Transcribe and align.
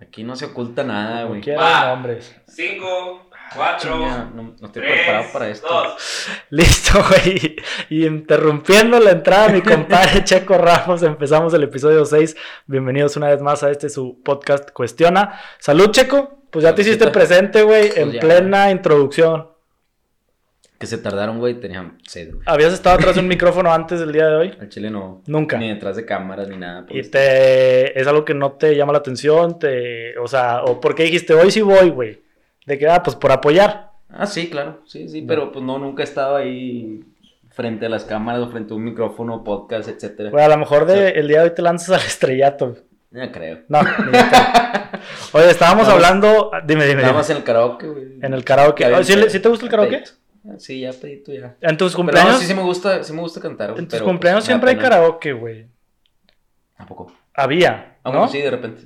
Aquí 0.00 0.24
no 0.24 0.34
se 0.36 0.46
oculta 0.46 0.82
nada, 0.82 1.24
güey. 1.24 1.42
Va. 1.54 1.88
nombres. 1.94 2.34
Cinco, 2.46 3.28
cuatro, 3.54 3.92
Chinga, 3.92 4.30
no, 4.34 4.42
no 4.58 4.66
estoy 4.66 4.82
tres, 4.82 4.92
preparado 5.00 5.32
para 5.32 5.48
esto. 5.48 5.68
dos. 5.68 6.26
Listo, 6.50 7.04
güey. 7.08 7.56
Y 7.90 8.06
interrumpiendo 8.06 8.98
la 8.98 9.10
entrada 9.10 9.48
de 9.48 9.52
mi 9.54 9.62
compadre 9.62 10.24
Checo 10.24 10.56
Ramos, 10.56 11.02
empezamos 11.02 11.52
el 11.54 11.64
episodio 11.64 12.04
6. 12.04 12.36
Bienvenidos 12.66 13.16
una 13.16 13.28
vez 13.28 13.42
más 13.42 13.62
a 13.62 13.70
este 13.70 13.88
su 13.90 14.22
podcast 14.24 14.70
Cuestiona. 14.70 15.38
Salud, 15.58 15.90
Checo. 15.90 16.38
Pues 16.50 16.64
ya 16.64 16.74
te 16.74 16.82
hiciste 16.82 17.06
presente, 17.08 17.62
güey, 17.62 17.88
en 17.94 18.04
Pues 18.10 18.12
ya. 18.14 18.20
plena 18.20 18.70
introducción. 18.72 19.49
Que 20.80 20.86
se 20.86 20.96
tardaron, 20.96 21.38
güey, 21.40 21.60
tenían 21.60 21.98
sed. 22.08 22.32
güey. 22.32 22.42
¿Habías 22.46 22.72
estado 22.72 22.96
atrás 22.96 23.14
de 23.14 23.20
un 23.20 23.28
micrófono 23.28 23.70
antes 23.70 24.00
del 24.00 24.12
día 24.12 24.28
de 24.28 24.34
hoy? 24.34 24.54
Al 24.58 24.70
chile 24.70 24.90
no. 24.90 25.20
Nunca. 25.26 25.58
Ni 25.58 25.68
detrás 25.68 25.94
de 25.94 26.06
cámaras 26.06 26.48
ni 26.48 26.56
nada. 26.56 26.86
por 26.86 26.96
Y 26.96 27.02
te... 27.02 28.00
es 28.00 28.06
algo 28.06 28.24
que 28.24 28.32
no 28.32 28.52
te 28.52 28.74
llama 28.74 28.92
la 28.92 29.00
atención, 29.00 29.58
te... 29.58 30.16
o 30.16 30.26
sea, 30.26 30.62
o 30.62 30.80
porque 30.80 31.02
dijiste, 31.02 31.34
hoy 31.34 31.50
sí 31.50 31.60
voy, 31.60 31.90
güey. 31.90 32.22
De 32.64 32.78
que, 32.78 32.88
ah, 32.88 33.02
pues 33.02 33.14
por 33.14 33.30
apoyar. 33.30 33.90
Ah, 34.08 34.24
sí, 34.24 34.48
claro, 34.48 34.80
sí, 34.86 35.06
sí, 35.10 35.20
pero 35.20 35.52
pues 35.52 35.62
no, 35.62 35.78
nunca 35.78 36.02
he 36.02 36.04
estado 36.04 36.36
ahí 36.36 37.04
frente 37.50 37.84
a 37.84 37.90
las 37.90 38.04
cámaras 38.04 38.40
o 38.40 38.48
frente 38.48 38.72
a 38.72 38.76
un 38.76 38.84
micrófono, 38.84 39.44
podcast, 39.44 39.86
etcétera. 39.86 40.30
Güey, 40.30 40.42
a 40.42 40.48
lo 40.48 40.56
mejor 40.56 40.86
de, 40.86 41.10
el 41.10 41.28
día 41.28 41.40
de 41.40 41.50
hoy 41.50 41.54
te 41.54 41.60
lanzas 41.60 41.90
al 42.00 42.06
estrellato. 42.06 42.78
Ya 43.10 43.30
creo. 43.30 43.58
No, 43.68 43.80
de 43.80 43.90
pedo. 43.90 44.12
Oye, 45.32 45.50
estábamos 45.50 45.88
hablando. 45.88 46.50
Dime, 46.64 46.86
dime. 46.86 47.02
Nada 47.02 47.08
dime. 47.08 47.18
más 47.18 47.28
en 47.28 47.36
el 47.36 47.44
karaoke, 47.44 47.86
güey. 47.86 48.04
En 48.22 48.32
el 48.32 48.44
karaoke. 48.44 49.04
¿Sí, 49.04 49.14
sí 49.28 49.40
te 49.40 49.48
gusta 49.50 49.66
el 49.66 49.70
karaoke? 49.70 50.04
Sí, 50.58 50.80
ya 50.80 50.92
pedito 50.92 51.32
ya. 51.32 51.56
En 51.60 51.76
tus 51.76 51.92
Pero 51.92 51.96
cumpleaños. 52.04 52.32
no, 52.34 52.38
sí, 52.38 52.46
sí 52.46 52.54
me 52.54 52.62
gusta, 52.62 53.02
sí 53.04 53.12
me 53.12 53.20
gusta 53.20 53.40
cantar, 53.40 53.70
en 53.70 53.76
tus 53.86 53.88
pero, 53.88 54.04
cumpleaños 54.06 54.38
pues, 54.40 54.46
siempre 54.46 54.70
hay 54.70 54.76
karaoke, 54.78 55.32
güey. 55.32 55.66
¿A 56.78 56.86
poco? 56.86 57.12
Había. 57.34 57.96
Ah, 58.02 58.10
¿no? 58.10 58.18
bueno, 58.20 58.28
sí, 58.28 58.38
de 58.40 58.50
repente. 58.50 58.82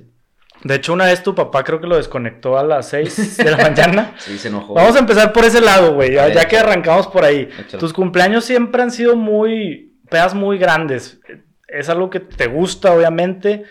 De 0.63 0.75
hecho, 0.75 0.93
una 0.93 1.05
vez 1.05 1.21
tu 1.23 1.35
papá 1.35 1.63
creo 1.63 1.79
que 1.79 1.87
lo 1.87 1.95
desconectó 1.97 2.57
a 2.57 2.63
las 2.63 2.89
6 2.89 3.37
de 3.43 3.51
la 3.51 3.57
mañana. 3.57 4.15
Sí, 4.17 4.37
se 4.37 4.47
enojó. 4.49 4.73
Vamos 4.73 4.95
a 4.95 4.99
empezar 4.99 5.31
por 5.31 5.45
ese 5.45 5.61
lado, 5.61 5.93
güey. 5.93 6.13
Ya, 6.13 6.45
que 6.45 6.57
arrancamos 6.57 7.07
por 7.07 7.23
ahí. 7.23 7.49
Échale. 7.59 7.77
Tus 7.79 7.93
cumpleaños 7.93 8.43
siempre 8.45 8.81
han 8.81 8.91
sido 8.91 9.15
muy. 9.15 9.93
pedas 10.09 10.33
muy 10.33 10.57
grandes. 10.57 11.19
Es 11.67 11.89
algo 11.89 12.09
que 12.09 12.19
te 12.19 12.47
gusta, 12.47 12.93
obviamente. 12.93 13.63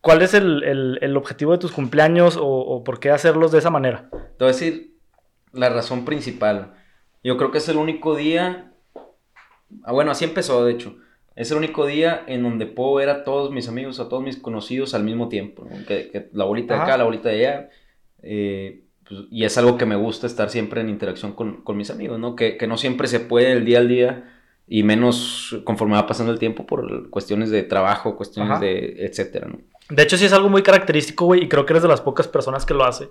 ¿Cuál 0.00 0.22
es 0.22 0.32
el, 0.34 0.62
el- 0.62 0.98
el 1.02 1.16
objetivo 1.16 1.52
de 1.52 1.58
tus 1.58 1.72
cumpleaños 1.72 2.36
o, 2.38 2.46
o 2.46 2.82
por 2.84 3.00
qué 3.00 3.10
hacerlos 3.10 3.52
de 3.52 3.58
esa 3.58 3.68
manera? 3.70 4.08
Te 4.10 4.44
voy 4.44 4.48
a 4.50 4.52
decir 4.52 4.94
la 5.52 5.68
razón 5.68 6.04
principal. 6.06 6.74
Yo 7.22 7.36
creo 7.36 7.50
que 7.50 7.58
es 7.58 7.68
el 7.68 7.76
único 7.76 8.14
día. 8.16 8.72
Ah, 9.84 9.92
bueno, 9.92 10.10
así 10.10 10.24
empezó, 10.24 10.64
de 10.64 10.72
hecho. 10.72 10.96
Es 11.36 11.50
el 11.50 11.58
único 11.58 11.86
día 11.86 12.22
en 12.26 12.42
donde 12.42 12.66
puedo 12.66 12.94
ver 12.94 13.08
a 13.08 13.24
todos 13.24 13.50
mis 13.50 13.68
amigos, 13.68 14.00
a 14.00 14.08
todos 14.08 14.22
mis 14.22 14.36
conocidos 14.36 14.94
al 14.94 15.04
mismo 15.04 15.28
tiempo. 15.28 15.64
¿no? 15.70 15.86
Que, 15.86 16.10
que 16.10 16.28
la 16.32 16.44
bolita 16.44 16.74
de 16.74 16.80
Ajá. 16.80 16.88
acá, 16.88 16.98
la 16.98 17.04
bolita 17.04 17.28
de 17.28 17.46
allá. 17.46 17.68
eh, 18.22 18.82
pues, 19.08 19.22
y 19.30 19.44
es 19.44 19.56
algo 19.58 19.76
que 19.76 19.86
me 19.86 19.96
gusta 19.96 20.26
estar 20.26 20.50
siempre 20.50 20.80
en 20.80 20.88
interacción 20.88 21.32
con, 21.32 21.62
con 21.62 21.76
mis 21.76 21.90
amigos, 21.90 22.18
¿no? 22.18 22.36
Que, 22.36 22.56
que 22.56 22.66
no 22.66 22.76
siempre 22.76 23.08
se 23.08 23.18
puede 23.20 23.52
el 23.52 23.64
día 23.64 23.78
al 23.78 23.88
día. 23.88 24.36
Y 24.72 24.84
menos 24.84 25.56
conforme 25.64 25.96
va 25.96 26.06
pasando 26.06 26.32
el 26.32 26.38
tiempo 26.38 26.64
por 26.64 27.10
cuestiones 27.10 27.50
de 27.50 27.64
trabajo, 27.64 28.16
cuestiones 28.16 28.52
Ajá. 28.52 28.60
de 28.60 29.04
etcétera, 29.04 29.48
¿no? 29.48 29.58
De 29.88 30.02
hecho, 30.04 30.16
sí 30.16 30.26
es 30.26 30.32
algo 30.32 30.48
muy 30.48 30.62
característico, 30.62 31.24
güey, 31.24 31.42
y 31.42 31.48
creo 31.48 31.66
que 31.66 31.72
eres 31.72 31.82
de 31.82 31.88
las 31.88 32.00
pocas 32.00 32.28
personas 32.28 32.64
que 32.64 32.74
lo 32.74 32.84
hace. 32.84 33.08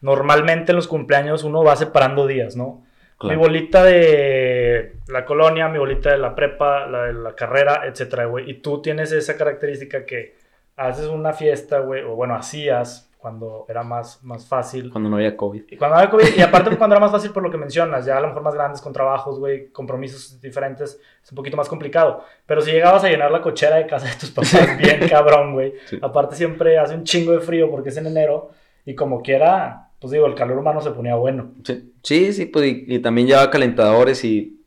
Normalmente 0.00 0.72
en 0.72 0.76
los 0.76 0.88
cumpleaños 0.88 1.44
uno 1.44 1.62
va 1.62 1.76
separando 1.76 2.26
días, 2.26 2.56
¿no? 2.56 2.82
Claro. 3.22 3.38
Mi 3.38 3.40
bolita 3.40 3.84
de 3.84 4.96
la 5.06 5.24
colonia, 5.24 5.68
mi 5.68 5.78
bolita 5.78 6.10
de 6.10 6.18
la 6.18 6.34
prepa, 6.34 6.86
la 6.86 7.04
de 7.04 7.12
la 7.12 7.36
carrera, 7.36 7.82
etcétera, 7.86 8.26
güey. 8.26 8.50
Y 8.50 8.54
tú 8.54 8.82
tienes 8.82 9.12
esa 9.12 9.36
característica 9.36 10.04
que 10.04 10.34
haces 10.76 11.06
una 11.06 11.32
fiesta, 11.32 11.78
güey, 11.78 12.02
o 12.02 12.16
bueno, 12.16 12.34
hacías 12.34 13.08
cuando 13.18 13.64
era 13.68 13.84
más, 13.84 14.24
más 14.24 14.44
fácil. 14.48 14.90
Cuando 14.90 15.08
no 15.08 15.14
había 15.14 15.36
COVID. 15.36 15.62
Y 15.70 15.76
cuando 15.76 15.96
había 15.96 16.10
COVID, 16.10 16.36
y 16.36 16.40
aparte 16.40 16.76
cuando 16.76 16.96
era 16.96 17.00
más 17.00 17.12
fácil 17.12 17.30
por 17.30 17.44
lo 17.44 17.50
que 17.52 17.58
mencionas, 17.58 18.04
ya 18.04 18.16
a 18.16 18.20
lo 18.20 18.26
mejor 18.26 18.42
más 18.42 18.54
grandes, 18.54 18.80
con 18.80 18.92
trabajos, 18.92 19.38
güey, 19.38 19.68
compromisos 19.68 20.40
diferentes, 20.40 20.98
es 21.22 21.30
un 21.30 21.36
poquito 21.36 21.56
más 21.56 21.68
complicado. 21.68 22.24
Pero 22.44 22.60
si 22.60 22.72
llegabas 22.72 23.04
a 23.04 23.08
llenar 23.08 23.30
la 23.30 23.40
cochera 23.40 23.76
de 23.76 23.86
casa 23.86 24.08
de 24.08 24.16
tus 24.16 24.32
papás, 24.32 24.76
bien 24.76 25.08
cabrón, 25.08 25.52
güey. 25.52 25.74
Sí. 25.84 26.00
Aparte 26.02 26.34
siempre 26.34 26.76
hace 26.76 26.96
un 26.96 27.04
chingo 27.04 27.30
de 27.30 27.38
frío 27.38 27.70
porque 27.70 27.90
es 27.90 27.96
en 27.96 28.08
enero, 28.08 28.50
y 28.84 28.96
como 28.96 29.22
quiera, 29.22 29.91
pues 30.02 30.10
digo, 30.12 30.26
el 30.26 30.34
calor 30.34 30.58
humano 30.58 30.82
se 30.82 30.90
ponía 30.90 31.14
bueno. 31.14 31.52
Sí, 31.64 31.92
sí, 32.02 32.32
sí, 32.34 32.44
pues 32.46 32.66
y, 32.66 32.84
y 32.88 32.98
también 32.98 33.26
llevaba 33.28 33.50
calentadores 33.50 34.22
y... 34.24 34.58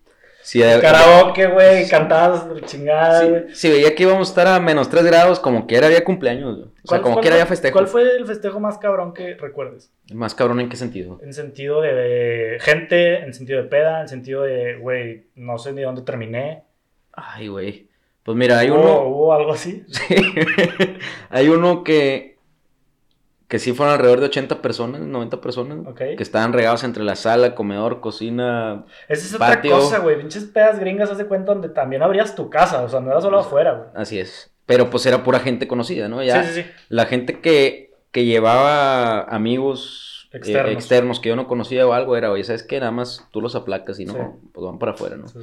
Si, 0.42 0.60
Karaoke, 0.62 1.48
güey, 1.48 1.88
cantabas 1.90 2.46
chingada, 2.66 3.22
si, 3.22 3.30
güey. 3.30 3.44
si 3.56 3.68
veía 3.72 3.96
que 3.96 4.04
íbamos 4.04 4.28
a 4.28 4.32
estar 4.32 4.48
a 4.48 4.60
menos 4.60 4.90
3 4.92 5.04
grados, 5.04 5.40
como 5.40 5.66
quiera 5.66 5.88
había 5.88 6.04
cumpleaños, 6.04 6.56
güey. 6.58 6.68
O 6.68 6.70
sea, 6.70 6.84
¿Cuál- 6.86 7.02
como 7.02 7.16
quiera 7.16 7.30
fue- 7.38 7.42
había 7.42 7.46
festejo. 7.48 7.74
¿Cuál 7.74 7.88
fue 7.88 8.16
el 8.16 8.28
festejo 8.28 8.60
más 8.60 8.78
cabrón 8.78 9.16
que 9.16 9.34
recuerdes? 9.34 9.92
Más 10.14 10.36
cabrón 10.36 10.60
en 10.60 10.70
qué 10.70 10.76
sentido. 10.78 11.20
En 11.24 11.34
sentido 11.34 11.82
de 11.82 12.58
gente, 12.62 13.24
en 13.24 13.34
sentido 13.34 13.64
de 13.64 13.68
peda, 13.70 14.02
en 14.02 14.08
sentido 14.08 14.44
de, 14.44 14.76
güey, 14.78 15.24
no 15.34 15.58
sé 15.58 15.74
ni 15.74 15.82
dónde 15.82 16.04
terminé. 16.04 16.62
Ay, 17.14 17.48
güey. 17.48 17.88
Pues 18.22 18.38
mira, 18.38 18.60
hay 18.60 18.70
¿Hubo, 18.70 18.82
uno... 18.82 19.02
hubo 19.08 19.34
algo 19.34 19.52
así? 19.54 19.84
Sí. 19.88 20.16
hay 21.32 21.50
uno 21.50 21.84
que... 21.84 22.35
Que 23.48 23.60
sí 23.60 23.74
fueron 23.74 23.94
alrededor 23.94 24.22
de 24.22 24.26
80 24.26 24.62
personas, 24.62 25.02
90 25.02 25.40
personas. 25.42 25.96
Que 25.96 26.16
estaban 26.24 26.52
regados 26.52 26.84
entre 26.84 27.04
la 27.04 27.16
sala, 27.16 27.54
comedor, 27.54 28.00
cocina. 28.02 28.86
Esa 29.08 29.26
es 29.28 29.34
otra 29.36 29.48
Patio. 29.56 29.78
cosa, 29.78 30.00
güey. 30.00 30.18
Pinches 30.18 30.46
pedas 30.46 30.80
gringas, 30.80 31.12
haz 31.12 31.18
de 31.20 31.26
cuenta 31.28 31.54
donde 31.54 31.70
también 31.70 32.02
abrías 32.02 32.36
tu 32.36 32.50
casa. 32.50 32.82
O 32.84 32.90
sea, 32.90 33.02
no 33.02 33.12
era 33.12 33.22
solo 33.22 33.40
afuera, 33.40 33.74
güey. 33.74 33.90
Así 33.96 34.20
es. 34.20 34.52
Pero 34.66 34.90
pues 34.90 35.06
era 35.06 35.24
pura 35.24 35.40
gente 35.40 35.68
conocida, 35.68 36.08
¿no? 36.08 36.24
Ya, 36.24 36.44
Sí, 36.44 36.54
sí, 36.54 36.62
sí. 36.64 36.70
La 36.90 37.06
gente 37.06 37.40
que, 37.40 37.94
que 38.12 38.26
llevaba 38.26 39.22
amigos 39.22 40.28
eh, 40.34 40.38
Externos. 40.72 41.20
que 41.20 41.30
yo 41.30 41.36
no 41.36 41.48
conocía 41.48 41.86
o 41.88 41.94
algo 41.94 42.18
era, 42.18 42.32
oye, 42.32 42.44
¿sabes 42.44 42.64
qué? 42.64 42.80
Nada 42.80 42.92
más 42.92 43.28
tú 43.32 43.42
los 43.42 43.56
aplacas 43.56 44.00
y 44.00 44.06
no, 44.06 44.40
pues 44.54 44.66
van 44.66 44.80
para 44.80 44.94
afuera, 44.94 45.18
¿no? 45.18 45.28
Sí. 45.28 45.40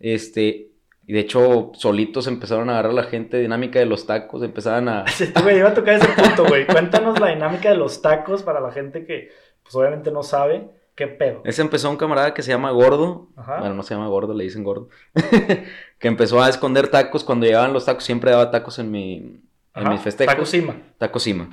Este, 0.00 0.71
y 1.04 1.14
de 1.14 1.20
hecho, 1.20 1.72
solitos 1.74 2.28
empezaron 2.28 2.70
a 2.70 2.74
agarrar 2.74 2.94
la 2.94 3.02
gente 3.04 3.38
dinámica 3.38 3.78
de 3.80 3.86
los 3.86 4.06
tacos, 4.06 4.42
empezaban 4.42 4.88
a... 4.88 5.04
Sí, 5.08 5.32
güey, 5.42 5.58
iba 5.58 5.70
a 5.70 5.74
tocar 5.74 5.94
ese 5.94 6.06
punto, 6.08 6.44
güey. 6.44 6.66
Cuéntanos 6.66 7.18
la 7.18 7.28
dinámica 7.28 7.70
de 7.70 7.76
los 7.76 8.02
tacos 8.02 8.42
para 8.42 8.60
la 8.60 8.70
gente 8.70 9.04
que, 9.04 9.30
pues 9.62 9.74
obviamente 9.74 10.12
no 10.12 10.22
sabe. 10.22 10.70
¿Qué 10.94 11.08
pedo? 11.08 11.40
Ese 11.44 11.62
empezó 11.62 11.90
un 11.90 11.96
camarada 11.96 12.34
que 12.34 12.42
se 12.42 12.50
llama 12.50 12.70
Gordo, 12.70 13.28
Ajá. 13.34 13.60
bueno, 13.60 13.74
no 13.74 13.82
se 13.82 13.94
llama 13.94 14.08
Gordo, 14.08 14.34
le 14.34 14.44
dicen 14.44 14.62
Gordo, 14.62 14.90
que 15.98 16.08
empezó 16.08 16.42
a 16.42 16.50
esconder 16.50 16.88
tacos, 16.88 17.24
cuando 17.24 17.46
llegaban 17.46 17.72
los 17.72 17.86
tacos 17.86 18.04
siempre 18.04 18.30
daba 18.30 18.50
tacos 18.50 18.78
en 18.78 18.90
mi... 18.90 19.40
En 19.74 19.82
Ajá. 19.84 19.90
mis 19.90 20.02
festejos. 20.02 20.34
Taco 20.34 20.46
Sima. 20.46 20.76
Taco 20.98 21.18
Sima. 21.18 21.48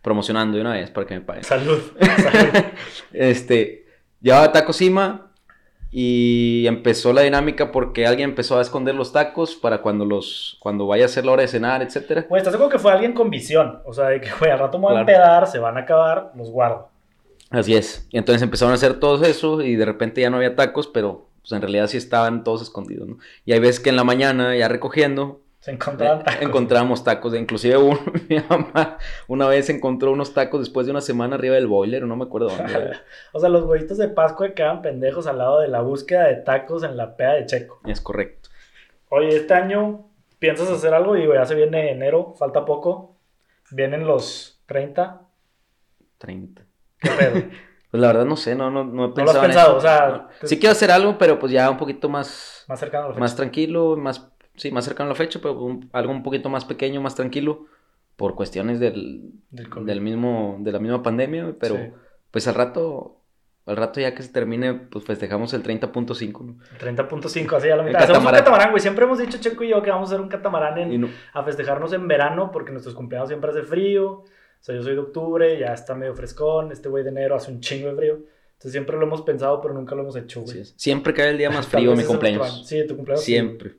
Promocionando 0.00 0.56
de 0.56 0.60
una 0.60 0.74
vez 0.74 0.88
para 0.90 1.04
que 1.04 1.14
me 1.14 1.20
paguen. 1.20 1.42
Salud. 1.42 1.80
Salud. 2.00 2.64
Este, 3.12 3.86
llevaba 4.20 4.52
taco 4.52 4.72
Sima 4.72 5.32
y 5.96 6.66
empezó 6.66 7.12
la 7.12 7.20
dinámica 7.20 7.70
porque 7.70 8.04
alguien 8.04 8.30
empezó 8.30 8.58
a 8.58 8.62
esconder 8.62 8.96
los 8.96 9.12
tacos 9.12 9.54
para 9.54 9.80
cuando 9.80 10.04
los 10.04 10.56
cuando 10.58 10.88
vaya 10.88 11.04
a 11.04 11.08
ser 11.08 11.24
la 11.24 11.30
hora 11.30 11.42
de 11.42 11.48
cenar, 11.48 11.82
etcétera. 11.82 12.26
Güey, 12.28 12.40
estás 12.40 12.52
seguro 12.52 12.68
que 12.68 12.80
fue 12.80 12.90
alguien 12.90 13.12
con 13.12 13.30
visión. 13.30 13.78
O 13.84 13.92
sea, 13.92 14.06
de 14.08 14.20
que, 14.20 14.28
güey, 14.40 14.50
al 14.50 14.58
rato 14.58 14.76
me 14.80 14.86
a 14.86 14.88
Claro. 14.88 15.00
empedar, 15.02 15.46
se 15.46 15.60
van 15.60 15.76
a 15.76 15.82
acabar, 15.82 16.32
los 16.34 16.50
guardo. 16.50 16.88
Así 17.48 17.76
es. 17.76 18.08
Y 18.10 18.18
entonces 18.18 18.42
empezaron 18.42 18.72
a 18.72 18.74
hacer 18.74 18.98
todo 18.98 19.24
eso 19.24 19.62
y 19.62 19.76
de 19.76 19.84
repente 19.84 20.20
ya 20.20 20.30
no 20.30 20.38
había 20.38 20.56
tacos, 20.56 20.88
pero 20.88 21.28
pues 21.42 21.52
en 21.52 21.60
realidad 21.60 21.86
sí 21.86 21.96
estaban 21.96 22.42
todos 22.42 22.62
escondidos, 22.62 23.06
¿no? 23.06 23.18
Y 23.44 23.52
hay 23.52 23.60
veces 23.60 23.78
que 23.78 23.90
en 23.90 23.96
la 23.96 24.02
mañana 24.02 24.56
ya 24.56 24.66
recogiendo 24.66 25.42
Se 25.64 25.70
encontraban 25.70 26.22
tacos. 26.22 26.42
encontramos 26.42 27.04
tacos, 27.04 27.32
de- 27.32 27.38
inclusive 27.38 27.78
mi 28.28 28.36
mamá 28.50 28.98
una 29.28 29.46
vez 29.48 29.70
encontró 29.70 30.12
unos 30.12 30.34
tacos 30.34 30.60
después 30.60 30.84
de 30.86 30.90
una 30.92 31.00
semana 31.00 31.36
arriba 31.36 31.54
del 31.54 31.66
boiler, 31.66 32.02
no 32.02 32.16
me 32.16 32.24
acuerdo 32.24 32.48
dónde. 32.50 32.92
O 33.32 33.40
sea, 33.40 33.48
los 33.48 33.64
güeyitos 33.64 33.96
de 33.96 34.08
Pascua 34.08 34.50
quedaban 34.50 34.82
pendejos 34.82 35.26
al 35.26 35.38
lado 35.38 35.60
de 35.60 35.68
la 35.68 35.80
búsqueda 35.80 36.24
de 36.26 36.36
tacos 36.36 36.82
en 36.82 36.98
la 36.98 37.16
peda 37.16 37.32
de 37.34 37.46
Checo. 37.46 37.80
es 37.86 38.00
correcto. 38.02 38.50
Oye, 39.08 39.28
este 39.36 39.54
año 39.54 40.06
piensas 40.38 40.68
hacer 40.68 40.92
algo 40.92 41.16
y 41.16 41.26
ya 41.26 41.46
se 41.46 41.54
viene 41.54 41.90
enero, 41.92 42.34
falta 42.38 42.66
poco. 42.66 43.16
Vienen 43.70 44.06
los 44.06 44.60
30. 44.66 45.22
30. 46.18 46.62
¿Qué 47.00 47.10
pedo? 47.10 47.42
Pues 47.94 48.00
la 48.00 48.08
verdad 48.08 48.24
no 48.24 48.34
sé, 48.36 48.56
no, 48.56 48.72
no, 48.72 48.82
no 48.82 49.04
he 49.04 49.08
No 49.08 49.14
lo 49.24 49.30
has 49.30 49.36
pensado 49.38 49.44
en 49.44 49.50
pensado, 49.52 49.68
eso. 49.68 49.76
o 49.78 49.80
sea, 49.80 50.08
No. 50.08 50.28
te- 50.40 50.48
Sí 50.48 50.58
quiero 50.58 50.72
hacer 50.72 50.90
algo, 50.90 51.16
pero 51.16 51.38
pues 51.38 51.52
ya 51.52 51.70
un 51.70 51.76
poquito 51.76 52.08
más, 52.08 52.64
Más 52.66 52.80
cercano 52.80 53.10
más 53.14 53.36
tranquilo, 53.36 53.96
más, 53.96 54.32
sí, 54.56 54.70
más 54.70 54.84
cercano 54.84 55.08
a 55.10 55.12
la 55.12 55.16
fecha, 55.16 55.38
pero 55.42 55.54
un- 55.60 55.88
algo 55.92 56.12
un 56.12 56.22
poquito 56.22 56.48
más 56.48 56.64
pequeño, 56.64 57.00
más 57.00 57.14
tranquilo, 57.14 57.66
por 58.16 58.34
cuestiones 58.34 58.78
del, 58.80 59.30
Del 59.50 59.68
del 59.86 60.00
mismo, 60.00 60.56
de 60.60 60.72
la 60.72 60.78
misma 60.78 61.02
pandemia, 61.02 61.54
pero 61.58 61.74
Sí. 61.76 61.82
pues 62.30 62.46
al 62.46 62.54
rato, 62.54 63.16
al 63.66 63.76
rato 63.76 63.98
ya 64.00 64.14
que 64.14 64.22
se 64.22 64.30
termine, 64.32 64.74
pues 64.74 65.04
festejamos 65.04 65.52
el 65.54 65.62
30.5, 65.62 66.44
¿no? 66.44 66.56
30.5, 66.78 67.56
así 67.56 67.68
a 67.70 67.76
la 67.76 67.82
El 67.82 67.88
mitad. 67.88 68.02
Hacemos 68.02 68.24
un 68.24 68.30
catamarán. 68.30 68.70
güey. 68.70 68.80
Siempre 68.80 69.04
hemos 69.04 69.18
dicho, 69.18 69.38
Checo 69.38 69.64
y 69.64 69.68
yo, 69.70 69.82
que 69.82 69.90
vamos 69.90 70.10
a 70.10 70.14
hacer 70.14 70.22
un 70.22 70.28
catamarán 70.28 70.78
en- 70.78 71.00
no- 71.00 71.08
a 71.32 71.42
festejarnos 71.42 71.92
en 71.92 72.06
verano 72.06 72.50
porque 72.52 72.70
nuestros 72.72 72.94
cumpleaños 72.94 73.28
siempre 73.28 73.50
hace 73.50 73.62
frío. 73.62 74.10
O 74.10 74.24
sea, 74.60 74.74
yo 74.74 74.82
soy 74.82 74.94
de 74.94 75.00
octubre, 75.00 75.58
ya 75.58 75.72
está 75.74 75.94
medio 75.94 76.14
frescón. 76.14 76.72
Este 76.72 76.88
güey 76.88 77.02
de 77.04 77.10
enero 77.10 77.34
hace 77.34 77.50
un 77.50 77.60
chingo 77.60 77.88
de 77.88 77.96
frío. 77.96 78.14
Entonces 78.52 78.72
siempre 78.72 78.96
lo 78.96 79.02
hemos 79.06 79.22
pensado, 79.22 79.60
pero 79.60 79.74
nunca 79.74 79.94
lo 79.94 80.02
hemos 80.02 80.16
hecho, 80.16 80.42
güey. 80.42 80.60
es. 80.60 80.74
Siempre 80.76 81.12
cae 81.12 81.30
el 81.30 81.38
día 81.38 81.50
más 81.50 81.66
frío 81.66 81.94
mi 81.96 82.04
cumpleaños. 82.04 82.42
año. 82.54 82.64
Sí, 82.64 82.86
tu 82.86 82.96
cumpleaños. 82.96 83.24
sí. 83.24 83.32
Siempre. 83.32 83.72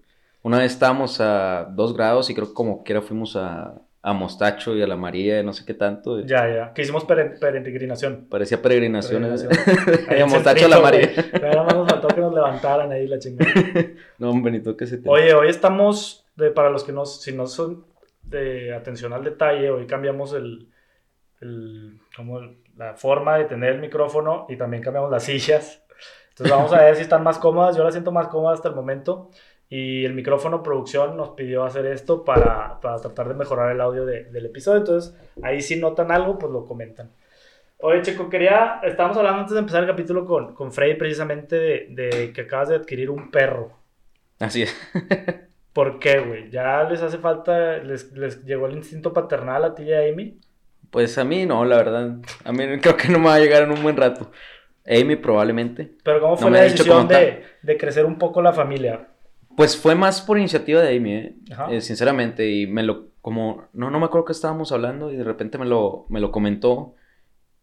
Una 0.45 0.59
vez 0.59 0.73
estábamos 0.73 1.19
a 1.21 1.65
2 1.71 1.95
grados 1.95 2.29
y 2.29 2.35
creo 2.35 2.47
que 2.49 2.53
como 2.53 2.83
quiera 2.83 3.01
fuimos 3.01 3.35
a, 3.35 3.81
a 4.03 4.13
Mostacho 4.13 4.75
y 4.75 4.81
a 4.83 4.85
la 4.85 4.95
María, 4.95 5.41
no 5.41 5.53
sé 5.53 5.65
qué 5.65 5.73
tanto. 5.73 6.19
Ya, 6.19 6.47
ya. 6.53 6.71
Que 6.73 6.83
hicimos 6.83 7.03
pere- 7.07 7.39
peregrinación. 7.39 8.27
Parecía. 8.29 8.61
Peregrinación. 8.61 9.23
Ahí 10.07 10.19
Y 10.19 10.21
a 10.21 10.27
Mostacho 10.27 10.65
a 10.67 10.69
la 10.69 10.79
María. 10.79 11.09
Nada 11.41 11.63
más 11.63 11.73
nos 11.75 11.89
faltó 11.89 12.07
que 12.09 12.21
nos 12.21 12.31
levantaran 12.31 12.91
ahí 12.91 13.07
la 13.07 13.17
chingada. 13.17 13.51
No, 14.19 14.29
hombre, 14.29 14.51
ni 14.51 14.59
toque 14.61 14.83
ese 14.83 14.97
tema. 14.99 15.11
Oye, 15.13 15.33
hoy 15.33 15.49
estamos, 15.49 16.25
de, 16.35 16.51
para 16.51 16.69
los 16.69 16.83
que 16.83 16.91
no, 16.91 17.07
si 17.07 17.33
no 17.33 17.47
son 17.47 17.83
de 18.21 18.71
atención 18.75 19.13
al 19.13 19.23
detalle, 19.23 19.71
hoy 19.71 19.87
cambiamos 19.87 20.33
el, 20.33 20.69
el- 21.41 21.99
como 22.15 22.37
el- 22.37 22.57
la 22.77 22.93
forma 22.93 23.37
de 23.39 23.45
tener 23.45 23.73
el 23.73 23.81
micrófono 23.81 24.45
y 24.47 24.57
también 24.57 24.83
cambiamos 24.83 25.09
las 25.09 25.23
sillas. 25.23 25.81
Entonces 26.29 26.55
vamos 26.55 26.71
a 26.73 26.81
ver 26.83 26.95
si 26.97 27.01
están 27.01 27.23
más 27.23 27.39
cómodas. 27.39 27.75
Yo 27.77 27.83
las 27.83 27.93
siento 27.95 28.11
más 28.11 28.27
cómodas 28.27 28.59
hasta 28.59 28.69
el 28.69 28.75
momento. 28.75 29.31
Y 29.69 30.05
el 30.05 30.13
micrófono 30.13 30.61
producción 30.61 31.17
nos 31.17 31.29
pidió 31.29 31.63
hacer 31.63 31.85
esto 31.87 32.23
para, 32.23 32.79
para 32.81 32.97
tratar 32.97 33.27
de 33.29 33.33
mejorar 33.33 33.71
el 33.71 33.81
audio 33.81 34.05
de- 34.05 34.25
del 34.25 34.45
episodio. 34.45 34.79
Entonces 34.79 35.15
ahí 35.41 35.61
si 35.61 35.75
notan 35.79 36.11
algo, 36.11 36.37
pues 36.37 36.51
lo 36.51 36.65
comentan. 36.65 37.09
Oye, 37.79 38.01
Checo, 38.03 38.29
quería, 38.29 38.79
estábamos 38.83 39.17
hablando 39.17 39.39
antes 39.41 39.53
de 39.53 39.59
empezar 39.59 39.81
el 39.83 39.89
capítulo 39.89 40.25
con, 40.25 40.53
con 40.53 40.71
Freddy 40.71 40.95
precisamente 40.95 41.55
de, 41.57 41.87
de 41.89 42.31
que 42.33 42.41
acabas 42.41 42.69
de 42.69 42.75
adquirir 42.75 43.09
un 43.09 43.31
perro. 43.31 43.71
Así 44.39 44.61
es. 44.63 44.75
¿Por 45.73 45.99
qué, 45.99 46.19
güey? 46.19 46.49
¿Ya 46.49 46.83
les 46.83 47.01
hace 47.01 47.17
falta, 47.17 47.77
les, 47.79 48.11
les 48.13 48.45
llegó 48.45 48.67
el 48.67 48.77
instinto 48.77 49.11
paternal 49.11 49.63
a 49.65 49.75
ti 49.75 49.83
y 49.83 49.93
a 49.93 50.01
Amy? 50.09 50.39
Pues 50.89 51.17
a 51.17 51.25
mí 51.25 51.45
no, 51.45 51.65
la 51.65 51.75
verdad. 51.77 52.15
A 52.45 52.51
mí 52.53 52.79
creo 52.79 52.95
que 52.95 53.09
no 53.09 53.19
me 53.19 53.25
va 53.25 53.35
a 53.35 53.39
llegar 53.39 53.63
en 53.63 53.71
un 53.71 53.83
buen 53.83 53.97
rato. 53.97 54.31
Amy 54.87 55.17
probablemente. 55.17 55.91
Pero 56.03 56.21
¿cómo 56.21 56.37
fue 56.37 56.49
la 56.51 56.61
decisión 56.61 57.07
de, 57.09 57.43
de 57.61 57.77
crecer 57.77 58.05
un 58.05 58.17
poco 58.17 58.41
la 58.41 58.53
familia? 58.53 59.07
Pues 59.57 59.77
fue 59.77 59.95
más 59.95 60.21
por 60.21 60.37
iniciativa 60.37 60.81
de 60.81 60.97
Amy, 60.97 61.13
¿eh? 61.13 61.35
Eh, 61.69 61.81
sinceramente, 61.81 62.49
y 62.51 62.67
me 62.67 62.83
lo, 62.83 63.07
como, 63.21 63.67
no, 63.73 63.89
no 63.89 63.99
me 63.99 64.05
acuerdo 64.05 64.25
que 64.25 64.33
estábamos 64.33 64.71
hablando 64.71 65.11
y 65.11 65.15
de 65.15 65.23
repente 65.23 65.57
me 65.57 65.65
lo, 65.65 66.05
me 66.09 66.19
lo 66.19 66.31
comentó. 66.31 66.95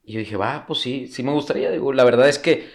Y 0.04 0.14
yo 0.14 0.18
dije, 0.20 0.36
va, 0.36 0.64
pues 0.66 0.80
sí, 0.80 1.06
sí 1.06 1.22
me 1.22 1.32
gustaría. 1.32 1.70
Digo, 1.70 1.92
la 1.92 2.04
verdad 2.04 2.28
es 2.28 2.38
que 2.38 2.68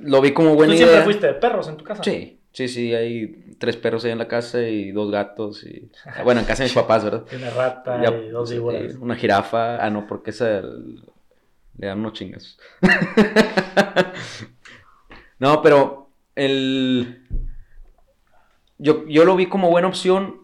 lo 0.00 0.20
vi 0.20 0.32
como 0.32 0.54
buena 0.54 0.72
¿Tú 0.72 0.76
idea. 0.76 0.86
siempre 0.88 1.04
fuiste 1.04 1.26
de 1.28 1.34
perros 1.34 1.68
en 1.68 1.76
tu 1.76 1.84
casa? 1.84 2.04
Sí, 2.04 2.40
sí, 2.52 2.68
sí, 2.68 2.94
hay 2.94 3.54
tres 3.58 3.76
perros 3.76 4.04
ahí 4.04 4.12
en 4.12 4.18
la 4.18 4.28
casa 4.28 4.62
y 4.62 4.92
dos 4.92 5.10
gatos. 5.10 5.64
Y... 5.64 5.90
ah, 6.06 6.22
Bueno, 6.22 6.40
en 6.40 6.46
casa 6.46 6.62
de 6.62 6.68
mis 6.68 6.74
papás, 6.74 7.04
¿verdad? 7.04 7.24
Y 7.32 7.36
Una 7.36 7.50
rata 7.50 8.02
Ya, 8.02 8.10
y 8.16 8.28
dos 8.28 8.50
víboras. 8.52 8.94
una 8.96 9.16
jirafa. 9.16 9.84
Ah, 9.84 9.90
no, 9.90 10.06
porque 10.06 10.30
esa 10.30 10.60
le 10.62 11.86
dan 11.86 11.98
unos 12.00 12.12
chingas. 12.12 12.58
no, 15.38 15.62
pero 15.62 16.10
el. 16.34 17.24
Yo, 18.78 19.06
yo 19.06 19.24
lo 19.24 19.36
vi 19.36 19.46
como 19.48 19.70
buena 19.70 19.88
opción 19.88 20.40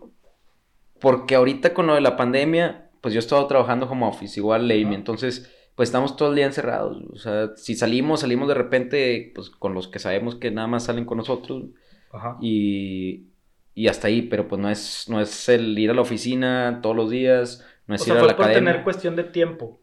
porque 1.01 1.35
ahorita 1.35 1.75
con 1.75 1.87
lo 1.87 1.95
de 1.95 2.01
la 2.01 2.17
pandemia, 2.17 2.91
pues 3.01 3.15
yo 3.15 3.19
he 3.19 3.23
estado 3.23 3.47
trabajando 3.47 3.89
como 3.89 4.09
office, 4.09 4.41
igual 4.41 4.71
Amy, 4.71 4.95
Ajá. 4.95 4.95
entonces 4.95 5.51
pues 5.75 5.89
estamos 5.89 6.17
todo 6.17 6.31
el 6.31 6.37
día 6.37 6.47
encerrados. 6.47 7.03
O 7.13 7.17
sea, 7.19 7.51
si 7.57 7.75
salimos, 7.75 8.21
salimos 8.21 8.49
de 8.49 8.55
repente, 8.55 9.33
pues 9.35 9.51
con 9.51 9.75
los 9.75 9.89
que 9.89 9.99
sabemos 9.99 10.37
que 10.37 10.51
nada 10.51 10.69
más 10.69 10.85
salen 10.85 11.05
con 11.05 11.19
nosotros 11.19 11.65
Ajá. 12.11 12.37
y, 12.39 13.29
y 13.75 13.89
hasta 13.89 14.09
ahí, 14.09 14.23
pero 14.23 14.49
pues 14.49 14.61
no 14.61 14.71
es, 14.71 15.07
no 15.09 15.21
es 15.21 15.49
el 15.49 15.79
ir 15.79 15.91
a 15.91 15.95
la 15.95 16.03
oficina 16.03 16.81
todos 16.83 16.97
los 16.97 17.11
días, 17.11 17.65
no 17.87 17.97
O 17.97 17.97
es 17.97 18.03
sea, 18.03 18.15
ir 18.15 18.19
a 18.19 18.25
fue 18.25 18.29
la 18.29 18.37
por 18.37 18.47
academia. 18.47 18.73
tener 18.73 18.85
cuestión 18.85 19.17
de 19.17 19.25
tiempo. 19.25 19.83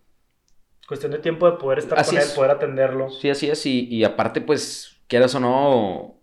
Cuestión 0.87 1.11
de 1.11 1.19
tiempo 1.19 1.49
de 1.49 1.57
poder 1.57 1.79
estar 1.79 1.97
Así 1.97 2.15
con 2.15 2.17
él, 2.17 2.27
es. 2.27 2.31
poder 2.31 2.51
atenderlo. 2.51 3.09
Sí, 3.09 3.29
así 3.29 3.49
es, 3.49 3.65
y, 3.65 3.87
y 3.87 4.03
aparte, 4.03 4.41
pues, 4.41 5.01
quieras 5.07 5.35
o 5.35 5.39
no, 5.39 6.20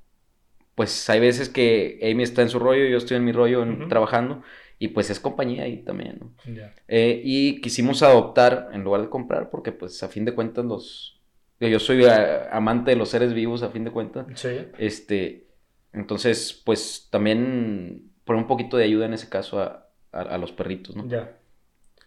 pues 0.78 1.10
hay 1.10 1.20
veces 1.20 1.48
que 1.50 1.98
Amy 2.02 2.22
está 2.22 2.40
en 2.42 2.48
su 2.48 2.58
rollo, 2.58 2.86
yo 2.86 2.96
estoy 2.96 3.16
en 3.18 3.24
mi 3.24 3.32
rollo 3.32 3.66
trabajando, 3.90 4.42
y 4.78 4.88
pues 4.88 5.10
es 5.10 5.18
compañía 5.20 5.64
ahí 5.64 5.78
también, 5.82 6.18
¿no? 6.20 6.32
Ya. 6.54 6.72
Eh, 6.86 7.20
y 7.24 7.60
quisimos 7.60 8.02
adoptar 8.02 8.70
en 8.72 8.84
lugar 8.84 9.02
de 9.02 9.08
comprar, 9.10 9.50
porque 9.50 9.72
pues 9.72 10.02
a 10.02 10.08
fin 10.08 10.24
de 10.24 10.32
cuentas 10.34 10.64
los... 10.64 11.20
Yo 11.60 11.80
soy 11.80 12.04
eh, 12.04 12.40
amante 12.52 12.92
de 12.92 12.96
los 12.96 13.08
seres 13.08 13.34
vivos, 13.34 13.64
a 13.64 13.70
fin 13.70 13.82
de 13.84 13.90
cuentas. 13.90 14.26
Sí. 14.36 14.68
Este, 14.78 15.48
entonces, 15.92 16.62
pues 16.64 17.08
también 17.10 18.12
poner 18.24 18.42
un 18.42 18.48
poquito 18.48 18.76
de 18.76 18.84
ayuda 18.84 19.06
en 19.06 19.14
ese 19.14 19.28
caso 19.28 19.60
a, 19.60 19.88
a- 20.12 20.20
a 20.22 20.38
los 20.38 20.52
perritos, 20.52 20.94
¿no? 20.94 21.08
Ya. 21.08 21.32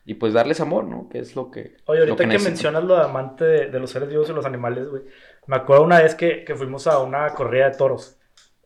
Y 0.05 0.13
pues 0.15 0.31
darles 0.33 0.61
amor, 0.61 0.85
¿no? 0.85 1.09
Que 1.09 1.19
es 1.19 1.35
lo 1.35 1.51
que... 1.51 1.75
Oye, 1.85 2.05
lo 2.05 2.13
ahorita 2.13 2.29
que, 2.29 2.39
mencionas 2.39 2.83
lo 2.85 2.95
de 2.95 3.03
amante 3.03 3.43
de, 3.45 3.69
de 3.69 3.79
los 3.79 3.91
seres 3.91 4.07
vivos 4.09 4.29
y 4.29 4.33
los 4.33 4.45
animales, 4.45 4.87
güey. 4.87 5.03
Me 5.47 5.57
acuerdo 5.57 5.83
una 5.83 6.01
vez 6.01 6.15
que, 6.15 6.43
que 6.45 6.55
fuimos 6.55 6.87
a 6.87 6.99
una 6.99 7.27
corrida 7.33 7.69
de 7.69 7.77
toros. 7.77 8.17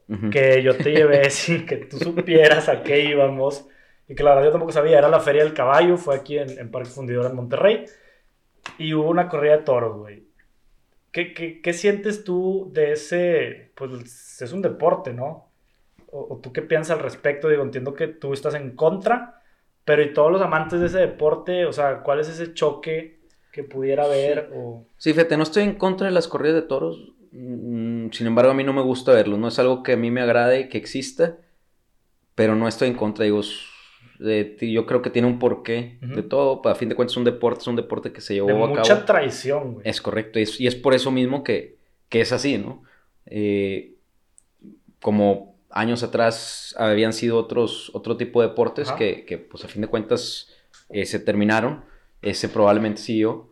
Ujú. 0.08 0.30
que 0.30 0.62
yo 0.62 0.78
te 0.78 0.92
llevé 0.92 1.30
sin 1.30 1.66
que 1.66 1.78
tú 1.78 1.98
supieras 1.98 2.70
a 2.70 2.84
qué 2.84 3.02
íbamos. 3.02 3.68
Y 4.08 4.14
que 4.16 4.24
la 4.24 4.32
verdad 4.32 4.46
yo 4.46 4.52
tampoco 4.52 4.72
sabía, 4.72 5.00
era 5.00 5.10
la 5.10 5.20
Feria 5.20 5.44
del 5.44 5.54
Caballo, 5.54 5.98
fue 5.98 6.16
aquí 6.16 6.38
en, 6.38 6.60
en 6.60 6.70
Parque 6.70 6.90
Fundidor 6.90 7.26
en 7.26 7.36
Monterrey. 7.36 7.86
Y 8.78 8.94
hubo 8.94 9.10
una 9.10 9.28
corrida 9.28 9.58
de 9.58 9.64
toros, 9.64 9.98
güey. 9.98 10.24
¿Qué, 11.12 11.34
qué, 11.34 11.62
qué 11.62 11.74
sientes 11.74 12.24
tú 12.24 12.70
de 12.74 12.92
ese? 12.92 13.72
Pues 13.76 14.42
es 14.42 14.52
un 14.52 14.62
deporte, 14.62 15.14
¿no? 15.14 15.50
O, 16.12 16.36
o 16.36 16.40
tú 16.40 16.52
qué 16.52 16.62
piensas 16.62 16.98
al 16.98 17.04
respecto? 17.04 17.48
Digo, 17.48 17.64
entiendo 17.64 17.94
que 17.94 18.08
tú 18.08 18.34
estás 18.34 18.54
en 18.56 18.76
contra, 18.76 19.42
pero 19.86 20.02
y 20.02 20.14
todos 20.14 20.32
los 20.32 20.42
amantes 20.42 20.80
de 20.82 20.88
ese 20.88 21.00
deporte, 21.00 21.66
o 21.66 21.72
sea, 21.72 22.02
¿cuál 22.02 22.20
es 22.20 22.28
ese 22.28 22.54
choque 22.54 23.22
que 23.52 23.64
pudiera 23.64 24.04
haber? 24.04 24.52
O... 24.54 24.86
Sí, 24.98 25.14
fíjate, 25.14 25.38
no 25.38 25.44
estoy 25.44 25.64
en 25.64 25.76
contra 25.76 26.08
de 26.08 26.14
las 26.14 26.28
corridas 26.28 26.56
de 26.56 26.68
toros. 26.68 27.14
Mm, 27.36 28.12
Sin 28.12 28.28
embargo, 28.28 28.52
a 28.52 28.56
mí 28.56 28.64
no 28.64 28.74
me 28.74 28.82
gusta 28.82 29.14
verlo. 29.14 29.38
No 29.38 29.48
es 29.48 29.60
algo 29.60 29.84
que 29.84 29.94
a 29.94 29.98
mí 29.98 30.12
me 30.12 30.22
agrade 30.22 30.70
que 30.70 30.78
exista, 30.78 31.38
pero 32.36 32.56
no 32.56 32.68
estoy 32.68 32.90
en 32.90 32.96
contra. 32.96 33.26
Digo, 33.26 33.42
de 34.20 34.58
yo 34.62 34.86
creo 34.86 35.02
que 35.02 35.10
tiene 35.10 35.28
un 35.28 35.40
porqué 35.40 36.00
Ujú. 36.04 36.16
de 36.16 36.24
todo. 36.24 36.68
A 36.68 36.76
fin 36.76 36.90
de 36.90 36.96
cuentas, 36.96 37.14
es 37.14 37.18
un 37.18 37.24
deporte, 37.26 37.62
es 37.62 37.68
un 37.68 37.76
deporte 37.76 38.12
que 38.12 38.22
se 38.22 38.36
llevó 38.36 38.48
De 38.50 38.54
a 38.54 38.68
mucha 38.68 38.94
cabo. 38.96 39.06
traición, 39.06 39.74
güey. 39.74 39.88
Es 39.88 40.02
correcto, 40.02 40.40
y 40.40 40.44
es, 40.44 40.60
y 40.60 40.68
es 40.68 40.76
por 40.76 40.94
eso 40.94 41.12
mismo 41.12 41.44
que, 41.44 41.78
que 42.10 42.22
es 42.22 42.32
así, 42.32 42.58
¿no? 42.58 42.84
Eh, 43.26 43.96
como 45.02 45.56
años 45.70 46.04
atrás 46.04 46.74
habían 46.78 47.14
sido 47.14 47.38
otros, 47.38 47.92
otro 47.94 48.18
tipo 48.18 48.42
de 48.42 48.48
deportes 48.50 48.92
que, 48.94 49.26
que, 49.26 49.38
pues 49.38 49.64
a 49.66 49.68
fin 49.68 49.82
de 49.82 49.88
cuentas 49.88 50.50
eh, 50.90 51.06
se 51.06 51.20
terminaron, 51.20 51.84
ese 52.22 52.50
probablemente 52.50 53.02
siguió, 53.02 53.50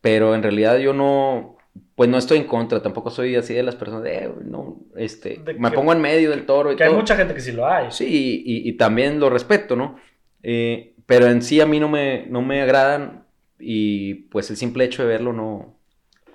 pero 0.00 0.34
en 0.34 0.42
realidad 0.42 0.78
yo 0.78 0.92
no, 0.94 1.53
pues 1.94 2.08
no 2.10 2.18
estoy 2.18 2.38
en 2.38 2.44
contra, 2.46 2.82
tampoco 2.82 3.10
soy 3.10 3.36
así 3.36 3.54
de 3.54 3.62
las 3.62 3.76
personas 3.76 4.02
de, 4.02 4.16
"Eh, 4.24 4.30
no, 4.44 4.78
este, 4.96 5.36
De 5.44 5.54
me 5.54 5.70
que- 5.70 5.76
pongo 5.76 5.92
en 5.92 6.00
medio 6.00 6.30
del 6.30 6.44
toro 6.46 6.72
y 6.72 6.76
Que 6.76 6.84
hay 6.84 6.92
mucha 6.94 7.16
gente 7.16 7.34
que 7.34 7.40
sí 7.40 7.52
lo 7.52 7.66
hay. 7.66 7.90
Sí, 7.90 8.42
y, 8.44 8.68
y 8.68 8.72
también 8.72 9.20
lo 9.20 9.30
respeto, 9.30 9.76
¿no? 9.76 9.96
Eh, 10.42 10.94
pero 11.06 11.26
en 11.26 11.42
sí 11.42 11.60
a 11.60 11.66
mí 11.66 11.78
no 11.80 11.88
me, 11.88 12.26
no 12.28 12.42
me 12.42 12.62
agradan 12.62 13.24
y 13.58 14.14
pues 14.14 14.50
el 14.50 14.56
simple 14.56 14.84
hecho 14.84 15.02
de 15.02 15.08
verlo 15.08 15.32
no, 15.32 15.76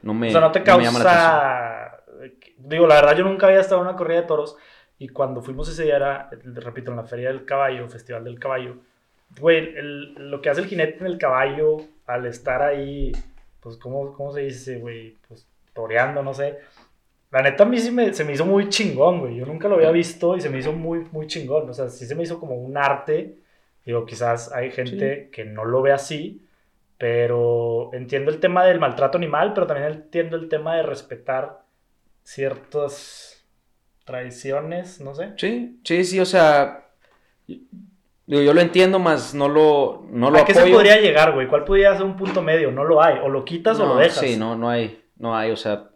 no 0.01 0.13
me, 0.13 0.29
O 0.29 0.31
sea, 0.31 0.41
no 0.41 0.51
te 0.51 0.61
no 0.61 0.77
me 0.77 0.83
llama 0.83 0.99
la 0.99 1.03
causa. 1.05 1.95
Digo, 2.57 2.87
la 2.87 2.95
verdad, 2.95 3.17
yo 3.17 3.23
nunca 3.23 3.47
había 3.47 3.59
estado 3.59 3.81
en 3.81 3.87
una 3.87 3.97
corrida 3.97 4.21
de 4.21 4.27
toros. 4.27 4.55
Y 4.97 5.07
cuando 5.09 5.41
fuimos 5.41 5.69
ese 5.69 5.83
día 5.83 5.95
era, 5.95 6.29
repito, 6.55 6.91
en 6.91 6.97
la 6.97 7.03
Feria 7.03 7.29
del 7.29 7.45
Caballo, 7.45 7.87
Festival 7.89 8.23
del 8.25 8.37
Caballo. 8.39 8.77
Güey, 9.39 9.75
el- 9.77 10.13
lo 10.29 10.41
que 10.41 10.49
hace 10.49 10.61
el 10.61 10.67
jinete 10.67 10.97
en 10.99 11.05
el 11.05 11.17
caballo 11.17 11.77
al 12.05 12.25
estar 12.25 12.61
ahí, 12.61 13.11
pues, 13.61 13.77
¿cómo, 13.77 14.13
cómo 14.13 14.33
se 14.33 14.41
dice, 14.41 14.77
güey? 14.79 15.15
Pues, 15.27 15.47
toreando, 15.73 16.23
no 16.23 16.33
sé. 16.33 16.57
La 17.31 17.41
neta, 17.41 17.63
a 17.63 17.65
mí 17.67 17.77
sí 17.79 17.91
me, 17.91 18.13
se 18.13 18.23
me 18.23 18.33
hizo 18.33 18.45
muy 18.45 18.69
chingón, 18.69 19.19
güey. 19.19 19.35
Yo 19.35 19.45
nunca 19.45 19.67
lo 19.67 19.75
había 19.75 19.91
visto 19.91 20.35
y 20.35 20.41
se 20.41 20.49
me 20.49 20.57
hizo 20.59 20.73
muy, 20.73 21.05
muy 21.11 21.27
chingón. 21.27 21.69
O 21.69 21.73
sea, 21.73 21.89
sí 21.89 22.05
se 22.05 22.15
me 22.15 22.23
hizo 22.23 22.39
como 22.39 22.55
un 22.55 22.75
arte. 22.77 23.37
Digo, 23.85 24.05
quizás 24.05 24.51
hay 24.51 24.71
gente 24.71 25.29
que 25.31 25.45
no 25.45 25.65
lo 25.65 25.81
ve 25.81 25.91
así, 25.91 26.45
pero 26.97 27.91
entiendo 27.93 28.31
el 28.31 28.39
tema 28.39 28.65
del 28.65 28.79
maltrato 28.79 29.17
animal, 29.17 29.53
pero 29.53 29.67
también 29.67 29.91
entiendo 29.91 30.37
el 30.37 30.49
tema 30.49 30.75
de 30.75 30.83
respetar 30.83 31.63
ciertas 32.23 33.45
tradiciones, 34.05 34.99
no 35.01 35.13
sé. 35.15 35.33
Sí, 35.37 35.79
sí, 35.83 36.03
sí, 36.03 36.19
o 36.19 36.25
sea, 36.25 36.87
digo, 37.47 38.41
yo 38.41 38.53
lo 38.53 38.61
entiendo, 38.61 38.99
más 38.99 39.33
no 39.33 39.47
lo, 39.47 40.05
no 40.09 40.29
lo 40.29 40.39
¿A 40.39 40.45
qué 40.45 40.53
se 40.53 40.59
apoyo. 40.59 40.75
podría 40.75 40.99
llegar, 40.99 41.33
güey? 41.33 41.47
¿Cuál 41.47 41.63
podría 41.63 41.93
ser 41.95 42.05
un 42.05 42.15
punto 42.15 42.41
medio? 42.41 42.71
No 42.71 42.83
lo 42.83 43.01
hay. 43.01 43.19
O 43.23 43.29
lo 43.29 43.45
quitas 43.45 43.79
o 43.79 43.85
No, 43.85 43.93
lo 43.93 43.99
dejas. 43.99 44.19
Sí, 44.19 44.35
no, 44.37 44.55
no 44.55 44.69
hay, 44.69 45.03
no 45.19 45.35
hay, 45.37 45.51
o 45.51 45.57
sea, 45.57 45.91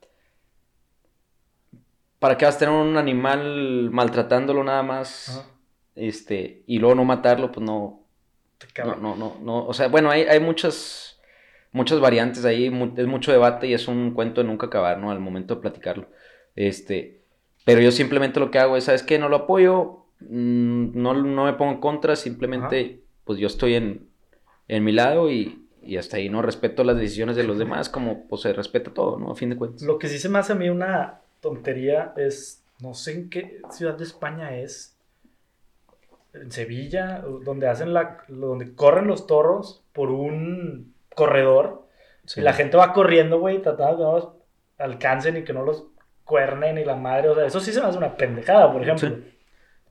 ¿para 2.19 2.37
qué 2.37 2.45
vas 2.45 2.55
a 2.55 2.59
tener 2.59 2.73
un 2.73 2.97
animal 2.97 3.89
maltratándolo 3.91 4.63
nada 4.63 4.83
más? 4.83 5.29
Ajá. 5.29 5.49
Este, 5.95 6.63
y 6.65 6.79
luego 6.79 6.95
no 6.95 7.05
matarlo, 7.05 7.51
pues 7.51 7.65
no, 7.65 8.07
Te 8.57 8.83
No, 8.83 8.95
no, 8.95 9.15
no, 9.15 9.37
no, 9.41 9.65
o 9.65 9.73
sea, 9.73 9.87
bueno, 9.89 10.09
hay, 10.09 10.23
hay 10.23 10.39
muchas, 10.39 11.19
muchas 11.71 11.99
variantes 11.99 12.45
ahí, 12.45 12.69
mu- 12.69 12.93
es 12.97 13.07
mucho 13.07 13.31
debate 13.31 13.67
y 13.67 13.73
es 13.73 13.87
un 13.87 14.11
cuento 14.13 14.41
de 14.41 14.47
nunca 14.47 14.67
acabar, 14.67 14.97
¿no? 14.99 15.11
Al 15.11 15.19
momento 15.19 15.55
de 15.55 15.61
platicarlo. 15.61 16.07
Este, 16.55 17.23
pero 17.65 17.81
yo 17.81 17.91
simplemente 17.91 18.39
lo 18.39 18.51
que 18.51 18.59
hago 18.59 18.77
es, 18.77 18.85
¿sabes 18.85 19.03
qué? 19.03 19.19
No 19.19 19.29
lo 19.29 19.37
apoyo, 19.37 20.05
mm, 20.21 20.91
no, 20.99 21.13
no 21.13 21.45
me 21.45 21.53
pongo 21.53 21.73
en 21.73 21.79
contra, 21.79 22.15
simplemente, 22.15 23.03
pues 23.25 23.39
yo 23.39 23.47
estoy 23.47 23.75
en, 23.75 24.09
en 24.67 24.83
mi 24.83 24.91
lado 24.93 25.31
y, 25.31 25.62
y 25.85 25.97
hasta 25.97 26.17
ahí, 26.17 26.29
¿no? 26.29 26.41
Respeto 26.41 26.83
las 26.83 26.97
decisiones 26.97 27.35
de 27.35 27.43
los 27.43 27.57
demás, 27.59 27.89
como 27.89 28.27
pues 28.27 28.41
se 28.41 28.53
respeta 28.53 28.93
todo, 28.93 29.17
¿no? 29.19 29.31
A 29.31 29.35
fin 29.35 29.49
de 29.49 29.57
cuentas. 29.57 29.81
Lo 29.83 29.99
que 29.99 30.07
sí 30.07 30.19
se 30.19 30.29
me 30.29 30.39
hace 30.39 30.53
a 30.53 30.55
mí 30.55 30.69
una 30.69 31.21
tontería 31.41 32.13
es, 32.17 32.63
no 32.81 32.93
sé 32.93 33.13
en 33.13 33.29
qué 33.29 33.61
ciudad 33.71 33.95
de 33.95 34.03
España 34.03 34.55
es, 34.57 34.97
en 36.33 36.51
Sevilla, 36.51 37.23
donde 37.43 37.67
hacen 37.67 37.93
la, 37.93 38.23
donde 38.27 38.73
corren 38.73 39.07
los 39.07 39.27
toros 39.27 39.83
por 39.93 40.09
un 40.09 40.93
corredor 41.15 41.83
Sí. 42.25 42.39
y 42.39 42.43
la 42.43 42.53
gente 42.53 42.77
va 42.77 42.93
corriendo, 42.93 43.39
güey, 43.39 43.61
tratando 43.61 43.91
de 43.91 43.97
que 43.97 44.03
no 44.03 44.13
los 44.15 44.29
alcancen 44.77 45.35
y 45.37 45.43
que 45.43 45.51
no 45.51 45.63
los 45.63 45.85
cuernen 46.23 46.77
y 46.77 46.85
la 46.85 46.95
madre, 46.95 47.27
o 47.29 47.35
sea, 47.35 47.45
eso 47.45 47.59
sí 47.59 47.73
se 47.73 47.81
me 47.81 47.87
hace 47.87 47.97
una 47.97 48.15
pendejada, 48.15 48.71
por 48.71 48.81
ejemplo. 48.81 49.09
Sí, 49.09 49.37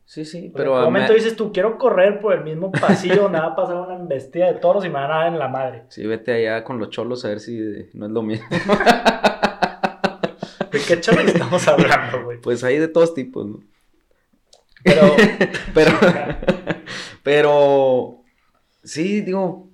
sí, 0.04 0.50
Pero 0.54 0.72
pero... 0.72 0.72
en 0.76 0.80
me- 0.80 0.84
momento 1.00 1.14
dices 1.14 1.36
tú, 1.36 1.52
quiero 1.52 1.78
correr 1.78 2.20
por 2.20 2.34
el 2.34 2.44
mismo 2.44 2.70
pasillo 2.72 3.22
donde 3.22 3.38
va 3.40 3.46
a 3.48 3.56
pasar 3.56 3.76
una 3.76 3.94
embestida 3.96 4.46
de 4.52 4.54
toros 4.60 4.84
y 4.84 4.88
me 4.88 4.94
van 4.94 5.10
a 5.10 5.16
dar 5.18 5.26
en 5.28 5.38
la 5.38 5.48
madre. 5.48 5.84
Sí, 5.88 6.06
vete 6.06 6.32
allá 6.32 6.64
con 6.64 6.78
los 6.78 6.90
cholos 6.90 7.24
a 7.24 7.28
ver 7.28 7.40
si 7.40 7.58
eh, 7.58 7.90
no 7.94 8.06
es 8.06 8.12
lo 8.12 8.22
mismo. 8.22 8.46
¿De 10.72 10.80
qué 10.86 11.00
chaval 11.00 11.28
estamos 11.28 11.66
hablando, 11.68 12.24
güey? 12.24 12.40
Pues 12.40 12.64
hay 12.64 12.78
de 12.78 12.88
todos 12.88 13.14
tipos, 13.14 13.46
¿no? 13.46 13.60
Pero, 14.84 15.02
Pero, 15.74 15.92
pero, 17.22 18.22
sí, 18.82 19.20
digo, 19.20 19.68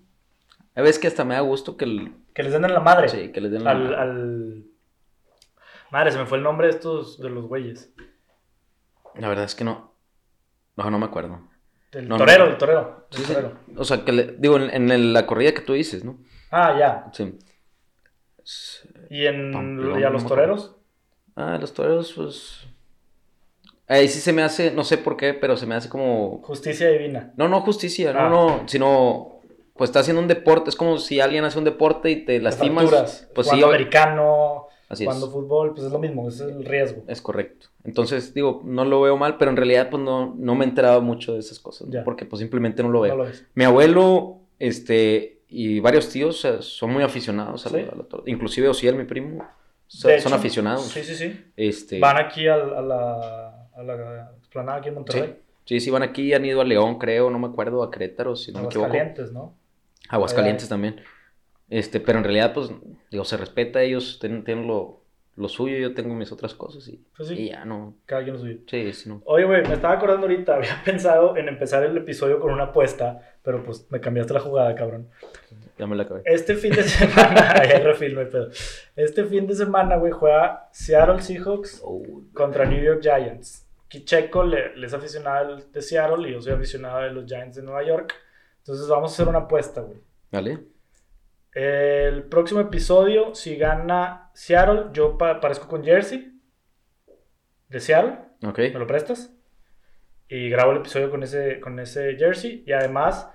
a 0.74 0.82
veces 0.82 0.98
que 0.98 1.06
hasta 1.06 1.24
me 1.24 1.34
da 1.34 1.40
gusto 1.40 1.76
que, 1.76 1.84
el- 1.86 2.12
que 2.34 2.42
les 2.42 2.52
den 2.52 2.64
en 2.66 2.74
la 2.74 2.80
madre. 2.80 3.08
sí, 3.08 3.32
que 3.32 3.40
les 3.40 3.50
den 3.50 3.64
la 3.64 3.70
Al, 3.70 3.94
al... 3.94 4.64
Madre, 5.90 6.12
se 6.12 6.18
me 6.18 6.26
fue 6.26 6.36
el 6.38 6.44
nombre 6.44 6.66
de 6.66 6.74
estos, 6.74 7.18
de 7.20 7.30
los 7.30 7.46
güeyes. 7.46 7.90
La 9.14 9.28
verdad 9.28 9.46
es 9.46 9.54
que 9.54 9.64
no, 9.64 9.87
no, 10.84 10.90
no 10.90 10.98
me 10.98 11.06
acuerdo. 11.06 11.40
El 11.92 12.08
No, 12.08 12.16
torero, 12.18 12.44
no. 12.46 12.50
el 12.52 12.58
torero. 12.58 13.06
el 13.10 13.16
Sí, 13.18 13.24
sí. 13.24 13.32
torero. 13.32 13.58
O 13.76 13.84
sea, 13.84 14.04
que 14.04 14.12
le, 14.12 14.24
digo, 14.38 14.56
en, 14.58 14.90
en 14.90 15.12
la 15.12 15.26
corrida 15.26 15.52
que 15.52 15.60
tú 15.62 15.72
dices, 15.74 16.04
¿no? 16.04 16.18
Ah, 16.50 16.76
ya. 16.78 17.06
Sí. 17.12 17.38
¿Y, 19.10 19.26
en, 19.26 19.52
Pamplona, 19.52 20.00
¿y 20.00 20.04
a 20.04 20.06
no 20.08 20.12
los 20.14 20.26
toreros? 20.26 20.76
Ah, 21.36 21.58
los 21.60 21.72
toreros, 21.74 22.12
pues... 22.14 22.66
Ahí 23.86 24.08
sí 24.08 24.20
se 24.20 24.32
me 24.34 24.42
hace, 24.42 24.70
no 24.70 24.84
sé 24.84 24.98
por 24.98 25.16
qué, 25.16 25.32
pero 25.34 25.56
se 25.56 25.66
me 25.66 25.74
hace 25.74 25.88
como... 25.88 26.42
Justicia 26.42 26.88
divina. 26.90 27.32
No, 27.36 27.48
no 27.48 27.60
justicia, 27.62 28.10
Ah. 28.10 28.28
no, 28.28 28.58
no, 28.58 28.68
sino... 28.68 29.34
Pues 29.74 29.90
está 29.90 30.00
haciendo 30.00 30.20
un 30.20 30.28
deporte, 30.28 30.70
es 30.70 30.76
como 30.76 30.98
si 30.98 31.20
alguien 31.20 31.44
hace 31.44 31.56
un 31.56 31.64
deporte 31.64 32.10
y 32.10 32.24
te 32.24 32.40
lastimas. 32.40 32.88
Fracturas. 32.88 33.28
Pues 33.34 33.46
sí, 33.48 33.62
americano, 33.62 34.66
así 34.88 35.06
es. 35.06 35.14
fútbol, 35.30 35.74
pues 35.74 35.86
es 35.86 35.92
lo 35.92 35.98
mismo, 35.98 36.28
es 36.28 36.40
el 36.40 36.64
riesgo. 36.64 37.02
Es 37.06 37.20
correcto. 37.22 37.68
Entonces, 37.84 38.34
digo, 38.34 38.62
no 38.64 38.84
lo 38.84 39.00
veo 39.00 39.16
mal, 39.16 39.36
pero 39.38 39.50
en 39.50 39.56
realidad 39.56 39.88
pues 39.90 40.02
no, 40.02 40.34
no 40.38 40.54
me 40.54 40.64
enteraba 40.64 41.00
mucho 41.00 41.34
de 41.34 41.40
esas 41.40 41.58
cosas, 41.58 41.88
porque 42.04 42.24
pues 42.24 42.40
simplemente 42.40 42.82
no 42.82 42.90
lo 42.90 43.00
veo. 43.00 43.16
No 43.16 43.24
lo 43.24 43.28
es. 43.30 43.46
Mi 43.54 43.64
abuelo, 43.64 44.38
este, 44.58 45.40
y 45.48 45.80
varios 45.80 46.08
tíos 46.10 46.46
son 46.60 46.92
muy 46.92 47.02
aficionados 47.02 47.66
a 47.66 47.70
la, 47.70 47.78
Sí. 47.78 47.84
a 47.90 47.96
la 47.96 48.02
tor- 48.04 48.22
Inclusive 48.26 48.68
Ociel, 48.68 48.94
mi 48.96 49.04
primo, 49.04 49.46
son, 49.86 50.32
aficionados. 50.34 50.84
Sí, 50.84 51.02
sí, 51.02 51.14
sí. 51.14 51.44
Este, 51.56 51.98
Van 52.00 52.16
aquí 52.18 52.46
a, 52.46 52.56
la, 52.56 53.68
a 53.74 53.82
la 53.82 54.32
explanada 54.38 54.78
aquí 54.78 54.88
en 54.88 54.94
Monterrey. 54.96 55.36
sí, 55.64 55.80
sí, 55.80 55.90
van 55.90 56.02
aquí, 56.02 56.34
han 56.34 56.44
ido 56.44 56.60
a 56.60 56.64
León, 56.64 56.98
creo, 56.98 57.30
no 57.30 57.38
me 57.38 57.46
acuerdo, 57.46 57.82
a 57.82 57.90
Querétaro, 57.90 58.36
si 58.36 58.52
no 58.52 58.60
me 58.60 58.66
equivoco. 58.66 58.86
Aguascalientes, 58.88 59.32
¿no? 59.32 59.54
Aguascalientes 60.10 60.68
también. 60.68 61.00
Este, 61.70 62.00
pero 62.00 62.18
en 62.18 62.24
realidad, 62.24 62.52
pues, 62.54 62.70
digo, 63.10 63.24
se 63.24 63.36
respeta, 63.36 63.82
ellos 63.82 64.18
tienen, 64.20 64.42
tienen 64.44 64.66
lo, 64.66 65.02
lo 65.36 65.48
suyo, 65.48 65.76
yo 65.76 65.94
tengo 65.94 66.14
mis 66.14 66.32
otras 66.32 66.54
cosas 66.54 66.88
y, 66.88 67.04
Pues 67.16 67.28
sí. 67.28 67.34
y 67.34 67.48
ya 67.50 67.64
no. 67.64 67.94
Cada 68.06 68.22
quien 68.22 68.34
lo 68.36 68.40
suyo. 68.40 68.58
Sí, 68.66 68.92
sí, 68.92 69.08
no. 69.08 69.22
Oye, 69.26 69.44
güey, 69.44 69.62
me 69.66 69.74
estaba 69.74 69.94
acordando 69.94 70.26
ahorita, 70.26 70.54
había 70.56 70.82
pensado 70.84 71.36
en 71.36 71.48
empezar 71.48 71.84
el 71.84 71.96
episodio 71.96 72.40
con 72.40 72.52
una 72.52 72.64
apuesta, 72.64 73.20
pero 73.42 73.62
pues 73.62 73.86
me 73.90 74.00
cambiaste 74.00 74.32
la 74.34 74.40
jugada, 74.40 74.74
cabrón. 74.74 75.08
Ya 75.78 75.86
me 75.86 75.94
la 75.94 76.02
acabé. 76.04 76.22
Este 76.24 76.54
fin 76.56 76.72
de 76.72 76.82
semana, 76.84 77.52
ahí 77.60 77.70
hay 77.70 77.82
refil, 77.82 78.14
no 78.14 78.20
hay 78.20 78.26
pedo. 78.26 78.48
Este 78.96 79.24
fin 79.24 79.46
de 79.46 79.54
semana, 79.54 79.96
güey, 79.96 80.10
juega 80.12 80.68
Seattle 80.72 81.20
Seahawks 81.22 81.82
Oh, 81.84 82.02
contra 82.34 82.64
New 82.64 82.82
York 82.82 83.00
Giants. 83.02 83.64
Aquí 83.86 84.04
Checo 84.04 84.42
le, 84.42 84.74
le 84.76 84.86
es 84.86 84.92
aficionado 84.92 85.56
de 85.56 85.82
Seattle 85.82 86.28
y 86.28 86.32
yo 86.32 86.40
soy 86.42 86.52
aficionado 86.54 87.00
de 87.02 87.10
los 87.10 87.26
Giants 87.26 87.56
de 87.56 87.62
Nueva 87.62 87.82
York. 87.84 88.12
Entonces 88.58 88.88
vamos 88.88 89.12
a 89.12 89.14
hacer 89.14 89.28
una 89.28 89.38
apuesta, 89.40 89.80
güey. 89.82 89.98
¿Vale? 90.32 90.58
El 91.52 92.24
próximo 92.24 92.60
episodio, 92.60 93.34
si 93.34 93.56
gana 93.56 94.30
Seattle, 94.34 94.86
yo 94.92 95.16
pa- 95.18 95.30
aparezco 95.30 95.66
con 95.68 95.82
Jersey 95.84 96.32
de 97.68 97.80
Seattle. 97.80 98.18
Ok. 98.46 98.58
¿Me 98.58 98.78
lo 98.78 98.86
prestas? 98.86 99.34
Y 100.28 100.50
grabo 100.50 100.72
el 100.72 100.78
episodio 100.78 101.10
con 101.10 101.22
ese, 101.22 101.58
con 101.60 101.78
ese 101.80 102.16
jersey. 102.16 102.62
Y 102.66 102.72
además 102.72 103.28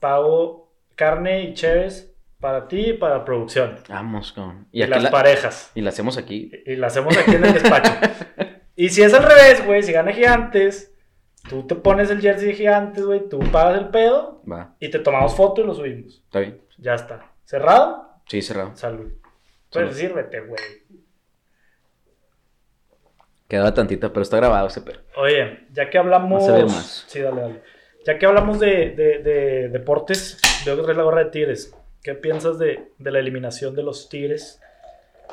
pago 0.00 0.74
carne 0.94 1.42
y 1.44 1.54
cheves 1.54 2.14
para 2.40 2.68
ti 2.68 2.90
y 2.90 2.92
para 2.92 3.24
producción. 3.24 3.78
Vamos, 3.88 4.32
con. 4.32 4.68
Y, 4.70 4.84
las 4.86 5.02
la, 5.02 5.10
parejas. 5.10 5.72
y 5.74 5.80
la 5.80 5.88
hacemos 5.88 6.18
aquí. 6.18 6.50
Y, 6.66 6.72
y 6.72 6.76
la 6.76 6.88
hacemos 6.88 7.16
aquí 7.16 7.34
en 7.34 7.44
el 7.46 7.54
despacho. 7.54 7.90
y 8.76 8.90
si 8.90 9.02
es 9.02 9.14
al 9.14 9.22
revés, 9.24 9.64
güey, 9.64 9.82
si 9.82 9.92
gana 9.92 10.12
Gigantes, 10.12 10.94
tú 11.48 11.66
te 11.66 11.74
pones 11.74 12.10
el 12.10 12.20
jersey 12.20 12.48
de 12.48 12.54
Gigantes, 12.54 13.04
güey, 13.04 13.28
tú 13.28 13.38
pagas 13.50 13.78
el 13.78 13.88
pedo 13.88 14.42
Va, 14.50 14.76
y 14.78 14.90
te 14.90 14.98
tomamos 14.98 15.34
foto 15.34 15.62
y 15.62 15.66
lo 15.66 15.74
subimos. 15.74 16.22
está 16.24 16.40
bien. 16.40 16.60
Ya 16.78 16.94
está. 16.94 17.32
¿Cerrado? 17.46 18.06
Sí, 18.28 18.42
cerrado. 18.42 18.76
Salud. 18.76 19.10
Pues 19.70 19.86
Salud. 19.86 19.92
sírvete, 19.98 20.40
güey. 20.40 20.60
Quedaba 23.48 23.72
tantita, 23.72 24.08
pero 24.12 24.22
está 24.22 24.36
grabado 24.38 24.66
ese 24.66 24.80
perro. 24.80 25.00
Oye, 25.16 25.66
ya 25.72 25.88
que 25.88 25.98
hablamos. 25.98 26.42
No 26.42 26.46
se 26.46 26.52
ve 26.62 26.64
más. 26.64 27.04
Sí, 27.06 27.20
dale, 27.20 27.40
dale. 27.40 27.62
Ya 28.04 28.18
que 28.18 28.26
hablamos 28.26 28.58
de, 28.60 28.90
de- 28.90 29.18
de 29.22 29.68
deportes, 29.68 30.38
veo 30.64 30.76
que 30.76 30.82
traes 30.82 30.96
la 30.98 31.04
gorra 31.04 31.24
de 31.24 31.30
Tigres. 31.30 31.74
¿Qué 32.02 32.14
piensas 32.14 32.58
de, 32.58 32.92
de 32.98 33.10
la 33.10 33.18
eliminación 33.20 33.74
de 33.74 33.82
los 33.82 34.08
Tigres 34.08 34.60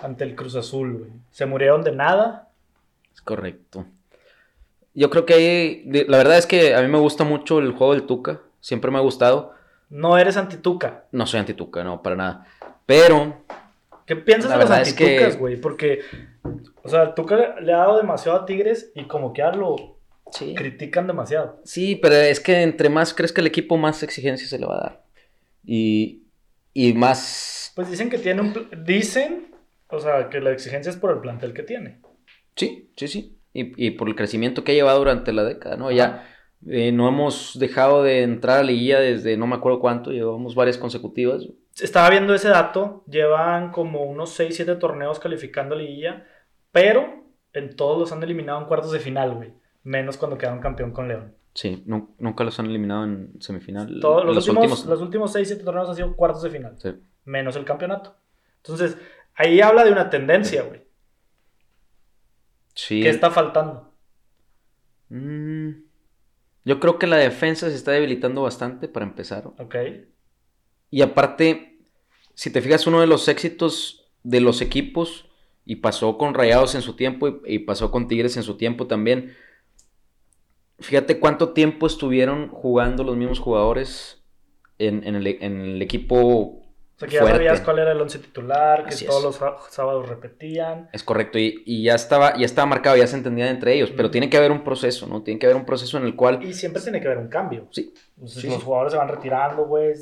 ante 0.01 0.24
el 0.24 0.36
Cruz 0.36 0.55
Azul, 0.55 0.98
güey? 1.00 1.12
¿Se 1.32 1.46
murieron 1.46 1.84
de 1.84 1.91
nada? 1.91 2.50
Es 3.13 3.22
correcto. 3.22 3.86
Yo 4.93 5.10
creo 5.10 5.25
que 5.25 5.84
de- 5.86 6.05
La 6.08 6.17
verdad 6.17 6.38
es 6.38 6.46
que 6.46 6.75
a 6.75 6.82
mí 6.82 6.88
me 6.88 7.00
gusta 7.00 7.24
mucho 7.24 7.58
el 7.60 7.72
juego 7.72 7.93
del 7.93 8.05
Tuca. 8.05 8.41
Siempre 8.60 8.91
me 8.91 8.98
ha 8.98 9.01
gustado. 9.01 9.52
No 9.93 10.17
eres 10.17 10.38
antituca. 10.38 11.05
No 11.12 11.27
soy 11.27 11.39
anti-Tuca, 11.41 11.83
no, 11.83 12.01
para 12.01 12.15
nada. 12.15 12.47
Pero 12.88 13.45
¿Qué 14.07 14.15
piensas 14.15 14.50
de 14.50 14.57
los 14.57 14.65
verdad 14.67 14.81
es 14.81 14.93
que- 14.93 15.03
antitucas, 15.03 15.38
güey? 15.38 15.62
Porque, 15.62 16.00
o 16.81 16.89
sea, 16.89 17.13
Tuca 17.13 17.59
le, 17.62 17.71
ha 17.73 17.77
dado 17.77 17.97
demasiado 17.97 18.39
a 18.39 18.45
Tigres 18.47 18.91
y 18.95 19.03
como 19.05 19.33
que 19.33 19.43
ahora 19.43 19.57
lo 19.57 20.00
sí. 20.31 20.55
critican 20.55 21.05
demasiado. 21.05 21.62
Sí, 21.63 21.95
pero 21.95 22.15
es 22.15 22.39
que 22.39 22.63
entre 22.63 22.89
más 22.89 23.13
crezca 23.13 23.39
el 23.41 23.45
equipo, 23.47 23.77
más 23.77 24.01
exigencia 24.01 24.47
se 24.47 24.57
le 24.57 24.65
va 24.65 24.77
a 24.77 24.81
dar. 24.81 25.03
Y, 25.63 26.23
y 26.73 26.93
más. 26.93 27.71
Pues 27.75 27.91
dicen 27.91 28.09
que 28.09 28.17
tiene 28.17 28.41
un... 28.41 28.69
Dicen, 28.83 29.53
o 29.89 30.00
sea, 30.00 30.27
que 30.29 30.39
la 30.41 30.51
exigencia 30.51 30.89
es 30.89 30.97
por 30.97 31.12
el 31.12 31.19
plantel 31.19 31.53
que 31.53 31.62
tiene. 31.62 32.00
Sí, 32.55 32.89
sí, 32.97 33.07
sí. 33.07 33.38
Y, 33.53 33.85
y 33.88 33.91
por 33.91 34.07
el 34.09 34.15
crecimiento 34.15 34.63
que 34.63 34.71
ha 34.71 34.75
llevado 34.75 34.97
durante 34.97 35.31
la 35.33 35.43
década, 35.43 35.77
¿no? 35.77 35.91
Ya 35.91 36.27
eh, 36.67 36.91
no 36.91 37.08
hemos 37.08 37.58
dejado 37.60 38.03
de 38.03 38.24
entrar 38.24 38.60
a 38.60 38.63
liguilla 38.63 39.00
desde 39.00 39.38
no 39.38 39.48
me 39.48 39.55
acuerdo 39.55 39.79
cuánto, 39.79 40.12
llevamos 40.12 40.55
varias 40.55 40.77
consecutivas. 40.77 41.48
Estaba 41.82 42.10
viendo 42.10 42.34
ese 42.36 42.50
dato, 42.50 43.03
llevan 43.10 43.72
como 43.72 44.03
unos 44.03 44.29
6, 44.32 44.55
7 44.55 44.75
torneos 44.75 45.20
calificando 45.20 45.75
a 45.75 45.77
liguilla, 45.79 46.25
pero 46.72 47.24
en 47.53 47.75
todos 47.75 47.98
los 48.00 48.12
han 48.12 48.22
eliminado 48.24 48.60
en 48.60 48.65
cuartos 48.67 48.91
de 48.91 49.00
final, 49.00 49.34
güey. 49.36 49.53
Menos 49.84 50.17
cuando 50.17 50.38
quedaron 50.38 50.60
campeón 50.62 50.91
con 50.91 51.08
León. 51.08 51.36
Sí, 51.55 51.84
nu- 51.86 52.15
nunca 52.17 52.43
los 52.43 52.60
han 52.60 52.65
eliminado 52.67 53.03
en 53.03 53.34
semifinal. 53.39 54.00
Todos 54.00 54.25
los, 54.25 54.36
Los 54.36 54.48
últimos, 54.48 54.72
últimos- 54.72 54.86
los 54.89 55.01
últimos 55.01 55.32
6, 55.34 55.48
7 55.50 55.63
torneos 55.63 55.89
han 55.89 55.96
sido 55.96 56.15
cuartos 56.15 56.41
de 56.43 56.50
final. 56.50 56.75
Sí. 56.79 56.93
Menos 57.25 57.55
el 57.55 57.65
campeonato. 57.65 58.15
Entonces, 58.58 58.98
ahí 59.36 59.62
habla 59.62 59.84
de 59.84 59.91
una 59.91 60.10
tendencia, 60.10 60.63
güey. 60.63 60.84
Sí. 62.75 63.01
¿Qué 63.01 63.10
está 63.10 63.29
faltando? 63.29 63.93
Mm, 65.10 65.52
yo 66.65 66.79
creo 66.79 67.00
que 67.00 67.08
la 67.08 67.17
defensa 67.17 67.70
se 67.70 67.75
está 67.75 67.91
debilitando 67.91 68.41
bastante 68.41 68.88
para 68.88 69.05
empezar. 69.05 69.48
Ok. 69.60 69.75
Y 70.89 71.01
aparte, 71.01 71.79
si 72.34 72.51
te 72.51 72.62
fijas, 72.62 72.88
uno 72.88 73.01
de 73.01 73.08
los 73.08 73.27
éxitos 73.27 74.12
de 74.24 74.41
los 74.41 74.62
equipos, 74.62 75.29
y 75.65 75.77
pasó 75.77 76.17
con 76.17 76.34
Rayados 76.34 76.75
en 76.75 76.82
su 76.82 76.96
tiempo 76.96 77.27
y, 77.27 77.41
y 77.46 77.60
pasó 77.60 77.91
con 77.91 78.08
Tigres 78.08 78.38
en 78.38 78.43
su 78.43 78.58
tiempo 78.58 78.88
también. 78.88 79.36
Fíjate 80.79 81.20
cuánto 81.20 81.53
tiempo 81.53 81.88
estuvieron 81.88 82.50
jugando 82.50 83.03
los 83.03 83.15
mismos 83.15 83.39
jugadores 83.39 84.24
en, 84.79 85.08
en 85.08 85.15
el, 85.15 85.27
en 85.27 85.62
el 85.62 85.82
equipo. 85.82 86.62
Sea, 87.03 87.10
que 87.10 87.15
ya 87.15 87.22
Fuerte. 87.22 87.38
sabías 87.38 87.62
cuál 87.62 87.79
era 87.79 87.91
el 87.91 88.01
once 88.01 88.19
titular, 88.19 88.83
que 88.86 88.89
Así 88.89 89.05
todos 89.05 89.36
es. 89.36 89.41
los 89.41 89.63
sábados 89.74 90.10
repetían. 90.10 90.89
Es 90.93 91.03
correcto, 91.03 91.38
y, 91.39 91.63
y 91.65 91.83
ya 91.83 91.95
estaba, 91.95 92.36
ya 92.38 92.45
estaba 92.45 92.65
marcado, 92.65 92.98
ya 92.98 93.07
se 93.07 93.15
entendían 93.17 93.50
entre 93.50 93.74
ellos, 93.74 93.91
pero 93.95 94.12
tiene 94.12 94.29
que 94.29 94.38
haber 94.38 94.51
un 94.51 94.63
proceso, 94.63 95.07
¿no? 95.07 95.22
Tiene 95.24 95.39
que 95.39 95.45
haber 95.45 95.57
un 95.57 95.65
proceso 95.65 95.98
en 95.98 96.05
el 96.05 96.15
cual. 96.15 96.43
Y 96.43 96.53
siempre 96.53 96.81
tiene 96.81 97.00
que 97.01 97.07
haber 97.07 97.19
un 97.19 97.27
cambio. 97.29 97.67
Sí, 97.72 97.93
Entonces, 98.15 98.41
Sí, 98.41 98.48
los 98.48 98.57
sí. 98.57 98.63
jugadores 98.63 98.93
se 98.93 98.98
van 98.98 99.07
retirando, 99.10 99.65
güey, 99.65 99.93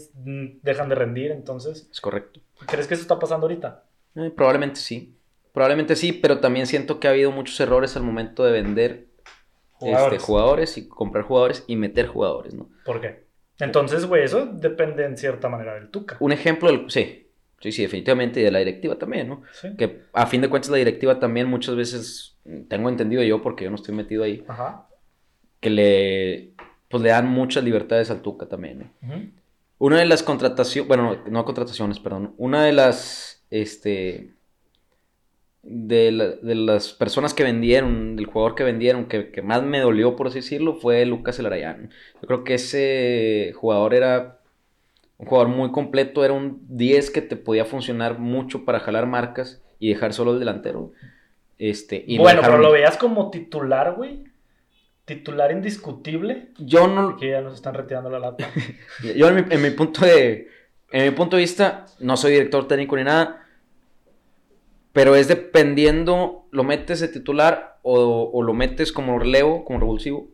dejan 0.61 0.89
de 0.89 0.95
rendir, 0.95 1.31
entonces... 1.31 1.87
es 1.91 2.01
correcto. 2.01 2.39
¿Crees 2.67 2.87
que 2.87 2.93
eso 2.93 3.01
está 3.01 3.17
pasando 3.19 3.45
ahorita? 3.47 3.83
Eh, 4.15 4.31
probablemente 4.35 4.79
sí. 4.79 5.17
Probablemente 5.53 5.95
sí, 5.95 6.13
pero 6.13 6.39
también 6.39 6.65
siento 6.67 6.99
que 6.99 7.07
ha 7.07 7.11
habido 7.11 7.31
muchos 7.31 7.59
errores 7.59 7.95
al 7.97 8.03
momento 8.03 8.43
de 8.43 8.51
vender 8.51 9.07
Jugadores. 9.73 10.13
Este, 10.21 10.25
jugadores 10.27 10.77
y 10.77 10.87
comprar 10.87 11.23
jugadores 11.25 11.63
y 11.65 11.75
meter 11.75 12.05
jugadores, 12.05 12.53
¿no? 12.53 12.69
¿Por 12.85 13.01
qué? 13.01 13.25
Entonces, 13.59 14.05
güey, 14.05 14.23
eso 14.23 14.45
depende 14.45 15.05
en 15.05 15.17
cierta 15.17 15.49
manera 15.49 15.75
del 15.75 15.89
Tuca. 15.89 16.17
Un 16.19 16.31
ejemplo, 16.31 16.71
del, 16.71 16.89
sí, 16.89 17.29
sí, 17.59 17.71
sí, 17.71 17.83
definitivamente, 17.83 18.39
y 18.39 18.43
de 18.43 18.51
la 18.51 18.59
directiva 18.59 18.97
también, 18.97 19.27
¿no? 19.27 19.43
Sí. 19.53 19.75
Que 19.77 20.03
a 20.13 20.25
fin 20.25 20.41
de 20.41 20.49
cuentas 20.49 20.71
la 20.71 20.77
directiva 20.77 21.19
también 21.19 21.47
muchas 21.47 21.75
veces, 21.75 22.37
tengo 22.67 22.89
entendido 22.89 23.21
yo, 23.23 23.41
porque 23.41 23.65
yo 23.65 23.69
no 23.69 23.75
estoy 23.75 23.93
metido 23.93 24.23
ahí, 24.23 24.43
Ajá. 24.47 24.87
que 25.59 25.69
le, 25.69 26.53
pues 26.89 27.03
le 27.03 27.09
dan 27.09 27.27
muchas 27.27 27.63
libertades 27.63 28.09
al 28.09 28.21
Tuca 28.21 28.47
también. 28.47 28.91
Ujú. 29.03 29.29
Una 29.77 29.97
de 29.97 30.05
las 30.05 30.21
contrataciones, 30.23 30.87
bueno, 30.87 31.23
no 31.29 31.45
contrataciones, 31.45 31.99
perdón. 31.99 32.35
Una 32.37 32.63
de 32.63 32.71
las, 32.71 33.45
este, 33.49 34.35
de, 35.63 36.11
la- 36.11 36.29
de 36.29 36.55
las 36.55 36.93
personas 36.93 37.33
que 37.33 37.43
vendieron, 37.43 38.15
del 38.15 38.25
jugador 38.25 38.55
que 38.55 38.63
vendieron, 38.63 39.05
que, 39.05 39.31
que 39.31 39.41
más 39.41 39.63
me 39.63 39.79
dolió, 39.79 40.15
por 40.15 40.27
así 40.27 40.39
decirlo, 40.39 40.75
fue 40.75 41.05
Lucas 41.05 41.39
Elarayán. 41.39 41.91
Yo 42.21 42.27
creo 42.27 42.43
que 42.43 42.55
ese 42.55 43.53
jugador 43.55 43.93
era 43.93 44.39
un 45.17 45.27
jugador 45.27 45.49
muy 45.49 45.71
completo, 45.71 46.25
era 46.25 46.33
un 46.33 46.61
10 46.67 47.11
que 47.11 47.21
te 47.21 47.35
podía 47.35 47.65
funcionar 47.65 48.17
mucho 48.19 48.65
para 48.65 48.79
jalar 48.79 49.05
marcas 49.07 49.61
y 49.79 49.89
dejar 49.89 50.13
solo 50.13 50.33
el 50.33 50.39
delantero. 50.39 50.93
Este, 51.59 52.03
y 52.07 52.17
bueno, 52.17 52.41
pero 52.41 52.57
lo 52.57 52.71
veías 52.71 52.97
como 52.97 53.29
titular, 53.29 53.93
güey. 53.95 54.23
Titular 55.05 55.51
indiscutible. 55.51 56.49
Yo 56.57 56.87
no, 56.87 57.17
Que 57.17 57.31
ya 57.31 57.41
nos 57.41 57.55
están 57.55 57.73
retirando 57.73 58.09
la 58.09 58.19
lata. 58.19 58.49
Yo 59.15 59.27
en 59.29 59.35
mi, 59.35 59.43
en 59.49 59.61
mi 59.61 59.71
punto 59.71 60.05
de 60.05 60.47
en 60.91 61.05
mi 61.05 61.11
punto 61.11 61.37
de 61.37 61.41
vista 61.41 61.85
no 61.99 62.17
soy 62.17 62.33
director 62.33 62.67
técnico 62.67 62.95
ni 62.97 63.03
nada, 63.03 63.40
pero 64.93 65.15
es 65.15 65.27
dependiendo 65.27 66.45
lo 66.51 66.63
metes 66.63 66.99
de 66.99 67.07
titular 67.07 67.79
o, 67.81 68.29
o 68.33 68.43
lo 68.43 68.53
metes 68.53 68.91
como 68.91 69.17
relevo, 69.19 69.63
como 69.65 69.79
revulsivo, 69.79 70.27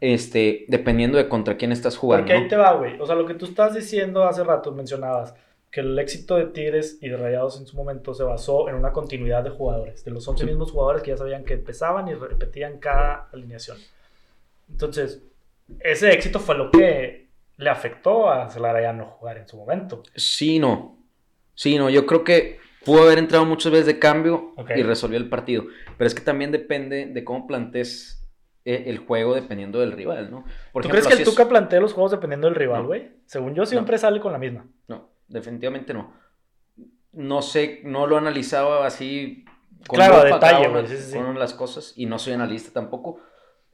este, 0.00 0.64
dependiendo 0.68 1.18
de 1.18 1.28
contra 1.28 1.56
quién 1.56 1.72
estás 1.72 1.96
jugando. 1.96 2.24
Porque 2.24 2.34
ahí 2.34 2.42
¿no? 2.42 2.48
te 2.48 2.56
va, 2.56 2.72
güey. 2.74 3.00
O 3.00 3.06
sea, 3.06 3.14
lo 3.14 3.26
que 3.26 3.34
tú 3.34 3.46
estás 3.46 3.74
diciendo 3.74 4.24
hace 4.24 4.44
rato, 4.44 4.72
mencionabas 4.72 5.34
que 5.70 5.80
el 5.80 5.98
éxito 5.98 6.36
de 6.36 6.46
Tigres 6.46 6.98
y 7.00 7.08
de 7.08 7.16
Rayados 7.16 7.58
en 7.58 7.66
su 7.66 7.76
momento 7.76 8.14
se 8.14 8.22
basó 8.22 8.68
en 8.68 8.76
una 8.76 8.92
continuidad 8.92 9.42
de 9.42 9.50
jugadores, 9.50 10.04
de 10.04 10.10
los 10.12 10.26
11 10.28 10.44
Sí. 10.44 10.46
mismos 10.46 10.70
jugadores 10.70 11.02
que 11.02 11.10
ya 11.10 11.16
sabían 11.16 11.44
que 11.44 11.54
empezaban 11.54 12.06
y 12.08 12.14
repetían 12.14 12.78
cada 12.78 13.28
alineación. 13.32 13.76
Entonces, 14.70 15.22
ese 15.80 16.12
éxito 16.12 16.38
fue 16.38 16.54
lo 16.56 16.70
que 16.70 17.28
le 17.56 17.70
afectó 17.70 18.30
a 18.30 18.48
Celara 18.50 18.92
no 18.92 19.06
jugar 19.06 19.38
en 19.38 19.48
su 19.48 19.56
momento. 19.56 20.02
Sí, 20.14 20.58
no. 20.58 20.96
Sí, 21.54 21.78
no, 21.78 21.88
yo 21.90 22.06
creo 22.06 22.24
que 22.24 22.58
pudo 22.84 23.02
haber 23.04 23.18
entrado 23.18 23.44
muchas 23.44 23.72
veces 23.72 23.86
de 23.86 23.98
cambio 23.98 24.52
Ok. 24.56 24.70
y 24.76 24.82
resolvió 24.82 25.18
el 25.18 25.28
partido, 25.28 25.64
pero 25.98 26.06
es 26.08 26.14
que 26.14 26.20
también 26.22 26.52
depende 26.52 27.06
de 27.06 27.24
cómo 27.24 27.46
plantees 27.46 28.20
eh, 28.64 28.84
el 28.86 28.98
juego 28.98 29.34
dependiendo 29.34 29.78
del 29.80 29.92
rival, 29.92 30.30
¿no? 30.30 30.44
Por 30.72 30.82
¿Tú 30.82 30.88
ejemplo, 30.88 30.90
crees 30.90 31.06
que 31.06 31.12
el 31.14 31.20
es- 31.20 31.28
Tuca 31.28 31.48
plantea 31.48 31.80
los 31.80 31.92
juegos 31.92 32.12
dependiendo 32.12 32.46
del 32.46 32.54
rival, 32.56 32.82
No. 32.82 32.86
güey? 32.88 33.10
Según 33.26 33.54
yo, 33.54 33.66
siempre 33.66 33.98
sale 33.98 34.20
con 34.20 34.32
la 34.32 34.38
misma. 34.38 34.66
No, 34.88 35.10
definitivamente 35.28 35.92
no. 35.92 36.12
No 37.12 37.42
sé, 37.42 37.80
no 37.84 38.06
lo 38.06 38.16
analizaba 38.16 38.86
así 38.86 39.44
Claro, 39.88 40.14
a 40.16 40.24
lupa 40.24 40.34
detalle, 40.36 40.68
güey, 40.68 40.86
sí, 40.88 40.96
sí, 40.96 41.16
con 41.18 41.38
las 41.38 41.52
cosas 41.54 41.92
y 41.96 42.06
no 42.06 42.18
soy 42.18 42.32
analista 42.32 42.72
tampoco. 42.72 43.20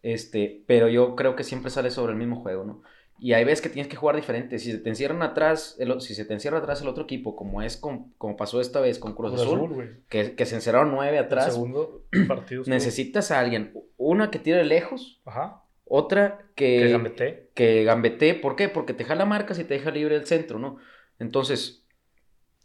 Este, 0.02 0.64
pero 0.66 0.88
yo 0.88 1.14
creo 1.14 1.36
que 1.36 1.44
siempre 1.44 1.70
sale 1.70 1.90
sobre 1.90 2.12
el 2.12 2.18
mismo 2.18 2.36
juego, 2.42 2.64
¿no? 2.64 2.82
Y 3.22 3.34
hay 3.34 3.44
veces 3.44 3.60
que 3.60 3.68
tienes 3.68 3.88
que 3.90 3.96
jugar 3.96 4.16
diferente. 4.16 4.58
Si 4.58 4.72
se 4.72 4.78
te 4.78 4.88
encierran 4.88 5.22
atrás, 5.22 5.76
el 5.78 6.00
si 6.00 6.14
se 6.14 6.24
te 6.24 6.32
encierra 6.32 6.58
atrás 6.58 6.80
el 6.80 6.88
otro 6.88 7.04
equipo, 7.04 7.36
como 7.36 7.60
es 7.60 7.76
con- 7.76 8.12
como 8.14 8.34
pasó 8.36 8.60
esta 8.62 8.80
vez 8.80 8.98
con 8.98 9.14
Cruz, 9.14 9.32
Cruz 9.32 9.42
Azul, 9.42 10.04
que, 10.08 10.34
que 10.34 10.46
se 10.46 10.54
encerraron 10.54 10.90
nueve 10.90 11.18
El 11.18 11.24
atrás, 11.24 11.52
segundo 11.52 12.06
partido. 12.28 12.62
necesitas 12.66 13.30
a 13.30 13.38
alguien, 13.40 13.74
una 13.98 14.30
que 14.30 14.38
tire 14.38 14.64
lejos, 14.64 15.20
Ajá. 15.26 15.62
otra 15.84 16.46
que, 16.54 16.78
Que 16.78 16.88
gambetee. 16.92 17.50
que 17.54 17.84
gambetee. 17.84 18.34
¿Por 18.34 18.56
qué? 18.56 18.68
Porque 18.70 18.94
te 18.94 19.04
jala 19.04 19.26
marcas 19.26 19.58
y 19.58 19.64
te 19.64 19.74
deja 19.74 19.90
libre 19.90 20.16
el 20.16 20.24
centro, 20.26 20.58
¿no? 20.58 20.78
Entonces, 21.18 21.84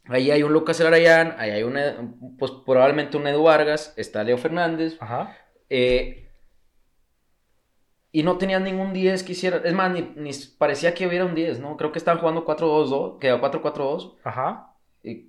ahí 0.06 0.32
hay 0.32 0.44
un 0.44 0.54
Lucas 0.54 0.80
Elarayán, 0.80 1.36
ahí 1.38 1.50
hay 1.52 1.64
un, 1.64 1.76
pues 2.40 2.52
probablemente 2.66 3.18
un 3.18 3.28
Edu 3.28 3.44
Vargas, 3.44 3.94
está 3.98 4.24
Leo 4.24 4.38
Fernández, 4.38 4.96
Ajá. 5.02 5.36
eh, 5.70 6.25
y 8.20 8.24
no 8.24 8.38
tenían 8.38 8.64
ningún 8.64 8.94
10 8.94 9.24
que 9.24 9.34
hiciera, 9.34 9.58
es 9.64 9.74
más, 9.74 9.92
ni, 9.92 10.02
ni 10.16 10.32
parecía 10.58 10.94
que 10.94 11.06
hubiera 11.08 11.26
un 11.26 11.36
10, 11.36 11.60
¿no? 11.60 11.76
Creo 11.78 11.92
que 11.92 12.00
estaban 12.00 12.20
jugando 12.20 12.46
4-2-2, 12.46 13.20
que 13.20 13.34
4-4-2, 13.34 14.14
Ajá. 14.24 14.74
y, 15.04 15.12
y- 15.12 15.28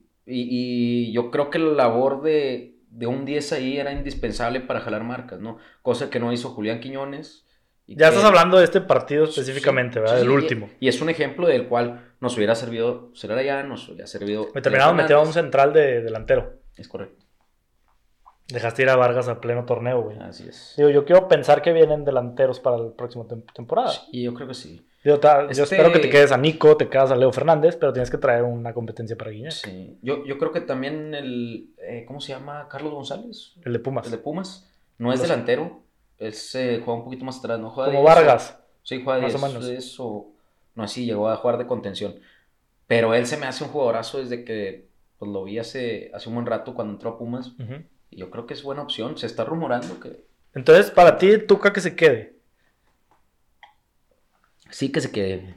y 1.08 1.12
yo 1.12 1.30
creo 1.30 1.50
que 1.50 1.58
la 1.58 1.72
labor 1.72 2.22
de, 2.22 2.76
de 2.90 3.06
un 3.06 3.24
10 3.24 3.52
ahí 3.52 3.78
era 3.78 3.92
indispensable 3.92 4.60
para 4.60 4.80
jalar 4.80 5.02
marcas, 5.04 5.40
¿no? 5.40 5.58
Cosa 5.82 6.10
que 6.10 6.20
no 6.20 6.32
hizo 6.32 6.50
Julián 6.50 6.80
Quiñones. 6.80 7.44
y 7.88 7.94
Ya 7.96 8.08
que- 8.08 8.14
estás 8.16 8.24
hablando 8.24 8.56
de 8.58 8.64
este 8.64 8.80
partido 8.80 9.24
específicamente, 9.24 9.94
Sí, 9.94 10.00
¿verdad? 10.00 10.16
sí, 10.18 10.22
sí, 10.22 10.28
último. 10.28 10.70
Y, 10.80 10.86
y 10.86 10.88
es 10.88 11.00
un 11.02 11.08
ejemplo 11.10 11.46
del 11.48 11.66
cual 11.68 12.14
nos 12.20 12.36
hubiera 12.36 12.54
servido 12.54 13.10
Celara 13.14 13.42
ya, 13.42 13.62
nos 13.64 13.88
hubiera 13.88 14.06
servido. 14.06 14.48
Me 14.54 14.62
terminamos 14.62 14.94
Leo 14.96 15.02
metiendo 15.02 15.22
a 15.22 15.26
un 15.26 15.32
central 15.32 15.72
de 15.72 16.02
delantero. 16.02 16.54
Es 16.76 16.88
correcto, 16.88 17.25
Dejaste 18.48 18.82
ir 18.82 18.88
a 18.90 18.96
Vargas 18.96 19.28
a 19.28 19.40
pleno 19.40 19.64
torneo, 19.64 20.02
güey. 20.02 20.18
así 20.20 20.48
es. 20.48 20.74
Digo, 20.76 20.88
yo 20.90 21.04
quiero 21.04 21.26
pensar 21.28 21.62
que 21.62 21.72
vienen 21.72 22.04
delanteros 22.04 22.60
para 22.60 22.78
la 22.78 22.90
próxima 22.92 23.24
tem- 23.24 23.44
temporada. 23.52 23.92
Y 24.12 24.22
yo 24.22 24.34
creo 24.34 24.46
que 24.48 24.54
sí. 24.54 24.86
Digo, 25.02 25.20
Yo 25.20 25.48
Este- 25.50 25.62
espero 25.62 25.92
que 25.92 25.98
te 26.00 26.10
quedes 26.10 26.32
a 26.32 26.36
Nico, 26.36 26.76
te 26.76 26.88
quedas 26.88 27.10
a 27.10 27.16
Leo 27.16 27.32
Fernández, 27.32 27.76
pero 27.76 27.92
tienes 27.92 28.10
que 28.10 28.18
traer 28.18 28.42
una 28.44 28.72
competencia 28.74 29.16
para 29.16 29.30
Guiñac. 29.30 29.52
sí. 29.52 29.98
Yo, 30.02 30.24
yo 30.24 30.38
creo 30.38 30.52
que 30.52 30.60
también 30.60 31.14
el. 31.14 31.70
eh, 31.78 32.04
¿Cómo 32.06 32.20
se 32.20 32.32
llama? 32.32 32.68
Carlos 32.68 32.92
González. 32.92 33.54
El 33.64 33.72
de 33.72 33.78
Pumas. 33.80 34.06
El 34.06 34.12
de 34.12 34.18
Pumas. 34.18 34.68
No 34.98 35.12
es 35.12 35.18
Los- 35.20 35.28
delantero. 35.28 35.80
Él 36.18 36.32
se 36.32 36.76
juega 36.80 36.94
un 37.00 37.04
poquito 37.04 37.24
más 37.24 37.38
atrás, 37.38 37.58
¿no? 37.60 37.70
Juega 37.70 37.90
Como 37.92 38.02
10, 38.02 38.14
Vargas. 38.14 38.58
Sí, 38.82 39.02
juega 39.04 39.20
más 39.20 39.32
10. 39.32 39.42
o 39.42 39.46
menos. 39.48 39.68
Eso. 39.68 40.26
No, 40.74 40.82
así 40.84 41.04
llegó 41.04 41.28
a 41.28 41.36
jugar 41.36 41.58
de 41.58 41.66
contención. 41.66 42.14
Pero 42.86 43.12
él 43.14 43.26
se 43.26 43.36
me 43.36 43.46
hace 43.46 43.64
un 43.64 43.70
jugadorazo 43.70 44.18
desde 44.18 44.44
que 44.44 44.88
pues, 45.18 45.30
lo 45.30 45.44
vi 45.44 45.58
hace, 45.58 46.10
hace 46.14 46.28
un 46.28 46.36
buen 46.36 46.46
rato 46.46 46.74
cuando 46.74 46.92
entró 46.94 47.10
a 47.10 47.18
Pumas. 47.18 47.52
Yo 48.10 48.30
creo 48.30 48.46
que 48.46 48.54
es 48.54 48.62
buena 48.62 48.82
opción. 48.82 49.16
Se 49.18 49.26
está 49.26 49.44
rumorando 49.44 50.00
que 50.00 50.24
Entonces, 50.54 50.90
para 50.90 51.16
ti, 51.18 51.38
Tuca 51.38 51.72
que 51.72 51.80
se 51.80 51.94
quede. 51.96 52.36
sí 54.70 54.90
que 54.92 55.00
se 55.00 55.10
quede. 55.10 55.54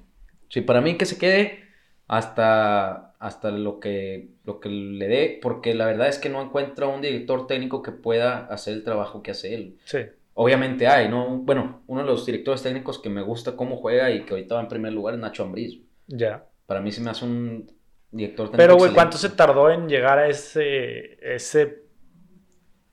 Sí, 0.49 0.61
para 0.61 0.81
mí 0.81 0.97
que 0.97 1.05
se 1.05 1.17
quede 1.17 1.63
hasta, 2.07 3.13
hasta 3.19 3.51
lo, 3.51 3.79
que, 3.79 4.29
lo 4.45 4.59
que 4.59 4.69
le 4.69 5.07
dé, 5.07 5.39
porque 5.41 5.73
la 5.75 5.85
verdad 5.85 6.07
es 6.07 6.17
que 6.17 6.29
no 6.29 6.41
encuentra 6.41 6.87
un 6.87 7.01
director 7.01 7.45
técnico 7.47 7.81
que 7.83 7.91
pueda 7.91 8.45
hacer 8.47 8.73
el 8.73 8.83
trabajo 8.83 9.21
que 9.21 9.31
hace 9.31 9.53
él. 9.53 9.77
Sí. 9.85 9.99
Obviamente 10.33 10.87
hay, 10.87 11.09
¿no? 11.09 11.37
Bueno, 11.37 11.81
uno 11.87 12.01
de 12.01 12.07
los 12.07 12.25
directores 12.25 12.63
técnicos 12.63 12.99
que 12.99 13.09
me 13.09 13.21
gusta 13.21 13.55
cómo 13.55 13.77
juega 13.77 14.09
y 14.09 14.23
que 14.25 14.33
ahorita 14.33 14.55
va 14.55 14.61
en 14.61 14.67
primer 14.69 14.93
lugar 14.93 15.13
es 15.13 15.19
Nacho 15.19 15.43
Ambriz. 15.43 15.79
Ya. 16.07 16.45
Para 16.65 16.81
mí 16.81 16.91
se 16.91 17.01
me 17.01 17.09
hace 17.11 17.25
un 17.25 17.71
director 18.09 18.47
técnico 18.47 18.57
Pero, 18.57 18.75
güey. 18.77 18.93
¿cuánto 18.93 19.17
se 19.17 19.29
tardó 19.29 19.69
en 19.69 19.87
llegar 19.89 20.17
a 20.17 20.27
ese, 20.29 21.19
ese 21.35 21.83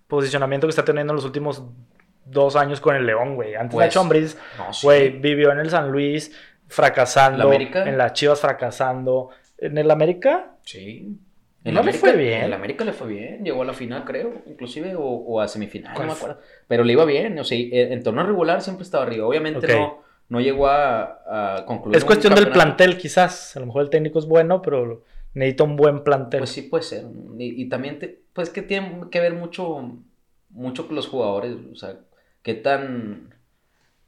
posicionamiento 0.07 0.67
que 0.67 0.71
está 0.71 0.85
teniendo 0.85 1.13
en 1.13 1.17
los 1.17 1.25
últimos 1.25 1.63
dos 2.25 2.57
años 2.57 2.81
con 2.81 2.95
el 2.97 3.07
León, 3.07 3.35
güey? 3.37 3.55
Antes 3.55 3.75
Pues, 3.75 3.87
Nacho 3.87 4.01
Ambriz, 4.01 4.37
No, 4.59 4.73
sí. 4.73 4.87
güey, 4.87 5.11
vivió 5.11 5.53
en 5.53 5.59
el 5.61 5.71
San 5.71 5.91
Luis 5.91 6.33
fracasando. 6.69 7.39
¿La 7.39 7.45
América? 7.45 7.89
En 7.89 7.97
las 7.99 8.13
Chivas 8.13 8.41
fracasando. 8.41 9.31
¿En 9.59 9.79
el 9.79 9.91
América? 9.91 10.53
Sí. 10.63 11.19
¿No 11.65 11.73
la 11.73 11.75
le 11.75 11.81
América- 11.81 11.99
fue 12.01 12.13
bien? 12.17 12.43
En 12.45 12.51
la 12.51 12.57
América 12.57 12.85
le 12.85 12.93
fue 12.93 13.09
bien, 13.09 13.45
llegó 13.45 13.63
a 13.63 13.65
la 13.65 13.73
final, 13.73 14.05
creo, 14.05 14.35
inclusive, 14.47 14.95
o, 14.95 15.03
o 15.03 15.41
a 15.41 15.49
semifinal, 15.49 15.93
no 15.93 15.97
¿Cuál 15.97 16.07
me 16.09 16.13
acuerdo. 16.13 16.41
Pero 16.69 16.85
le 16.85 16.93
iba 16.93 17.05
bien, 17.05 17.37
o 17.41 17.45
sea, 17.45 17.59
eh, 17.59 17.93
en 17.93 18.03
torneo 18.05 18.25
regular 18.25 18.63
siempre 18.63 18.85
estaba 18.85 19.05
arriba. 19.05 19.27
Obviamente 19.27 19.67
no, 19.75 20.03
no 20.29 20.41
llegó 20.41 20.69
a, 20.69 21.57
a 21.57 21.65
concluir. 21.65 21.97
Es 21.97 22.05
cuestión 22.05 22.35
del 22.37 22.51
plantel, 22.51 22.97
quizás. 22.97 23.57
A 23.57 23.61
lo 23.61 23.67
mejor 23.67 23.83
el 23.83 23.91
técnico 23.91 24.21
es 24.21 24.27
bueno, 24.27 24.63
pero 24.63 25.03
necesita 25.37 25.65
un 25.65 25.77
buen 25.77 26.03
plantel. 26.03 26.41
Pues 26.41 26.51
sí 26.51 26.63
puede 26.63 26.83
ser. 26.85 27.05
Y, 27.39 27.63
y 27.63 27.69
también, 27.69 27.99
te- 27.99 28.23
pues 28.33 28.51
que 28.51 28.63
tiene 28.63 29.05
que 29.11 29.21
ver 29.21 29.35
mucho, 29.35 29.99
mucho 30.51 30.87
con 30.87 30.97
los 30.97 31.07
jugadores, 31.09 31.57
o 31.73 31.77
sea, 31.77 32.01
qué 32.43 32.55
tan, 32.55 33.35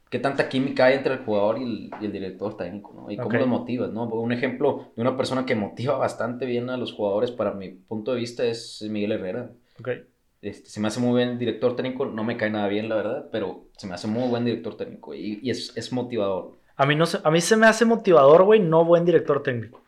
qué 0.09 0.19
tanta 0.19 0.49
química 0.49 0.85
hay 0.85 0.95
entre 0.95 1.13
el 1.13 1.19
jugador 1.19 1.59
y 1.59 1.63
el, 1.63 1.91
y 2.01 2.05
el 2.05 2.11
director 2.11 2.57
técnico, 2.57 2.93
¿no? 2.93 3.11
Y 3.11 3.17
cómo 3.17 3.29
Ok. 3.29 3.33
los 3.35 3.47
motivas, 3.47 3.91
¿no? 3.91 4.05
Un 4.07 4.31
ejemplo 4.31 4.91
de 4.95 5.01
una 5.01 5.15
persona 5.17 5.45
que 5.45 5.55
motiva 5.55 5.97
bastante 5.97 6.45
bien 6.45 6.69
a 6.69 6.77
los 6.77 6.93
jugadores, 6.93 7.31
para 7.31 7.53
mi 7.53 7.69
punto 7.69 8.13
de 8.13 8.19
vista, 8.19 8.43
es 8.45 8.81
Miguel 8.89 9.13
Herrera. 9.13 9.51
Ok. 9.79 9.89
Este, 10.41 10.69
se 10.69 10.79
me 10.79 10.87
hace 10.87 10.99
muy 11.01 11.11
buen 11.11 11.37
director 11.37 11.75
técnico, 11.75 12.05
no 12.05 12.23
me 12.23 12.37
cae 12.37 12.49
nada 12.49 12.67
bien, 12.69 12.87
la 12.89 12.95
verdad, 12.95 13.29
pero 13.31 13.65
se 13.77 13.87
me 13.87 13.93
hace 13.95 14.07
muy 14.07 14.27
buen 14.29 14.45
director 14.45 14.75
técnico 14.77 15.13
y, 15.13 15.39
y 15.43 15.49
es, 15.49 15.75
es 15.75 15.91
motivador. 15.91 16.57
A 16.77 16.85
mí, 16.85 16.95
no 16.95 17.05
se, 17.05 17.19
a 17.23 17.29
mí 17.29 17.41
se 17.41 17.57
me 17.57 17.67
hace 17.67 17.83
motivador, 17.85 18.43
güey, 18.45 18.61
no 18.61 18.85
buen 18.85 19.03
director 19.05 19.43
técnico. 19.43 19.83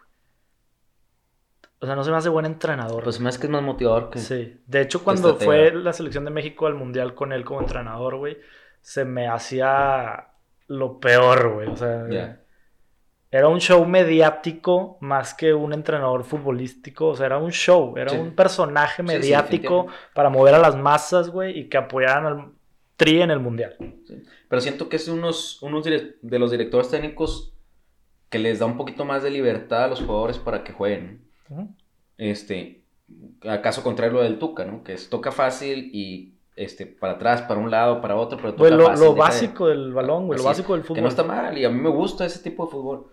O 1.84 1.88
sea, 1.88 1.96
no 1.96 2.04
se 2.04 2.12
me 2.12 2.18
hace 2.18 2.30
buen 2.30 2.46
entrenador. 2.46 3.04
Pues 3.04 3.16
se 3.16 3.24
me 3.24 3.30
hace 3.30 3.40
que 3.40 3.48
es 3.48 3.52
más 3.52 3.64
motivador 3.64 4.12
que... 4.12 4.20
Sí. 4.20 4.62
De 4.68 4.82
hecho, 4.82 5.04
cuando 5.04 5.36
fue 5.36 5.74
la 5.74 5.94
selección 5.94 6.24
de 6.26 6.30
México 6.32 6.68
al 6.68 6.76
Mundial 6.76 7.16
con 7.16 7.34
él 7.34 7.44
como 7.44 7.60
entrenador, 7.60 8.18
güey, 8.18 8.38
se 8.82 9.04
me 9.04 9.28
hacía 9.28 10.28
lo 10.68 11.00
peor, 11.00 11.54
güey. 11.56 11.70
O 11.70 11.76
sea, 11.76 12.38
era 13.32 13.48
un 13.48 13.60
show 13.60 13.84
mediático 13.86 14.98
más 15.02 15.34
que 15.34 15.56
un 15.56 15.74
entrenador 15.74 16.24
futbolístico. 16.24 17.08
O 17.08 17.16
sea, 17.16 17.26
era 17.26 17.40
un 17.40 17.52
show, 17.52 17.98
era 17.98 18.12
Sí. 18.12 18.18
un 18.18 18.36
personaje 18.36 19.02
Sí, 19.02 19.08
sí, 19.08 19.14
mediático 19.16 19.88
para 20.14 20.30
mover 20.30 20.54
a 20.54 20.60
las 20.60 20.76
masas, 20.76 21.30
güey, 21.30 21.58
y 21.62 21.68
que 21.68 21.78
apoyaran 21.78 22.26
al 22.28 22.52
Tri 22.96 23.24
en 23.24 23.32
el 23.32 23.40
Mundial. 23.40 23.76
Pero 24.50 24.62
siento 24.62 24.88
que 24.88 24.98
es 24.98 25.08
unos, 25.08 25.60
unos 25.64 25.84
de 25.84 26.40
los 26.40 26.52
directores 26.52 26.90
técnicos 26.92 27.56
que 28.30 28.38
les 28.38 28.60
da 28.60 28.68
un 28.68 28.78
poquito 28.78 29.04
más 29.04 29.24
de 29.24 29.32
libertad 29.32 29.86
a 29.86 29.88
los 29.88 30.00
jugadores 30.02 30.38
para 30.38 30.64
que 30.64 30.74
jueguen. 30.74 31.31
Ujú. 31.52 31.68
Este, 32.18 32.82
acaso 33.48 33.84
contrario 33.84 34.14
lo 34.16 34.24
del 34.24 34.40
Tuca, 34.40 34.66
¿no? 34.66 34.84
Que 34.84 34.94
es 34.94 35.10
toca 35.10 35.32
fácil 35.32 35.90
y 35.94 36.36
este, 36.56 36.86
para 36.86 37.14
atrás, 37.14 37.42
para 37.44 37.60
un 37.60 37.72
lado, 37.72 38.02
para 38.02 38.16
otro, 38.16 38.38
pero 38.38 38.54
toca 38.56 38.70
lo, 38.72 38.86
fácil, 38.86 39.06
lo 39.06 39.14
deja 39.14 39.14
de- 39.14 39.20
básico 39.20 39.68
del 39.68 39.94
balón, 39.94 40.28
güey, 40.28 40.38
lo 40.40 40.46
básico 40.46 40.74
del 40.74 40.84
fútbol. 40.84 40.96
Que 40.96 41.02
no 41.02 41.08
está 41.08 41.24
mal, 41.24 41.58
y 41.58 41.66
a 41.66 41.70
mí 41.70 41.80
me 41.80 41.90
gusta 41.90 42.26
ese 42.26 42.40
tipo 42.40 42.66
de 42.66 42.72
fútbol. 42.72 43.08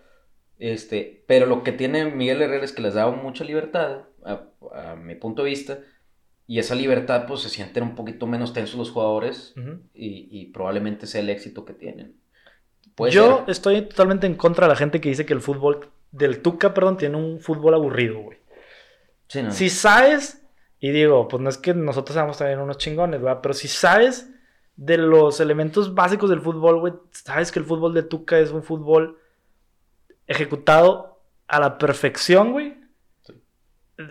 Este, 0.57 1.23
pero 1.27 1.45
lo 1.45 1.63
que 1.63 1.71
tiene 1.71 2.05
Miguel 2.05 2.41
Herrera 2.41 2.65
es 2.65 2.73
que 2.73 2.81
les 2.81 2.93
da 2.93 3.09
mucha 3.11 3.43
libertad, 3.45 4.01
a, 4.25 4.41
a 4.73 4.95
mi 4.95 5.15
punto 5.15 5.43
de 5.43 5.49
vista, 5.49 5.79
y 6.47 6.59
esa 6.59 6.75
libertad, 6.75 7.25
pues 7.27 7.41
se 7.41 7.49
sienten 7.49 7.83
un 7.83 7.95
poquito 7.95 8.27
menos 8.27 8.53
tensos 8.53 8.75
los 8.77 8.91
jugadores, 8.91 9.53
Ujú. 9.57 9.79
y, 9.93 10.27
y 10.31 10.45
probablemente 10.47 11.07
sea 11.07 11.21
el 11.21 11.29
éxito 11.29 11.63
que 11.65 11.73
tienen. 11.73 12.15
Yo 13.11 13.37
ser. 13.37 13.49
estoy 13.49 13.81
totalmente 13.83 14.27
en 14.27 14.35
contra 14.35 14.67
de 14.67 14.73
la 14.73 14.75
gente 14.75 14.99
que 14.99 15.07
dice 15.09 15.25
que 15.25 15.33
el 15.33 15.39
fútbol 15.41 15.89
del 16.11 16.41
Tuca, 16.41 16.73
perdón, 16.73 16.97
tiene 16.97 17.17
un 17.17 17.39
fútbol 17.39 17.73
aburrido, 17.73 18.19
güey. 18.19 18.37
Sí, 19.27 19.43
no. 19.43 19.51
Si 19.51 19.69
sabes, 19.69 20.43
y 20.79 20.91
digo, 20.91 21.27
pues 21.27 21.41
no 21.41 21.49
es 21.49 21.57
que 21.57 21.73
nosotros 21.73 22.13
seamos 22.15 22.37
también 22.37 22.59
unos 22.59 22.77
chingones, 22.77 23.21
¿verdad? 23.21 23.39
Pero 23.41 23.53
si 23.53 23.67
sabes 23.67 24.29
de 24.75 24.97
los 24.97 25.39
elementos 25.39 25.93
básicos 25.93 26.29
del 26.29 26.41
fútbol, 26.41 26.79
güey, 26.79 26.93
sabes 27.11 27.51
que 27.51 27.59
el 27.59 27.65
fútbol 27.65 27.93
de 27.93 28.03
Tuca 28.03 28.39
es 28.39 28.51
un 28.51 28.63
fútbol 28.63 29.19
ejecutado 30.27 31.21
a 31.47 31.59
la 31.59 31.77
perfección, 31.77 32.51
güey. 32.51 32.77
Sí. 33.25 33.33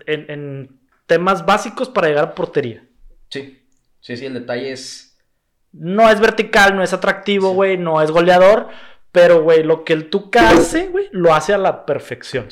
En, 0.07 0.31
en 0.31 0.81
temas 1.07 1.47
básicos 1.47 1.89
para 1.89 2.09
llegar 2.09 2.25
a 2.25 2.35
portería. 2.35 2.85
Sí, 3.31 3.67
sí, 4.01 4.17
sí, 4.17 4.27
el 4.27 4.35
detalle 4.35 4.73
es... 4.73 5.19
No 5.73 6.09
es 6.11 6.19
vertical, 6.21 6.75
no 6.77 6.83
es 6.83 6.93
atractivo, 6.93 7.51
Sí. 7.51 7.55
güey, 7.55 7.77
no 7.79 8.01
es 8.03 8.11
goleador. 8.11 8.69
Pero, 9.13 9.43
güey, 9.43 9.63
lo 9.63 9.85
que 9.85 9.93
el 9.93 10.11
Tuca 10.11 10.51
hace, 10.51 10.89
güey, 10.89 11.09
lo 11.13 11.35
hace 11.35 11.55
a 11.55 11.59
la 11.59 11.87
perfección. 11.87 12.49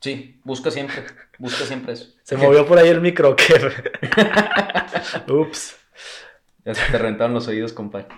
Sí, 0.00 0.40
busca 0.44 0.70
siempre, 0.70 1.04
busca 1.38 1.64
siempre 1.64 1.94
eso. 1.94 2.14
Se 2.22 2.36
movió 2.36 2.66
por 2.66 2.78
ahí 2.78 2.88
el 2.88 3.00
micro, 3.00 3.34
¿qué? 3.36 3.54
Ups. 5.32 5.76
Ya 6.64 6.74
se 6.74 6.90
te 6.90 6.98
rentaron 6.98 7.34
los 7.34 7.48
oídos, 7.48 7.72
compadre. 7.72 8.08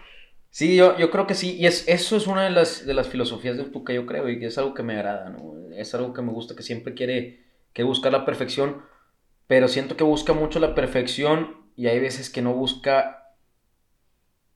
Sí, 0.51 0.77
yo, 0.77 0.97
yo 0.97 1.11
creo 1.11 1.27
que 1.27 1.35
sí, 1.35 1.57
y 1.57 1.67
es, 1.67 1.87
eso 1.87 2.17
es 2.17 2.27
una 2.27 2.45
de 2.45 2.51
las, 2.51 2.87
de 2.87 2.95
las 2.95 3.09
filosofías 3.09 3.57
del 3.57 3.71
Tuca, 3.71 3.93
yo 3.93 4.07
creo, 4.07 4.29
y 4.29 4.41
que 4.41 4.47
es 4.47 4.59
algo 4.59 4.75
que 4.75 4.83
me 4.83 4.95
agrada, 4.95 5.29
¿no? 5.29 5.55
Es 5.75 5.95
algo 5.95 6.15
que 6.15 6.23
me 6.23 6.33
gusta, 6.33 6.57
que 6.57 6.63
siempre 6.63 6.95
quiere, 6.95 7.45
quiere 7.73 7.87
buscar 7.87 8.11
la 8.13 8.25
perfección, 8.25 8.83
pero 9.47 9.69
siento 9.69 9.97
que 9.97 10.05
busca 10.05 10.33
mucho 10.33 10.59
la 10.59 10.75
perfección 10.75 11.71
y 11.77 11.87
hay 11.87 12.01
veces 12.01 12.31
que 12.31 12.43
no 12.43 12.55
busca 12.55 13.35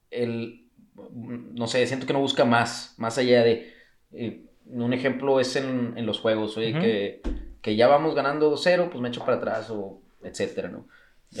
el, 0.09 0.62
no 0.95 1.67
sé, 1.67 1.85
siento 1.87 2.05
que 2.05 2.13
no 2.13 2.19
busca 2.19 2.45
más, 2.45 2.95
más 2.97 3.17
allá 3.17 3.43
de, 3.43 3.73
eh, 4.11 4.41
un 4.65 4.93
ejemplo 4.93 5.39
es 5.39 5.55
en, 5.55 5.93
en 5.97 6.05
los 6.05 6.19
juegos, 6.19 6.57
oye, 6.57 6.73
que, 6.73 7.21
que 7.61 7.75
ya 7.75 7.87
vamos 7.87 8.15
ganando 8.15 8.51
2-0, 8.55 8.89
pues 8.89 9.01
me 9.01 9.09
echo 9.09 9.25
para 9.25 9.37
atrás, 9.37 9.69
o 9.69 10.01
etcétera, 10.23 10.69
¿no? 10.69 10.87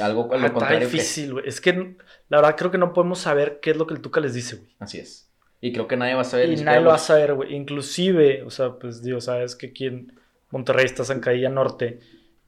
Algo 0.01 0.27
Ah, 0.31 0.37
lo 0.37 0.47
está 0.47 0.53
contrario 0.53 0.87
difícil, 0.87 1.33
güey. 1.33 1.47
Es 1.47 1.61
que 1.61 1.95
la 2.29 2.37
verdad 2.37 2.55
creo 2.57 2.71
que 2.71 2.77
no 2.77 2.93
podemos 2.93 3.19
saber 3.19 3.59
qué 3.61 3.71
es 3.71 3.77
lo 3.77 3.85
que 3.85 3.93
el 3.93 4.01
Tuca 4.01 4.19
les 4.19 4.33
dice, 4.33 4.55
güey. 4.55 4.69
Así 4.79 4.99
es. 4.99 5.29
Y 5.61 5.71
creo 5.71 5.87
que 5.87 5.95
nadie 5.95 6.15
va 6.15 6.21
a 6.21 6.25
saber. 6.25 6.51
Y 6.51 6.55
nadie 6.57 6.81
lo 6.81 6.89
va 6.89 6.95
a 6.95 6.99
saber, 6.99 7.35
güey. 7.35 7.55
Inclusive, 7.55 8.43
o 8.43 8.49
sea, 8.49 8.73
pues 8.73 9.03
digo, 9.03 9.21
sabes 9.21 9.55
que 9.55 9.67
aquí 9.67 9.85
en 9.85 10.13
Monterrey 10.49 10.85
está 10.85 11.05
Zancadilla 11.05 11.49
Norte. 11.49 11.99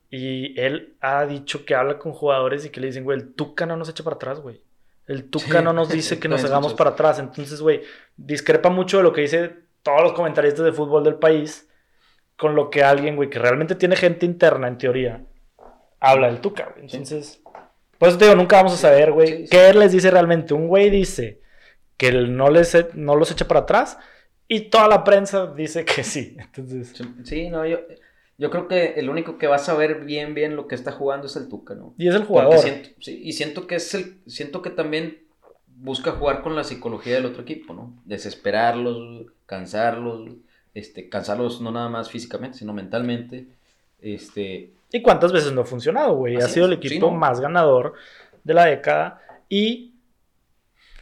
Y 0.10 0.60
él 0.60 0.96
ha 1.02 1.26
dicho 1.26 1.66
que 1.66 1.76
habla 1.76 2.00
con 2.00 2.14
jugadores 2.14 2.66
y 2.66 2.70
que 2.70 2.82
le 2.82 2.88
dicen, 2.88 3.04
güey, 3.04 3.20
el 3.20 3.34
Tuca 3.34 3.66
no 3.66 3.78
nos 3.78 3.90
echa 3.90 4.04
para 4.04 4.16
atrás, 4.16 4.40
güey. 4.40 4.62
El 5.08 5.30
Tuca 5.30 5.60
Sí, 5.60 5.64
no 5.64 5.74
nos 5.74 5.90
dice 5.90 6.20
que 6.20 6.28
nos 6.28 6.44
hagamos 6.44 6.74
para 6.74 6.92
atrás. 6.92 7.20
Entonces, 7.20 7.62
güey, 7.62 7.82
discrepa 8.18 8.70
mucho 8.70 8.98
de 8.98 9.04
lo 9.04 9.14
que 9.14 9.22
dice 9.22 9.56
todos 9.84 10.02
los 10.02 10.14
comentaristas 10.14 10.66
de 10.66 10.72
fútbol 10.74 11.04
del 11.04 11.16
país 11.16 11.70
con 12.38 12.56
lo 12.56 12.70
que 12.70 12.84
alguien, 12.84 13.16
güey, 13.16 13.30
que 13.30 13.40
realmente 13.40 13.76
tiene 13.76 13.96
gente 13.96 14.26
interna, 14.26 14.68
en 14.68 14.78
teoría, 14.78 15.24
habla 16.00 16.28
del 16.28 16.42
Tuca, 16.42 16.70
güey. 16.74 16.86
Entonces, 16.86 17.42
por 17.98 18.10
eso 18.10 18.18
te 18.18 18.26
digo, 18.26 18.36
nunca 18.36 18.58
vamos 18.58 18.74
a 18.74 18.78
saber, 18.78 19.12
güey, 19.12 19.28
Sí, 19.28 19.44
sí. 19.44 19.50
qué 19.52 19.74
les 19.74 19.92
dice 19.92 20.12
realmente. 20.12 20.54
Un 20.54 20.68
güey 20.68 20.90
dice 20.90 21.42
que 21.98 22.10
él 22.10 22.36
no, 22.36 22.50
les, 22.50 22.76
e- 22.76 22.90
no 22.96 23.16
los 23.16 23.32
echa 23.32 23.48
para 23.48 23.62
atrás 23.62 23.98
y 24.48 24.70
toda 24.70 24.88
la 24.88 25.04
prensa 25.04 25.48
dice 25.48 25.86
que 25.86 26.04
sí. 26.04 26.36
Entonces, 26.40 26.90
Sí, 26.96 27.06
Sí, 27.24 27.50
no, 27.50 27.66
yo, 27.66 27.80
yo 28.38 28.50
creo 28.50 28.68
que 28.68 28.94
el 28.98 29.10
único 29.10 29.38
que 29.38 29.48
va 29.48 29.56
a 29.56 29.60
saber 29.60 30.04
bien, 30.06 30.34
bien 30.34 30.56
lo 30.56 30.68
que 30.68 30.76
está 30.76 30.92
jugando 30.92 31.28
es 31.28 31.36
el 31.36 31.48
Tuca, 31.48 31.74
¿no? 31.76 31.94
y 31.98 32.08
es 32.08 32.16
el 32.16 32.26
jugador. 32.26 32.58
siento- 32.60 32.90
sí, 33.00 33.22
y 33.24 33.34
siento 33.34 33.68
que 33.68 33.76
es 33.76 33.94
el, 33.94 34.18
siento 34.28 34.62
que 34.62 34.70
también 34.70 35.20
busca 35.78 36.12
jugar 36.12 36.42
con 36.42 36.56
la 36.56 36.64
psicología 36.64 37.16
del 37.16 37.26
otro 37.26 37.42
equipo, 37.44 37.74
¿no? 37.74 37.94
Desesperarlos, 38.06 39.26
cansarlos, 39.46 40.30
este, 40.74 41.10
cansarlos 41.10 41.62
no 41.62 41.72
nada 41.72 41.90
más 41.90 42.10
físicamente, 42.10 42.58
sino 42.58 42.74
mentalmente. 42.74 43.48
Este, 44.02 44.72
¿Y 44.92 45.02
cuántas 45.02 45.32
veces 45.32 45.52
no 45.52 45.62
ha 45.62 45.66
funcionado, 45.66 46.16
güey? 46.16 46.36
Ha 46.38 46.48
sido 46.48 46.66
el 46.68 46.74
sí, 46.82 46.88
equipo 46.88 47.12
¿no? 47.12 47.18
más 47.18 47.40
ganador 47.40 47.94
de 48.44 48.54
la 48.54 48.66
década. 48.66 49.22
¿Y 49.50 49.95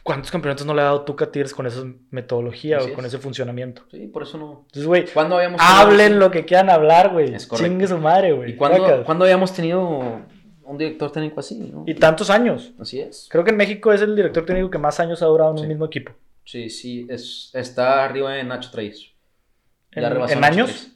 cuántos 0.04 0.30
campeonatos 0.30 0.64
no 0.66 0.74
le 0.74 0.82
ha 0.82 0.84
dado 0.84 1.02
Tuca 1.02 1.32
Tigres 1.32 1.52
con 1.52 1.66
esa 1.66 1.82
metodología 2.10 2.76
Así 2.78 2.92
o 2.92 2.94
con 2.94 3.04
es. 3.04 3.12
ese 3.12 3.20
funcionamiento? 3.20 3.82
sí, 3.90 4.06
por 4.06 4.22
eso 4.22 4.38
no. 4.38 4.60
Entonces, 4.66 4.86
güey, 4.86 5.06
¿Cuándo 5.12 5.36
habíamos 5.36 5.60
tenido 5.60 5.76
hablen 5.76 6.18
lo 6.20 6.30
que 6.30 6.44
quieran 6.44 6.70
hablar, 6.70 7.10
güey. 7.12 7.36
Chingue 7.36 7.88
su 7.88 7.98
madre, 7.98 8.32
güey. 8.32 8.50
¿Y 8.52 8.56
cuándo, 8.56 9.02
cuándo 9.04 9.24
habíamos 9.24 9.52
tenido 9.52 10.20
un 10.62 10.78
director 10.78 11.10
técnico 11.10 11.40
así, 11.40 11.58
no? 11.58 11.82
Y 11.86 11.94
tantos 11.94 12.30
años. 12.30 12.72
Así 12.78 13.00
es. 13.00 13.26
Creo 13.30 13.42
que 13.42 13.50
en 13.50 13.56
México 13.56 13.92
es 13.92 14.00
el 14.02 14.14
director 14.14 14.44
técnico 14.46 14.70
que 14.70 14.78
más 14.78 15.00
años 15.00 15.20
ha 15.22 15.26
durado 15.26 15.50
en 15.50 15.56
un 15.56 15.62
Sí. 15.62 15.68
mismo 15.68 15.86
equipo. 15.86 16.12
Sí, 16.44 16.68
sí, 16.70 17.06
es, 17.08 17.50
está 17.54 18.04
arriba 18.04 18.32
de 18.32 18.44
Nacho 18.44 18.70
Treyes. 18.70 19.10
¿En, 19.92 20.44
años? 20.44 20.88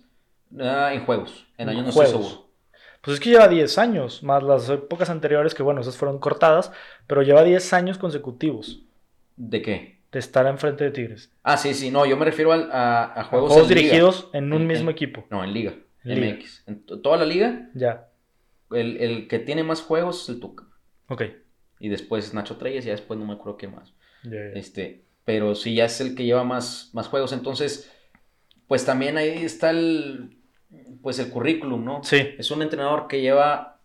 Ah, 0.60 0.92
en 0.92 1.04
juegos. 1.04 1.46
En 1.56 1.68
En 1.68 1.76
años 1.76 1.82
no 1.84 1.90
estoy 1.90 2.06
seguro. 2.06 2.48
Pues 3.00 3.14
es 3.14 3.20
que 3.20 3.30
lleva 3.30 3.48
10 3.48 3.78
años, 3.78 4.22
más 4.22 4.42
las 4.42 4.68
épocas 4.68 5.08
anteriores, 5.08 5.54
que 5.54 5.62
bueno, 5.62 5.80
esas 5.80 5.96
fueron 5.96 6.18
cortadas, 6.18 6.72
pero 7.06 7.22
lleva 7.22 7.44
10 7.44 7.72
años 7.72 7.96
consecutivos 7.96 8.82
¿De 9.38 9.62
qué? 9.62 9.98
de 10.10 10.18
estar 10.20 10.46
enfrente 10.46 10.84
de 10.84 10.90
Tigres. 10.90 11.30
Ah, 11.42 11.58
sí, 11.58 11.74
sí, 11.74 11.90
no, 11.90 12.06
yo 12.06 12.16
me 12.16 12.24
refiero 12.24 12.52
al- 12.52 12.70
a, 12.72 13.04
a 13.20 13.24
juegos, 13.24 13.52
Juegos 13.52 13.70
en 13.70 13.76
liga. 13.76 13.88
dirigidos 13.88 14.30
en 14.32 14.52
un 14.54 14.62
En- 14.62 14.66
mismo 14.66 14.88
en- 14.90 14.94
equipo. 14.96 15.26
No, 15.30 15.44
en 15.44 15.52
liga. 15.52 15.74
En 16.04 16.20
liga. 16.20 16.34
MX. 16.36 16.64
En 16.66 16.80
to- 16.86 17.00
toda 17.00 17.18
la 17.18 17.26
liga, 17.26 17.68
Ya, 17.74 18.08
el, 18.70 18.96
el 18.96 19.28
que 19.28 19.38
tiene 19.38 19.64
más 19.64 19.82
juegos 19.82 20.22
es 20.22 20.28
el 20.30 20.40
Tuca. 20.40 20.64
ok. 21.08 21.22
Y 21.78 21.90
después 21.90 22.24
es 22.24 22.32
Nacho 22.34 22.56
Treyes 22.56 22.84
y 22.84 22.88
ya 22.88 22.92
después 22.92 23.20
no 23.20 23.26
me 23.26 23.34
acuerdo 23.34 23.58
qué 23.58 23.68
más. 23.68 23.92
Este, 24.54 25.04
pero 25.26 25.54
sí 25.54 25.74
ya 25.74 25.84
es 25.84 26.00
el 26.00 26.14
que 26.14 26.24
lleva 26.24 26.42
más, 26.42 26.90
más 26.94 27.06
juegos. 27.08 27.32
Entonces, 27.34 27.92
pues 28.66 28.84
también 28.86 29.16
ahí 29.18 29.44
está 29.44 29.70
el, 29.70 30.38
pues 31.02 31.18
el 31.18 31.28
currículum, 31.28 31.84
¿no? 31.84 32.02
Sí, 32.02 32.30
Es 32.38 32.50
un 32.50 32.62
entrenador 32.62 33.08
que 33.08 33.20
lleva 33.20 33.78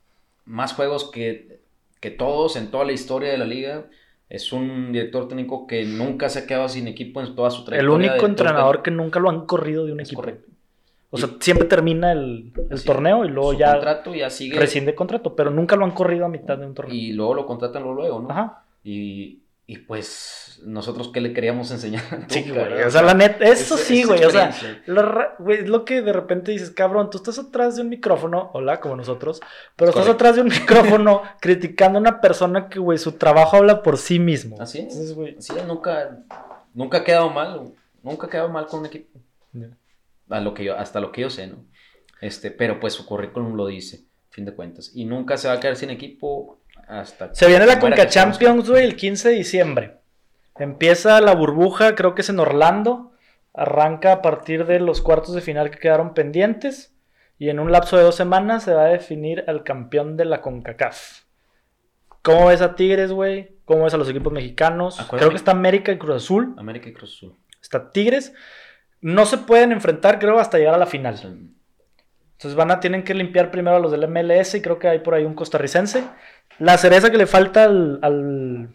más 0.46 0.74
juegos 0.74 1.12
que, 1.12 1.60
que 2.00 2.12
todos 2.12 2.56
en 2.56 2.72
toda 2.72 2.86
la 2.86 2.94
historia 2.94 3.30
de 3.30 3.38
la 3.38 3.46
liga. 3.46 3.86
Es 4.34 4.52
un 4.52 4.92
director 4.92 5.28
técnico 5.30 5.68
que 5.68 5.86
nunca 5.86 6.30
se 6.30 6.40
ha 6.40 6.48
quedado 6.48 6.68
sin 6.70 6.88
equipo 6.90 7.22
en 7.22 7.36
toda 7.36 7.52
su 7.52 7.64
el 7.64 7.66
trayectoria. 7.66 7.94
único 7.94 8.28
de 8.28 8.36
todo 8.36 8.50
entrenador 8.50 8.82
que 8.84 8.92
nunca 8.92 9.20
lo 9.20 9.30
han 9.30 9.46
corrido 9.46 9.86
de 9.86 9.94
un 9.94 10.00
Es 10.02 10.08
equipo. 10.10 10.22
correcto. 10.22 10.52
O 11.12 11.18
sea, 11.18 11.30
siempre 11.40 11.68
termina 11.68 12.12
el, 12.12 12.52
el 12.70 12.84
torneo 12.84 13.26
y 13.26 13.30
luego 13.30 13.54
ya 13.54 13.72
contrato 13.74 14.16
ya 14.16 14.30
sigue. 14.30 14.60
rescinde 14.60 14.96
contrato, 14.96 15.36
pero 15.36 15.52
nunca 15.52 15.76
lo 15.76 15.86
han 15.86 15.92
corrido 15.92 16.26
a 16.26 16.30
mitad 16.30 16.58
de 16.58 16.66
un 16.66 16.74
torneo. 16.74 16.96
Y 16.96 17.14
luego 17.14 17.36
lo 17.36 17.46
contratan 17.46 17.84
luego, 17.84 17.96
luego, 18.02 18.20
¿no? 18.22 18.32
Ajá. 18.32 18.66
Y, 18.84 19.43
y 19.66 19.78
pues, 19.78 20.62
nosotros 20.66 21.10
qué 21.14 21.22
le 21.22 21.32
queríamos 21.34 21.72
enseñar. 21.72 22.04
a 22.12 22.30
Sí, 22.30 22.44
Tuca, 22.44 22.68
güey. 22.70 22.84
O 22.84 22.90
sea, 22.92 23.02
la 23.02 23.14
neta, 23.14 23.46
eso 23.46 23.76
es- 23.76 23.82
sí, 23.82 24.04
güey. 24.04 24.24
O 24.26 24.30
sea, 24.30 24.54
lo, 24.88 25.04
güey, 25.40 25.60
es 25.60 25.70
lo 25.70 25.86
que 25.86 26.02
de 26.02 26.12
repente 26.14 26.52
dices, 26.52 26.70
cabrón, 26.72 27.10
tú 27.10 27.18
estás 27.18 27.40
atrás 27.40 27.76
de 27.78 27.82
un 27.84 27.90
micrófono, 27.90 28.50
hola, 28.54 28.80
como 28.82 28.96
nosotros, 28.98 29.40
pero 29.76 29.92
estás 29.92 30.08
atrás 30.10 30.36
de 30.36 30.42
un 30.42 30.50
micrófono 30.50 31.22
criticando 31.42 31.98
a 31.98 32.02
una 32.02 32.20
persona 32.22 32.68
que, 32.70 32.80
güey, 32.80 32.98
su 32.98 33.14
trabajo 33.14 33.58
habla 33.58 33.82
por 33.84 33.98
sí 33.98 34.20
mismo. 34.20 34.58
Así 34.60 34.80
es. 34.80 34.86
Entonces, 34.94 35.14
güey, 35.16 35.36
Sí, 35.40 35.54
nunca, 35.66 36.18
nunca 36.74 36.98
ha 37.00 37.04
quedado 37.04 37.30
mal, 37.30 37.72
nunca 38.04 38.28
ha 38.28 38.30
quedado 38.30 38.50
mal 38.50 38.66
con 38.68 38.82
un 38.82 38.88
equipo, 38.88 39.18
ya. 39.54 39.70
a 40.30 40.40
lo 40.42 40.54
que 40.54 40.66
yo, 40.66 40.78
hasta 40.78 41.00
lo 41.00 41.12
que 41.12 41.22
yo 41.22 41.30
sé, 41.30 41.48
¿no? 41.48 41.58
Este, 42.22 42.52
pero 42.52 42.80
pues 42.80 42.94
su 42.94 43.06
currículum 43.06 43.56
lo 43.56 43.68
dice, 43.68 44.06
a 44.30 44.34
fin 44.34 44.46
de 44.46 44.54
cuentas, 44.54 44.92
y 44.94 45.06
nunca 45.06 45.38
se 45.38 45.48
va 45.48 45.56
a 45.56 45.60
quedar 45.60 45.76
sin 45.78 45.90
equipo 45.90 46.60
hasta... 46.88 47.34
se 47.34 47.48
viene 47.48 47.66
la 47.66 47.80
Conca. 47.80 48.08
Champions, 48.08 48.70
güey, 48.70 48.84
el 48.84 48.96
15 48.96 49.30
de 49.30 49.36
diciembre. 49.36 49.98
Empieza 50.58 51.20
la 51.22 51.34
burbuja, 51.34 51.96
creo 51.96 52.16
que 52.16 52.22
es 52.22 52.30
en 52.30 52.40
Orlando. 52.40 53.12
Arranca 53.54 54.14
a 54.14 54.22
partir 54.22 54.66
de 54.66 54.80
los 54.80 55.02
cuartos 55.02 55.34
de 55.36 55.42
final 55.42 55.72
que 55.72 55.80
quedaron 55.80 56.14
pendientes. 56.14 56.96
Y 57.38 57.50
en 57.50 57.60
un 57.60 57.72
lapso 57.72 57.98
de 57.98 58.04
dos 58.04 58.16
semanas 58.16 58.64
se 58.64 58.74
va 58.74 58.84
a 58.84 58.90
definir 58.90 59.44
al 59.48 59.64
campeón 59.64 60.18
de 60.18 60.26
la 60.26 60.42
CONCACAF. 60.42 61.24
¿Cómo 62.22 62.48
ves 62.48 62.62
a 62.62 62.76
Tigres, 62.76 63.12
güey? 63.12 63.58
¿Cómo 63.66 63.84
ves 63.84 63.94
a 63.94 63.98
los 63.98 64.10
equipos 64.10 64.32
mexicanos? 64.32 64.98
Creo 65.10 65.30
que 65.30 65.36
está 65.36 65.52
América 65.52 65.92
y 65.92 65.98
Cruz 65.98 66.24
Azul. 66.24 66.56
América 66.58 66.90
y 66.90 66.94
Cruz 66.94 67.16
Azul. 67.16 67.36
Está 67.62 67.92
Tigres. 67.92 68.34
No 69.02 69.26
se 69.26 69.40
pueden 69.40 69.74
enfrentar, 69.74 70.20
creo, 70.20 70.40
hasta 70.40 70.58
llegar 70.58 70.76
a 70.76 70.78
la 70.78 70.86
final. 70.86 71.18
Sea, 71.18 71.32
Entonces 72.44 72.58
van 72.58 72.72
a 72.72 72.82
tienen 72.82 73.04
que 73.06 73.14
limpiar 73.14 73.52
primero 73.52 73.78
a 73.78 73.80
los 73.80 73.90
del 73.94 74.06
MLS 74.10 74.56
y 74.56 74.62
creo 74.62 74.78
que 74.78 74.90
hay 74.90 75.00
por 75.00 75.14
ahí 75.14 75.24
un 75.24 75.34
costarricense. 75.34 76.04
La 76.60 76.78
cereza 76.78 77.10
que 77.10 77.18
le 77.18 77.26
falta 77.26 77.64
al, 77.64 78.00
al 78.02 78.68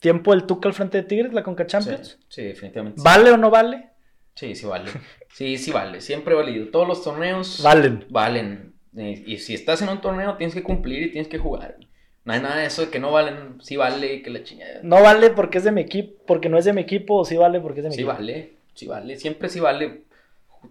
tiempo 0.00 0.32
del 0.32 0.44
Tuca 0.46 0.68
al 0.68 0.74
frente 0.74 0.98
de 0.98 1.04
Tigres, 1.04 1.32
la 1.32 1.44
Conca 1.44 1.64
Champions. 1.66 2.18
Sí, 2.28 2.42
sí, 2.42 2.42
definitivamente. 2.42 2.98
sí. 2.98 3.04
¿Vale 3.04 3.30
o 3.30 3.36
no 3.36 3.50
vale? 3.50 3.90
Sí, 4.34 4.56
sí 4.56 4.66
vale. 4.66 4.90
Sí, 5.32 5.58
sí 5.58 5.70
vale. 5.70 6.00
Siempre 6.00 6.34
ha 6.34 6.38
valido. 6.38 6.70
Todos 6.72 6.88
los 6.88 7.04
torneos 7.04 7.62
Valen. 7.62 8.06
valen. 8.10 8.74
Y 8.96 9.38
si 9.38 9.54
estás 9.54 9.80
en 9.82 9.88
un 9.90 10.00
torneo, 10.00 10.36
tienes 10.36 10.52
que 10.52 10.64
cumplir 10.64 11.04
y 11.04 11.12
tienes 11.12 11.28
que 11.28 11.38
jugar. 11.38 11.76
No 12.24 12.32
hay 12.32 12.40
nada 12.40 12.56
de 12.56 12.66
eso 12.66 12.82
de 12.82 12.90
que 12.90 12.98
no 12.98 13.12
valen, 13.12 13.62
sí 13.62 13.76
vale, 13.76 14.22
que 14.22 14.30
la 14.30 14.42
chingada. 14.42 14.80
No 14.82 15.00
vale 15.02 15.30
porque 15.30 15.58
es 15.58 15.64
de 15.64 15.70
mi 15.70 15.82
equipo, 15.82 16.20
porque 16.26 16.48
no 16.48 16.58
es 16.58 16.64
de 16.64 16.72
mi 16.72 16.80
equipo, 16.80 17.14
o 17.18 17.24
sí 17.24 17.36
vale 17.36 17.60
porque 17.60 17.78
es 17.78 17.84
de 17.84 17.90
mi 17.90 17.94
Sí 17.94 18.00
equipo. 18.00 18.12
vale, 18.12 18.54
sí 18.74 18.86
vale, 18.88 19.16
siempre 19.16 19.48
sí 19.48 19.60
vale. 19.60 20.02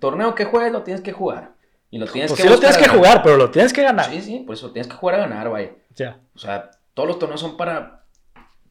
Torneo 0.01 0.35
que 0.35 0.43
juegues 0.43 0.73
lo 0.73 0.83
tienes 0.83 1.01
que 1.01 1.13
jugar. 1.13 1.53
Y 1.91 1.97
lo 1.97 2.05
tienes 2.07 2.31
Pues 2.31 2.37
que 2.37 2.43
sí 2.43 2.49
lo 2.49 2.55
buscar 2.55 2.71
tienes 2.71 2.75
a 2.75 2.79
que 2.79 2.97
ganar. 2.97 2.97
jugar, 3.11 3.23
pero 3.23 3.37
lo 3.37 3.49
tienes 3.51 3.73
que 3.73 3.81
ganar. 3.83 4.05
Sí, 4.05 4.21
sí, 4.21 4.39
por 4.39 4.53
eso 4.55 4.71
tienes 4.71 4.87
que 4.87 4.95
jugar 4.95 5.15
a 5.15 5.19
ganar, 5.19 5.49
vaya. 5.49 5.71
Ya. 5.95 6.19
O 6.35 6.39
sea, 6.39 6.69
todos 6.93 7.07
los 7.09 7.17
torneos 7.19 7.41
son 7.41 7.57
para, 7.57 8.03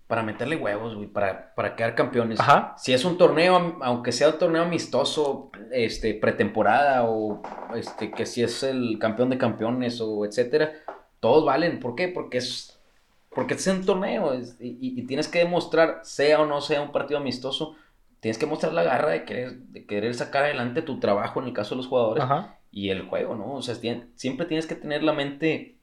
para 0.06 0.22
meterle 0.22 0.56
huevos, 0.56 0.94
güey, 0.94 1.08
para, 1.08 1.52
para 1.54 1.74
quedar 1.74 1.94
campeones. 1.96 2.38
Ajá. 2.40 2.74
Si 2.78 2.92
es 2.92 3.04
un 3.04 3.18
torneo, 3.18 3.76
aunque 3.82 4.12
sea 4.12 4.28
un 4.28 4.38
torneo 4.38 4.62
amistoso, 4.62 5.50
este, 5.72 6.14
pretemporada, 6.14 7.04
o 7.04 7.42
este, 7.74 8.10
que 8.12 8.24
si 8.24 8.42
es 8.42 8.62
el 8.62 8.98
campeón 9.00 9.30
de 9.30 9.38
campeones, 9.38 10.00
o 10.00 10.24
etcétera, 10.24 10.72
todos 11.20 11.44
valen. 11.44 11.80
¿Por 11.80 11.96
qué? 11.96 12.06
Porque 12.08 12.38
es, 12.38 12.78
porque 13.34 13.54
es 13.54 13.66
un 13.66 13.84
torneo, 13.84 14.32
es- 14.32 14.56
y, 14.60 14.68
y- 14.80 15.00
y 15.00 15.06
tienes 15.06 15.26
que 15.28 15.40
demostrar, 15.40 16.00
sea 16.04 16.40
o 16.40 16.46
no 16.46 16.60
sea 16.60 16.80
un 16.80 16.92
partido 16.92 17.18
amistoso, 17.18 17.74
tienes 18.20 18.38
que 18.38 18.46
mostrar 18.46 18.72
la 18.72 18.84
garra 18.84 19.10
de 19.10 19.24
querer, 19.24 19.56
de 19.58 19.84
querer 19.86 20.14
sacar 20.14 20.44
adelante 20.44 20.82
tu 20.82 20.98
trabajo 21.00 21.40
en 21.40 21.48
el 21.48 21.52
caso 21.52 21.70
de 21.70 21.76
los 21.78 21.86
jugadores 21.88 22.22
Ajá. 22.24 22.57
Y 22.70 22.90
el 22.90 23.02
juego, 23.02 23.34
¿no? 23.34 23.54
O 23.54 23.62
sea, 23.62 23.74
siempre 23.74 24.46
tienes 24.46 24.66
que 24.66 24.74
tener 24.74 25.02
la 25.02 25.12
mente 25.12 25.74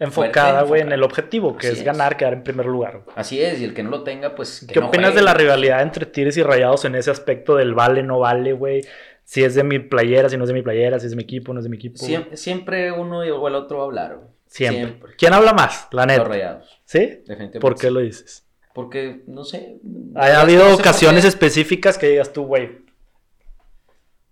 Enfocada, 0.00 0.62
güey, 0.62 0.82
en 0.82 0.90
el 0.90 1.04
objetivo, 1.04 1.56
que 1.56 1.68
Así 1.68 1.74
es, 1.74 1.78
es. 1.78 1.84
ganar, 1.84 2.16
quedar 2.16 2.32
en 2.34 2.42
primer 2.42 2.66
lugar. 2.66 3.02
güey. 3.04 3.14
Así 3.16 3.40
es, 3.40 3.60
y 3.60 3.64
el 3.64 3.74
que 3.74 3.84
no 3.84 3.90
lo 3.90 4.02
tenga, 4.02 4.34
pues. 4.34 4.64
que 4.66 4.74
¿Qué 4.74 4.80
no 4.80 4.88
opinas 4.88 5.10
juegue. 5.12 5.20
de 5.20 5.24
la 5.24 5.34
rivalidad 5.34 5.82
entre 5.82 6.04
Tigres 6.06 6.36
y 6.36 6.42
Rayados 6.42 6.84
en 6.84 6.96
ese 6.96 7.12
aspecto 7.12 7.54
del 7.54 7.74
vale, 7.74 8.02
no 8.02 8.18
vale, 8.18 8.52
güey? 8.54 8.80
Si 9.22 9.44
es 9.44 9.54
de 9.54 9.62
mi 9.62 9.78
playera, 9.78 10.28
si 10.28 10.36
no 10.36 10.42
es 10.44 10.48
de 10.48 10.54
mi 10.54 10.62
playera, 10.62 10.98
si 10.98 11.06
es 11.06 11.12
de 11.12 11.16
mi 11.16 11.22
equipo, 11.22 11.54
no 11.54 11.60
es 11.60 11.64
de 11.64 11.70
mi 11.70 11.76
equipo. 11.76 11.96
Siempre, 11.98 12.36
siempre 12.36 12.90
uno 12.92 13.20
o 13.20 13.48
el 13.48 13.54
otro 13.54 13.78
va 13.78 13.82
a 13.84 13.86
hablar, 13.86 14.16
güey. 14.16 14.28
Siempre. 14.46 15.14
¿Quién 15.16 15.32
habla 15.32 15.52
más? 15.52 15.88
La 15.92 16.02
Los 16.04 16.12
neta. 16.12 16.24
rayados, 16.28 16.82
¿Sí? 16.84 16.98
definitivamente. 16.98 17.60
¿Por 17.60 17.76
qué 17.76 17.90
lo 17.92 18.00
dices? 18.00 18.46
Porque, 18.74 19.22
no 19.28 19.44
sé. 19.44 19.78
Ha 20.16 20.28
no 20.32 20.38
habido 20.40 20.66
sé 20.66 20.74
ocasiones 20.74 21.24
específicas 21.24 21.96
que 21.98 22.08
digas 22.08 22.32
tú, 22.32 22.44
güey. 22.46 22.84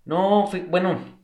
No, 0.04 0.50
bueno. 0.68 1.21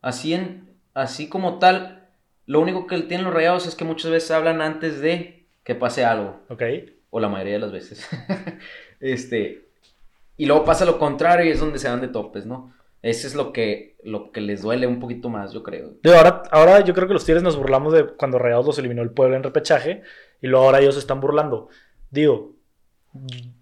Así, 0.00 0.34
en, 0.34 0.76
así 0.94 1.28
como 1.28 1.58
tal, 1.58 2.08
lo 2.46 2.60
único 2.60 2.86
que 2.86 3.00
tienen 3.02 3.24
los 3.24 3.34
rayados 3.34 3.66
es 3.66 3.74
que 3.74 3.84
muchas 3.84 4.10
veces 4.10 4.30
hablan 4.30 4.60
antes 4.60 5.00
de 5.00 5.46
que 5.64 5.74
pase 5.74 6.04
algo. 6.04 6.40
¿Ok? 6.48 6.62
O 7.10 7.20
la 7.20 7.28
mayoría 7.28 7.54
de 7.54 7.60
las 7.60 7.72
veces. 7.72 8.08
este. 9.00 9.68
Y 10.36 10.46
luego 10.46 10.64
pasa 10.64 10.84
lo 10.84 10.98
contrario 10.98 11.46
y 11.46 11.50
es 11.50 11.60
donde 11.60 11.78
se 11.78 11.88
dan 11.88 12.00
de 12.00 12.08
topes, 12.08 12.46
¿no? 12.46 12.72
Ese 13.02 13.26
es 13.26 13.34
lo 13.34 13.52
que, 13.52 13.96
lo 14.02 14.32
que 14.32 14.40
les 14.40 14.62
duele 14.62 14.86
un 14.86 14.98
poquito 14.98 15.28
más, 15.28 15.52
yo 15.52 15.62
creo. 15.62 15.94
Digo, 16.02 16.16
ahora, 16.16 16.42
ahora 16.50 16.80
yo 16.80 16.94
creo 16.94 17.06
que 17.06 17.14
los 17.14 17.24
Tigres 17.24 17.42
nos 17.42 17.56
burlamos 17.56 17.92
de 17.92 18.06
cuando 18.06 18.38
Rayados 18.38 18.66
los 18.66 18.78
eliminó 18.78 19.02
el 19.02 19.10
pueblo 19.10 19.36
en 19.36 19.42
repechaje 19.42 20.02
y 20.40 20.46
luego 20.46 20.66
ahora 20.66 20.80
ellos 20.80 20.94
se 20.94 21.00
están 21.00 21.20
burlando. 21.20 21.68
Digo, 22.10 22.57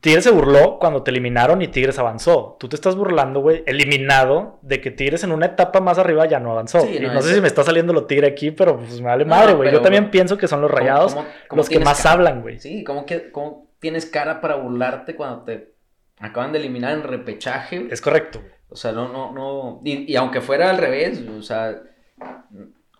Tigres 0.01 0.25
se 0.25 0.31
burló 0.31 0.79
cuando 0.79 1.03
te 1.03 1.11
eliminaron 1.11 1.63
y 1.63 1.69
Tigres 1.69 1.99
avanzó. 1.99 2.57
Tú 2.61 2.69
te 2.69 2.77
estás 2.77 2.95
burlando, 2.97 3.41
güey, 3.41 3.63
eliminado 3.67 4.59
de 4.63 4.81
que 4.81 4.91
Tigres 4.91 5.25
en 5.25 5.33
una 5.33 5.47
etapa 5.47 5.81
más 5.81 5.99
arriba 5.99 6.27
ya 6.27 6.39
no 6.39 6.53
avanzó. 6.53 6.81
Sí, 6.81 6.97
y 6.97 7.01
no, 7.01 7.21
sé 7.23 7.35
si 7.35 7.41
me 7.41 7.49
está 7.49 7.65
saliendo 7.65 7.93
lo 7.93 8.07
tigre 8.07 8.29
aquí, 8.29 8.51
pero 8.53 8.77
pues 8.79 9.01
me 9.01 9.07
vale 9.09 9.25
No, 9.25 9.31
madre, 9.31 9.55
güey. 9.55 9.73
Yo 9.73 9.81
también 9.83 10.11
pienso 10.11 10.37
que 10.39 10.47
son 10.49 10.61
los 10.61 10.71
¿Cómo- 10.71 10.79
Rayados 10.81 11.15
cómo- 11.15 11.27
cómo 11.49 11.61
los 11.61 11.69
que 11.69 11.81
más 11.81 12.03
cara? 12.03 12.13
hablan, 12.15 12.43
güey. 12.43 12.59
Sí, 12.61 12.85
¿cómo, 12.85 13.05
que, 13.07 13.31
¿cómo 13.33 13.69
tienes 13.81 14.07
cara 14.07 14.41
para 14.41 14.57
burlarte 14.57 15.17
cuando 15.17 15.43
te 15.45 15.75
acaban 16.21 16.53
de 16.53 16.59
eliminar 16.61 16.93
en 16.93 17.03
repechaje? 17.03 17.89
Es 17.91 18.01
correcto. 18.01 18.41
O 18.69 18.77
sea, 18.77 18.93
no, 18.93 19.09
no, 19.09 19.33
no. 19.33 19.81
Y, 19.85 20.11
y 20.13 20.17
aunque 20.17 20.41
fuera 20.41 20.71
al 20.71 20.79
revés, 20.79 21.23
o 21.29 21.43
sea, 21.43 21.81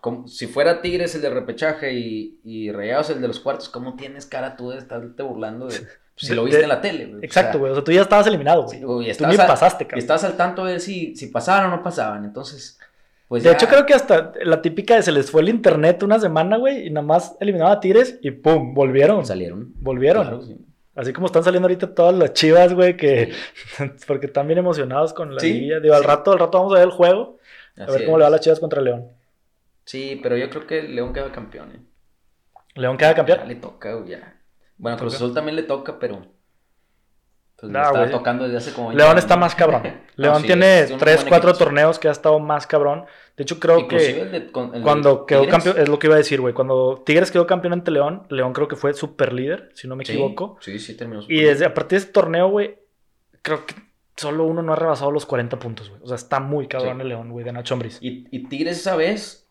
como- 0.01 0.27
si 0.27 0.47
fuera 0.47 0.81
Tigres 0.81 1.15
el 1.15 1.21
de 1.21 1.29
repechaje 1.29 1.93
y, 1.93 2.39
y 2.43 2.71
Rayados 2.71 3.09
el 3.09 3.21
de 3.21 3.27
los 3.27 3.39
cuartos, 3.39 3.69
¿cómo 3.69 3.95
tienes 3.95 4.25
cara 4.25 4.55
tú 4.55 4.69
de 4.71 4.77
estarte 4.77 5.23
burlando 5.23 5.67
de. 5.67 5.75
Si 6.17 6.27
De- 6.29 6.35
lo 6.35 6.43
viste 6.43 6.57
de- 6.57 6.63
en 6.63 6.69
la 6.69 6.81
tele, 6.81 7.05
güey? 7.05 7.23
Exacto, 7.23 7.59
güey. 7.59 7.71
O 7.71 7.75
sea, 7.75 7.83
tú 7.83 7.91
ya 7.93 8.01
estabas 8.01 8.27
eliminado, 8.27 8.63
güey. 8.63 8.77
sí, 8.79 8.83
güey, 8.83 9.01
y 9.01 9.05
tú 9.05 9.11
estabas 9.11 9.35
ni 9.35 9.41
al- 9.41 9.47
pasaste, 9.47 9.83
y 9.83 9.87
cabrón. 9.87 9.99
estabas 9.99 10.23
al 10.25 10.35
tanto 10.35 10.65
de 10.65 10.79
si, 10.79 11.15
si 11.15 11.27
pasaban 11.27 11.71
o 11.71 11.75
no 11.77 11.83
pasaban. 11.83 12.25
Entonces, 12.25 12.79
pues 13.27 13.43
De 13.43 13.49
ya- 13.49 13.55
hecho, 13.55 13.67
creo 13.67 13.85
que 13.85 13.93
hasta 13.93 14.33
la 14.43 14.61
típica 14.61 14.95
de 14.95 15.03
se 15.03 15.11
les 15.11 15.29
fue 15.31 15.41
el 15.41 15.49
internet 15.49 16.01
una 16.03 16.19
semana, 16.19 16.57
güey, 16.57 16.87
y 16.87 16.89
nada 16.89 17.05
más 17.05 17.35
eliminaba 17.39 17.71
a 17.73 17.79
Tigres 17.79 18.17
y 18.21 18.31
¡pum! 18.31 18.73
Volvieron. 18.73 19.25
salieron. 19.25 19.71
Volvieron. 19.79 20.23
Claro, 20.23 20.41
sí. 20.41 20.57
Así 20.95 21.13
como 21.13 21.27
están 21.27 21.43
saliendo 21.43 21.67
ahorita 21.67 21.93
todas 21.93 22.15
las 22.15 22.33
chivas, 22.33 22.73
güey, 22.73 22.97
que. 22.97 23.31
porque 24.07 24.25
están 24.25 24.47
bien 24.47 24.57
emocionados 24.57 25.13
con 25.13 25.35
la 25.35 25.41
liguilla. 25.41 25.79
Digo, 25.79 25.93
al 25.93 26.03
rato, 26.03 26.31
al 26.31 26.39
rato 26.39 26.57
vamos 26.57 26.73
a 26.73 26.77
ver 26.79 26.85
el 26.85 26.91
juego. 26.91 27.37
A 27.77 27.83
Así 27.83 27.91
ver 27.91 28.05
cómo 28.05 28.17
es. 28.17 28.19
le 28.19 28.23
va 28.23 28.27
a 28.27 28.31
las 28.31 28.41
chivas 28.41 28.59
contra 28.59 28.81
León. 28.81 29.05
Sí, 29.85 30.19
pero 30.23 30.35
yo 30.35 30.49
creo 30.49 30.65
que 30.65 30.81
León 30.81 31.13
queda 31.13 31.31
campeón. 31.31 31.69
¿eh? 31.75 31.79
León 32.73 32.97
queda 32.97 33.09
Ya 33.11 33.15
campeón. 33.15 33.47
le 33.47 33.55
toca, 33.55 33.93
güey, 33.93 34.09
ya. 34.09 34.33
Bueno, 34.77 34.97
Cruz. 34.97 35.15
Azul 35.15 35.33
también 35.33 35.55
le 35.55 35.63
toca, 35.63 35.97
pero. 35.99 36.21
Pues 37.59 37.71
Nah, 37.71 37.85
estaba 37.87 38.09
tocando 38.11 38.43
desde 38.43 38.57
hace 38.57 38.73
como. 38.73 38.89
20 38.89 39.03
León 39.03 39.17
está 39.17 39.35
más 39.35 39.55
cabrón. 39.55 39.81
León 40.15 40.33
No, 40.35 40.39
sí, 40.41 40.45
tiene 40.45 40.81
es 40.81 40.91
un 40.91 40.99
3, 40.99 41.15
buen 41.21 41.29
4 41.29 41.49
equipo. 41.49 41.63
torneos 41.65 41.97
que 41.97 42.07
ha 42.07 42.11
estado 42.11 42.37
más 42.39 42.67
cabrón. 42.67 43.05
De 43.35 43.43
hecho, 43.43 43.59
creo 43.59 43.79
Inclusive 43.79 44.13
que 44.13 44.21
el 44.21 44.31
de- 44.31 44.51
cuando 44.51 45.25
quedó 45.25 45.41
Tigres. 45.41 45.63
campeón, 45.63 45.79
es 45.83 45.89
lo 45.89 45.97
que 45.97 46.05
iba 46.07 46.13
a 46.15 46.19
decir, 46.19 46.39
güey. 46.39 46.53
Cuando 46.53 47.01
Tigres 47.05 47.31
quedó 47.31 47.47
campeón 47.47 47.73
ante 47.73 47.89
León, 47.89 48.27
León 48.29 48.53
creo 48.53 48.67
que 48.67 48.75
fue 48.75 48.93
super 48.93 49.33
líder, 49.33 49.71
si 49.73 49.87
no 49.87 49.95
me 49.95 50.05
Sí, 50.05 50.11
equivoco. 50.13 50.57
Sí, 50.61 50.77
sí, 50.77 50.95
terminó. 50.95 51.21
Y 51.21 51.23
súper 51.23 51.45
desde 51.47 51.65
a 51.65 51.73
partir 51.73 51.97
de 51.99 52.03
ese 52.03 52.13
torneo, 52.13 52.49
güey, 52.49 52.77
creo 53.41 53.65
que 53.65 53.73
solo 54.15 54.43
uno 54.45 54.61
no 54.61 54.73
ha 54.73 54.75
rebasado 54.75 55.09
los 55.11 55.25
40 55.25 55.57
puntos, 55.57 55.89
güey. 55.89 56.01
O 56.03 56.07
sea, 56.07 56.15
está 56.15 56.39
muy 56.39 56.67
cabrón 56.67 56.97
Sí. 56.97 57.01
el 57.01 57.09
León, 57.09 57.31
güey, 57.31 57.43
de 57.43 57.53
Nacho 57.53 57.73
Ambriz. 57.73 57.97
Y, 58.01 58.27
y 58.29 58.43
Tigres 58.47 58.77
esa 58.77 58.95
vez. 58.95 59.46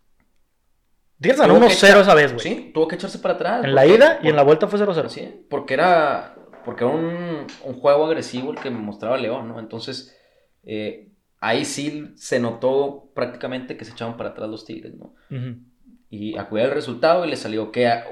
Tigres 1.21 1.41
ganó 1.41 1.55
tuvo 1.55 1.67
que 1.69 1.73
1-0 1.75 1.89
echar- 1.89 2.01
esa 2.03 2.15
vez, 2.15 2.33
güey. 2.33 2.43
Sí, 2.43 2.71
tuvo 2.75 2.89
que 2.89 2.97
echarse 2.97 3.19
para 3.19 3.35
atrás. 3.35 3.65
En 3.65 3.75
la 3.75 3.87
ida 3.87 4.15
y 4.15 4.23
por- 4.23 4.27
en 4.31 4.37
la 4.37 4.43
vuelta 4.43 4.67
fue 4.69 4.79
0-0. 4.79 5.09
Sí, 5.09 5.47
porque 5.49 5.75
era. 5.75 6.35
Porque 6.65 6.85
era 6.85 6.93
un, 6.93 7.47
un 7.65 7.75
juego 7.75 8.07
agresivo 8.07 8.51
el 8.53 8.59
que 8.59 8.71
mostraba 8.71 9.17
León, 9.17 9.47
¿no? 9.49 9.61
Entonces, 9.61 10.17
eh, 10.65 11.11
ahí 11.41 11.65
sí 11.65 12.13
se 12.17 12.41
notó 12.41 13.11
prácticamente 13.15 13.77
que 13.77 13.85
se 13.85 13.93
echaban 13.93 14.17
para 14.17 14.31
atrás 14.31 14.49
los 14.51 14.65
Tigres, 14.65 14.95
¿no? 14.95 15.15
Ujú. 15.31 15.59
y 16.11 16.37
a 16.39 16.49
cuidar 16.49 16.69
el 16.69 16.75
resultado 16.75 17.25
y 17.25 17.29
le 17.31 17.37
salió 17.37 17.71
que, 17.73 17.87
a- 17.89 18.05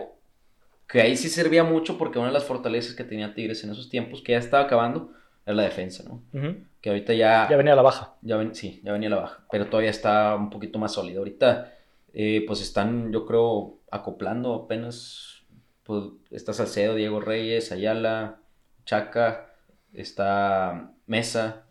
que 0.89 1.01
ahí 1.01 1.17
sí 1.17 1.29
servía 1.29 1.63
mucho 1.65 1.97
porque 1.99 2.19
una 2.19 2.29
de 2.29 2.35
las 2.35 2.45
fortalezas 2.45 2.95
que 2.95 3.05
tenía 3.05 3.35
Tigres 3.35 3.63
en 3.65 3.71
esos 3.71 3.89
tiempos, 3.89 4.21
que 4.23 4.33
ya 4.33 4.39
estaba 4.39 4.65
acabando, 4.65 5.13
era 5.47 5.55
la 5.57 5.63
defensa, 5.65 6.05
¿no? 6.07 6.23
Ujú. 6.33 6.57
Que 6.81 6.91
ahorita 6.91 7.13
ya, 7.15 7.49
Ya 7.51 7.57
venía 7.57 7.73
a 7.73 7.77
la 7.77 7.83
baja. 7.83 8.15
ya 8.23 8.37
ven- 8.37 8.55
sí, 8.55 8.81
ya 8.85 8.93
venía 8.93 9.09
a 9.09 9.13
la 9.13 9.21
baja, 9.21 9.45
pero 9.51 9.67
todavía 9.67 9.91
está 9.91 10.35
un 10.37 10.51
poquito 10.51 10.79
más 10.79 10.93
sólido. 10.93 11.21
Ahorita, 11.21 11.73
eh, 12.15 12.45
pues 12.47 12.63
están, 12.63 13.13
yo 13.13 13.27
creo, 13.27 13.81
acoplando 13.91 14.55
apenas, 14.55 15.45
pues 15.83 16.05
está 16.31 16.53
Salcedo, 16.55 16.95
Diego 16.95 17.21
Reyes, 17.21 17.73
Ayala, 17.73 18.41
Chaca, 18.87 19.53
está 19.93 20.93
Mesa, 21.07 21.67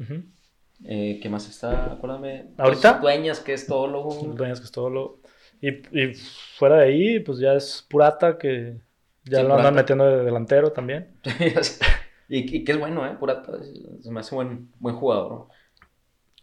eh, 0.86 1.19
¿qué 1.21 1.29
más 1.29 1.49
está? 1.49 1.93
Acuérdame. 1.93 2.51
¿Ahorita? 2.58 2.93
Los 2.93 3.01
Dueñas, 3.01 3.39
que 3.39 3.53
es 3.53 3.65
todo 3.67 3.88
lo... 3.88 4.03
Dueñas 4.36 4.60
que 4.60 4.65
es 4.65 4.71
todo 4.71 4.89
lo... 4.89 5.21
Y, 5.62 5.69
y 5.97 6.13
fuera 6.58 6.77
de 6.77 6.86
ahí, 6.86 7.19
pues 7.21 7.39
ya 7.39 7.53
es 7.53 7.86
Purata, 7.89 8.38
que 8.38 8.82
ya 9.23 9.41
Sí, 9.41 9.47
lo 9.47 9.56
andan 9.56 9.73
Purata. 9.73 9.75
metiendo 9.75 10.06
de 10.06 10.23
delantero 10.25 10.71
también. 10.73 11.15
y, 12.27 12.58
y 12.58 12.63
que 12.65 12.71
es 12.73 12.79
bueno, 12.79 13.06
¿eh? 13.08 13.15
Purata, 13.17 13.53
se 14.01 14.12
me 14.12 14.19
hace 14.19 14.36
buen, 14.36 14.71
buen 14.79 14.95
jugador. 14.95 15.47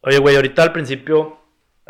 Oye, 0.03 0.19
güey, 0.19 0.37
ahorita 0.37 0.63
al 0.63 0.73
principio, 0.73 1.39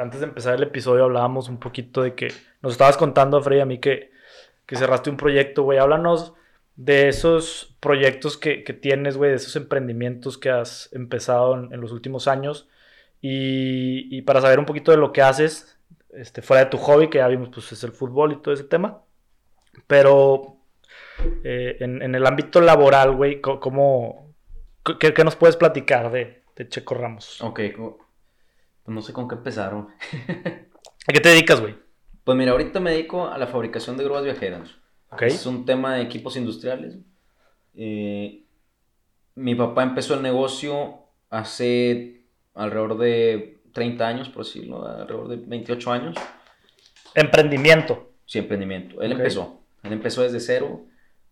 antes 0.00 0.20
de 0.20 0.26
empezar 0.26 0.54
el 0.54 0.62
episodio, 0.62 1.04
hablábamos 1.04 1.48
un 1.48 1.58
poquito 1.58 2.02
de 2.02 2.14
que 2.14 2.28
nos 2.62 2.72
estabas 2.72 2.96
contando, 2.96 3.40
Freddy, 3.42 3.60
a 3.60 3.66
mí 3.66 3.78
que, 3.78 4.10
que 4.66 4.76
cerraste 4.76 5.10
un 5.10 5.16
proyecto, 5.16 5.62
güey. 5.62 5.78
Háblanos 5.78 6.34
de 6.76 7.08
esos 7.08 7.76
proyectos 7.80 8.36
que, 8.36 8.64
que 8.64 8.72
tienes, 8.72 9.16
güey, 9.16 9.30
de 9.30 9.36
esos 9.36 9.56
emprendimientos 9.56 10.38
que 10.38 10.50
has 10.50 10.88
empezado 10.92 11.54
en, 11.54 11.80
los 11.80 11.92
últimos 11.92 12.28
años. 12.28 12.68
Y, 13.20 14.22
para 14.22 14.40
saber 14.40 14.58
un 14.58 14.66
poquito 14.66 14.90
de 14.90 14.96
lo 14.96 15.12
que 15.12 15.20
haces, 15.20 15.78
este, 16.10 16.40
fuera 16.40 16.64
de 16.64 16.70
tu 16.70 16.78
hobby, 16.78 17.10
que 17.10 17.18
ya 17.18 17.28
vimos, 17.28 17.50
pues 17.52 17.70
es 17.72 17.84
el 17.84 17.92
fútbol 17.92 18.32
y 18.32 18.36
todo 18.36 18.54
ese 18.54 18.64
tema. 18.64 19.02
Pero 19.86 20.56
eh, 21.44 21.76
en, 21.80 22.14
el 22.14 22.26
ámbito 22.26 22.60
laboral, 22.60 23.14
güey, 23.14 23.40
¿cómo, 23.40 24.32
qué, 24.98 25.12
qué 25.12 25.24
nos 25.24 25.36
puedes 25.36 25.56
platicar 25.56 26.10
de, 26.10 26.42
de 26.56 26.68
Checo 26.68 26.94
Ramos? 26.94 27.42
Ok, 27.42 27.60
no 28.90 29.02
sé 29.02 29.12
con 29.12 29.28
qué 29.28 29.36
empezar. 29.36 29.72
¿no? 29.72 29.88
¿A 31.06 31.12
qué 31.12 31.20
te 31.20 31.28
dedicas, 31.28 31.60
güey? 31.60 31.76
Pues 32.24 32.36
mira, 32.36 32.52
ahorita 32.52 32.80
me 32.80 32.90
dedico 32.90 33.26
a 33.28 33.38
la 33.38 33.46
fabricación 33.46 33.96
de 33.96 34.04
grúas 34.04 34.24
viajeras. 34.24 34.70
Ok. 35.10 35.22
Es 35.22 35.46
un 35.46 35.64
tema 35.64 35.94
de 35.94 36.02
equipos 36.02 36.36
industriales. 36.36 36.96
Eh, 37.74 38.44
mi 39.34 39.54
papá 39.54 39.82
empezó 39.82 40.14
el 40.14 40.22
negocio 40.22 41.06
hace 41.30 42.24
alrededor 42.54 42.98
de 42.98 43.60
30 43.72 44.06
años, 44.06 44.28
por 44.28 44.44
decirlo, 44.44 44.86
alrededor 44.86 45.28
de 45.28 45.36
28 45.36 45.92
años. 45.92 46.16
Emprendimiento. 47.14 48.12
Sí, 48.26 48.38
emprendimiento. 48.38 49.02
Él 49.02 49.12
empezó. 49.12 49.62
Él 49.82 49.92
empezó 49.92 50.22
desde 50.22 50.40
cero 50.40 50.86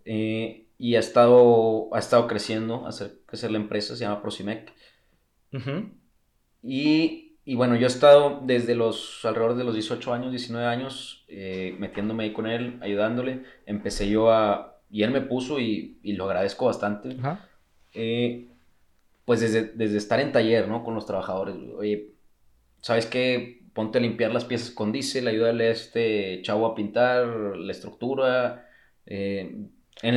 eh, 0.04 0.66
y 0.78 0.96
ha 0.96 1.00
estado, 1.00 1.94
ha 1.94 1.98
estado 1.98 2.26
creciendo, 2.26 2.86
hacer 2.86 3.20
crecer 3.26 3.50
la 3.50 3.58
empresa, 3.58 3.94
se 3.94 4.04
llama 4.04 4.22
Prosimec. 4.22 4.72
Ujú. 5.52 5.90
Y, 6.62 7.27
y 7.48 7.54
bueno, 7.56 7.76
yo 7.76 7.86
he 7.86 7.88
estado 7.88 8.42
desde 8.44 8.74
los 8.74 9.24
alrededor 9.24 9.56
de 9.56 9.64
los 9.64 9.72
18 9.72 10.12
años, 10.12 10.32
19 10.32 10.66
años, 10.66 11.24
eh, 11.28 11.74
metiéndome 11.78 12.24
ahí 12.24 12.32
con 12.34 12.46
él, 12.46 12.78
ayudándole. 12.82 13.44
Empecé 13.64 14.08
yo 14.10 14.30
a... 14.30 14.82
Y 14.90 15.02
él 15.02 15.12
me 15.12 15.22
puso 15.22 15.58
y, 15.58 15.98
y 16.02 16.12
lo 16.12 16.26
agradezco 16.26 16.66
bastante. 16.66 17.16
Ajá. 17.18 17.48
Eh, 17.94 18.48
pues 19.24 19.40
desde, 19.40 19.64
desde 19.74 19.96
estar 19.96 20.20
en 20.20 20.32
taller, 20.32 20.68
¿no? 20.68 20.84
Con 20.84 20.94
los 20.94 21.06
trabajadores. 21.06 21.56
Oye, 21.76 22.16
¿sabes 22.82 23.06
qué? 23.06 23.62
Ponte 23.72 23.98
a 23.98 24.02
limpiar 24.02 24.32
las 24.32 24.44
piezas 24.44 24.70
con 24.70 24.92
diésel, 24.92 25.28
ayúdale 25.28 25.68
a 25.68 25.72
este 25.72 26.42
chavo 26.42 26.66
a 26.66 26.74
pintar 26.74 27.26
la 27.56 27.72
estructura. 27.72 28.68
eh, 29.06 29.68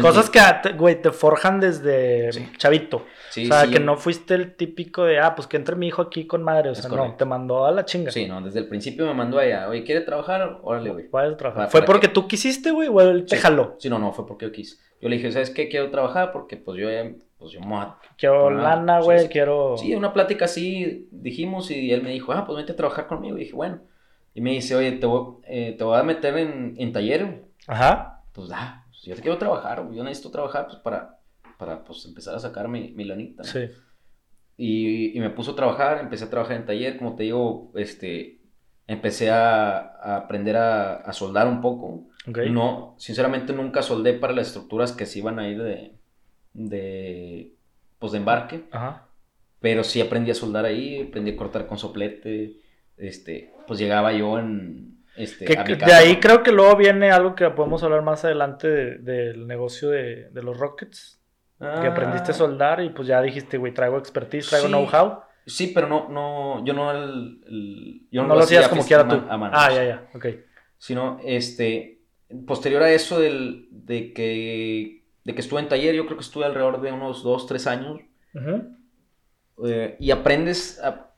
Cosas 0.02 0.30
que, 0.30 0.40
ah, 0.40 0.62
te- 0.62 0.74
güey, 0.74 1.02
te 1.02 1.12
forjan 1.12 1.60
desde 1.60 2.32
Sí. 2.32 2.48
chavito. 2.58 3.06
Sí, 3.32 3.46
o 3.46 3.48
sea, 3.48 3.66
sí, 3.66 3.72
que 3.72 3.80
no 3.80 3.98
fuiste 3.98 4.36
el 4.36 4.56
típico 4.56 5.06
de, 5.06 5.20
ah, 5.20 5.34
pues 5.36 5.48
que 5.48 5.58
entre 5.58 5.76
mi 5.76 5.88
hijo 5.88 6.02
aquí 6.04 6.28
con 6.28 6.44
madre. 6.44 6.70
O 6.70 6.76
sea, 6.76 6.90
no, 6.90 7.16
te 7.16 7.26
mandó 7.26 7.66
a 7.66 7.72
la 7.72 7.84
chinga. 7.86 8.12
Sí, 8.12 8.28
no, 8.28 8.42
desde 8.42 8.60
el 8.60 8.68
principio 8.68 9.06
me 9.08 9.14
mandó 9.14 9.40
allá. 9.40 9.68
Oye, 9.70 9.84
¿quiere 9.84 10.02
trabajar? 10.02 10.60
Órale, 10.62 10.92
güey. 10.92 11.06
A 11.12 11.38
trabajar. 11.38 11.70
¿Fue 11.72 11.82
porque 11.84 12.08
que- 12.08 12.14
tú 12.14 12.28
quisiste, 12.28 12.72
güey, 12.72 12.90
o 12.90 13.02
él 13.02 13.26
te 13.26 13.38
Sí. 13.38 13.42
jaló? 13.42 13.76
Sí, 13.80 13.90
no, 13.90 13.98
no, 13.98 14.12
fue 14.14 14.28
porque 14.28 14.46
yo 14.46 14.52
quise. 14.52 14.78
Yo 15.02 15.10
le 15.10 15.16
dije, 15.16 15.32
¿sabes 15.32 15.50
qué? 15.50 15.68
Quiero 15.68 15.90
trabajar 15.90 16.32
porque 16.32 16.58
pues 16.58 16.78
yo 16.80 16.88
ya, 16.92 17.10
pues 17.40 17.52
yo 17.52 17.60
me 17.62 17.76
Quiero 18.18 18.52
lana, 18.52 19.00
güey, 19.00 19.30
quiero... 19.30 19.76
Sí, 19.78 19.96
una 19.96 20.14
plática 20.14 20.46
así 20.46 21.08
dijimos 21.12 21.72
y 21.72 21.92
él 21.92 22.04
me 22.04 22.12
dijo, 22.12 22.34
ah, 22.34 22.46
pues 22.46 22.56
vente 22.58 22.74
a 22.74 22.76
trabajar 22.76 23.08
conmigo. 23.08 23.36
Y 23.36 23.42
dije, 23.42 23.54
bueno. 23.56 23.80
Y 24.36 24.42
me 24.42 24.52
dice, 24.52 24.76
oye, 24.76 24.92
te 24.92 25.08
voy, 25.08 25.38
eh, 25.48 25.74
te 25.76 25.84
voy 25.84 25.98
a 25.98 26.04
meter 26.04 26.38
en, 26.38 26.76
en 26.78 26.94
taller. 26.94 27.26
güey". 27.26 27.42
Ajá. 27.68 28.22
Pues 28.32 28.48
da, 28.50 28.81
pues, 29.02 29.08
yo 29.08 29.16
te 29.16 29.22
quiero 29.22 29.38
trabajar, 29.38 29.90
yo 29.92 30.04
necesito 30.04 30.30
trabajar 30.30 30.68
pues 30.68 30.78
para, 30.78 31.20
para 31.58 31.84
pues 31.84 32.06
empezar 32.06 32.36
a 32.36 32.40
sacar 32.40 32.68
mi, 32.68 32.92
mi 32.92 33.04
lanita. 33.04 33.42
¿no? 33.44 33.50
Sí. 33.50 33.62
Y, 34.58 35.18
y 35.18 35.20
me 35.20 35.32
puso 35.32 35.52
a 35.52 35.56
trabajar, 35.56 35.98
empecé 36.00 36.26
a 36.26 36.30
trabajar 36.30 36.58
en 36.58 36.66
taller, 36.68 36.98
como 36.98 37.16
te 37.16 37.24
digo, 37.24 37.72
este, 37.76 38.42
empecé 38.86 39.32
a, 39.32 39.80
a 39.80 40.18
aprender 40.18 40.56
a, 40.56 40.98
a 40.98 41.14
soldar 41.14 41.48
un 41.48 41.62
poco. 41.62 42.08
Ok. 42.28 42.38
No, 42.50 42.96
sinceramente 43.00 43.54
nunca 43.54 43.82
soldé 43.82 44.14
para 44.14 44.34
las 44.34 44.48
estructuras 44.48 44.92
que 44.92 45.08
se 45.08 45.18
iban 45.18 45.40
a 45.40 45.50
ir 45.50 45.64
de, 45.64 45.96
de, 46.54 47.56
pues 47.98 48.12
de 48.12 48.20
embarque. 48.20 48.66
Ajá. 48.72 49.08
Pero 49.60 49.84
sí 49.84 50.00
aprendí 50.00 50.30
a 50.30 50.36
soldar 50.36 50.66
ahí, 50.66 51.08
aprendí 51.08 51.32
a 51.32 51.38
cortar 51.38 51.66
con 51.66 51.80
soplete. 51.80 52.58
Este, 52.98 53.54
pues 53.66 53.80
llegaba 53.80 54.14
yo 54.14 54.38
en. 54.38 54.91
Este, 55.16 55.46
Que- 55.46 55.58
que 55.64 55.76
de 55.76 55.94
ahí 55.94 56.20
creo 56.20 56.42
que 56.44 56.52
luego 56.52 56.76
viene 56.78 57.12
algo 57.12 57.36
que 57.36 57.50
podemos 57.50 57.84
hablar 57.84 58.02
más 58.02 58.24
adelante 58.26 58.68
de- 58.68 58.98
del 59.00 59.46
negocio 59.48 59.90
de, 59.90 60.30
de 60.30 60.44
los 60.44 60.58
Rockets. 60.58 61.20
Que 61.60 61.66
Ah, 61.68 61.88
aprendiste 61.92 62.32
a 62.32 62.34
soldar 62.34 62.82
y 62.82 62.90
pues 62.90 63.08
ya 63.08 63.22
dijiste, 63.22 63.58
güey, 63.58 63.72
traigo 63.74 63.98
expertise, 64.00 64.50
traigo 64.50 64.66
Sí. 64.68 64.72
know-how. 64.74 65.20
Sí, 65.46 65.68
pero 65.68 65.88
no, 65.88 66.10
no, 66.10 66.66
yo 66.66 66.74
no 66.74 66.92
el, 66.92 67.42
el- 67.46 68.08
yo 68.12 68.24
No, 68.24 68.36
lo 68.36 68.42
hacías 68.42 68.62
hacía 68.66 68.70
como 68.70 68.86
quiera 68.88 69.08
tú. 69.08 69.16
a 69.16 69.50
ah, 69.54 69.70
ya, 69.72 69.84
ya, 69.84 70.10
ok. 70.16 70.26
Sino, 70.80 71.20
este, 71.24 72.00
posterior 72.48 72.82
a 72.82 72.92
eso 72.92 73.20
del, 73.20 73.68
de 73.70 74.12
que, 74.14 75.04
de 75.24 75.36
que 75.36 75.42
estuve 75.42 75.60
en 75.60 75.68
taller, 75.68 75.94
yo 75.94 76.06
creo 76.06 76.18
que 76.18 76.24
estuve 76.24 76.46
alrededor 76.46 76.82
de 76.82 76.92
unos 76.94 77.22
dos, 77.24 77.46
tres 77.48 77.68
años. 77.68 78.00
Ujú. 78.34 78.78
eh, 79.68 79.98
y 80.00 80.10
aprendes, 80.12 80.80
a- 80.84 81.12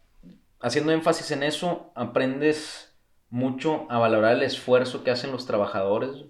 haciendo 0.60 0.92
énfasis 0.92 1.32
en 1.32 1.44
eso, 1.44 1.92
aprendes 1.96 2.93
mucho 3.34 3.88
a 3.90 3.98
valorar 3.98 4.36
el 4.36 4.44
esfuerzo 4.44 5.04
que 5.04 5.10
hacen 5.10 5.32
los 5.32 5.48
trabajadores. 5.48 6.26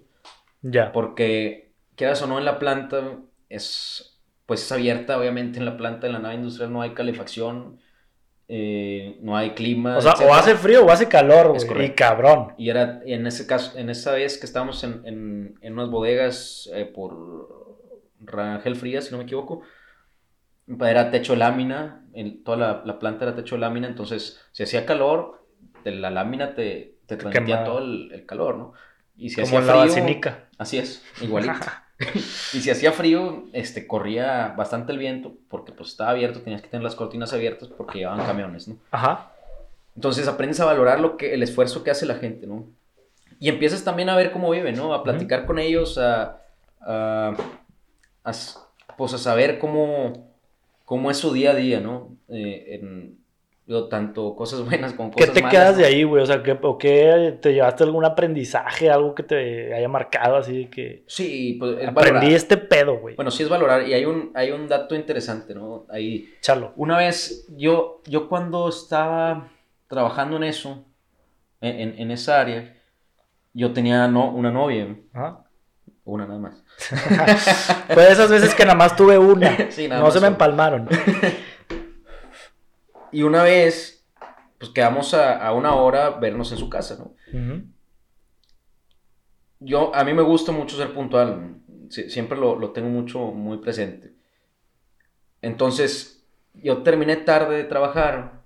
Ya. 0.62 0.90
Porque, 0.90 1.70
quieras 1.96 2.22
o 2.22 2.26
no, 2.26 2.38
en 2.38 2.46
la 2.46 2.58
planta 2.58 3.18
es, 3.50 4.18
pues 4.46 4.62
es 4.62 4.72
abierta, 4.72 5.18
obviamente, 5.18 5.58
en 5.58 5.66
la 5.66 5.76
planta, 5.76 6.06
en 6.06 6.14
la 6.14 6.18
nave 6.18 6.36
industrial 6.36 6.72
no 6.72 6.80
hay 6.80 6.94
calefacción, 6.94 7.78
eh, 8.48 9.18
no 9.20 9.36
hay 9.36 9.50
clima. 9.50 9.98
O 9.98 10.00
sea, 10.00 10.14
o 10.14 10.32
hace 10.32 10.54
frío 10.54 10.86
o 10.86 10.90
hace 10.90 11.06
calor, 11.06 11.48
güey. 11.48 11.86
Y 11.86 11.90
cabrón. 11.90 12.54
Y 12.56 12.70
era, 12.70 13.02
en 13.04 13.26
ese 13.26 13.46
caso, 13.46 13.78
en 13.78 13.90
esa 13.90 14.12
vez 14.12 14.38
que 14.38 14.46
estábamos 14.46 14.82
en, 14.82 15.02
en, 15.04 15.58
en 15.60 15.72
unas 15.74 15.90
bodegas 15.90 16.70
eh, 16.72 16.86
por 16.86 17.76
Rangel 18.20 18.76
Frías, 18.76 19.04
si 19.04 19.12
no 19.12 19.18
me 19.18 19.24
equivoco, 19.24 19.60
era 20.80 21.10
techo 21.10 21.34
de 21.34 21.40
lámina, 21.40 22.06
el- 22.14 22.42
toda 22.42 22.56
la, 22.56 22.82
la 22.86 22.98
planta 22.98 23.26
era 23.26 23.34
techo 23.34 23.56
de 23.56 23.60
lámina, 23.60 23.88
entonces 23.88 24.40
si 24.52 24.62
hacía 24.62 24.86
calor, 24.86 25.44
de 25.84 25.90
la 25.92 26.10
lámina 26.10 26.54
te, 26.54 26.93
te 27.06 27.16
transmitía 27.16 27.64
todo 27.64 27.78
el, 27.78 28.10
el 28.12 28.26
calor, 28.26 28.56
¿no? 28.56 28.72
Y 29.16 29.30
si 29.30 29.36
Como 29.36 29.46
hacía 29.46 29.58
en 29.60 29.66
la 29.66 29.72
frío, 29.72 29.86
vacinica. 29.86 30.44
así 30.58 30.78
es, 30.78 31.02
igualito. 31.20 31.54
y 32.52 32.60
si 32.60 32.70
hacía 32.70 32.92
frío, 32.92 33.44
este, 33.52 33.86
corría 33.86 34.54
bastante 34.56 34.92
el 34.92 34.98
viento, 34.98 35.34
porque 35.48 35.72
pues 35.72 35.90
estaba 35.90 36.10
abierto, 36.10 36.40
tenías 36.42 36.60
que 36.62 36.68
tener 36.68 36.82
las 36.82 36.96
cortinas 36.96 37.32
abiertas 37.32 37.68
porque 37.68 37.98
llevaban 38.00 38.26
camiones, 38.26 38.66
¿no? 38.68 38.76
Ajá. 38.90 39.30
Entonces 39.94 40.26
aprendes 40.26 40.58
a 40.60 40.64
valorar 40.64 40.98
lo 41.00 41.16
que, 41.16 41.34
el 41.34 41.42
esfuerzo 41.44 41.84
que 41.84 41.90
hace 41.92 42.04
la 42.06 42.16
gente, 42.16 42.46
¿no? 42.48 42.64
Y 43.38 43.48
empiezas 43.48 43.84
también 43.84 44.08
a 44.08 44.16
ver 44.16 44.32
cómo 44.32 44.50
viven, 44.50 44.74
¿no? 44.76 44.92
A 44.94 45.04
platicar 45.04 45.46
con 45.46 45.58
ellos, 45.60 45.98
a, 45.98 46.40
a- 46.80 47.36
pues 48.96 49.12
a 49.14 49.18
saber 49.18 49.58
cómo, 49.58 50.28
cómo 50.84 51.10
es 51.10 51.16
su 51.18 51.32
día 51.32 51.50
a 51.50 51.54
día, 51.54 51.80
¿no? 51.80 52.16
Eh, 52.28 52.78
en, 52.80 53.18
digo, 53.66 53.88
tanto 53.88 54.34
cosas 54.36 54.62
buenas 54.64 54.92
como 54.92 55.10
¿Qué 55.10 55.20
cosas 55.20 55.34
te 55.34 55.40
malas, 55.42 55.52
quedas 55.52 55.72
¿no? 55.72 55.78
de 55.78 55.84
ahí, 55.86 56.02
güey? 56.04 56.22
O 56.22 56.26
sea, 56.26 56.42
¿qué, 56.42 56.58
¿o 56.60 56.76
qué 56.78 57.38
te 57.40 57.52
llevaste 57.54 57.84
algún 57.84 58.04
aprendizaje, 58.04 58.90
algo 58.90 59.14
que 59.14 59.22
te 59.22 59.72
haya 59.74 59.88
marcado 59.88 60.36
así 60.36 60.66
que 60.66 61.04
Sí, 61.06 61.56
pues 61.58 61.78
es 61.78 61.88
aprendí 61.88 62.12
valorar. 62.12 62.32
este 62.32 62.56
pedo, 62.58 62.98
güey? 62.98 63.16
Bueno, 63.16 63.30
sí 63.30 63.42
es 63.42 63.48
valorar. 63.48 63.86
Y 63.88 63.94
hay 63.94 64.04
un, 64.04 64.30
hay 64.34 64.50
un 64.50 64.68
dato 64.68 64.94
interesante, 64.94 65.54
¿no? 65.54 65.86
Ahí, 65.88 66.28
Chalo. 66.40 66.72
Una 66.76 66.98
vez, 66.98 67.46
yo, 67.56 68.02
yo 68.06 68.28
cuando 68.28 68.68
estaba 68.68 69.48
trabajando 69.88 70.36
en 70.36 70.44
eso, 70.44 70.84
en, 71.60 71.80
en- 71.80 71.98
en 72.00 72.10
esa 72.10 72.40
área, 72.40 72.76
yo 73.54 73.72
tenía 73.72 74.06
no, 74.08 74.30
una 74.30 74.50
novia, 74.50 74.94
Ajá. 75.14 75.44
una 76.04 76.26
nada 76.26 76.38
más. 76.40 76.62
Fue 77.94 78.02
de 78.04 78.12
esas 78.12 78.28
veces 78.30 78.54
que 78.54 78.64
nada 78.64 78.74
más 78.76 78.94
tuve 78.96 79.16
una. 79.16 79.56
Sí, 79.70 79.88
nada 79.88 80.00
no 80.00 80.06
más 80.06 80.14
se 80.14 80.20
me 80.20 80.26
empalmaron. 80.26 80.88
Y 83.14 83.22
una 83.22 83.42
vez, 83.44 84.04
pues 84.58 84.70
quedamos 84.72 85.14
a, 85.14 85.38
a 85.46 85.52
una 85.52 85.74
hora 85.76 86.10
vernos 86.10 86.50
en 86.52 86.58
su 86.58 86.68
casa, 86.68 86.96
¿no? 86.98 87.14
Yo, 89.60 89.94
a 89.94 90.04
mí 90.04 90.12
me 90.12 90.22
gusta 90.22 90.52
mucho 90.52 90.76
ser 90.76 90.92
puntual, 90.92 91.58
sie- 91.88 92.08
siempre 92.10 92.36
lo, 92.38 92.58
lo 92.58 92.70
tengo 92.72 92.88
mucho, 92.88 93.18
muy 93.32 93.58
presente. 93.58 94.12
Entonces, 95.42 96.24
yo 96.54 96.82
terminé 96.82 97.16
tarde 97.16 97.56
de 97.56 97.64
trabajar 97.64 98.42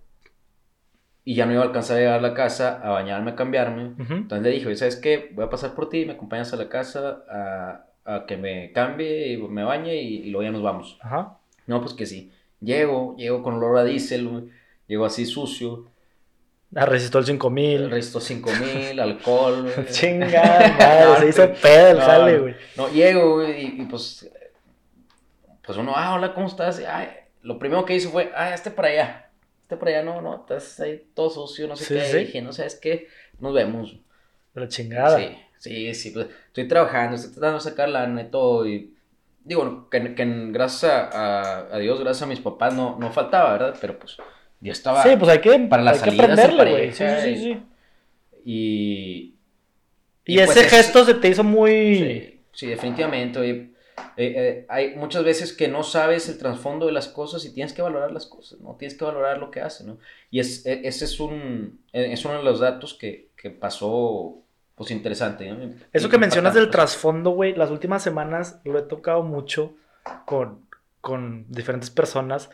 y 1.24 1.34
ya 1.34 1.46
no 1.46 1.52
iba 1.52 1.62
a 1.62 1.66
alcanzar 1.66 1.96
a 1.96 2.00
llegar 2.00 2.18
a 2.18 2.22
la 2.22 2.34
casa 2.34 2.80
a 2.82 2.90
bañarme, 2.90 3.32
a 3.32 3.36
cambiarme. 3.36 3.94
Entonces 3.98 4.42
le 4.42 4.50
dije, 4.50 4.76
¿sabes 4.76 4.96
qué? 4.96 5.30
Voy 5.34 5.44
a 5.44 5.50
pasar 5.50 5.74
por 5.74 5.88
ti, 5.88 6.04
me 6.06 6.12
acompañas 6.14 6.52
a 6.52 6.56
la 6.56 6.68
casa 6.68 7.24
a, 7.28 7.86
a 8.14 8.26
que 8.26 8.36
me 8.36 8.72
cambie 8.72 9.32
y 9.32 9.36
me 9.36 9.64
bañe 9.64 9.94
y, 9.96 10.16
y 10.26 10.30
luego 10.30 10.44
ya 10.44 10.50
nos 10.52 10.62
vamos. 10.62 10.98
Ajá. 11.02 11.38
No, 11.66 11.80
pues 11.80 11.92
que 11.94 12.06
sí. 12.06 12.32
Llego, 12.60 13.14
llego 13.16 13.42
con 13.42 13.54
olor 13.54 13.78
a 13.78 13.84
diésel, 13.84 14.50
llego 14.86 15.04
así 15.04 15.24
sucio, 15.26 15.86
Ah, 16.74 16.84
resistó 16.84 17.16
el 17.18 17.22
el 17.22 17.26
5000. 17.28 17.90
resto 17.90 18.20
5000, 18.20 19.00
alcohol. 19.00 19.72
güey. 19.74 19.86
Chinga, 19.90 20.28
madre, 20.78 21.16
se 21.20 21.28
hizo 21.28 21.52
pedo 21.62 21.90
el 21.92 21.98
no, 21.98 22.04
jale, 22.04 22.38
güey. 22.40 22.54
No, 22.76 22.88
llego, 22.90 23.34
güey, 23.36 23.62
y, 23.78 23.82
y 23.82 23.86
pues, 23.86 24.28
pues 25.64 25.78
uno, 25.78 25.92
ah, 25.96 26.14
hola, 26.14 26.34
¿cómo 26.34 26.46
estás? 26.46 26.78
Ay, 26.86 27.08
lo 27.42 27.58
primero 27.58 27.84
que 27.84 27.94
hizo 27.94 28.10
fue, 28.10 28.30
ah, 28.34 28.52
este 28.54 28.70
para 28.70 28.88
allá, 28.88 29.30
este 29.62 29.76
para 29.76 29.92
allá, 29.92 30.02
no, 30.02 30.20
no, 30.20 30.36
estás 30.40 30.78
ahí 30.80 31.06
todo 31.14 31.30
sucio, 31.30 31.66
no 31.68 31.76
sé 31.76 31.84
Sí, 31.84 31.94
qué. 31.94 32.04
sí. 32.04 32.18
Dije, 32.18 32.42
no 32.42 32.52
sabes 32.52 32.74
qué, 32.74 33.08
nos 33.40 33.54
vemos. 33.54 33.96
La 34.54 34.68
chingada. 34.68 35.18
Sí, 35.18 35.38
sí, 35.58 35.94
sí, 35.94 36.10
pues, 36.10 36.26
estoy 36.48 36.68
trabajando, 36.68 37.16
estoy 37.16 37.32
tratando 37.32 37.58
de 37.58 37.64
sacar 37.64 37.88
la 37.88 38.30
todo, 38.30 38.66
y 38.66 38.94
digo, 39.48 39.88
que, 39.90 40.14
que 40.14 40.24
gracias 40.50 40.92
a, 41.14 41.78
Dios, 41.78 41.98
gracias 42.00 42.22
a 42.22 42.26
mis 42.26 42.40
papás, 42.40 42.74
no, 42.74 42.96
no 43.00 43.10
faltaba, 43.10 43.52
¿verdad? 43.52 43.74
Pero 43.80 43.98
pues, 43.98 44.16
yo 44.60 44.70
estaba, 44.72 45.02
Sí, 45.02 45.10
pues 45.18 45.30
hay 45.30 45.40
que, 45.40 45.58
para 45.60 45.82
las 45.82 46.02
hay 46.02 46.10
que 46.10 46.22
aprenderle, 46.22 46.70
güey. 46.70 46.92
Sí, 46.92 47.04
sí, 47.22 47.28
y- 47.30 47.36
sí, 48.44 49.34
y... 50.24 50.36
Pues, 50.36 50.50
ese 50.50 50.60
es- 50.66 50.70
gesto 50.70 51.04
se 51.04 51.14
te 51.14 51.28
hizo 51.28 51.42
muy... 51.44 51.96
Sí, 51.96 52.40
sí, 52.52 52.66
definitivamente. 52.66 53.38
oye, 53.38 53.70
eh, 54.16 54.34
eh, 54.36 54.66
hay 54.68 54.94
muchas 54.94 55.24
veces 55.24 55.52
que 55.52 55.68
no 55.68 55.82
sabes 55.82 56.28
el 56.28 56.38
trasfondo 56.38 56.86
de 56.86 56.92
las 56.92 57.08
cosas 57.08 57.44
y 57.44 57.52
tienes 57.54 57.72
que 57.72 57.82
valorar 57.82 58.12
las 58.12 58.26
cosas, 58.26 58.60
¿no? 58.60 58.76
Tienes 58.76 58.96
que 58.96 59.04
valorar 59.04 59.38
lo 59.38 59.50
que 59.50 59.60
hace, 59.60 59.84
¿no? 59.84 59.98
Y 60.30 60.40
es, 60.40 60.64
e- 60.66 60.82
ese 60.86 61.04
es 61.06 61.18
un, 61.18 61.80
e- 61.92 62.12
es 62.12 62.24
uno 62.24 62.36
de 62.38 62.44
los 62.44 62.60
datos 62.60 62.94
que, 62.94 63.30
que 63.36 63.50
pasó, 63.50 64.36
pues, 64.78 64.90
interesante. 64.92 65.50
¿no? 65.50 65.74
Eso 65.92 66.08
que 66.08 66.18
mencionas 66.18 66.54
del 66.54 66.70
trasfondo, 66.70 67.30
güey, 67.30 67.54
las 67.54 67.70
últimas 67.70 68.02
semanas 68.02 68.60
lo 68.64 68.78
he 68.78 68.82
tocado 68.82 69.22
mucho 69.22 69.74
con, 70.24 70.66
con 71.00 71.46
diferentes 71.48 71.90
personas 71.90 72.48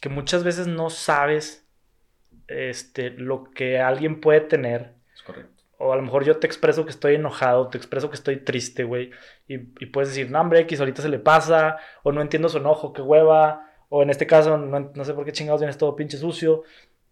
que 0.00 0.08
muchas 0.08 0.44
veces 0.44 0.66
no 0.66 0.90
sabes 0.90 1.66
este, 2.46 3.10
lo 3.10 3.50
que 3.50 3.80
alguien 3.80 4.20
puede 4.20 4.40
tener. 4.40 4.94
Es 5.14 5.22
correcto. 5.22 5.64
O 5.78 5.92
a 5.92 5.96
lo 5.96 6.02
mejor 6.02 6.24
yo 6.24 6.36
te 6.36 6.46
expreso 6.46 6.84
que 6.84 6.90
estoy 6.90 7.16
enojado, 7.16 7.68
te 7.68 7.78
expreso 7.78 8.08
que 8.08 8.16
estoy 8.16 8.36
triste, 8.36 8.84
güey. 8.84 9.10
Y, 9.48 9.54
y 9.54 9.86
puedes 9.86 10.10
decir, 10.10 10.30
no, 10.30 10.40
hombre, 10.40 10.60
X, 10.60 10.78
ahorita 10.78 11.02
se 11.02 11.08
le 11.08 11.18
pasa. 11.18 11.78
O 12.02 12.12
no 12.12 12.22
entiendo 12.22 12.48
su 12.48 12.58
enojo, 12.58 12.92
qué 12.92 13.02
hueva. 13.02 13.68
O 13.88 14.02
en 14.02 14.10
este 14.10 14.26
caso, 14.26 14.56
no, 14.56 14.92
no 14.94 15.04
sé 15.04 15.12
por 15.14 15.24
qué 15.24 15.32
chingados 15.32 15.60
vienes 15.60 15.76
todo 15.76 15.96
pinche 15.96 16.16
sucio. 16.16 16.62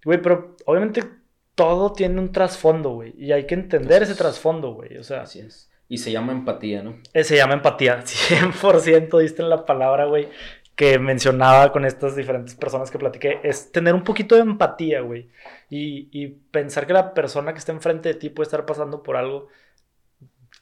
Güey, 0.05 0.21
pero 0.23 0.57
obviamente 0.67 1.03
todo 1.55 1.93
tiene 1.93 2.21
un 2.21 2.33
trasfondo, 2.33 2.91
güey. 2.91 3.15
Y 3.17 3.33
hay 3.33 3.47
que 3.47 3.55
entender 3.55 4.03
ese 4.03 4.15
trasfondo, 4.15 4.73
güey. 4.75 4.97
O 4.99 5.03
sea, 5.05 5.23
Así 5.23 5.41
es. 5.41 5.71
Y 5.89 5.99
se 5.99 6.11
llama 6.11 6.33
empatía, 6.33 6.83
¿no? 6.83 6.97
eh, 7.13 7.25
se 7.25 7.37
llama 7.37 7.55
empatía. 7.55 8.03
100% 8.05 9.19
diste 9.19 9.43
en 9.43 9.51
la 9.51 9.67
palabra, 9.67 10.07
güey, 10.07 10.29
que 10.75 10.99
mencionaba 10.99 11.71
con 11.71 11.85
estas 11.85 12.17
diferentes 12.17 12.55
personas 12.55 12.91
que 12.91 12.99
platiqué. 12.99 13.41
Es 13.43 13.73
tener 13.73 13.95
un 13.95 14.03
poquito 14.05 14.35
de 14.35 14.41
empatía, 14.43 15.01
güey. 15.03 15.29
Y, 15.69 16.09
y 16.11 16.29
pensar 16.29 16.87
que 16.87 16.95
la 16.95 17.13
persona 17.15 17.53
que 17.53 17.59
está 17.59 17.73
enfrente 17.73 18.09
de 18.09 18.15
ti 18.15 18.31
puede 18.31 18.47
estar 18.47 18.65
pasando 18.65 19.03
por 19.03 19.17
algo 19.17 19.49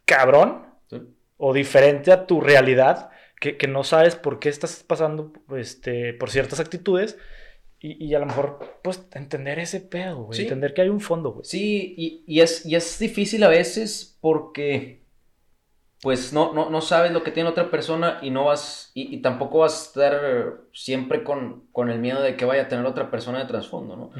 cabrón 0.05 0.67
Sí. 0.89 1.01
o 1.37 1.53
diferente 1.55 2.11
a 2.11 2.27
tu 2.27 2.41
realidad, 2.41 3.11
que, 3.41 3.57
que 3.57 3.69
no 3.69 3.85
sabes 3.85 4.17
por 4.17 4.41
qué 4.41 4.49
estás 4.49 4.83
pasando 4.85 5.33
este, 5.57 6.13
por 6.15 6.31
ciertas 6.31 6.59
actitudes. 6.59 7.17
Y, 7.81 8.05
y 8.05 8.15
a 8.15 8.19
lo 8.19 8.27
mejor, 8.27 8.79
pues, 8.83 9.07
entender 9.13 9.59
ese 9.59 9.81
pedo, 9.81 10.25
güey. 10.25 10.37
Sí. 10.37 10.43
Entender 10.43 10.75
que 10.75 10.83
hay 10.83 10.89
un 10.91 11.01
fondo, 11.01 11.33
güey. 11.33 11.45
Sí, 11.45 11.95
y, 11.97 12.25
y 12.27 12.41
es, 12.41 12.67
y 12.67 12.77
es 12.77 12.99
difícil 12.99 13.43
a 13.43 13.49
veces 13.49 14.19
porque 14.21 15.01
pues 16.03 16.33
no, 16.33 16.55
no, 16.55 16.71
no 16.71 16.81
sabes 16.81 17.13
lo 17.13 17.23
que 17.23 17.31
tiene 17.31 17.51
otra 17.51 17.71
persona 17.71 18.21
y 18.23 18.31
no 18.31 18.47
vas, 18.47 18.91
y, 18.95 19.15
y 19.15 19.21
tampoco 19.21 19.59
vas 19.59 19.75
a 19.75 19.85
estar 19.87 20.61
siempre 20.73 21.23
con, 21.25 21.67
con 21.73 21.91
el 21.91 21.99
miedo 21.99 22.23
de 22.23 22.37
que 22.37 22.47
vaya 22.47 22.63
a 22.63 22.69
tener 22.69 22.87
otra 22.87 23.11
persona 23.11 23.39
de 23.39 23.45
trasfondo, 23.45 23.97
¿no? 23.97 24.11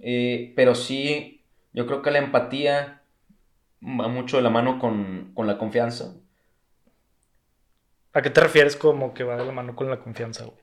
Eh, 0.00 0.52
pero 0.56 0.74
sí, 0.74 1.44
yo 1.72 1.86
creo 1.86 2.02
que 2.02 2.10
la 2.10 2.18
empatía 2.18 3.02
va 3.80 4.08
mucho 4.08 4.38
de 4.38 4.42
la 4.42 4.50
mano 4.50 4.80
con, 4.80 5.30
con 5.34 5.46
la 5.46 5.56
confianza. 5.56 6.16
¿A 8.12 8.22
qué 8.22 8.30
te 8.30 8.40
refieres 8.40 8.74
como 8.74 9.14
que 9.14 9.22
va 9.22 9.36
de 9.36 9.44
la 9.44 9.52
mano 9.52 9.76
con 9.76 9.88
la 9.88 10.00
confianza, 10.00 10.46
güey? 10.46 10.58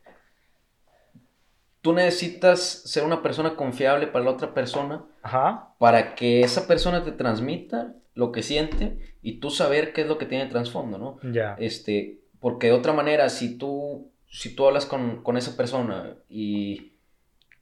Tú 1.87 1.93
necesitas 1.93 2.59
ser 2.59 3.05
una 3.05 3.21
persona 3.23 3.55
confiable 3.55 4.07
para 4.07 4.25
la 4.25 4.31
otra 4.31 4.53
persona 4.53 5.05
Ajá. 5.21 5.73
para 5.79 6.15
que 6.15 6.41
esa 6.41 6.67
persona 6.67 7.01
te 7.05 7.13
transmita 7.13 7.95
lo 8.13 8.33
que 8.33 8.43
siente 8.43 9.15
y 9.21 9.39
tú 9.39 9.51
saber 9.51 9.93
qué 9.93 10.01
es 10.01 10.07
lo 10.07 10.17
que 10.17 10.25
tiene 10.25 10.43
de 10.43 10.49
trasfondo, 10.49 10.97
¿no? 10.97 11.17
Ya. 11.31 11.55
Este, 11.59 12.19
porque 12.41 12.67
de 12.67 12.73
otra 12.73 12.91
manera, 12.91 13.29
si 13.29 13.57
tú, 13.57 14.11
si 14.27 14.53
tú 14.53 14.67
hablas 14.67 14.85
con, 14.85 15.23
con 15.23 15.37
esa 15.37 15.55
persona 15.55 16.17
y, 16.27 16.97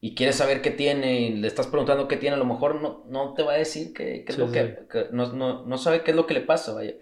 y 0.01 0.15
quieres 0.15 0.37
saber 0.37 0.63
qué 0.63 0.71
tiene 0.71 1.19
y 1.21 1.33
le 1.35 1.47
estás 1.47 1.67
preguntando 1.67 2.07
qué 2.07 2.17
tiene, 2.17 2.35
a 2.35 2.39
lo 2.39 2.45
mejor 2.45 2.81
no, 2.81 3.03
no 3.07 3.35
te 3.35 3.43
va 3.43 3.53
a 3.53 3.57
decir 3.57 3.93
qué, 3.93 4.23
qué 4.25 4.31
es 4.31 4.35
Sí, 4.37 4.41
lo 4.41 4.47
sí. 4.47 4.53
que, 4.53 4.79
que- 4.91 5.07
no, 5.11 5.31
no, 5.33 5.67
no 5.67 5.77
sabe 5.77 6.01
qué 6.01 6.09
es 6.09 6.17
lo 6.17 6.25
que 6.25 6.33
le 6.33 6.41
pasa, 6.41 6.73
vaya. 6.73 6.95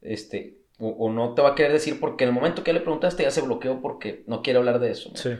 Este, 0.00 0.58
o, 0.80 0.88
o 0.88 1.12
no 1.12 1.34
te 1.34 1.42
va 1.42 1.50
a 1.50 1.54
querer 1.54 1.70
decir 1.72 2.00
porque 2.00 2.24
en 2.24 2.30
el 2.30 2.34
momento 2.34 2.64
que 2.64 2.72
le 2.72 2.80
preguntaste 2.80 3.22
ya 3.22 3.30
se 3.30 3.42
bloqueó 3.42 3.80
porque 3.80 4.24
no 4.26 4.42
quiere 4.42 4.58
hablar 4.58 4.80
de 4.80 4.90
eso. 4.90 5.10
¿no? 5.10 5.16
Sí. 5.16 5.30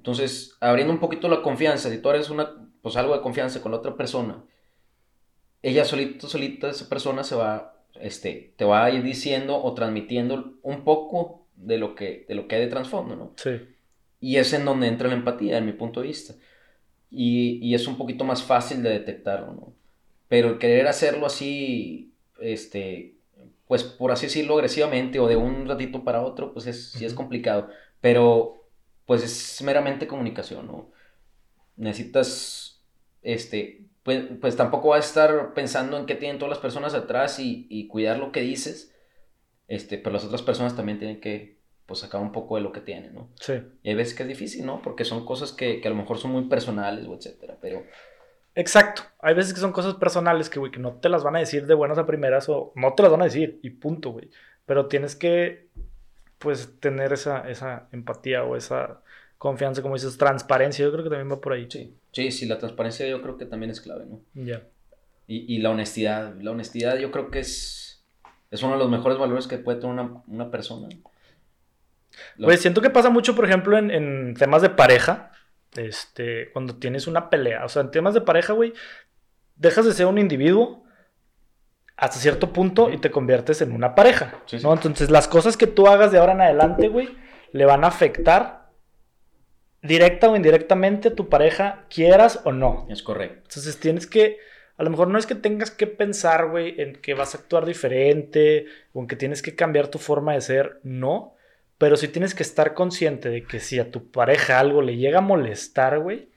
Entonces, 0.00 0.56
abriendo 0.60 0.94
un 0.94 0.98
poquito 0.98 1.28
la 1.28 1.42
confianza, 1.42 1.90
si 1.90 1.98
tú 1.98 2.08
eres 2.08 2.30
una, 2.30 2.54
pues 2.80 2.96
algo 2.96 3.14
de 3.14 3.20
confianza 3.20 3.60
con 3.60 3.70
la 3.70 3.76
otra 3.76 3.98
persona, 3.98 4.42
ella 5.60 5.84
solito, 5.84 6.26
solita, 6.26 6.70
esa 6.70 6.88
persona 6.88 7.22
se 7.22 7.34
va, 7.34 7.84
este, 8.00 8.54
te 8.56 8.64
va 8.64 8.82
a 8.82 8.90
ir 8.90 9.02
diciendo 9.02 9.62
o 9.62 9.74
transmitiendo 9.74 10.54
un 10.62 10.84
poco 10.84 11.46
de 11.54 11.76
lo 11.76 11.94
que, 11.94 12.24
de 12.26 12.34
lo 12.34 12.48
que 12.48 12.54
hay 12.54 12.62
de 12.62 12.68
trasfondo, 12.68 13.14
¿no? 13.14 13.34
Sí. 13.36 13.60
Y 14.20 14.36
es 14.36 14.54
en 14.54 14.64
donde 14.64 14.86
entra 14.86 15.08
la 15.08 15.16
empatía, 15.16 15.58
en 15.58 15.66
mi 15.66 15.72
punto 15.72 16.00
de 16.00 16.06
vista. 16.06 16.32
Y, 17.10 17.58
y 17.60 17.74
es 17.74 17.86
un 17.86 17.98
poquito 17.98 18.24
más 18.24 18.42
fácil 18.42 18.82
de 18.82 18.88
detectarlo, 18.88 19.52
¿no? 19.52 19.74
Pero 20.28 20.58
querer 20.58 20.86
hacerlo 20.86 21.26
así, 21.26 22.14
este, 22.40 23.16
pues 23.68 23.84
por 23.84 24.12
así 24.12 24.26
decirlo, 24.26 24.54
agresivamente 24.54 25.20
o 25.20 25.28
de 25.28 25.36
un 25.36 25.68
ratito 25.68 26.04
para 26.04 26.22
otro, 26.22 26.54
pues 26.54 26.66
es, 26.66 26.92
sí 26.92 27.04
es 27.04 27.12
complicado. 27.12 27.68
Pero, 28.00 28.59
pues 29.10 29.24
es 29.24 29.60
meramente 29.62 30.06
comunicación, 30.06 30.68
¿no? 30.68 30.92
Necesitas, 31.74 32.80
este, 33.22 33.88
pues, 34.04 34.22
pues 34.40 34.54
tampoco 34.54 34.90
vas 34.90 35.04
a 35.04 35.08
estar 35.08 35.52
pensando 35.52 35.98
en 35.98 36.06
qué 36.06 36.14
tienen 36.14 36.38
todas 36.38 36.50
las 36.50 36.60
personas 36.60 36.94
atrás 36.94 37.40
y, 37.40 37.66
y 37.68 37.88
cuidar 37.88 38.20
lo 38.20 38.30
que 38.30 38.40
dices, 38.40 38.94
este, 39.66 39.98
pero 39.98 40.12
las 40.12 40.24
otras 40.24 40.42
personas 40.42 40.76
también 40.76 41.00
tienen 41.00 41.20
que, 41.20 41.58
pues, 41.86 41.98
sacar 41.98 42.20
un 42.20 42.30
poco 42.30 42.54
de 42.54 42.62
lo 42.62 42.70
que 42.70 42.82
tienen, 42.82 43.12
¿no? 43.12 43.32
Sí. 43.40 43.54
Y 43.82 43.88
hay 43.88 43.96
veces 43.96 44.14
que 44.14 44.22
es 44.22 44.28
difícil, 44.28 44.64
¿no? 44.64 44.80
Porque 44.80 45.04
son 45.04 45.26
cosas 45.26 45.50
que, 45.50 45.80
que 45.80 45.88
a 45.88 45.90
lo 45.90 45.96
mejor 45.96 46.18
son 46.18 46.30
muy 46.30 46.44
personales 46.44 47.04
o 47.08 47.16
etcétera, 47.16 47.58
pero 47.60 47.82
Exacto. 48.54 49.02
Hay 49.22 49.34
veces 49.34 49.52
que 49.52 49.58
son 49.58 49.72
cosas 49.72 49.94
personales 49.94 50.48
que, 50.48 50.60
güey, 50.60 50.70
que 50.70 50.78
no 50.78 51.00
te 51.00 51.08
las 51.08 51.24
van 51.24 51.34
a 51.34 51.40
decir 51.40 51.66
de 51.66 51.74
buenas 51.74 51.98
a 51.98 52.06
primeras 52.06 52.48
o 52.48 52.72
no 52.76 52.94
te 52.94 53.02
las 53.02 53.10
van 53.10 53.22
a 53.22 53.24
decir 53.24 53.58
y 53.60 53.70
punto, 53.70 54.10
güey. 54.10 54.30
Pero 54.66 54.86
tienes 54.86 55.16
que, 55.16 55.68
pues, 56.40 56.80
tener 56.80 57.12
esa, 57.12 57.48
esa 57.48 57.88
empatía 57.92 58.42
o 58.44 58.56
esa 58.56 59.00
confianza, 59.38 59.82
como 59.82 59.94
dices, 59.94 60.18
transparencia. 60.18 60.84
Yo 60.84 60.92
creo 60.92 61.04
que 61.04 61.10
también 61.10 61.30
va 61.30 61.40
por 61.40 61.52
ahí. 61.52 61.68
sí, 61.70 61.94
sí, 62.12 62.30
sí, 62.32 62.46
la 62.46 62.58
transparencia 62.58 63.06
yo 63.08 63.22
creo 63.22 63.36
que 63.38 63.46
también 63.46 63.70
es 63.70 63.80
clave, 63.80 64.06
¿no? 64.06 64.20
Ya. 64.34 64.62
Y, 65.28 65.54
y 65.54 65.58
la 65.60 65.70
honestidad, 65.70 66.34
la 66.40 66.50
honestidad 66.50 66.98
yo 66.98 67.10
creo 67.12 67.30
que 67.30 67.38
es, 67.40 68.02
es 68.50 68.62
uno 68.64 68.72
de 68.72 68.78
los 68.80 68.90
mejores 68.90 69.16
valores 69.18 69.46
que 69.46 69.58
puede 69.58 69.78
tener 69.78 69.92
una, 69.94 70.22
una 70.26 70.50
persona. 70.50 70.88
Lo- 72.36 72.46
Pues 72.46 72.60
siento 72.60 72.80
que 72.80 72.90
pasa 72.90 73.10
mucho, 73.10 73.34
por 73.34 73.44
ejemplo, 73.44 73.78
en, 73.78 73.90
en 73.90 74.34
temas 74.34 74.62
de 74.62 74.70
pareja. 74.70 75.32
Este, 75.76 76.50
cuando 76.52 76.76
tienes 76.76 77.06
una 77.06 77.30
pelea. 77.30 77.64
O 77.64 77.68
sea, 77.68 77.82
en 77.82 77.92
temas 77.92 78.12
de 78.14 78.22
pareja, 78.22 78.52
güey, 78.54 78.72
dejas 79.56 79.84
de 79.86 79.92
ser 79.92 80.06
un 80.06 80.18
individuo 80.18 80.79
hasta 82.00 82.18
cierto 82.18 82.50
punto 82.50 82.90
y 82.90 82.96
te 82.96 83.10
conviertes 83.10 83.60
en 83.60 83.72
una 83.72 83.94
pareja. 83.94 84.40
Sí, 84.46 84.58
sí. 84.58 84.64
¿no? 84.64 84.72
Entonces, 84.72 85.10
las 85.10 85.28
cosas 85.28 85.58
que 85.58 85.66
tú 85.66 85.86
hagas 85.86 86.10
de 86.10 86.18
ahora 86.18 86.32
en 86.32 86.40
adelante, 86.40 86.88
güey, 86.88 87.10
le 87.52 87.66
van 87.66 87.84
a 87.84 87.88
afectar 87.88 88.70
directa 89.82 90.30
o 90.30 90.34
indirectamente 90.34 91.08
a 91.08 91.14
tu 91.14 91.28
pareja, 91.28 91.84
quieras 91.90 92.40
o 92.44 92.52
no. 92.52 92.86
Es 92.88 93.02
correcto. 93.02 93.42
Entonces 93.48 93.78
tienes 93.78 94.06
que, 94.06 94.38
a 94.78 94.82
lo 94.82 94.88
mejor 94.88 95.08
no 95.08 95.18
es 95.18 95.26
que 95.26 95.34
tengas 95.34 95.70
que 95.70 95.86
pensar, 95.86 96.48
güey, 96.48 96.80
en 96.80 96.94
que 96.96 97.12
vas 97.12 97.34
a 97.34 97.38
actuar 97.38 97.66
diferente 97.66 98.64
o 98.94 99.00
en 99.00 99.06
que 99.06 99.16
tienes 99.16 99.42
que 99.42 99.54
cambiar 99.54 99.88
tu 99.88 99.98
forma 99.98 100.32
de 100.32 100.40
ser, 100.40 100.80
no. 100.82 101.34
Pero 101.76 101.98
sí 101.98 102.08
tienes 102.08 102.34
que 102.34 102.42
estar 102.42 102.72
consciente 102.72 103.28
de 103.28 103.44
que 103.44 103.60
si 103.60 103.78
a 103.78 103.90
tu 103.90 104.10
pareja 104.10 104.58
algo 104.58 104.80
le 104.80 104.96
llega 104.96 105.18
a 105.18 105.22
molestar, 105.22 105.98
güey, 105.98 106.30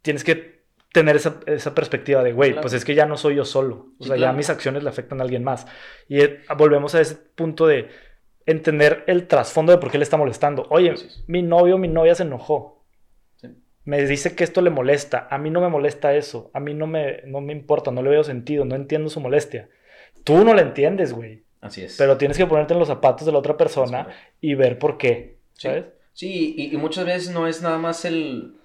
tienes 0.00 0.24
que 0.24 0.51
tener 0.92 1.16
esa, 1.16 1.40
esa 1.46 1.74
perspectiva 1.74 2.22
de, 2.22 2.32
güey, 2.32 2.50
Claro. 2.50 2.62
pues 2.62 2.74
es 2.74 2.84
que 2.84 2.94
ya 2.94 3.06
no 3.06 3.16
soy 3.16 3.36
yo 3.36 3.44
solo. 3.44 3.88
O 3.98 4.02
Sí, 4.04 4.08
sea, 4.08 4.16
ya 4.18 4.32
mis 4.32 4.50
acciones 4.50 4.82
le 4.82 4.90
afectan 4.90 5.20
a 5.20 5.24
alguien 5.24 5.42
más. 5.44 5.66
Y 6.08 6.20
eh, 6.20 6.40
volvemos 6.56 6.94
a 6.94 7.00
ese 7.00 7.14
punto 7.16 7.66
de 7.66 7.88
entender 8.46 9.04
el 9.06 9.26
trasfondo 9.28 9.72
de 9.72 9.78
por 9.78 9.90
qué 9.90 9.98
le 9.98 10.04
está 10.04 10.16
molestando. 10.16 10.66
Oye, 10.70 10.92
es. 10.92 11.24
mi 11.28 11.42
novio 11.42 11.78
mi 11.78 11.88
novia 11.88 12.14
se 12.14 12.24
enojó 12.24 12.84
Sí. 13.36 13.48
me 13.84 14.04
dice 14.04 14.34
que 14.36 14.44
esto 14.44 14.60
le 14.62 14.70
molesta. 14.70 15.28
A 15.30 15.38
mí 15.38 15.48
no 15.50 15.60
me 15.60 15.68
molesta 15.68 16.14
eso. 16.14 16.50
A 16.52 16.60
mí 16.60 16.74
no 16.74 16.86
me, 16.86 17.22
no 17.26 17.40
me 17.40 17.52
importa, 17.52 17.90
no 17.90 18.02
le 18.02 18.10
veo 18.10 18.24
sentido, 18.24 18.64
no 18.64 18.74
entiendo 18.74 19.08
su 19.10 19.20
molestia. 19.20 19.68
Tú 20.24 20.44
no 20.44 20.54
la 20.54 20.62
entiendes, 20.62 21.12
güey. 21.12 21.44
Así 21.60 21.82
es. 21.82 21.96
Pero 21.96 22.16
tienes 22.18 22.36
que 22.36 22.46
ponerte 22.46 22.74
en 22.74 22.80
los 22.80 22.88
zapatos 22.88 23.24
de 23.24 23.32
la 23.32 23.38
otra 23.38 23.56
persona 23.56 24.08
y 24.40 24.54
ver 24.56 24.78
por 24.78 24.98
qué. 24.98 25.38
Sí. 25.54 25.68
¿Sabes? 25.68 25.84
Sí, 26.12 26.54
y, 26.58 26.74
y 26.74 26.76
muchas 26.76 27.06
veces 27.06 27.30
no 27.32 27.46
es 27.46 27.62
nada 27.62 27.78
más 27.78 28.04
el, 28.04 28.56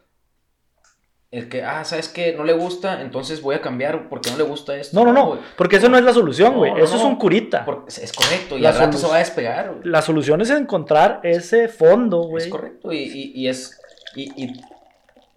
el 1.37 1.49
que, 1.49 1.63
ah, 1.63 1.83
¿sabes 1.85 2.09
qué? 2.09 2.33
No 2.33 2.43
le 2.43 2.53
gusta, 2.53 3.01
entonces 3.01 3.41
voy 3.41 3.55
a 3.55 3.61
cambiar 3.61 4.09
porque 4.09 4.29
no 4.31 4.37
le 4.37 4.43
gusta 4.43 4.75
esto. 4.75 4.97
No, 4.97 5.05
no, 5.05 5.13
no. 5.13 5.39
Porque 5.57 5.77
eso 5.77 5.87
no 5.89 5.97
es 5.97 6.03
la 6.03 6.13
solución, 6.13 6.55
güey. 6.55 6.71
no, 6.71 6.77
eso 6.83 6.95
es 6.97 7.03
un 7.03 7.15
curita. 7.17 7.65
Es, 7.87 8.11
correcto, 8.13 8.57
y 8.57 8.61
La 8.61 8.69
al 8.69 8.77
rato 8.77 8.97
se 8.97 9.07
va 9.07 9.15
a 9.15 9.19
despegar. 9.19 9.69
güey. 9.71 9.81
La 9.89 10.01
solución 10.01 10.41
es 10.41 10.49
encontrar 10.49 11.19
ese 11.23 11.67
fondo, 11.67 12.23
güey. 12.23 12.45
Es 12.45 12.49
correcto, 12.51 12.91
y, 12.91 12.97
y- 12.97 13.31
y 13.35 13.47
es, 13.47 13.79
y, 14.15 14.43
y 14.43 14.61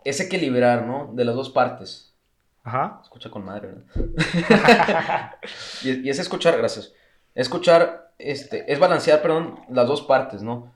es 0.04 0.20
equilibrar, 0.20 0.86
¿no? 0.86 1.10
De 1.12 1.24
las 1.24 1.34
dos 1.34 1.50
partes. 1.50 2.12
Ajá. 2.62 3.00
Escucha 3.02 3.30
con 3.30 3.44
madre, 3.44 3.68
¿verdad? 3.94 5.32
y, 5.82 6.06
y 6.06 6.10
es 6.10 6.18
escuchar, 6.18 6.56
gracias. 6.58 6.92
Escuchar, 7.34 8.12
este, 8.18 8.70
es 8.72 8.78
balancear, 8.78 9.22
perdón, 9.22 9.60
las 9.70 9.86
dos 9.86 10.02
partes, 10.02 10.42
¿no? 10.42 10.72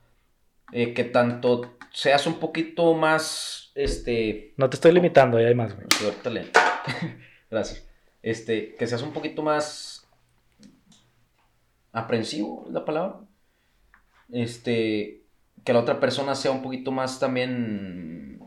Eh, 0.71 0.93
que 0.93 1.03
tanto 1.03 1.75
seas 1.93 2.25
un 2.27 2.35
poquito 2.35 2.93
más, 2.95 3.64
este, 3.75 4.53
No 4.57 4.69
te 4.69 4.77
estoy 4.77 4.93
limitando, 4.93 5.37
ahí 5.37 5.45
hay 5.45 5.55
más, 5.55 5.75
güey. 5.75 5.87
Ahorita 6.03 6.31
Gracias. 7.51 7.87
Este, 8.23 8.75
que 8.75 8.87
seas 8.87 9.03
un 9.03 9.13
poquito 9.13 9.43
más 9.43 10.07
aprensivo, 11.91 12.63
es 12.67 12.73
la 12.73 12.85
palabra. 12.85 13.19
Este, 14.31 15.21
que 15.63 15.73
la 15.73 15.79
otra 15.79 15.99
persona 15.99 16.33
sea 16.33 16.51
un 16.51 16.63
poquito 16.63 16.91
más 16.91 17.19
también 17.19 18.39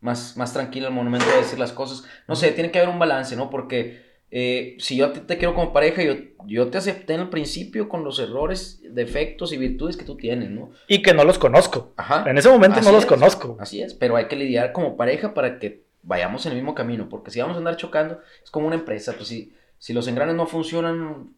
más, 0.00 0.36
más 0.36 0.52
tranquila 0.52 0.88
al 0.88 0.94
momento 0.94 1.26
de 1.26 1.38
decir 1.38 1.58
las 1.58 1.72
cosas. 1.72 2.04
No 2.28 2.36
sé, 2.36 2.52
tiene 2.52 2.70
que 2.70 2.78
haber 2.78 2.90
un 2.90 2.98
balance, 2.98 3.36
¿no? 3.36 3.50
Porque 3.50 4.05
eh, 4.30 4.76
si 4.78 4.96
yo 4.96 5.06
a 5.06 5.12
ti 5.12 5.20
te 5.20 5.38
quiero 5.38 5.54
como 5.54 5.72
pareja, 5.72 6.02
yo, 6.02 6.14
yo 6.46 6.68
te 6.68 6.78
acepté 6.78 7.14
en 7.14 7.20
el 7.20 7.28
principio 7.30 7.88
con 7.88 8.04
los 8.04 8.18
errores, 8.18 8.80
defectos 8.90 9.52
y 9.52 9.56
virtudes 9.56 9.96
que 9.96 10.04
tú 10.04 10.16
tienes, 10.16 10.50
¿no? 10.50 10.70
Y 10.88 11.02
que 11.02 11.14
no 11.14 11.24
los 11.24 11.38
conozco. 11.38 11.92
Ajá. 11.96 12.28
En 12.28 12.36
ese 12.38 12.48
momento 12.48 12.80
no 12.80 12.92
los 12.92 13.02
es. 13.04 13.06
conozco. 13.06 13.56
Así 13.60 13.82
es, 13.82 13.94
pero 13.94 14.16
hay 14.16 14.26
que 14.26 14.36
lidiar 14.36 14.72
como 14.72 14.96
pareja 14.96 15.32
para 15.34 15.58
que 15.58 15.84
vayamos 16.02 16.44
en 16.46 16.52
el 16.52 16.58
mismo 16.58 16.74
camino, 16.74 17.08
porque 17.08 17.30
si 17.30 17.40
vamos 17.40 17.56
a 17.56 17.58
andar 17.58 17.76
chocando, 17.76 18.20
es 18.42 18.50
como 18.50 18.66
una 18.66 18.76
empresa, 18.76 19.12
pues 19.16 19.28
si, 19.28 19.52
si 19.78 19.92
los 19.92 20.06
engranes 20.08 20.36
no 20.36 20.46
funcionan, 20.46 21.30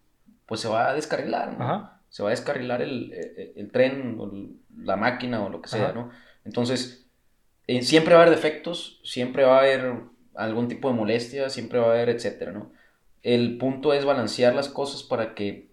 pues 0.46 0.60
se 0.60 0.68
va 0.68 0.90
a 0.90 0.94
descarrilar, 0.94 1.56
¿no? 1.58 1.64
Ajá. 1.64 2.00
Se 2.10 2.22
va 2.22 2.30
a 2.30 2.32
descarrilar 2.32 2.80
el, 2.82 3.12
el- 3.12 3.52
el 3.56 3.70
tren, 3.70 4.16
o 4.18 4.30
la 4.82 4.96
máquina 4.96 5.44
o 5.44 5.50
lo 5.50 5.60
que 5.60 5.68
sea, 5.68 5.86
Ajá. 5.86 5.92
¿no? 5.92 6.10
Entonces, 6.44 7.06
eh, 7.66 7.82
siempre 7.82 8.14
va 8.14 8.20
a 8.20 8.22
haber 8.24 8.34
defectos, 8.34 9.00
siempre 9.04 9.44
va 9.44 9.56
a 9.56 9.60
haber 9.60 9.94
algún 10.34 10.68
tipo 10.68 10.88
de 10.88 10.94
molestia, 10.94 11.50
siempre 11.50 11.78
va 11.78 11.88
a 11.88 11.90
haber, 11.90 12.08
etcétera, 12.10 12.52
¿no? 12.52 12.72
El 13.22 13.58
punto 13.58 13.92
es 13.92 14.04
balancear 14.04 14.54
las 14.54 14.68
cosas 14.68 15.02
para 15.02 15.34
que 15.34 15.68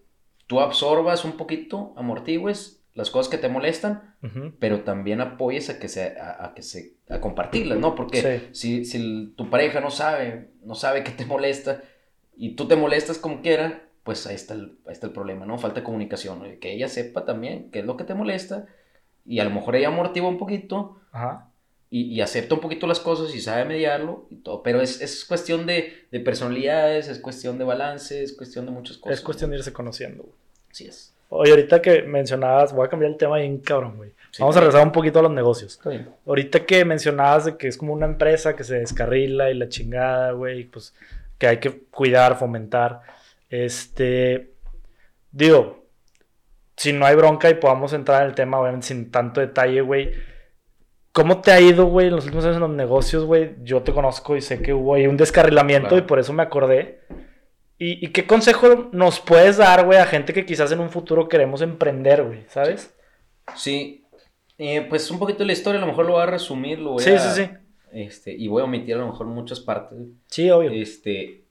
tú 0.46 0.60
absorbas 0.60 1.24
un 1.24 1.32
poquito, 1.32 1.92
amortigues 1.96 2.82
las 2.94 3.10
cosas 3.10 3.30
que 3.30 3.36
te 3.36 3.48
molestan, 3.50 4.14
pero 4.58 4.80
también 4.80 5.20
apoyes 5.20 5.68
a 5.68 5.78
que 5.78 5.86
se, 5.88 6.18
a, 6.18 6.46
a 6.46 6.54
que 6.54 6.62
se, 6.62 6.94
a 7.10 7.20
compartirlas, 7.20 7.78
¿no? 7.78 7.94
Porque 7.94 8.22
Sí. 8.22 8.48
si, 8.52 8.84
si 8.86 9.34
tu 9.36 9.50
pareja 9.50 9.80
no 9.80 9.90
sabe, 9.90 10.50
no 10.64 10.74
sabe 10.74 11.04
que 11.04 11.10
te 11.10 11.26
molesta 11.26 11.82
y 12.36 12.54
tú 12.56 12.66
te 12.66 12.74
molestas 12.76 13.18
como 13.18 13.42
quiera, 13.42 13.82
pues 14.02 14.26
ahí 14.26 14.34
está 14.34 14.54
el, 14.54 14.78
ahí 14.86 14.92
está 14.92 15.08
el 15.08 15.12
problema, 15.12 15.44
¿no? 15.44 15.58
Falta 15.58 15.80
de 15.80 15.84
comunicación, 15.84 16.38
¿no? 16.38 16.58
Que 16.58 16.72
ella 16.72 16.88
sepa 16.88 17.24
también 17.26 17.70
qué 17.70 17.80
es 17.80 17.84
lo 17.84 17.96
que 17.98 18.04
te 18.04 18.14
molesta 18.14 18.66
y 19.26 19.40
a 19.40 19.44
lo 19.44 19.50
mejor 19.50 19.76
ella 19.76 19.88
amortigua 19.88 20.28
un 20.30 20.38
poquito 20.38 21.00
Ajá. 21.12 21.50
Y, 21.90 22.02
y 22.14 22.20
acepta 22.20 22.54
un 22.54 22.60
poquito 22.60 22.86
las 22.86 23.00
cosas 23.00 23.34
y 23.34 23.40
sabe 23.40 23.64
mediarlo 23.64 24.26
y 24.30 24.36
todo, 24.36 24.62
pero 24.62 24.80
es, 24.80 25.00
es 25.00 25.24
cuestión 25.24 25.66
de, 25.66 26.06
de 26.10 26.20
personalidades, 26.20 27.08
es 27.08 27.18
cuestión 27.20 27.58
de 27.58 27.64
balance, 27.64 28.22
es 28.22 28.32
cuestión 28.32 28.66
de 28.66 28.72
muchas 28.72 28.98
cosas. 28.98 29.18
Es 29.18 29.24
cuestión 29.24 29.50
de 29.50 29.58
irse 29.58 29.72
conociendo, 29.72 30.24
güey. 30.24 30.34
Así 30.70 30.86
es. 30.86 31.12
Oye, 31.28 31.50
ahorita 31.50 31.82
que 31.82 32.02
mencionabas, 32.02 32.72
voy 32.72 32.86
a 32.86 32.88
cambiar 32.88 33.10
el 33.12 33.18
tema 33.18 33.38
bien 33.38 33.58
cabrón, 33.58 33.96
güey. 33.96 34.10
Sí. 34.30 34.42
Vamos 34.42 34.56
a 34.56 34.60
regresar 34.60 34.86
un 34.86 34.92
poquito 34.92 35.18
a 35.18 35.22
los 35.22 35.32
negocios. 35.32 35.72
Está 35.72 35.90
bien. 35.90 36.08
Ahorita 36.24 36.64
que 36.64 36.84
mencionabas 36.84 37.46
de 37.46 37.56
que 37.56 37.68
es 37.68 37.76
como 37.76 37.92
una 37.92 38.06
empresa 38.06 38.54
que 38.54 38.62
se 38.62 38.78
descarrila 38.78 39.50
y 39.50 39.54
la 39.54 39.68
chingada, 39.68 40.32
güey, 40.32 40.64
pues 40.64 40.94
que 41.38 41.46
hay 41.48 41.58
que 41.58 41.80
cuidar, 41.90 42.38
fomentar. 42.38 43.00
Este, 43.50 44.52
digo, 45.32 45.84
si 46.76 46.92
no 46.92 47.06
hay 47.06 47.16
bronca 47.16 47.50
y 47.50 47.54
podamos 47.54 47.92
entrar 47.92 48.22
en 48.22 48.28
el 48.28 48.34
tema, 48.34 48.60
obviamente 48.60 48.86
sin 48.86 49.10
tanto 49.10 49.40
detalle, 49.40 49.80
güey. 49.80 50.12
¿Cómo 51.16 51.40
te 51.40 51.50
ha 51.50 51.58
ido, 51.62 51.86
güey, 51.86 52.08
en 52.08 52.16
los 52.16 52.24
últimos 52.26 52.44
años 52.44 52.56
en 52.56 52.60
los 52.60 52.70
negocios, 52.70 53.24
güey? 53.24 53.54
Yo 53.62 53.80
te 53.82 53.90
conozco 53.94 54.36
y 54.36 54.42
sé 54.42 54.60
que 54.60 54.74
hubo 54.74 54.94
ahí 54.94 55.06
un 55.06 55.16
descarrilamiento 55.16 55.88
Claro. 55.88 56.04
y 56.04 56.06
por 56.06 56.18
eso 56.18 56.34
me 56.34 56.42
acordé. 56.42 57.00
¿Y, 57.78 58.04
y 58.04 58.10
qué 58.12 58.26
consejo 58.26 58.90
nos 58.92 59.18
puedes 59.20 59.56
dar, 59.56 59.86
güey, 59.86 59.98
a 59.98 60.04
gente 60.04 60.34
que 60.34 60.44
quizás 60.44 60.72
en 60.72 60.80
un 60.80 60.90
futuro 60.90 61.26
queremos 61.26 61.62
emprender, 61.62 62.22
güey? 62.22 62.44
¿Sabes? 62.48 62.94
Sí, 63.54 64.04
eh, 64.58 64.84
pues 64.88 65.10
un 65.10 65.18
poquito 65.18 65.38
de 65.38 65.46
la 65.46 65.52
historia, 65.54 65.78
a 65.78 65.80
lo 65.80 65.86
mejor 65.86 66.04
lo 66.04 66.12
voy 66.12 66.22
a 66.22 66.26
resumir, 66.26 66.78
lo 66.80 66.92
voy 66.92 67.02
Sí, 67.02 67.10
a... 67.12 67.18
sí, 67.18 67.42
sí. 67.44 67.50
Este, 67.92 68.32
y 68.34 68.46
voy 68.48 68.60
a 68.60 68.64
omitir 68.66 68.94
a 68.96 68.98
lo 68.98 69.06
mejor 69.06 69.26
muchas 69.26 69.60
partes. 69.60 69.98
Sí, 70.26 70.50
obvio. 70.50 70.70
Este, 70.70 71.44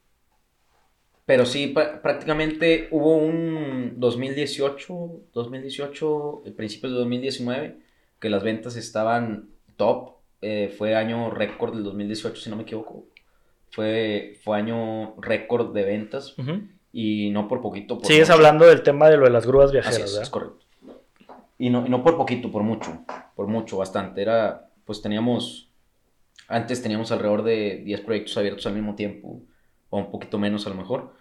pero 1.25 1.43
sí, 1.47 1.73
prá- 1.73 2.01
prácticamente 2.01 2.87
hubo 2.91 3.17
un 3.17 3.93
2018, 3.97 5.21
2018, 5.33 6.43
el 6.45 6.53
principios 6.53 6.91
de 6.93 6.99
2019, 6.99 7.77
que 8.19 8.29
las 8.29 8.43
ventas 8.43 8.75
estaban 8.75 9.49
top. 9.75 10.15
eh, 10.41 10.73
fue 10.77 10.95
año 10.95 11.31
récord 11.31 11.73
del 11.73 11.83
2018, 11.83 12.35
si 12.41 12.49
no 12.49 12.55
me 12.55 12.63
equivoco. 12.63 13.05
Fue, 13.71 14.37
fue 14.43 14.57
año 14.57 15.15
récord 15.19 15.73
de 15.73 15.83
ventas 15.83 16.37
Ujú. 16.37 16.61
y 16.93 17.29
no 17.31 17.47
por 17.47 17.61
poquito. 17.61 17.97
Por 17.97 18.05
Sigues 18.07 18.27
mucho. 18.29 18.33
hablando 18.35 18.65
del 18.67 18.83
tema 18.83 19.09
de 19.09 19.17
lo 19.17 19.25
de 19.25 19.31
las 19.31 19.45
grúas 19.47 19.65
Así 19.69 19.73
viajeras, 19.73 19.99
es, 20.01 20.11
¿verdad? 20.11 20.23
es 20.23 20.29
correcto. 20.29 20.65
Y 21.57 21.69
no, 21.69 21.85
y 21.85 21.89
no 21.89 22.03
por 22.03 22.15
poquito, 22.17 22.51
por 22.51 22.63
mucho, 22.63 23.03
por 23.35 23.47
mucho, 23.47 23.77
bastante. 23.77 24.21
Era, 24.21 24.69
pues 24.85 25.01
teníamos, 25.01 25.69
antes 26.47 26.81
teníamos 26.83 27.11
alrededor 27.11 27.43
de 27.43 27.81
10 27.83 28.01
proyectos 28.01 28.37
abiertos 28.37 28.65
al 28.67 28.73
mismo 28.73 28.93
tiempo, 28.95 29.41
o 29.89 29.97
un 29.97 30.11
poquito 30.11 30.37
menos 30.37 30.67
a 30.67 30.69
lo 30.69 30.75
mejor. 30.75 31.13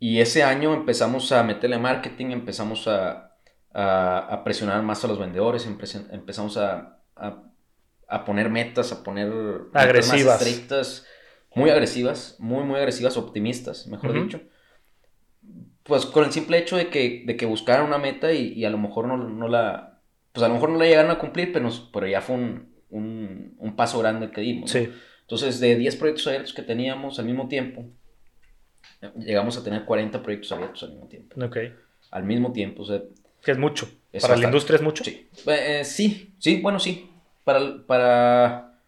Y 0.00 0.20
ese 0.20 0.42
año 0.42 0.74
empezamos 0.74 1.32
a 1.32 1.42
meterle 1.42 1.78
marketing, 1.78 2.26
empezamos 2.26 2.86
a, 2.86 3.27
a, 3.72 4.18
a 4.18 4.44
presionar 4.44 4.82
más 4.82 5.04
a 5.04 5.08
los 5.08 5.18
vendedores, 5.18 5.68
empe- 5.68 6.06
empezamos 6.10 6.56
a, 6.56 7.00
a, 7.16 7.42
a 8.08 8.24
poner 8.24 8.48
metas, 8.50 8.92
a 8.92 9.02
poner 9.02 9.28
metas 9.28 9.84
Agresivas. 9.84 10.24
más 10.40 10.42
estrictas, 10.46 11.06
muy 11.54 11.70
agresivas, 11.70 12.36
muy, 12.38 12.64
muy 12.64 12.76
agresivas, 12.78 13.16
optimistas, 13.16 13.86
mejor 13.86 14.12
dicho 14.12 14.40
pues 15.82 16.04
con 16.04 16.24
el 16.24 16.32
simple 16.32 16.58
hecho 16.58 16.76
de 16.76 16.88
que, 16.88 17.22
de 17.26 17.36
que 17.36 17.46
buscaran 17.46 17.86
una 17.86 17.96
meta 17.98 18.30
y, 18.32 18.52
y 18.52 18.64
a 18.66 18.70
lo 18.70 18.76
mejor 18.78 19.06
no, 19.06 19.16
no 19.16 19.48
la, 19.48 20.00
pues 20.32 20.44
a 20.44 20.48
lo 20.48 20.54
mejor 20.54 20.68
no 20.70 20.76
la 20.78 20.84
llegaron 20.84 21.10
a 21.10 21.18
cumplir, 21.18 21.50
pero, 21.50 21.64
nos- 21.64 21.88
pero 21.92 22.06
ya 22.06 22.20
fue 22.20 22.36
un, 22.36 22.74
un, 22.90 23.54
un 23.58 23.74
paso 23.76 23.98
grande 23.98 24.30
que 24.30 24.42
dimos. 24.42 24.74
¿no? 24.74 24.80
Sí. 24.80 24.90
Entonces, 25.22 25.60
de 25.60 25.76
10 25.76 25.96
proyectos 25.96 26.26
abiertos 26.26 26.52
que 26.52 26.62
teníamos 26.62 27.18
al 27.18 27.24
mismo 27.24 27.48
tiempo, 27.48 27.86
llegamos 29.16 29.56
a 29.56 29.64
tener 29.64 29.84
40 29.84 30.22
proyectos 30.22 30.52
abiertos 30.52 30.82
al 30.82 30.90
mismo 30.90 31.06
tiempo. 31.08 31.42
Ok. 31.42 31.56
Al 32.10 32.24
mismo 32.24 32.52
tiempo, 32.52 32.82
o 32.82 32.86
sea, 32.86 33.02
Que 33.42 33.52
es 33.52 33.58
mucho. 33.58 33.88
Es 34.12 34.22
Para 34.22 34.36
la 34.36 34.46
industria 34.46 34.76
es 34.76 34.82
mucho. 34.82 35.04
sí. 35.04 35.28
Eh, 35.46 35.82
sí, 35.84 36.32
sí, 36.38 36.60
bueno, 36.60 36.78
sí. 36.78 37.10
Para, 37.44 37.86
para, 37.86 38.80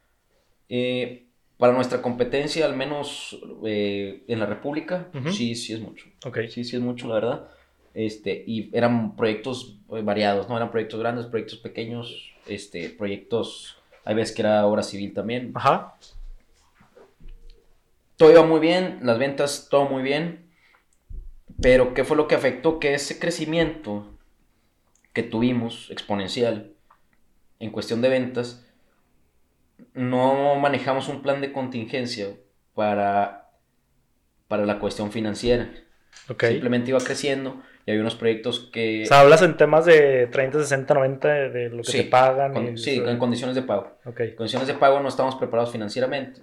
eh, 0.69 1.27
para 1.57 1.73
nuestra 1.73 2.03
competencia, 2.03 2.65
al 2.67 2.77
menos 2.77 3.39
eh, 3.65 4.23
en 4.29 4.39
la 4.39 4.47
República, 4.47 5.09
sí, 5.31 5.55
sí 5.55 5.73
es 5.73 5.81
mucho. 5.81 6.07
Ok. 6.25 6.39
Sí, 6.49 6.65
sí 6.65 6.77
es 6.77 6.83
mucho, 6.83 7.09
la 7.09 7.15
verdad. 7.15 7.49
Este, 7.95 8.45
y 8.47 8.71
eran 8.73 9.17
proyectos 9.17 9.79
variados, 9.89 10.49
¿no? 10.49 10.57
Eran 10.57 10.71
proyectos 10.71 11.01
grandes, 11.01 11.27
proyectos 11.27 11.59
pequeños, 11.59 12.33
este, 12.47 12.91
proyectos, 12.91 13.79
hay 14.05 14.15
veces 14.15 14.35
que 14.35 14.43
era 14.43 14.67
obra 14.67 14.83
civil 14.83 15.13
también. 15.13 15.53
Ajá. 15.55 15.97
Todo 18.17 18.31
iba 18.31 18.45
muy 18.45 18.61
bien, 18.61 19.01
las 19.03 19.19
ventas, 19.19 19.69
todo 19.71 19.87
muy 19.87 20.03
bien. 20.03 20.51
Pero, 21.61 21.95
¿qué 21.95 22.05
fue 22.05 22.17
lo 22.17 22.29
que 22.29 22.35
afectó? 22.35 22.79
Que 22.79 22.95
ese 22.95 23.19
crecimiento 23.19 24.07
que 25.13 25.23
tuvimos, 25.23 25.91
exponencial, 25.91 26.73
en 27.59 27.71
cuestión 27.71 28.01
de 28.03 28.09
ventas, 28.09 28.65
no 29.95 30.55
manejamos 30.57 31.09
un 31.09 31.23
plan 31.23 31.41
de 31.41 31.53
contingencia 31.53 32.29
para, 32.75 33.51
para 34.49 34.65
la 34.67 34.79
cuestión 34.79 35.11
financiera. 35.11 35.71
Ok. 36.29 36.45
Simplemente 36.45 36.91
iba 36.91 36.99
creciendo 37.01 37.63
y 37.87 37.91
había 37.91 38.03
unos 38.03 38.15
proyectos 38.15 38.71
que... 38.73 39.03
O 39.05 39.07
sea, 39.07 39.21
hablas 39.21 39.43
en 39.43 39.57
temas 39.57 39.85
de 39.87 40.27
30, 40.29 40.61
60, 40.61 40.95
90 40.95 41.29
de, 41.29 41.69
lo 41.71 41.79
que 41.79 41.91
Sí, 41.91 41.99
te 41.99 42.05
pagan. 42.05 42.53
con- 42.53 42.75
y- 42.75 42.79
sí, 42.79 43.03
en 43.05 43.19
condiciones 43.19 43.57
de 43.57 43.63
pago. 43.63 43.97
Ok. 44.05 44.21
En 44.21 44.37
condiciones 44.37 44.69
de 44.69 44.75
pago 44.75 45.01
no 45.01 45.09
estamos 45.09 45.35
preparados 45.37 45.73
financieramente. 45.73 46.43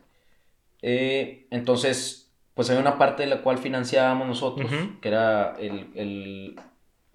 Eh, 0.81 1.47
entonces, 1.51 2.31
pues 2.53 2.69
había 2.69 2.81
una 2.81 2.97
parte 2.97 3.23
de 3.23 3.29
la 3.29 3.41
cual 3.41 3.57
financiábamos 3.59 4.27
nosotros, 4.27 4.71
Ujú. 4.71 4.99
que 4.99 5.07
era 5.09 5.55
el, 5.59 5.87
el- 5.95 6.59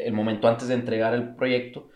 el 0.06 0.12
momento 0.12 0.48
antes 0.48 0.68
de 0.68 0.74
entregar 0.74 1.14
el 1.14 1.34
proyecto. 1.34 1.88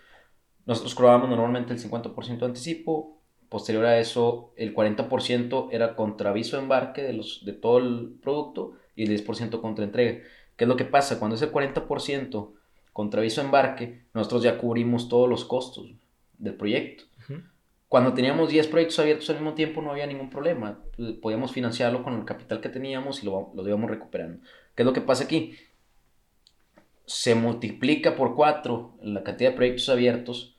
Nosotros 0.67 0.95
cobrábamos 0.95 1.31
normalmente 1.31 1.73
el 1.73 1.79
50% 1.79 2.39
de 2.39 2.47
anticipo. 2.47 3.21
Posterior 3.49 3.85
a 3.87 3.99
eso, 3.99 4.53
el 4.57 4.75
40% 4.75 5.69
era 5.71 5.95
contra 5.95 6.31
aviso 6.31 6.57
de 6.57 6.63
embarque 6.63 7.03
de, 7.03 7.13
los, 7.13 7.45
de 7.45 7.53
todo 7.53 7.79
el 7.79 8.17
producto 8.21 8.73
y 8.97 9.05
el 9.05 9.25
10% 9.25 9.61
contra 9.61 9.85
entrega. 9.85 10.21
¿Qué 10.57 10.65
es 10.65 10.69
lo 10.69 10.77
que 10.77 10.85
pasa? 10.85 11.19
Cuando 11.19 11.37
es 11.37 11.43
el 11.43 11.53
40% 11.53 12.51
contra 12.93 13.21
aviso 13.21 13.41
de 13.41 13.47
embarque, 13.47 14.03
nosotros 14.15 14.43
ya 14.43 14.59
cubrimos 14.59 15.09
todos 15.09 15.29
los 15.29 15.45
costos 15.45 15.93
del 16.39 16.55
proyecto. 16.55 17.05
Ujú. 17.23 17.43
Cuando 17.89 18.15
teníamos 18.15 18.49
10 18.49 18.67
proyectos 18.67 18.99
abiertos 18.99 19.31
al 19.31 19.37
mismo 19.37 19.55
tiempo 19.55 19.81
no 19.81 19.93
había 19.93 20.07
ningún 20.07 20.29
problema. 20.29 20.81
Podíamos 21.23 21.53
financiarlo 21.53 22.03
con 22.03 22.15
el 22.15 22.25
capital 22.25 22.61
que 22.61 22.69
teníamos 22.69 23.23
y 23.23 23.27
lo, 23.27 23.53
lo 23.55 23.67
íbamos 23.67 23.89
recuperando. 23.89 24.43
¿Qué 24.75 24.83
es 24.83 24.87
lo 24.87 24.93
que 24.93 25.01
pasa 25.01 25.25
aquí? 25.25 25.57
Se 27.07 27.35
multiplica 27.35 28.17
por 28.17 28.35
4 28.35 28.99
la 29.03 29.23
cantidad 29.23 29.51
de 29.51 29.57
proyectos 29.57 29.89
abiertos. 29.89 30.57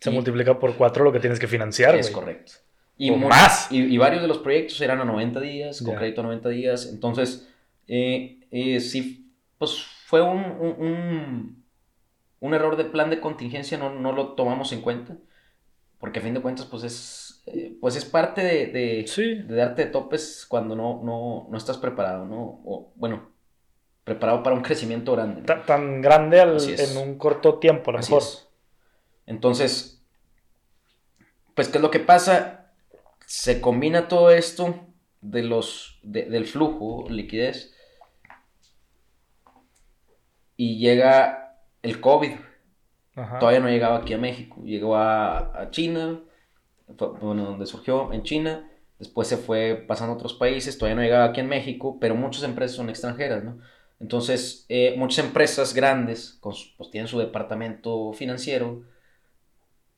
Se 0.00 0.10
y- 0.10 0.12
multiplica 0.12 0.58
por 0.58 0.76
4 0.76 1.04
lo 1.04 1.12
que 1.12 1.20
tienes 1.20 1.38
que 1.38 1.46
financiar, 1.48 1.94
Es 1.94 2.10
correcto. 2.10 2.52
Y, 2.98 3.10
O 3.10 3.16
más. 3.16 3.70
Y, 3.70 3.82
y 3.82 3.98
varios 3.98 4.22
de 4.22 4.28
los 4.28 4.38
proyectos 4.38 4.80
eran 4.80 5.00
a 5.00 5.04
90 5.04 5.40
días, 5.40 5.82
con 5.82 5.94
crédito 5.96 6.22
a 6.22 6.24
90 6.24 6.48
días. 6.48 6.86
Entonces, 6.92 7.48
eh, 7.86 8.40
eh, 8.50 8.80
sí, 8.80 9.32
pues 9.58 9.82
fue 10.06 10.22
un, 10.22 10.38
un, 10.44 10.74
un- 10.86 11.64
un 12.40 12.54
error 12.54 12.76
de 12.76 12.84
plan 12.84 13.10
de 13.10 13.20
contingencia, 13.20 13.76
no, 13.78 13.92
no 13.94 14.12
lo 14.12 14.32
tomamos 14.34 14.72
en 14.72 14.80
cuenta. 14.80 15.16
Porque 15.98 16.18
a 16.18 16.22
fin 16.22 16.34
de 16.34 16.40
cuentas, 16.40 16.66
pues 16.66 16.84
es, 16.84 17.42
eh, 17.46 17.76
pues 17.80 17.96
es 17.96 18.04
parte 18.04 18.42
de, 18.42 18.66
de, 18.66 19.06
Sí. 19.06 19.34
de 19.42 19.54
darte 19.56 19.86
topes 19.86 20.44
cuando 20.48 20.74
no, 20.76 21.02
no, 21.02 21.48
no 21.50 21.56
estás 21.58 21.78
preparado, 21.78 22.26
¿no? 22.26 22.60
O, 22.64 22.92
bueno, 22.96 23.30
preparado 24.06 24.44
para 24.44 24.54
un 24.54 24.62
crecimiento 24.62 25.12
grande. 25.12 25.42
Tan 25.66 26.00
grande 26.00 26.40
al- 26.40 26.58
en 26.62 26.96
un 26.96 27.18
corto 27.18 27.58
tiempo, 27.58 27.90
a 27.90 27.94
lo 27.94 27.98
Así 27.98 28.12
mejor. 28.12 28.22
es. 28.26 28.48
Entonces, 29.26 30.00
pues, 31.56 31.68
¿qué 31.68 31.78
es 31.78 31.82
lo 31.82 31.90
que 31.90 31.98
pasa? 31.98 32.70
Se 33.26 33.60
combina 33.60 34.06
todo 34.06 34.30
esto 34.30 34.86
de 35.20 35.42
los, 35.42 35.98
de- 36.04 36.26
del 36.26 36.46
flujo, 36.46 37.04
liquidez, 37.10 37.74
y 40.56 40.78
llega 40.78 41.58
el 41.82 42.00
COVID. 42.00 42.32
Ajá. 43.16 43.38
Todavía 43.40 43.60
no 43.60 43.68
llegaba 43.68 43.96
aquí 43.98 44.14
a 44.14 44.18
México. 44.18 44.62
Llegó 44.62 44.94
a, 44.96 45.60
a 45.62 45.70
China, 45.72 46.20
fue, 46.96 47.08
bueno, 47.20 47.44
donde 47.44 47.66
surgió 47.66 48.12
en 48.12 48.22
China. 48.22 48.70
Después 49.00 49.26
se 49.26 49.36
fue 49.36 49.84
pasando 49.88 50.12
a 50.12 50.16
otros 50.16 50.34
países. 50.34 50.78
Todavía 50.78 50.94
no 50.94 51.02
llegaba 51.02 51.24
aquí 51.24 51.40
en 51.40 51.48
México, 51.48 51.98
pero 52.00 52.14
muchas 52.14 52.44
empresas 52.44 52.76
son 52.76 52.88
extranjeras, 52.88 53.42
¿no? 53.42 53.58
Entonces, 53.98 54.66
eh, 54.68 54.94
muchas 54.98 55.24
empresas 55.24 55.72
grandes 55.74 56.38
pues, 56.42 56.90
tienen 56.90 57.08
su 57.08 57.18
departamento 57.18 58.12
financiero 58.12 58.82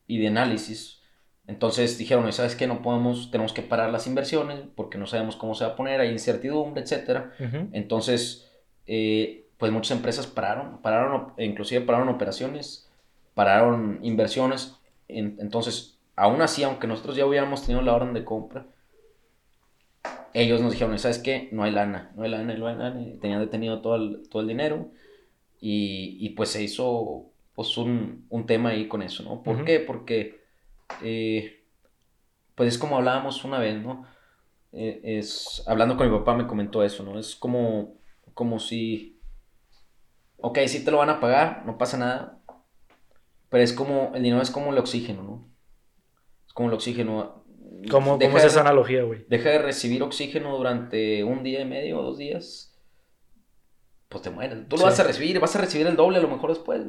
y 0.07 0.19
de 0.19 0.29
análisis. 0.29 1.03
Entonces 1.47 1.97
dijeron, 1.99 2.31
¿sabes 2.33 2.55
qué? 2.55 2.67
No 2.67 2.83
podemos, 2.83 3.31
tenemos 3.31 3.53
que 3.53 3.63
parar 3.63 3.91
las 3.91 4.07
inversiones 4.07 4.61
porque 4.77 4.99
no 4.99 5.07
sabemos 5.07 5.35
cómo 5.37 5.55
se 5.55 5.65
va 5.65 5.73
a 5.73 5.77
poner, 5.77 6.01
hay 6.01 6.11
incertidumbre, 6.11 6.83
etc. 6.83 7.31
Entonces, 7.73 8.53
eh, 8.87 9.47
pues 9.57 9.73
muchas 9.73 9.97
empresas 9.97 10.27
pararon, 10.27 10.81
pararon, 10.83 11.33
inclusive 11.39 11.81
pararon 11.81 12.09
operaciones, 12.11 12.91
pararon 13.35 13.99
inversiones. 14.03 14.77
entonces, 15.09 15.99
aún 16.17 16.43
así, 16.43 16.63
aunque 16.65 16.87
nosotros 16.87 17.17
ya 17.17 17.25
hubiéramos 17.25 17.63
tenido 17.63 17.83
la 17.83 17.95
orden 17.95 18.13
de 18.13 18.25
compra, 18.25 18.67
ellos 20.35 20.61
nos 20.61 20.73
dijeron, 20.73 20.99
¿sabes 20.99 21.19
qué? 21.19 21.49
No 21.53 21.63
hay 21.63 21.73
lana, 21.73 22.13
no 22.17 22.23
hay 22.23 22.31
lana, 22.31 22.55
no 22.55 22.67
hay 22.67 22.77
lana. 22.77 23.21
Tenían 23.21 23.41
detenido 23.41 23.81
todo 23.81 23.97
el, 23.97 24.29
todo 24.29 24.43
el 24.43 24.49
dinero 24.49 24.91
y, 25.61 26.17
y 26.21 26.31
pues 26.31 26.51
se 26.51 26.63
hizo 26.63 27.31
pues 27.55 27.77
un, 27.77 28.27
un, 28.29 28.47
tema 28.47 28.71
ahí 28.71 28.87
con 28.87 29.03
eso, 29.03 29.23
¿no? 29.25 29.43
¿Por 29.43 29.65
qué? 29.65 29.81
Porque 29.81 30.41
eh, 31.03 31.65
pues 32.55 32.75
es 32.75 32.79
como 32.79 32.97
hablábamos 32.97 33.45
una 33.45 33.59
vez, 33.59 33.83
¿no? 33.83 34.07
Eh, 34.73 35.01
es, 35.03 35.65
hablando 35.67 35.97
con 35.97 36.11
mi 36.11 36.17
papá 36.19 36.35
me 36.35 36.47
comentó 36.47 36.83
eso, 36.85 37.03
¿no? 37.03 37.19
Es 37.19 37.35
como, 37.35 37.97
como 38.35 38.61
si, 38.61 39.21
ok, 40.37 40.59
sí 40.67 40.85
te 40.85 40.91
lo 40.91 40.99
van 40.99 41.11
a 41.11 41.21
pagar, 41.21 41.65
no 41.67 41.79
pasa 41.79 41.99
nada, 41.99 42.39
pero 43.49 43.65
es 43.65 43.73
como, 43.73 44.13
el 44.15 44.23
dinero 44.23 44.43
es 44.43 44.51
como 44.51 44.73
el 44.73 44.79
oxígeno, 44.79 45.23
¿no? 45.23 45.49
Es 46.47 46.53
como 46.53 46.69
el 46.69 46.75
oxígeno. 46.75 47.38
¿Cómo, 47.91 48.19
¿cómo 48.19 48.39
es 48.39 48.45
esa 48.45 48.61
analogía, 48.61 49.03
güey? 49.03 49.25
Deja 49.29 49.51
de 49.51 49.59
recibir 49.59 50.03
oxígeno 50.03 50.57
durante 50.57 51.25
un 51.25 51.43
día 51.43 51.61
y 51.61 51.65
medio 51.65 52.01
o 52.01 52.03
dos 52.03 52.19
días, 52.19 52.75
pues 54.09 54.23
te 54.23 54.31
mueres. 54.31 54.69
Tú 54.69 54.77
lo 54.77 54.85
vas 54.85 54.99
a 55.01 55.05
recibir, 55.05 55.39
vas 55.41 55.55
a 55.57 55.61
recibir 55.61 55.87
el 55.87 55.97
doble 55.97 56.19
a 56.19 56.23
lo 56.23 56.29
mejor 56.29 56.51
después 56.51 56.83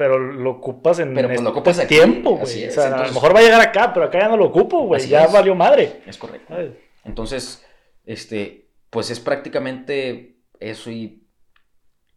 pero 0.00 0.18
lo 0.18 0.52
ocupas 0.52 0.98
en 0.98 1.12
pero 1.12 1.28
pues, 1.28 1.42
lo 1.42 1.50
ocupas 1.50 1.78
este 1.78 1.94
tiempo, 1.94 2.38
güey. 2.38 2.68
o 2.68 2.70
sea, 2.70 2.86
a 2.86 3.06
lo 3.08 3.12
mejor 3.12 3.36
va 3.36 3.40
a 3.40 3.42
llegar 3.42 3.60
acá, 3.60 3.92
pero 3.92 4.06
acá 4.06 4.18
ya 4.18 4.28
no 4.28 4.38
lo 4.38 4.46
ocupo, 4.46 4.86
güey. 4.86 5.06
Ya 5.06 5.26
valió 5.26 5.54
madre. 5.54 6.00
Es 6.06 6.16
correcto. 6.16 6.54
Entonces, 7.04 7.66
este, 8.06 8.70
pues 8.88 9.10
es 9.10 9.20
prácticamente 9.20 10.38
eso 10.58 10.90
y, 10.90 11.26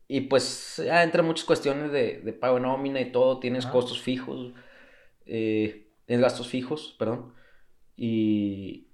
y 0.07 0.21
pues 0.21 0.81
ya 0.85 1.03
entra 1.03 1.23
muchas 1.23 1.43
cuestiones 1.43 1.91
de, 1.91 2.21
de 2.21 2.31
pago 2.31 2.55
de 2.55 2.61
nómina 2.61 3.01
y 3.01 3.11
todo. 3.11 3.41
Tienes 3.41 3.65
costos 3.65 4.01
fijos, 4.01 4.53
eh, 5.25 5.89
tienes 6.05 6.23
gastos 6.23 6.47
fijos, 6.47 6.95
perdón. 6.97 7.32
Y, 7.95 8.87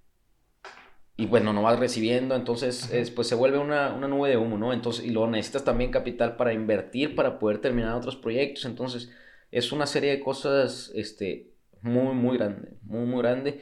y 1.19 1.25
bueno, 1.25 1.51
no 1.51 1.63
vas 1.63 1.77
recibiendo, 1.77 2.33
entonces 2.33 2.89
pues 3.13 3.27
se 3.27 3.35
vuelve 3.35 3.57
una, 3.57 3.89
nube 3.97 4.29
de 4.29 4.37
humo, 4.37 4.57
¿no? 4.57 4.71
Entonces, 4.71 5.05
y 5.05 5.09
luego 5.09 5.29
necesitas 5.29 5.65
también 5.65 5.91
capital 5.91 6.37
para 6.37 6.53
invertir, 6.53 7.13
para 7.13 7.39
poder 7.39 7.59
terminar 7.59 7.95
otros 7.95 8.15
proyectos, 8.15 8.63
entonces 8.63 9.11
es 9.51 9.73
una 9.73 9.85
serie 9.85 10.11
de 10.11 10.21
cosas, 10.21 10.91
este, 10.95 11.51
muy, 11.81 12.15
muy 12.15 12.37
grande, 12.37 12.77
muy, 12.83 13.05
muy 13.05 13.21
grande, 13.21 13.61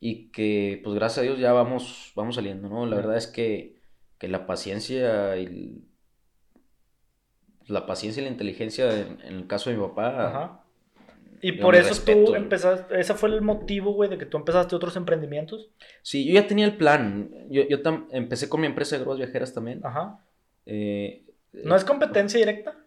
y 0.00 0.30
que, 0.30 0.80
pues 0.82 0.94
gracias 0.94 1.18
a 1.18 1.22
Dios 1.22 1.38
ya 1.38 1.52
vamos, 1.52 2.12
vamos 2.16 2.36
saliendo, 2.36 2.70
¿no? 2.70 2.86
La 2.86 2.96
verdad 2.96 3.18
es 3.18 3.26
que, 3.26 3.82
que 4.18 4.28
la 4.28 4.46
paciencia 4.46 5.36
y 5.36 5.84
la 7.66 7.84
paciencia 7.84 8.20
y 8.22 8.24
la 8.24 8.30
inteligencia 8.30 8.98
en, 8.98 9.20
el 9.20 9.46
caso 9.46 9.68
de 9.68 9.76
mi 9.76 9.82
papá... 9.82 10.63
Y 11.44 11.52
por 11.52 11.76
eso 11.76 12.02
tú 12.06 12.34
empezaste, 12.34 12.98
ese 12.98 13.12
fue 13.12 13.28
el 13.28 13.42
motivo, 13.42 13.92
güey, 13.92 14.08
de 14.08 14.16
que 14.16 14.24
tú 14.24 14.38
empezaste 14.38 14.74
otros 14.74 14.96
emprendimientos. 14.96 15.68
Sí, 16.00 16.24
yo 16.26 16.32
ya 16.32 16.46
tenía 16.46 16.64
el 16.64 16.78
plan. 16.78 17.30
Yo, 17.50 17.68
yo 17.68 17.76
empecé 18.12 18.48
con 18.48 18.62
mi 18.62 18.66
empresa 18.66 18.96
de 18.96 19.02
grúas 19.02 19.18
viajeras 19.18 19.52
también. 19.52 19.84
Ajá. 19.84 20.24
Eh, 20.64 21.26
¿No 21.52 21.76
es 21.76 21.84
competencia 21.84 22.38
directa? 22.40 22.86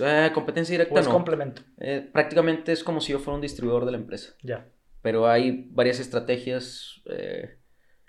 Eh, 0.00 0.30
competencia 0.34 0.74
directa 0.74 0.96
¿O 0.96 0.98
es 0.98 1.08
complemento? 1.08 1.62
Eh, 1.78 2.06
prácticamente 2.12 2.72
es 2.72 2.84
como 2.84 3.00
si 3.00 3.12
yo 3.12 3.20
fuera 3.20 3.36
un 3.36 3.40
distribuidor 3.40 3.86
de 3.86 3.92
la 3.92 3.96
empresa. 3.96 4.34
Ya. 4.42 4.68
Pero 5.00 5.26
hay 5.26 5.70
varias 5.70 5.98
estrategias. 5.98 7.00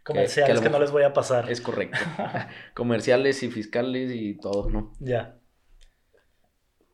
Comerciales 0.03 0.59
que, 0.59 0.63
que 0.65 0.69
no 0.69 0.79
les 0.81 0.91
voy 0.91 1.03
a 1.03 1.13
pasar. 1.13 1.49
Es 1.49 1.61
correcto. 1.61 1.99
Comerciales 2.73 3.41
y 3.43 3.49
fiscales 3.49 4.11
y 4.13 4.37
todo, 4.39 4.69
¿no? 4.69 4.91
Ya. 4.99 5.38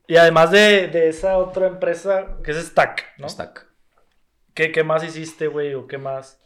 Y 0.08 0.18
además 0.18 0.52
de, 0.52 1.10
esa 1.10 1.38
otra 1.38 1.68
empresa, 1.68 2.38
que 2.44 2.52
es 2.52 2.58
Stack, 2.58 3.18
¿no? 3.18 3.28
Stack. 3.28 3.68
¿Qué, 4.54 4.72
qué 4.72 4.84
más 4.84 5.04
hiciste, 5.04 5.48
güey? 5.48 5.74
¿O 5.74 5.88
qué 5.88 5.98
más? 5.98 6.42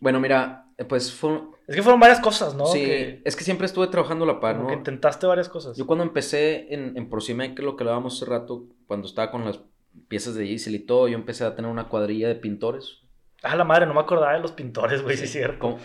Bueno, 0.00 0.20
mira, 0.20 0.66
pues 0.88 1.12
fue... 1.12 1.40
Es 1.66 1.74
que 1.74 1.82
fueron 1.82 2.00
varias 2.00 2.20
cosas, 2.20 2.54
¿no? 2.54 2.66
Sí, 2.66 3.20
es 3.24 3.36
que 3.36 3.44
siempre 3.44 3.66
estuve 3.66 3.88
trabajando 3.88 4.24
a 4.24 4.28
la 4.28 4.40
par, 4.40 4.56
¿no? 4.56 4.68
que 4.68 4.74
intentaste 4.74 5.26
varias 5.26 5.48
cosas. 5.48 5.76
Yo 5.76 5.86
cuando 5.86 6.04
empecé 6.04 6.72
en, 6.72 6.96
en 6.96 7.10
Procime, 7.10 7.54
que 7.54 7.62
es 7.62 7.66
lo 7.66 7.76
que 7.76 7.82
hablábamos 7.82 8.16
hace 8.16 8.30
rato, 8.30 8.66
cuando 8.86 9.08
estaba 9.08 9.30
con 9.30 9.44
las 9.44 9.60
piezas 10.08 10.34
de 10.34 10.46
Gisel 10.46 10.74
y 10.74 10.80
todo, 10.80 11.08
yo 11.08 11.16
empecé 11.16 11.44
a 11.44 11.54
tener 11.54 11.70
una 11.70 11.88
cuadrilla 11.88 12.28
de 12.28 12.36
pintores. 12.36 13.00
Ah, 13.42 13.56
la 13.56 13.64
madre, 13.64 13.86
no 13.86 13.94
me 13.94 14.00
acordaba 14.00 14.32
de 14.32 14.40
los 14.40 14.52
pintores, 14.52 15.02
güey, 15.02 15.16
sí, 15.16 15.24
es 15.24 15.32
cierto. 15.32 15.78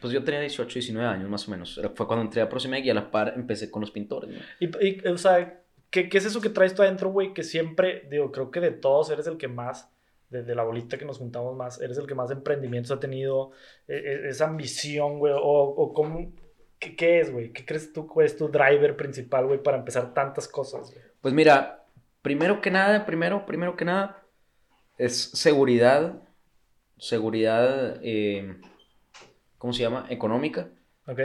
pues 0.00 0.12
yo 0.12 0.24
tenía 0.24 0.40
18, 0.40 0.74
19 0.74 1.08
años 1.08 1.28
más 1.28 1.46
o 1.46 1.50
menos. 1.50 1.80
fue 1.94 2.06
cuando 2.06 2.24
entré 2.24 2.42
a 2.42 2.48
Procime 2.48 2.80
y 2.80 2.90
a 2.90 2.94
la 2.94 3.10
par 3.10 3.34
empecé 3.36 3.70
con 3.70 3.80
los 3.80 3.90
pintores, 3.90 4.30
¿no? 4.30 4.40
Y, 4.60 4.86
y 4.86 5.08
o 5.08 5.18
sea, 5.18 5.62
¿Qué, 5.90 6.08
es 6.12 6.24
eso 6.24 6.40
que 6.40 6.50
traes 6.50 6.74
tú 6.74 6.82
adentro, 6.82 7.10
güey? 7.10 7.32
Que 7.32 7.42
siempre, 7.42 8.06
digo, 8.10 8.30
creo 8.30 8.50
que 8.50 8.60
de 8.60 8.70
todos 8.70 9.10
eres 9.10 9.26
el 9.26 9.38
que 9.38 9.48
más, 9.48 9.90
desde 10.28 10.54
la 10.54 10.62
bolita 10.62 10.98
que 10.98 11.06
nos 11.06 11.18
juntamos 11.18 11.56
más, 11.56 11.80
eres 11.80 11.96
el 11.96 12.06
que 12.06 12.14
más 12.14 12.30
emprendimientos 12.30 12.90
ha 12.90 13.00
tenido, 13.00 13.52
e, 13.86 13.96
e, 13.96 14.28
esa 14.28 14.46
ambición, 14.46 15.18
güey, 15.18 15.32
o, 15.32 15.40
o 15.40 15.94
cómo, 15.94 16.30
¿qué, 16.78 17.20
es, 17.20 17.32
güey? 17.32 17.52
¿Qué 17.52 17.64
crees 17.64 17.92
tú 17.92 18.06
que 18.06 18.24
es 18.24 18.36
tu 18.36 18.48
driver 18.48 18.96
principal, 18.96 19.46
güey, 19.46 19.62
para 19.62 19.78
empezar 19.78 20.12
tantas 20.12 20.46
cosas, 20.46 20.90
güey? 20.90 21.02
Pues 21.22 21.32
mira, 21.32 21.86
primero 22.20 22.60
que 22.60 22.70
nada, 22.70 23.06
primero, 23.06 23.46
primero 23.46 23.74
que 23.74 23.86
nada, 23.86 24.22
es 24.98 25.30
seguridad, 25.30 26.20
seguridad, 26.98 27.98
eh, 28.02 28.60
¿cómo 29.56 29.72
se 29.72 29.82
llama? 29.82 30.06
Económica. 30.10 30.68
Ok. 31.06 31.20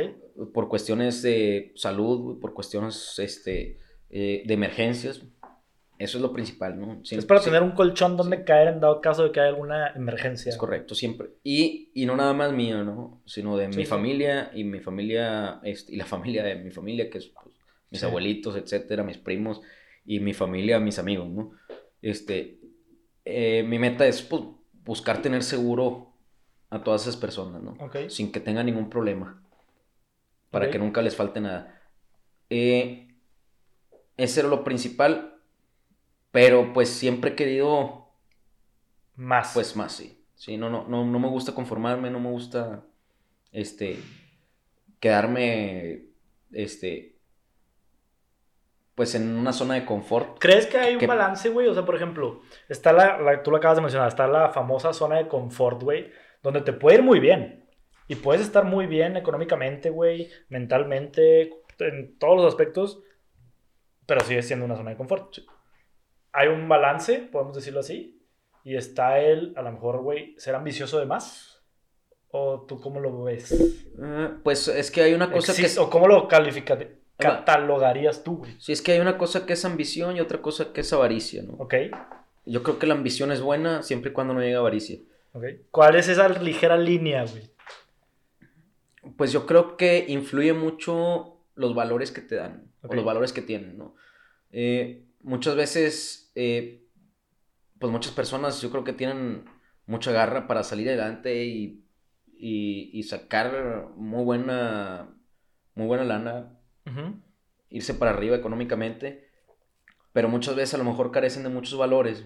Por 0.53 0.69
cuestiones 0.69 1.21
de 1.21 1.73
salud, 1.75 2.39
por 2.39 2.53
cuestiones, 2.53 3.19
este 3.19 3.82
eh, 4.15 4.43
de 4.45 4.53
emergencias. 4.53 5.23
Eso 5.97 6.17
es 6.17 6.21
lo 6.21 6.33
principal, 6.33 6.79
¿no? 6.79 7.01
es 7.03 7.25
para 7.25 7.41
tener 7.41 7.63
un 7.63 7.71
colchón 7.71 8.15
donde 8.15 8.43
caer 8.43 8.67
en 8.67 8.79
dado 8.79 9.01
caso 9.01 9.23
de 9.23 9.31
que 9.31 9.39
haya 9.39 9.49
alguna 9.49 9.87
emergencia. 9.95 10.49
Es 10.49 10.57
correcto, 10.57 10.93
siempre. 10.93 11.29
Y, 11.43 11.89
y 11.95 12.05
no 12.05 12.15
nada 12.15 12.33
más 12.33 12.51
mío, 12.51 12.83
¿no? 12.83 13.21
Sino 13.25 13.57
de 13.57 13.69
mi 13.69 13.85
familia 13.85 14.51
y 14.53 14.65
mi 14.65 14.81
familia, 14.81 15.59
este, 15.63 15.93
y 15.93 15.95
la 15.95 16.05
familia 16.05 16.43
de 16.43 16.55
mi 16.55 16.69
familia, 16.69 17.09
que 17.09 17.17
es 17.17 17.27
pues, 17.27 17.55
mis 17.89 18.03
abuelitos, 18.03 18.55
etcétera, 18.55 19.03
mis 19.03 19.17
primos, 19.17 19.61
y 20.05 20.19
mi 20.19 20.33
familia, 20.33 20.79
mis 20.79 20.99
amigos, 20.99 21.29
¿no? 21.29 21.51
Este, 22.01 22.59
eh, 23.25 23.63
mi 23.63 23.79
meta 23.79 24.05
es 24.05 24.21
pues, 24.21 24.43
buscar 24.83 25.23
tener 25.23 25.41
seguro 25.41 26.13
a 26.69 26.83
todas 26.83 27.03
esas 27.03 27.17
personas, 27.17 27.63
¿no? 27.63 27.77
Sin 28.09 28.31
que 28.31 28.39
tengan 28.39 28.67
ningún 28.67 28.91
problema. 28.91 29.43
Para 30.51 30.69
que 30.69 30.77
nunca 30.77 31.01
les 31.01 31.15
falte 31.15 31.39
nada. 31.39 31.81
Eh, 32.51 33.07
ese 34.17 34.41
era 34.41 34.49
lo 34.49 34.63
principal, 34.63 35.39
pero 36.31 36.73
pues 36.73 36.89
siempre 36.89 37.31
he 37.31 37.35
querido 37.35 38.09
más. 39.15 39.53
Pues 39.53 39.75
más, 39.75 39.93
sí. 39.93 40.19
Sí, 40.35 40.57
no, 40.57 40.69
no, 40.69 40.85
no, 40.87 41.05
no 41.05 41.19
me 41.19 41.29
gusta 41.29 41.53
conformarme, 41.53 42.09
no 42.09 42.19
me 42.19 42.29
gusta, 42.29 42.83
este, 43.53 43.97
quedarme, 44.99 46.07
este, 46.51 47.15
pues 48.95 49.15
en 49.15 49.37
una 49.37 49.53
zona 49.53 49.75
de 49.75 49.85
confort. 49.85 50.37
¿Crees 50.39 50.67
que 50.67 50.77
hay 50.77 50.95
un 50.95 51.07
balance, 51.07 51.49
güey? 51.49 51.67
O 51.67 51.73
sea, 51.73 51.85
por 51.85 51.95
ejemplo, 51.95 52.41
está 52.67 52.91
la, 52.91 53.41
tú 53.41 53.51
lo 53.51 53.57
acabas 53.57 53.77
de 53.77 53.83
mencionar, 53.83 54.09
está 54.09 54.27
la 54.27 54.49
famosa 54.49 54.93
zona 54.93 55.17
de 55.17 55.27
confort, 55.27 55.81
güey, 55.81 56.11
donde 56.41 56.61
te 56.61 56.73
puede 56.73 56.97
ir 56.97 57.03
muy 57.03 57.19
bien. 57.19 57.65
Y 58.07 58.15
puedes 58.15 58.41
estar 58.41 58.65
muy 58.65 58.85
bien 58.85 59.15
económicamente, 59.15 59.89
güey, 59.89 60.29
mentalmente, 60.49 61.51
en 61.79 62.19
todos 62.19 62.35
los 62.35 62.45
aspectos, 62.45 63.01
pero 64.05 64.21
sigue 64.21 64.41
siendo 64.41 64.65
una 64.65 64.75
zona 64.75 64.91
de 64.91 64.97
confort. 64.97 65.37
Hay 66.31 66.47
un 66.47 66.67
balance, 66.67 67.19
podemos 67.31 67.55
decirlo 67.55 67.81
así, 67.81 68.21
y 68.63 68.75
está 68.75 69.19
él, 69.19 69.53
a 69.55 69.61
lo 69.61 69.71
mejor, 69.71 70.01
güey, 70.01 70.35
ser 70.37 70.55
ambicioso 70.55 70.99
de 70.99 71.05
más. 71.05 71.61
¿O 72.29 72.65
tú 72.67 72.79
cómo 72.81 72.99
lo 72.99 73.23
ves? 73.23 73.51
Eh, 73.51 74.29
pues 74.43 74.67
es 74.67 74.89
que 74.89 75.01
hay 75.01 75.13
una 75.13 75.31
cosa 75.31 75.53
que... 75.55 75.69
¿O 75.79 75.89
cómo 75.89 76.07
lo 76.07 76.27
calificas? 76.27 76.79
catalogarías 77.15 78.23
tú, 78.23 78.37
güey? 78.37 78.55
Sí, 78.59 78.71
es 78.71 78.81
que 78.81 78.93
hay 78.93 78.99
una 78.99 79.17
cosa 79.17 79.45
que 79.45 79.53
es 79.53 79.63
ambición 79.65 80.17
y 80.17 80.19
otra 80.19 80.41
cosa 80.41 80.73
que 80.73 80.81
es 80.81 80.91
avaricia, 80.91 81.43
¿no? 81.43 81.53
Ok. 81.53 81.75
Yo 82.45 82.63
creo 82.63 82.79
que 82.79 82.87
la 82.87 82.95
ambición 82.95 83.31
es 83.31 83.41
buena 83.41 83.83
siempre 83.83 84.09
y 84.11 84.13
cuando 84.13 84.33
no 84.33 84.41
llega 84.41 84.59
avaricia. 84.59 84.99
Ok. 85.33 85.43
¿Cuál 85.71 85.95
es 85.95 86.09
esa 86.09 86.27
ligera 86.27 86.75
línea, 86.75 87.23
güey? 87.25 87.51
Pues 89.15 89.31
yo 89.31 89.45
creo 89.45 89.77
que 89.77 90.05
influye 90.07 90.53
mucho 90.53 91.37
los 91.55 91.75
valores 91.75 92.11
que 92.11 92.21
te 92.21 92.35
dan 92.35 92.72
o 92.83 92.93
los 92.93 93.05
valores 93.05 93.33
que 93.33 93.41
tienen, 93.41 93.77
¿no? 93.77 93.95
Eh, 94.51 95.05
muchas 95.21 95.55
veces, 95.55 96.31
eh, 96.35 96.85
pues 97.79 97.91
muchas 97.91 98.13
personas 98.13 98.61
yo 98.61 98.69
creo 98.71 98.83
que 98.83 98.93
tienen 98.93 99.45
mucha 99.85 100.11
garra 100.11 100.47
para 100.47 100.63
salir 100.63 100.87
adelante 100.87 101.45
y, 101.45 101.79
sacar 103.03 103.89
muy 103.95 104.23
buena, 104.23 105.15
muy 105.75 105.87
buena 105.87 106.03
lana, 106.03 106.57
irse 107.69 107.93
para 107.93 108.11
arriba 108.11 108.35
económicamente, 108.35 109.29
pero 110.13 110.29
muchas 110.29 110.55
veces 110.55 110.75
a 110.75 110.77
lo 110.77 110.83
mejor 110.83 111.11
carecen 111.11 111.43
de 111.43 111.49
muchos 111.49 111.77
valores. 111.77 112.25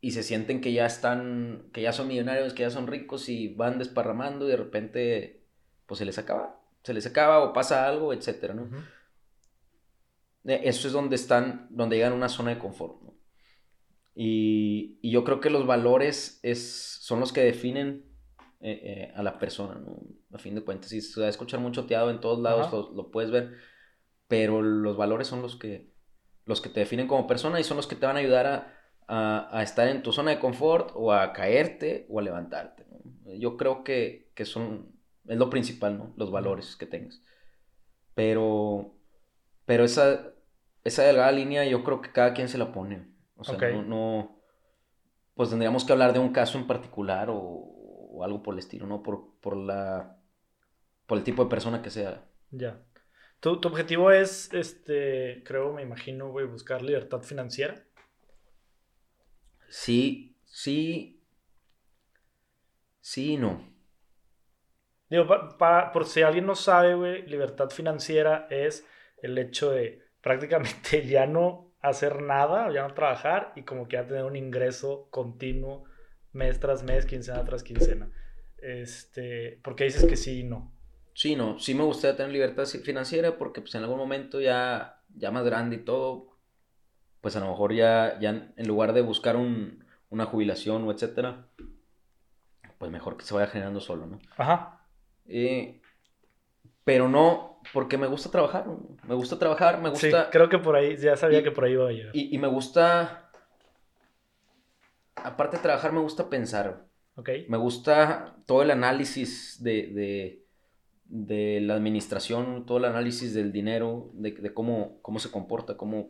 y 0.00 0.10
se 0.10 0.22
sienten 0.22 0.60
que 0.60 0.72
ya 0.74 0.84
están, 0.84 1.70
que 1.72 1.80
ya 1.80 1.92
son 1.94 2.08
millonarios, 2.08 2.52
que 2.52 2.62
ya 2.62 2.70
son 2.70 2.86
ricos 2.86 3.30
y 3.30 3.48
van 3.48 3.78
desparramando 3.78 4.46
y 4.46 4.50
de 4.50 4.56
repente, 4.58 5.46
pues 5.86 5.98
se 5.98 6.04
les 6.04 6.18
acaba, 6.18 6.60
se 6.84 6.94
les 6.94 7.06
acaba 7.06 7.40
o 7.44 7.52
pasa 7.52 7.88
algo, 7.88 8.12
etcétera, 8.12 8.54
¿no? 8.54 8.64
Ujú. 8.64 8.76
Eh, 10.44 10.60
Eso 10.64 10.86
es 10.86 10.92
donde 10.92 11.16
están, 11.16 11.66
donde 11.70 11.96
llegan 11.96 12.12
a 12.12 12.16
una 12.16 12.28
zona 12.28 12.50
de 12.50 12.58
confort, 12.58 13.02
¿no? 13.02 13.14
Y, 14.14 14.98
y 15.02 15.10
yo 15.10 15.24
creo 15.24 15.40
que 15.40 15.50
los 15.50 15.66
valores 15.66 16.38
es, 16.42 16.98
son 17.02 17.18
los 17.20 17.32
que 17.32 17.40
definen 17.42 18.04
eh, 18.60 19.08
eh, 19.10 19.12
a 19.16 19.22
la 19.22 19.38
persona, 19.38 19.74
¿no? 19.74 19.98
A 20.32 20.38
fin 20.38 20.54
de 20.54 20.62
cuentas, 20.62 20.92
y 20.92 21.00
se 21.00 21.20
va 21.20 21.26
a 21.26 21.30
escuchar 21.30 21.60
mucho 21.60 21.86
teado 21.86 22.10
en 22.10 22.20
todos 22.20 22.38
lados, 22.40 22.68
Ajá. 22.68 22.76
lo, 22.76 22.92
lo 22.92 23.10
puedes 23.10 23.30
ver, 23.30 23.54
pero 24.28 24.62
los 24.62 24.96
valores 24.96 25.28
son 25.28 25.42
los 25.42 25.56
que, 25.56 25.92
los 26.46 26.60
que 26.60 26.68
te 26.70 26.80
definen 26.80 27.08
como 27.08 27.26
persona 27.26 27.60
y 27.60 27.64
son 27.64 27.76
los 27.76 27.86
que 27.86 27.96
te 27.96 28.06
van 28.06 28.16
a 28.16 28.20
ayudar 28.20 28.46
a, 28.46 28.74
a- 29.08 29.58
a 29.58 29.62
estar 29.62 29.88
en 29.88 30.02
tu 30.02 30.12
zona 30.12 30.32
de 30.32 30.40
confort 30.40 30.90
o 30.94 31.12
a 31.12 31.32
caerte 31.32 32.06
o 32.08 32.20
a 32.20 32.22
levantarte, 32.22 32.86
¿no? 32.90 33.32
Yo 33.34 33.56
creo 33.56 33.84
que, 33.84 34.30
que 34.34 34.44
son, 34.44 34.93
es 35.28 35.38
lo 35.38 35.50
principal, 35.50 35.98
¿no? 35.98 36.12
Los 36.16 36.30
valores 36.30 36.76
que 36.76 36.86
tengas. 36.86 37.22
Pero, 38.14 38.94
pero 39.66 39.84
esa, 39.84 40.32
esa 40.84 41.04
delgada 41.04 41.32
línea 41.32 41.64
yo 41.66 41.84
creo 41.84 42.00
que 42.02 42.12
cada 42.12 42.34
quien 42.34 42.48
se 42.48 42.58
la 42.58 42.72
pone. 42.72 43.08
O 43.36 43.44
sea, 43.44 43.60
no, 43.60 43.82
no- 43.82 44.40
pues 45.34 45.50
tendríamos 45.50 45.84
que 45.84 45.92
hablar 45.92 46.12
de 46.12 46.18
un 46.20 46.32
caso 46.32 46.58
en 46.58 46.66
particular 46.66 47.30
o, 47.30 47.36
o 47.38 48.24
algo 48.24 48.42
por 48.42 48.54
el 48.54 48.60
estilo, 48.60 48.86
¿no? 48.86 49.02
Por, 49.02 49.34
por 49.40 49.56
la, 49.56 50.18
por 51.06 51.18
el 51.18 51.24
tipo 51.24 51.44
de 51.44 51.50
persona 51.50 51.82
que 51.82 51.90
sea. 51.90 52.24
Ya. 52.50 52.80
¿Tu, 53.40 53.60
tu 53.60 53.68
objetivo 53.68 54.10
es, 54.10 54.52
este, 54.54 55.42
creo, 55.44 55.72
me 55.74 55.82
imagino, 55.82 56.30
güey, 56.30 56.46
buscar 56.46 56.82
libertad 56.82 57.22
financiera? 57.22 57.84
Sí, 59.68 60.36
sí, 60.46 61.20
sí 63.00 63.32
y 63.34 63.36
no. 63.36 63.73
Digo, 65.14 65.28
pa- 65.28 65.56
pa- 65.56 65.92
por 65.92 66.06
si 66.06 66.22
alguien 66.22 66.44
no 66.44 66.56
sabe, 66.56 66.94
güey, 66.96 67.24
libertad 67.28 67.70
financiera 67.70 68.48
es 68.50 68.84
el 69.22 69.38
hecho 69.38 69.70
de 69.70 70.02
prácticamente 70.20 71.06
ya 71.06 71.26
no 71.26 71.72
hacer 71.80 72.20
nada, 72.20 72.72
ya 72.72 72.82
no 72.88 72.94
trabajar 72.94 73.52
y 73.54 73.62
como 73.62 73.86
que 73.86 73.96
ya 73.96 74.06
tener 74.06 74.24
un 74.24 74.34
ingreso 74.34 75.06
continuo 75.10 75.84
mes 76.32 76.58
tras 76.58 76.82
mes, 76.82 77.06
quincena 77.06 77.44
tras 77.44 77.62
quincena. 77.62 78.10
Este, 78.58 79.60
porque 79.62 79.84
dices 79.84 80.04
que 80.04 80.16
sí 80.16 80.40
y 80.40 80.42
no. 80.42 80.72
Sí, 81.12 81.36
no, 81.36 81.60
sí 81.60 81.74
me 81.74 81.84
gustaría 81.84 82.16
tener 82.16 82.32
libertad 82.32 82.64
financiera 82.66 83.38
porque 83.38 83.60
pues 83.60 83.72
en 83.76 83.82
algún 83.82 83.98
momento 83.98 84.40
ya, 84.40 85.00
ya 85.14 85.30
más 85.30 85.44
grande 85.44 85.76
y 85.76 85.84
todo, 85.84 86.38
pues 87.20 87.36
a 87.36 87.40
lo 87.40 87.50
mejor 87.50 87.72
ya, 87.72 88.18
ya 88.18 88.52
en 88.56 88.66
lugar 88.66 88.94
de 88.94 89.02
buscar 89.02 89.36
un, 89.36 89.84
una 90.10 90.24
jubilación 90.24 90.82
o 90.82 90.90
etcétera, 90.90 91.46
pues 92.78 92.90
mejor 92.90 93.16
que 93.16 93.24
se 93.24 93.34
vaya 93.34 93.46
generando 93.46 93.78
solo, 93.80 94.06
¿no? 94.06 94.18
Ajá. 94.36 94.80
Eh, 95.28 95.80
pero 96.84 97.08
no, 97.08 97.60
porque 97.72 97.96
me 97.96 98.06
gusta 98.06 98.30
trabajar, 98.30 98.66
me 99.08 99.14
gusta 99.14 99.38
trabajar, 99.38 99.80
me 99.80 99.94
Sí, 99.96 100.08
gusta... 100.08 100.30
creo 100.30 100.48
que 100.48 100.58
por 100.58 100.76
ahí, 100.76 100.96
ya 100.96 101.16
sabía 101.16 101.40
Y- 101.40 101.42
que 101.42 101.50
por 101.50 101.64
ahí 101.64 101.72
iba 101.72 101.88
a 101.88 101.92
llegar. 101.92 102.14
Y, 102.14 102.34
y 102.34 102.38
me 102.38 102.48
gusta, 102.48 103.30
aparte 105.16 105.56
de 105.56 105.62
trabajar, 105.62 105.92
me 105.92 106.00
gusta 106.00 106.28
pensar. 106.28 106.86
¿Ok? 107.16 107.30
Me 107.48 107.56
gusta 107.56 108.36
todo 108.46 108.62
el 108.62 108.70
análisis 108.70 109.62
de, 109.62 109.86
de, 109.88 110.42
de 111.04 111.60
la 111.60 111.74
administración, 111.74 112.66
todo 112.66 112.78
el 112.78 112.86
análisis 112.86 113.32
del 113.34 113.52
dinero, 113.52 114.10
de, 114.14 114.32
de 114.32 114.52
cómo, 114.52 114.98
cómo 115.00 115.18
se 115.20 115.30
comporta, 115.30 115.76
cómo, 115.76 116.08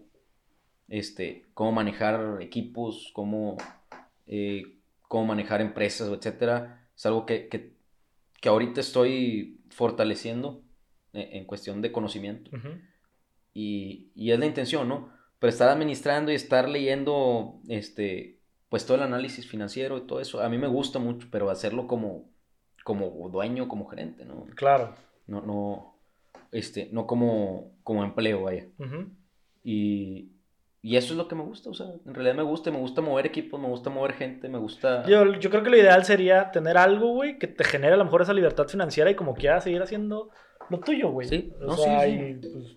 este, 0.89 1.45
cómo 1.55 1.73
manejar 1.73 2.39
equipos, 2.41 3.11
cómo, 3.15 3.57
eh, 4.27 4.79
cómo 5.09 5.27
manejar 5.27 5.61
empresas, 5.61 6.09
etcétera. 6.09 6.89
Es 6.97 7.07
algo 7.07 7.27
que, 7.27 7.49
que, 7.49 7.74
que 8.45 8.51
ahorita 8.51 8.83
estoy 8.83 9.59
fortaleciendo 9.71 10.61
eh, 11.15 11.31
en 11.33 11.47
cuestión 11.47 11.81
de 11.81 11.91
conocimiento 11.91 12.51
y, 13.55 14.11
y 14.15 14.33
es 14.33 14.39
la 14.39 14.45
intención, 14.45 14.87
¿no? 14.87 15.09
Pero 15.39 15.49
estar 15.49 15.71
administrando 15.71 16.31
y 16.31 16.35
estar 16.35 16.69
leyendo, 16.69 17.59
este, 17.69 18.43
pues 18.69 18.85
todo 18.85 18.99
el 18.99 19.03
análisis 19.05 19.49
financiero 19.49 19.97
y 19.97 20.03
todo 20.03 20.21
eso, 20.21 20.43
a 20.43 20.51
mí 20.51 20.59
me 20.59 20.67
gusta 20.67 20.99
mucho, 20.99 21.27
pero 21.31 21.49
hacerlo 21.49 21.87
como, 21.87 22.29
como 22.85 23.31
dueño, 23.31 23.67
como 23.67 23.87
gerente, 23.87 24.27
¿no? 24.27 24.45
Claro. 24.55 24.95
No, 25.27 25.41
no, 25.41 25.97
este, 26.53 26.91
no 26.93 27.07
como, 27.07 27.73
como 27.83 28.05
empleo, 28.05 28.43
vaya. 28.43 28.69
Y, 29.63 30.33
y 30.87 30.97
eso 30.97 31.15
es 31.15 31.17
lo 31.17 31.27
que 31.29 31.35
me 31.35 31.43
gusta, 31.43 31.71
o 31.71 31.75
sea, 31.75 31.87
en 32.05 32.13
realidad 32.15 32.35
me 32.37 32.43
gusta, 32.43 32.71
me 32.71 32.77
gusta 32.79 33.01
mover 33.01 33.25
equipos, 33.25 33.59
me 33.59 33.69
gusta 33.69 33.89
mover 33.89 34.13
gente, 34.13 34.51
me 34.51 34.59
gusta... 34.59 35.07
Yo, 35.07 35.33
yo 35.41 35.49
creo 35.49 35.63
que 35.63 35.71
lo 35.71 35.79
ideal 35.79 36.05
sería 36.05 36.51
tener 36.51 36.77
algo, 36.77 37.13
güey, 37.15 37.39
que 37.39 37.47
te 37.47 37.65
genere 37.65 37.95
a 37.95 37.97
lo 37.97 38.05
mejor 38.05 38.21
esa 38.21 38.35
libertad 38.35 38.69
financiera 38.69 39.11
y 39.11 39.15
como 39.15 39.35
quieras 39.35 39.65
seguir 39.65 39.81
haciendo 39.81 40.29
lo 40.69 40.81
tuyo, 40.81 41.11
güey. 41.11 41.27
Sí, 41.27 41.53
O 41.63 41.65
no, 41.65 41.77
sea, 41.79 42.03
sí, 42.03 42.11
sí. 42.11 42.17
y, 42.23 42.35
pues, 42.53 42.77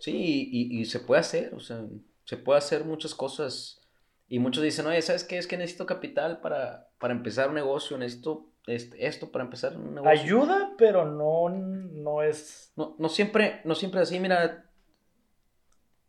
Sí, 0.00 0.12
y, 0.16 0.76
y- 0.76 0.80
y 0.80 0.84
se 0.84 1.00
puede 1.00 1.20
hacer, 1.20 1.54
o 1.54 1.60
sea, 1.60 1.84
se 2.24 2.36
puede 2.36 2.58
hacer 2.58 2.84
muchas 2.84 3.14
cosas. 3.14 3.80
Y 4.28 4.38
muchos 4.40 4.62
dicen, 4.62 4.86
oye, 4.86 5.00
¿sabes 5.00 5.24
qué? 5.24 5.38
Es 5.38 5.46
que 5.46 5.56
necesito 5.56 5.86
capital 5.86 6.40
para, 6.42 6.88
para 7.00 7.14
empezar 7.14 7.48
un 7.48 7.54
negocio, 7.54 7.96
necesito 7.96 8.50
este, 8.66 9.06
esto 9.06 9.32
para 9.32 9.44
empezar 9.44 9.74
un 9.74 9.94
negocio. 9.94 10.10
ayuda, 10.20 10.74
pero 10.76 11.06
no, 11.06 11.48
no 11.48 12.22
es... 12.22 12.72
No, 12.76 12.94
no 12.98 13.08
siempre, 13.08 13.62
no 13.64 13.74
siempre 13.74 14.00
así, 14.02 14.20
mira, 14.20 14.66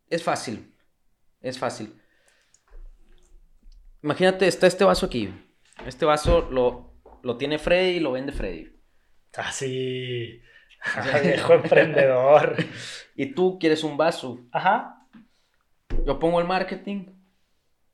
es 0.10 0.22
fácil, 0.24 0.74
es 1.42 1.58
fácil. 1.60 1.94
Imagínate, 4.02 4.48
está 4.48 4.68
este 4.68 4.84
vaso 4.84 5.06
aquí. 5.06 5.30
Este 5.86 6.06
vaso 6.06 6.48
lo, 6.52 6.94
lo 7.24 7.38
tiene 7.38 7.60
Freddy 7.60 7.98
y 7.98 8.00
lo 8.00 8.12
vende 8.14 8.32
Freddy. 8.32 8.72
Así. 9.38 10.42
Viejo 11.24 11.54
emprendedor. 11.56 12.56
Y 13.16 13.28
tú 13.34 13.58
quieres 13.60 13.84
un 13.84 13.98
vaso. 13.98 14.40
Ajá. 14.52 15.06
Yo 16.06 16.20
pongo 16.20 16.40
el 16.40 16.48
marketing 16.48 17.08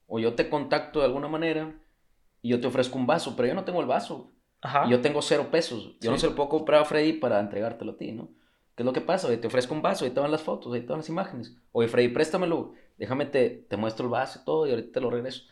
o 0.08 0.20
yo 0.20 0.36
te 0.36 0.50
contacto 0.50 1.00
de 1.00 1.06
alguna 1.06 1.28
manera 1.28 1.74
y 2.42 2.50
yo 2.50 2.60
te 2.62 2.68
ofrezco 2.68 2.98
un 3.00 3.08
vaso, 3.08 3.36
pero 3.36 3.48
yo 3.48 3.56
no 3.56 3.64
tengo 3.64 3.82
el 3.82 3.88
vaso. 3.88 4.32
Ajá. 4.62 4.86
Y 4.88 4.92
yo 4.92 5.02
tengo 5.02 5.22
cero 5.22 5.48
pesos. 5.52 5.98
Yo 6.00 6.12
no 6.12 6.18
Sí. 6.18 6.22
se 6.22 6.28
lo 6.28 6.36
puedo 6.36 6.50
comprar 6.50 6.82
a 6.82 6.86
Freddy 6.86 7.14
para 7.14 7.40
entregártelo 7.40 7.94
a 7.94 7.98
ti, 7.98 8.12
¿no? 8.12 8.30
¿Qué 8.76 8.84
es 8.84 8.86
lo 8.86 8.94
que 8.94 9.02
pasa? 9.02 9.28
Oye, 9.28 9.38
te 9.38 9.48
ofrezco 9.48 9.74
un 9.74 9.82
vaso, 9.82 10.06
ahí 10.06 10.12
te 10.12 10.20
van 10.20 10.32
las 10.32 10.44
fotos, 10.44 10.74
ahí 10.74 10.82
te 10.82 10.88
van 10.88 11.00
las 11.00 11.10
imágenes. 11.10 11.56
Oye, 11.72 11.88
Freddy, 11.88 12.10
préstamelo, 12.10 12.74
déjame, 12.98 13.26
te, 13.26 13.50
te 13.70 13.78
muestro 13.78 14.06
el 14.06 14.12
vaso 14.12 14.40
y 14.42 14.46
todo 14.46 14.68
y 14.68 14.72
ahorita 14.72 14.92
te 14.94 15.02
lo 15.02 15.10
regreso. 15.10 15.44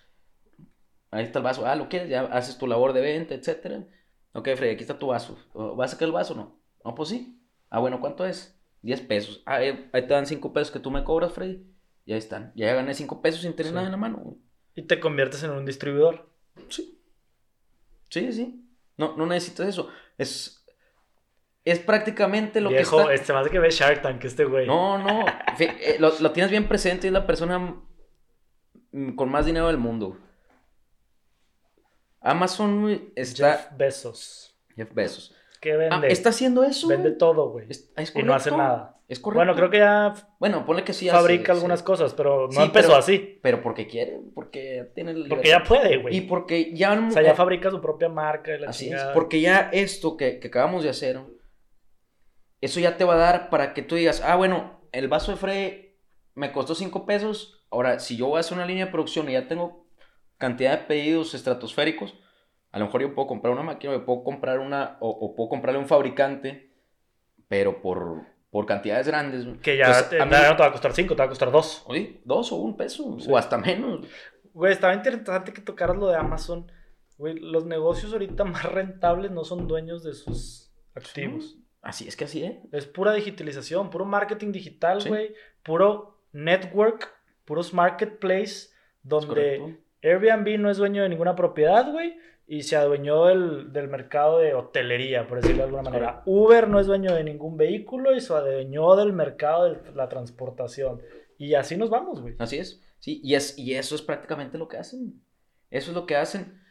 Ahí 1.12 1.24
está 1.26 1.40
el 1.40 1.46
vaso. 1.46 1.66
Ah, 1.66 1.76
¿lo 1.76 1.90
quieres? 1.90 2.10
Ya 2.10 2.22
haces 2.24 2.58
tu 2.58 2.66
labor 2.68 2.94
de 2.94 3.02
venta, 3.02 3.36
etcétera. 3.36 3.86
Ok, 4.34 4.50
Freddy, 4.56 4.74
aquí 4.74 4.82
está 4.82 4.98
tu 4.98 5.08
vaso. 5.08 5.38
¿Vas 5.54 5.92
a 5.92 5.94
sacar 5.94 6.08
el 6.08 6.12
vaso 6.14 6.34
o 6.34 6.38
no? 6.38 6.60
No, 6.84 6.96
pues 6.96 7.10
sí. 7.10 7.40
Ah, 7.70 7.80
bueno, 7.80 8.00
¿cuánto 8.00 8.26
es? 8.26 8.60
10 8.82 9.02
pesos. 9.02 9.44
Ah, 9.46 9.64
eh, 9.64 9.90
ahí 9.94 10.02
te 10.08 10.14
dan 10.14 10.26
5 10.26 10.52
pesos 10.54 10.72
que 10.72 10.80
tú 10.80 10.90
me 10.92 11.04
cobras, 11.04 11.32
Freddy. 11.32 11.64
Ya 12.06 12.18
están. 12.18 12.52
Ya 12.56 12.74
gané 12.74 12.94
5 12.94 13.22
pesos 13.22 13.42
sin 13.42 13.54
tener 13.54 13.70
Sí. 13.70 13.76
nada 13.76 13.86
en 13.86 13.92
la 13.92 13.98
mano. 13.98 14.36
Y 14.76 14.82
te 14.82 15.00
conviertes 15.00 15.44
en 15.44 15.52
un 15.52 15.66
distribuidor. 15.66 16.30
Sí. 16.70 17.00
Sí, 18.10 18.34
sí. 18.34 18.66
No, 18.98 19.16
no 19.16 19.26
necesitas 19.26 19.68
eso. 19.68 19.90
Es, 20.18 20.63
es 21.66 21.80
prácticamente 21.80 22.60
lo 22.62 22.70
Viejo, 22.70 22.98
que 22.98 23.02
está... 23.04 23.14
este 23.14 23.34
más 23.34 23.46
de 23.46 23.52
que 23.52 23.60
ve 23.60 23.70
Shark 23.72 24.02
Tank, 24.02 24.24
este 24.26 24.46
güey. 24.46 24.68
No, 24.68 24.98
no. 24.98 25.26
Eh, 25.60 25.96
lo, 26.00 26.12
lo 26.20 26.32
tienes 26.32 26.52
bien 26.52 26.68
presente 26.68 27.08
y 27.08 27.10
es 27.10 27.14
la 27.14 27.26
persona 27.26 27.76
con 29.16 29.30
más 29.30 29.46
dinero 29.46 29.68
del 29.68 29.78
mundo. 29.78 30.18
Amazon 32.22 33.12
está... 33.16 33.54
Jeff 33.58 33.68
Bezos. 33.78 34.58
Jeff 34.76 34.94
Bezos. 34.94 35.36
¿Qué 35.60 35.74
Ah, 35.74 35.78
vende? 35.78 36.08
está 36.12 36.30
haciendo 36.30 36.64
eso. 36.64 36.88
Vende 36.88 37.12
todo, 37.12 37.50
güey. 37.50 37.68
Es, 37.70 37.92
es 37.96 38.14
Y 38.16 38.24
no 38.24 38.34
hace 38.34 38.52
nada. 38.52 38.98
Es 39.08 39.20
correcto. 39.20 39.40
Bueno, 39.40 39.56
creo 39.56 39.70
que 39.70 39.78
ya 39.80 40.14
Bueno, 40.40 40.66
ponle 40.66 40.84
que 40.84 40.94
sí 40.94 41.08
hace, 41.08 41.18
fabrica 41.18 41.54
sí. 41.54 41.58
algunas 41.58 41.84
cosas, 41.84 42.14
pero 42.14 42.48
no 42.48 42.52
Sí, 42.52 42.62
empezó 42.62 42.88
pero- 42.90 43.00
así. 43.00 43.40
Pero 43.42 43.62
porque 43.62 43.88
quiere, 43.88 44.20
porque 44.34 44.92
tiene 44.96 45.14
la 45.14 45.28
Porque 45.30 45.50
ya 45.50 45.64
puede, 45.64 45.96
Y 45.96 45.98
güey. 46.02 46.22
porque 46.22 46.74
ya... 46.74 46.94
O 47.08 47.12
sea, 47.12 47.22
ya 47.22 47.36
fabrica 47.36 47.70
su 47.70 47.80
propia 47.82 48.10
marca 48.10 48.56
y 48.56 48.60
la 48.60 48.70
Así 48.70 48.90
es, 48.92 49.02
porque 49.14 49.40
ya 49.42 49.70
esto 49.72 50.18
que, 50.18 50.40
que 50.40 50.48
acabamos 50.48 50.84
de 50.84 50.90
hacer, 50.90 51.20
eso 52.66 52.80
ya 52.80 52.98
te 52.98 53.04
va 53.04 53.14
a 53.16 53.18
dar 53.18 53.50
para 53.50 53.74
que 53.74 53.82
tú 53.82 53.96
digas, 53.96 54.22
ah, 54.26 54.36
bueno, 54.36 54.82
el 54.92 55.08
vaso 55.08 55.32
de 55.32 55.38
Frey 55.38 55.98
me 56.36 56.52
costó 56.52 56.76
5 56.76 57.06
pesos, 57.06 57.66
ahora 57.70 58.00
si 58.00 58.18
yo 58.18 58.28
voy 58.28 58.38
a 58.38 58.40
hacer 58.42 58.58
una 58.58 58.66
línea 58.66 58.86
de 58.86 58.92
producción 58.92 59.30
y 59.30 59.34
ya 59.34 59.48
tengo 59.48 59.88
cantidad 60.38 60.72
de 60.80 60.86
pedidos 60.86 61.34
estratosféricos, 61.34 62.16
a 62.72 62.80
lo 62.80 62.86
mejor 62.86 63.02
yo 63.02 63.14
puedo 63.16 63.28
comprar 63.28 63.54
una 63.54 63.64
máquina, 63.64 63.96
o 63.96 64.06
puedo 64.06 64.24
comprar 64.24 64.60
una, 64.60 64.98
o, 65.00 65.10
o 65.10 65.36
puedo 65.36 65.50
comprarle 65.50 65.78
a 65.80 65.82
un 65.82 65.88
fabricante, 65.88 66.74
pero 67.48 67.82
por, 67.82 68.24
por 68.50 68.66
cantidades 68.66 69.08
grandes. 69.08 69.46
Que 69.62 69.78
ya 69.78 69.86
Entonces, 69.86 70.10
te, 70.10 70.22
a 70.22 70.26
mí- 70.26 70.32
ya 70.32 70.50
no 70.50 70.56
te 70.56 70.64
va 70.64 70.70
a 70.70 70.72
costar 70.72 70.92
5, 70.94 71.16
te 71.16 71.20
va 71.20 71.26
a 71.26 71.30
costar 71.30 71.52
2. 71.52 71.84
oye, 71.88 72.22
dos 72.26 72.52
o 72.52 72.56
un 72.56 72.76
peso, 72.76 73.20
Sí. 73.20 73.30
o 73.32 73.38
hasta 73.38 73.58
menos. 73.58 74.08
Güey, 74.54 74.72
estaba 74.74 74.94
interesante 74.94 75.54
que 75.54 75.62
tocaras 75.62 75.98
lo 75.98 76.08
de 76.08 76.16
Amazon. 76.18 76.72
Güey, 77.18 77.36
los 77.40 77.66
negocios 77.66 78.12
ahorita 78.14 78.44
más 78.46 78.64
rentables 78.64 79.30
no 79.32 79.44
son 79.44 79.68
dueños 79.68 80.04
de 80.04 80.14
sus 80.14 80.74
activos. 80.96 81.58
Así 81.84 82.08
es 82.08 82.16
que 82.16 82.24
así 82.24 82.44
es. 82.44 82.56
Es 82.72 82.88
pura 82.88 83.14
digitalización, 83.14 83.92
puro 83.92 84.06
marketing 84.06 84.52
digital, 84.52 85.02
Sí. 85.02 85.10
güey. 85.10 85.36
Puro 85.62 86.18
network, 86.32 87.14
puros 87.46 87.74
marketplace, 87.74 88.70
donde. 89.04 89.78
Airbnb 90.02 90.58
no 90.60 90.70
es 90.72 90.78
dueño 90.78 91.04
de 91.04 91.10
ninguna 91.10 91.36
propiedad, 91.36 91.90
güey, 91.92 92.18
y 92.48 92.64
se 92.64 92.76
adueñó 92.76 93.26
del, 93.26 93.72
del 93.72 93.88
mercado 93.88 94.40
de 94.40 94.54
hotelería, 94.54 95.28
por 95.28 95.38
decirlo 95.40 95.60
de 95.60 95.64
alguna 95.66 95.84
manera. 95.84 96.24
Uber 96.26 96.68
no 96.68 96.80
es 96.80 96.88
dueño 96.88 97.14
de 97.14 97.24
ningún 97.24 97.56
vehículo 97.56 98.14
y 98.16 98.20
se 98.20 98.34
adueñó 98.34 98.96
del 98.98 99.14
mercado 99.14 99.66
de 99.72 99.92
la 99.94 100.10
transportación. 100.10 101.02
Y 101.38 101.54
así 101.54 101.78
nos 101.78 101.90
vamos, 101.90 102.22
güey. 102.22 102.36
Así 102.40 102.58
es. 102.58 102.82
Sí, 103.00 103.22
y, 103.24 103.36
es, 103.36 103.58
y 103.58 103.76
eso 103.76 103.96
es 103.96 104.02
prácticamente 104.02 104.58
lo 104.58 104.68
que 104.68 104.78
hacen. 104.78 105.22
Eso 105.70 105.92
es 105.92 105.96
lo 105.96 106.06
que 106.06 106.16
hacen. 106.18 106.62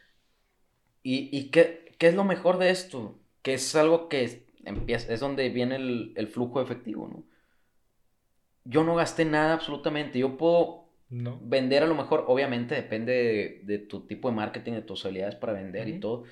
¿Y, 1.01 1.29
y 1.35 1.49
qué, 1.51 1.95
qué 1.97 2.07
es 2.07 2.15
lo 2.15 2.23
mejor 2.23 2.57
de 2.57 2.69
esto? 2.69 3.19
Que 3.41 3.55
es 3.55 3.75
algo 3.75 4.09
que 4.09 4.45
empieza, 4.65 5.13
es 5.13 5.19
donde 5.19 5.49
viene 5.49 5.75
el, 5.77 6.13
el 6.15 6.27
flujo 6.27 6.61
efectivo, 6.61 7.07
¿no? 7.07 7.23
Yo 8.65 8.83
no 8.83 8.95
gasté 8.95 9.25
nada 9.25 9.53
absolutamente. 9.53 10.19
Yo 10.19 10.37
puedo 10.37 10.85
No. 11.09 11.39
vender 11.39 11.83
a 11.83 11.87
lo 11.87 11.95
mejor, 11.95 12.25
obviamente 12.27 12.75
depende 12.75 13.11
de, 13.13 13.61
de 13.63 13.79
tu 13.79 14.05
tipo 14.07 14.29
de 14.29 14.35
marketing, 14.35 14.73
de 14.73 14.81
tus 14.81 15.05
habilidades 15.05 15.35
para 15.35 15.53
vender 15.53 15.87
y 15.89 15.99
todo. 15.99 16.23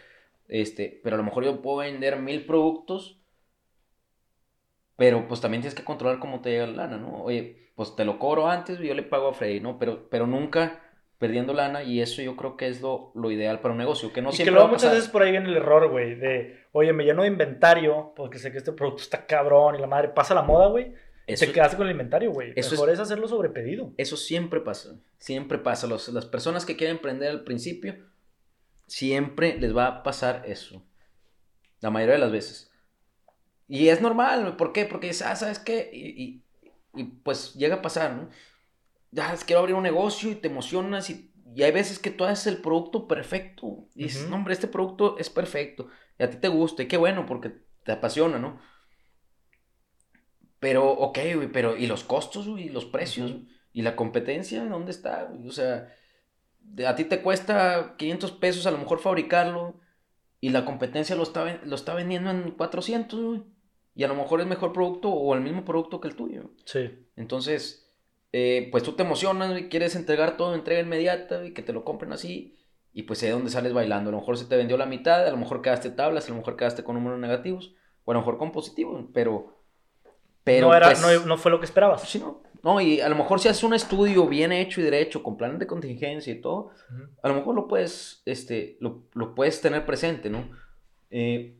Este, 0.48 1.00
pero 1.04 1.16
a 1.16 1.18
lo 1.20 1.24
mejor 1.26 1.46
yo 1.46 1.62
puedo 1.62 1.78
vender 1.80 2.18
mil 2.20 2.46
productos, 2.46 3.22
pero 4.96 5.28
pues 5.28 5.42
también 5.42 5.62
tienes 5.62 5.76
que 5.76 5.84
controlar 5.84 6.20
cómo 6.20 6.42
te 6.42 6.52
llega 6.52 6.68
la 6.68 6.74
lana, 6.88 6.98
¿no? 6.98 7.24
Oye, 7.24 7.72
pues 7.76 7.96
te 7.96 8.06
lo 8.06 8.20
cobro 8.20 8.48
antes 8.50 8.80
y 8.80 8.88
yo 8.88 8.94
le 8.94 9.04
pago 9.04 9.30
a 9.30 9.34
Freddy, 9.34 9.60
¿no? 9.60 9.80
Pero, 9.80 10.10
pero 10.10 10.28
nunca 10.28 10.82
perdiendo 11.22 11.54
lana 11.54 11.84
y 11.84 12.02
eso 12.02 12.22
yo 12.22 12.36
creo 12.36 12.58
que 12.58 12.68
es 12.68 12.82
lo, 12.82 13.12
lo 13.16 13.32
ideal 13.32 13.60
para 13.62 13.72
un 13.74 13.78
negocio, 13.78 14.12
que 14.12 14.22
no 14.22 14.30
y 14.30 14.32
que 14.32 14.36
siempre 14.38 14.54
luego 14.56 14.66
va 14.66 14.72
a 14.72 14.74
muchas 14.74 14.92
veces 14.92 15.08
por 15.10 15.22
ahí 15.22 15.32
viene 15.32 15.48
el 15.50 15.56
error, 15.56 15.88
güey, 15.90 16.16
de, 16.16 16.66
oye, 16.74 16.92
me 16.92 17.06
lleno 17.06 17.22
de 17.22 17.30
inventario 17.30 18.12
porque 18.16 18.40
sé 18.40 18.52
que 18.52 18.58
este 18.58 18.74
producto 18.74 19.04
está 19.04 19.26
cabrón 19.28 19.76
y 19.76 19.80
la 19.80 19.88
madre 19.88 20.10
pasa 20.10 20.34
la 20.34 20.42
moda, 20.42 20.68
güey. 20.68 20.94
Eso, 21.28 21.46
Te 21.46 21.52
quedaste 21.54 21.78
con 21.78 21.86
el 21.86 21.92
inventario, 21.92 22.32
güey. 22.32 22.52
eso 22.56 22.72
Mejor 22.72 22.90
es... 22.90 23.00
hacerlo 23.00 23.28
sobre 23.28 23.50
pedido. 23.50 23.94
eso 23.98 24.18
siempre 24.18 24.60
pasa, 24.60 24.96
siempre 25.20 25.60
pasa. 25.60 25.86
Los- 25.88 26.10
las 26.10 26.26
personas 26.26 26.66
que 26.66 26.76
quieren 26.76 26.98
emprender 26.98 27.30
al 27.30 27.44
principio, 27.44 27.96
siempre 28.88 29.58
les 29.60 29.76
va 29.76 29.86
a 29.88 30.04
pasar 30.04 30.44
eso. 30.48 30.84
La 31.80 31.90
mayoría 31.92 32.16
de 32.16 32.22
las 32.22 32.32
veces. 32.32 32.72
Y 33.68 33.88
es 33.90 34.02
normal, 34.02 34.56
¿por 34.58 34.74
qué? 34.74 34.86
Porque 34.86 35.08
dices, 35.08 35.26
ah, 35.28 35.36
¿sabes 35.36 35.60
qué? 35.60 35.90
Y, 35.94 36.22
y- 36.24 36.44
y, 36.94 37.04
pues 37.06 37.54
llega 37.54 37.76
a 37.76 37.82
pasar, 37.82 38.14
¿no? 38.16 38.30
Ya, 39.12 39.36
quiero 39.46 39.60
abrir 39.60 39.76
un 39.76 39.84
negocio 39.84 40.32
y 40.32 40.36
te 40.36 40.48
emocionas 40.48 41.10
y, 41.10 41.34
y 41.54 41.64
hay 41.64 41.72
veces 41.72 42.00
que 42.00 42.12
tú 42.12 42.24
haces 42.24 42.48
el 42.48 42.62
producto 42.62 43.08
perfecto. 43.08 43.90
Y 43.94 44.04
dices, 44.04 44.22
Ujú. 44.22 44.32
no, 44.32 44.36
hombre, 44.38 44.54
este 44.54 44.68
producto 44.68 45.18
es 45.18 45.30
perfecto. 45.30 45.88
Y 46.18 46.24
a 46.24 46.30
ti 46.30 46.38
te 46.38 46.48
gusta, 46.48 46.84
y 46.84 46.88
qué 46.88 46.98
bueno, 46.98 47.26
porque 47.26 47.52
te 47.84 47.92
apasiona, 47.92 48.40
¿no? 48.40 48.60
Pero, 50.60 50.90
ok, 50.92 51.18
güey, 51.36 51.52
pero, 51.52 51.76
¿y 51.76 51.88
los 51.88 52.04
costos, 52.04 52.48
güey? 52.48 52.66
¿Y 52.66 52.70
los 52.70 52.86
precios? 52.86 53.32
Ujú. 53.32 53.48
¿Y 53.74 53.82
la 53.82 53.96
competencia? 53.96 54.64
¿Dónde 54.66 54.92
está, 54.92 55.24
güey? 55.24 55.48
O 55.48 55.52
sea, 55.52 55.94
a 56.86 56.96
ti 56.96 57.06
te 57.06 57.22
cuesta 57.22 57.96
500 57.98 58.32
pesos 58.32 58.66
a 58.66 58.72
lo 58.72 58.78
mejor 58.78 59.00
fabricarlo 59.00 59.80
y 60.40 60.50
la 60.50 60.66
competencia 60.66 61.16
lo 61.16 61.24
está, 61.24 61.62
lo 61.64 61.76
está 61.76 61.94
vendiendo 61.94 62.30
en 62.30 62.52
400, 62.52 63.20
güey. 63.20 63.44
Y 63.94 64.04
a 64.04 64.08
lo 64.08 64.16
mejor 64.16 64.40
es 64.42 64.48
mejor 64.48 64.72
producto 64.72 65.10
o 65.10 65.34
el 65.36 65.42
mismo 65.42 65.66
producto 65.66 66.00
que 66.00 66.08
el 66.08 66.16
tuyo. 66.16 66.52
Sí. 66.66 67.08
Entonces, 67.16 67.81
eh, 68.34 68.70
pues 68.72 68.84
tú 68.84 68.94
te 68.94 69.04
emocionas, 69.04 69.60
y 69.60 69.70
quieres 69.70 69.96
entregar 69.96 70.38
todo, 70.38 70.56
entrega 70.56 70.82
inmediata 70.82 71.46
y 71.46 71.54
que 71.54 71.62
te 71.62 71.74
lo 71.74 71.84
compren 71.84 72.14
así. 72.14 72.58
Y 72.94 73.04
pues 73.04 73.22
ahí 73.24 73.30
es 73.30 73.36
donde 73.36 73.52
sales 73.52 73.74
bailando. 73.74 74.10
A 74.10 74.12
lo 74.12 74.20
mejor 74.20 74.38
se 74.38 74.46
te 74.46 74.58
vendió 74.58 74.78
la 74.78 74.86
mitad, 74.86 75.26
a 75.26 75.32
lo 75.32 75.38
mejor 75.38 75.62
quedaste 75.62 75.92
tablas, 75.92 76.28
a 76.28 76.30
lo 76.30 76.38
mejor 76.38 76.58
quedaste 76.58 76.84
con 76.84 76.96
números 76.96 77.20
negativos, 77.20 77.74
o 78.04 78.12
a 78.12 78.14
lo 78.14 78.20
mejor 78.20 78.38
con 78.38 78.52
positivos, 78.52 79.06
pero... 79.14 79.64
pero 80.44 80.68
no, 80.68 80.76
era, 80.76 80.88
pues, 80.88 81.02
no, 81.02 81.26
no 81.26 81.38
fue 81.38 81.52
lo 81.52 81.60
que 81.60 81.66
esperabas. 81.66 82.02
Sí, 82.10 82.20
no. 82.20 82.42
No, 82.64 82.80
y 82.80 83.02
a 83.02 83.10
lo 83.10 83.16
mejor 83.16 83.40
si 83.40 83.48
haces 83.48 83.64
un 83.64 83.74
estudio 83.74 84.28
bien 84.28 84.52
hecho 84.52 84.82
y 84.82 84.84
derecho, 84.84 85.24
con 85.24 85.36
planes 85.36 85.58
de 85.58 85.66
contingencia 85.66 86.32
y 86.32 86.42
todo, 86.42 86.70
a 87.24 87.28
lo 87.28 87.34
mejor 87.34 87.56
lo 87.56 87.68
puedes, 87.68 88.22
este, 88.26 88.78
lo, 88.80 89.06
lo 89.14 89.34
puedes 89.34 89.62
tener 89.62 89.84
presente, 89.84 90.30
¿no? 90.30 90.48
Eh, 91.10 91.58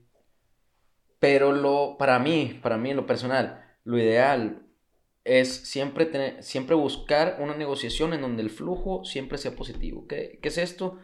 pero 1.18 1.54
lo, 1.54 1.98
para 1.98 2.20
mí, 2.20 2.60
para 2.62 2.78
mí 2.78 2.92
en 2.92 2.98
lo 2.98 3.08
personal, 3.08 3.66
lo 3.84 3.98
ideal 3.98 4.62
es 5.24 5.50
siempre 5.70 6.06
tener, 6.06 6.42
siempre 6.44 6.76
buscar 6.76 7.38
una 7.40 7.56
negociación 7.56 8.14
en 8.14 8.22
donde 8.22 8.42
el 8.44 8.50
flujo 8.50 9.04
siempre 9.06 9.38
sea 9.38 9.56
positivo. 9.56 10.08
¿Qué, 10.08 10.40
qué 10.42 10.48
es 10.50 10.58
esto? 10.58 10.98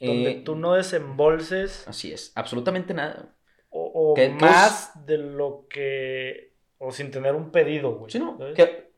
Donde 0.00 0.30
Eh, 0.32 0.42
tú 0.44 0.56
no 0.56 0.74
desembolses 0.74 1.86
Así 1.86 2.12
es, 2.12 2.32
absolutamente 2.34 2.92
nada. 2.94 3.36
o, 3.70 4.10
o 4.12 4.14
Que 4.14 4.28
tú- 4.28 4.44
más 4.44 5.06
de 5.06 5.18
lo 5.18 5.66
que... 5.70 6.52
O 6.78 6.90
sin 6.90 7.12
tener 7.12 7.36
un 7.36 7.52
pedido, 7.52 7.94
güey. 7.96 8.10
Sí, 8.10 8.18
no, 8.18 8.36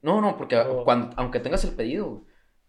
no, 0.02 0.20
no, 0.22 0.36
porque 0.38 0.56
O- 0.56 0.84
cuando, 0.84 1.14
aunque 1.18 1.40
tengas 1.40 1.62
el 1.64 1.74
pedido, 1.76 2.24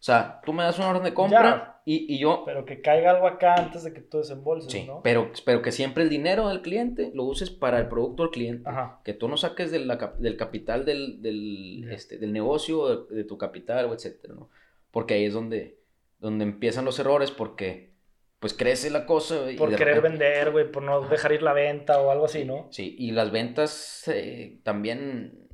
sea, 0.06 0.40
tú 0.46 0.54
me 0.54 0.64
das 0.64 0.78
una 0.78 0.90
orden 0.90 1.04
de 1.04 1.14
compra 1.14 1.82
y, 1.86 2.14
y 2.14 2.18
yo, 2.20 2.44
Pero 2.46 2.66
que 2.66 2.82
caiga 2.82 3.12
algo 3.12 3.28
acá 3.28 3.56
antes 3.56 3.84
de 3.84 3.94
que 3.94 4.02
tú 4.02 4.18
desembolses, 4.20 4.72
sí, 4.72 4.84
¿no? 4.86 5.02
pero, 5.04 5.32
pero 5.46 5.62
que 5.62 5.72
siempre 5.72 6.04
el 6.04 6.10
dinero 6.10 6.48
del 6.50 6.62
cliente 6.62 7.12
lo 7.14 7.24
uses 7.26 7.50
para 7.52 7.80
el 7.80 7.88
producto 7.88 8.24
del 8.24 8.32
cliente. 8.32 8.70
Ajá. 8.70 9.02
Que 9.04 9.14
tú 9.14 9.28
no 9.28 9.38
saques 9.38 9.72
de 9.72 9.80
la 9.80 10.16
del 10.20 10.36
capital 10.38 10.84
del, 10.86 11.22
del, 11.22 11.88
este, 11.92 12.18
del 12.18 12.34
negocio, 12.34 13.06
de, 13.08 13.16
de 13.16 13.24
tu 13.24 13.38
capital, 13.38 13.86
o 13.86 13.94
etcétera, 13.94 14.34
¿no? 14.36 14.50
Porque 14.92 15.14
ahí 15.16 15.26
es 15.26 15.34
donde, 15.34 15.80
donde 16.20 16.44
empiezan 16.46 16.86
los 16.86 16.98
errores, 17.00 17.30
porque 17.32 17.94
pues 18.40 18.54
crece 18.54 18.90
la 18.90 19.06
cosa. 19.06 19.52
y 19.52 19.56
Por 19.56 19.70
querer 19.70 19.96
repente- 19.96 20.10
vender, 20.10 20.52
güey, 20.52 20.72
por 20.72 20.84
no 20.84 21.02
dejar 21.02 21.32
ir 21.34 21.42
la 21.44 21.54
venta 21.54 22.00
o 22.02 22.12
algo 22.12 22.26
así, 22.26 22.46
¿no? 22.46 22.68
Sí, 22.72 22.96
y 22.98 23.12
las 23.12 23.32
ventas 23.32 24.08
eh, 24.08 24.60
también 24.64 25.48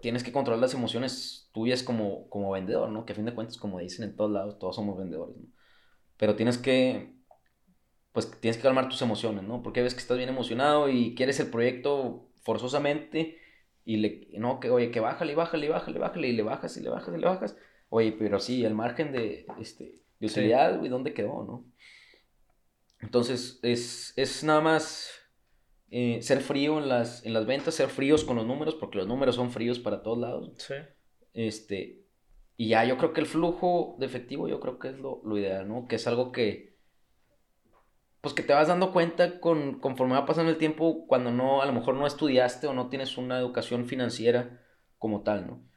tienes 0.00 0.22
que 0.24 0.32
controlar 0.32 0.60
las 0.60 0.74
emociones 0.74 1.43
tuyas 1.54 1.82
como, 1.82 2.28
como 2.28 2.50
vendedor, 2.50 2.90
¿no? 2.90 3.06
Que 3.06 3.14
a 3.14 3.16
fin 3.16 3.24
de 3.24 3.34
cuentas, 3.34 3.56
como 3.56 3.78
dicen 3.78 4.04
en 4.04 4.16
todos 4.16 4.30
lados, 4.30 4.58
todos 4.58 4.76
somos 4.76 4.98
vendedores, 4.98 5.36
¿no? 5.38 5.46
Pero 6.18 6.36
tienes 6.36 6.58
que, 6.58 7.16
pues 8.12 8.30
tienes 8.40 8.58
que 8.58 8.64
calmar 8.64 8.88
tus 8.90 9.00
emociones, 9.02 9.44
¿no? 9.44 9.62
Porque 9.62 9.82
ves 9.82 9.94
que 9.94 10.00
estás 10.00 10.18
bien 10.18 10.28
emocionado 10.28 10.90
y 10.90 11.14
quieres 11.14 11.40
el 11.40 11.50
proyecto 11.50 12.30
forzosamente 12.42 13.38
y 13.86 13.96
le, 13.98 14.28
no, 14.38 14.60
que 14.60 14.70
oye, 14.70 14.90
que 14.90 15.00
bájale, 15.00 15.32
y 15.32 15.34
bájale, 15.36 15.66
y 15.66 15.68
bájale, 15.70 15.96
y 15.98 16.00
bájale, 16.00 16.28
y 16.28 16.32
le 16.32 16.42
bajas, 16.42 16.76
y 16.76 16.80
le 16.82 16.90
bajas, 16.90 17.14
y 17.14 17.18
le 17.18 17.26
bajas. 17.26 17.56
Oye, 17.88 18.12
pero 18.12 18.40
sí, 18.40 18.64
el 18.64 18.74
margen 18.74 19.12
de, 19.12 19.46
este, 19.60 20.02
de 20.20 20.28
Sí. 20.28 20.40
utilidad, 20.40 20.78
güey, 20.78 20.90
¿dónde 20.90 21.14
quedó, 21.14 21.44
no? 21.44 21.66
Entonces, 23.00 23.60
es, 23.62 24.12
es 24.16 24.44
nada 24.44 24.60
más 24.60 25.10
eh, 25.90 26.22
ser 26.22 26.40
frío 26.40 26.78
en 26.78 26.88
las, 26.88 27.24
en 27.26 27.32
las 27.34 27.46
ventas, 27.46 27.74
ser 27.74 27.88
fríos 27.88 28.24
con 28.24 28.36
los 28.36 28.46
números, 28.46 28.74
porque 28.74 28.98
los 28.98 29.06
números 29.06 29.34
son 29.36 29.50
fríos 29.50 29.78
para 29.78 30.02
todos 30.02 30.18
lados. 30.18 30.52
Sí. 30.56 30.74
Este, 31.34 32.06
y 32.56 32.68
ya 32.68 32.84
yo 32.84 32.96
creo 32.98 33.12
que 33.12 33.20
el 33.20 33.26
flujo 33.26 33.96
de 33.98 34.06
efectivo, 34.06 34.48
yo 34.48 34.60
creo 34.60 34.78
que 34.78 34.88
es 34.90 34.98
lo, 34.98 35.20
lo 35.24 35.38
ideal, 35.38 35.68
¿no? 35.68 35.86
Que 35.88 35.96
es 35.96 36.06
algo 36.06 36.32
que, 36.32 36.78
pues 38.20 38.34
que 38.34 38.42
te 38.42 38.54
vas 38.54 38.68
dando 38.68 38.92
cuenta 38.92 39.40
con, 39.40 39.80
conforme 39.80 40.14
va 40.14 40.26
pasando 40.26 40.50
el 40.50 40.58
tiempo, 40.58 41.06
cuando 41.06 41.30
no, 41.30 41.60
a 41.62 41.66
lo 41.66 41.72
mejor 41.74 41.94
no 41.96 42.06
estudiaste 42.06 42.66
o 42.66 42.72
no 42.74 42.88
tienes 42.88 43.18
una 43.18 43.38
educación 43.38 43.86
financiera 43.86 44.62
como 44.98 45.22
tal, 45.22 45.46
¿no? 45.46 45.68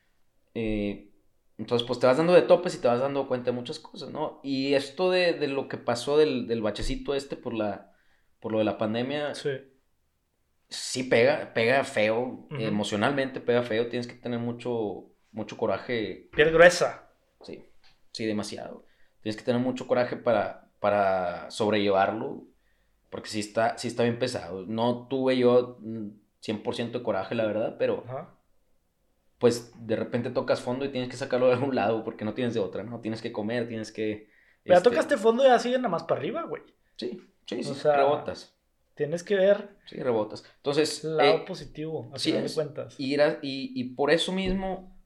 Eh, 0.56 1.12
entonces, 1.58 1.88
pues 1.88 2.00
te 2.00 2.08
vas 2.08 2.18
dando 2.18 2.34
de 2.34 2.44
topes 2.44 2.76
y 2.76 2.82
te 2.82 2.88
vas 2.88 3.00
dando 3.02 3.28
cuenta 3.28 3.52
de 3.52 3.58
muchas 3.58 3.80
cosas, 3.80 4.12
¿no? 4.12 4.40
Y 4.44 4.76
esto 4.76 5.12
de, 5.12 5.34
de 5.34 5.48
lo 5.48 5.68
que 5.68 5.78
pasó 5.78 6.18
del, 6.18 6.48
del 6.48 6.62
bachecito 6.62 7.16
este 7.16 7.36
por 7.36 7.54
la, 7.54 7.94
por 8.40 8.52
lo 8.52 8.60
de 8.60 8.64
la 8.66 8.78
pandemia, 8.78 9.36
Sí. 9.36 9.50
sí 10.70 11.04
pega, 11.04 11.54
pega 11.54 11.84
feo, 11.84 12.48
emocionalmente 12.52 13.42
pega 13.42 13.64
feo, 13.64 13.90
tienes 13.90 14.08
que 14.08 14.16
tener 14.16 14.40
mucho, 14.40 15.12
mucho 15.32 15.58
coraje, 15.58 16.30
Piel 16.34 16.52
gruesa. 16.52 17.10
sí, 17.42 17.66
sí, 18.12 18.26
demasiado. 18.26 18.86
Tienes 19.22 19.38
que 19.38 19.44
tener 19.44 19.62
mucho 19.62 19.88
coraje 19.88 20.16
para, 20.16 20.70
para 20.80 21.52
sobrellevarlo, 21.52 22.46
porque 23.10 23.30
sí 23.30 23.40
está, 23.40 23.78
sí 23.78 23.88
está 23.88 24.04
bien 24.04 24.20
pesado. 24.20 24.66
No 24.66 25.08
tuve 25.08 25.38
yo 25.38 25.78
mm, 25.82 26.10
100% 26.42 26.92
de 26.92 27.04
coraje, 27.04 27.36
la 27.36 27.46
verdad, 27.46 27.76
pero 27.78 28.04
Ajá. 28.08 28.36
pues 29.38 29.74
de 29.86 29.96
repente 29.96 30.30
tocas 30.30 30.62
fondo 30.62 30.86
y 30.86 30.90
tienes 30.90 31.10
que 31.10 31.18
sacarlo 31.18 31.48
de 31.48 31.54
algún 31.54 31.76
lado, 31.76 32.04
porque 32.04 32.26
no 32.26 32.34
tienes 32.34 32.54
de 32.54 32.60
otra, 32.60 32.84
¿no? 32.84 33.00
Tienes 33.02 33.22
que 33.22 33.32
comer, 33.32 33.68
tienes 33.68 33.92
que... 33.92 34.30
Ya 34.66 34.76
este, 34.76 34.90
tocaste 34.90 35.18
fondo 35.18 35.46
y 35.46 35.50
así 35.50 35.72
nada 35.72 35.88
más 35.88 36.04
para 36.04 36.20
arriba, 36.20 36.44
güey. 36.44 36.64
Sí, 36.98 37.22
sí, 37.46 37.64
sí, 37.64 37.72
O 37.72 37.74
sea, 37.74 37.96
rebotas, 37.96 38.54
Tienes 38.96 39.24
que 39.24 39.36
ver 39.36 39.78
sí, 39.86 39.98
rebotas. 39.98 40.44
Entonces, 40.58 41.04
el 41.04 41.18
lado 41.18 41.36
eh, 41.36 41.44
positivo, 41.48 42.10
a 42.12 42.16
así 42.16 42.32
final 42.32 42.48
de 42.48 42.54
cuentas. 42.54 42.96
Y, 42.98 43.16
y, 43.16 43.22
y 43.42 43.84
por 43.94 44.10
eso 44.10 44.32
mismo 44.32 44.97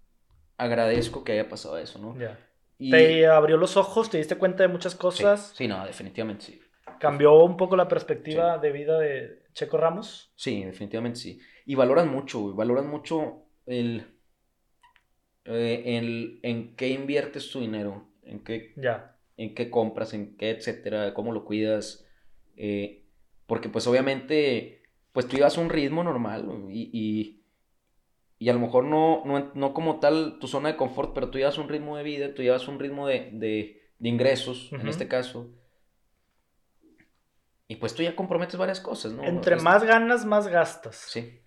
agradezco 0.61 1.23
que 1.23 1.33
haya 1.33 1.49
pasado 1.49 1.77
eso, 1.77 1.99
¿no? 1.99 2.17
Ya. 2.17 2.39
Y, 2.77 2.91
Te 2.91 3.27
abrió 3.27 3.57
los 3.57 3.77
ojos, 3.77 4.09
te 4.09 4.17
diste 4.17 4.37
cuenta 4.37 4.63
de 4.63 4.69
muchas 4.69 4.93
sí, 4.93 4.97
cosas, 4.97 5.53
sí, 5.55 5.67
no, 5.67 5.85
definitivamente 5.85 6.45
sí. 6.45 6.61
cambió 6.99 7.43
un 7.43 7.57
poco 7.57 7.75
la 7.75 7.87
perspectiva 7.87 8.57
de 8.57 8.71
vida 8.71 8.99
de 8.99 9.43
Checo 9.53 9.77
Ramos. 9.77 10.31
Sí, 10.35 10.63
definitivamente 10.63 11.19
sí. 11.19 11.39
Y 11.65 11.75
valoran 11.75 12.09
mucho, 12.09 12.53
valoran 12.55 12.87
mucho 12.89 13.45
el, 13.65 14.05
eh, 15.45 15.83
el 15.97 16.39
en 16.43 16.75
qué 16.75 16.89
inviertes 16.89 17.49
tu 17.51 17.59
dinero, 17.61 18.09
en 18.23 18.43
qué, 18.43 18.73
en 19.37 19.55
qué 19.55 19.69
compras, 19.69 20.13
en 20.13 20.37
qué, 20.37 20.51
etcétera, 20.51 21.13
cómo 21.13 21.31
lo 21.33 21.45
cuidas. 21.45 22.05
eh, 22.55 22.97
porque 23.45 23.67
pues 23.69 23.85
obviamente, 23.87 24.83
pues 25.11 25.27
tú 25.27 25.35
llevas 25.35 25.57
un 25.57 25.69
ritmo 25.69 26.03
normal 26.05 26.47
y, 26.69 27.40
y 28.41 28.49
a 28.49 28.53
lo 28.53 28.59
mejor 28.59 28.85
no, 28.85 29.21
no, 29.23 29.51
no 29.53 29.71
como 29.75 29.99
tal 29.99 30.39
tu 30.39 30.47
zona 30.47 30.69
de 30.69 30.75
confort, 30.75 31.13
pero 31.13 31.29
tú 31.29 31.37
llevas 31.37 31.59
un 31.59 31.69
ritmo 31.69 31.95
de 31.95 32.01
vida, 32.01 32.33
tú 32.33 32.41
llevas 32.41 32.67
un 32.67 32.79
ritmo 32.79 33.05
de, 33.05 33.29
de, 33.33 33.83
de 33.99 34.09
ingresos, 34.09 34.69
en 34.71 34.79
Ujú. 34.79 34.89
este 34.89 35.07
caso. 35.07 35.51
Y 37.67 37.75
pues 37.75 37.93
tú 37.93 38.01
ya 38.01 38.15
comprometes 38.15 38.57
varias 38.57 38.79
cosas, 38.81 39.13
¿no? 39.13 39.23
Entre 39.25 39.57
Es- 39.57 39.63
más 39.63 39.83
ganas, 39.83 40.25
más 40.25 40.47
gastas. 40.47 40.95
Sí. 40.95 41.37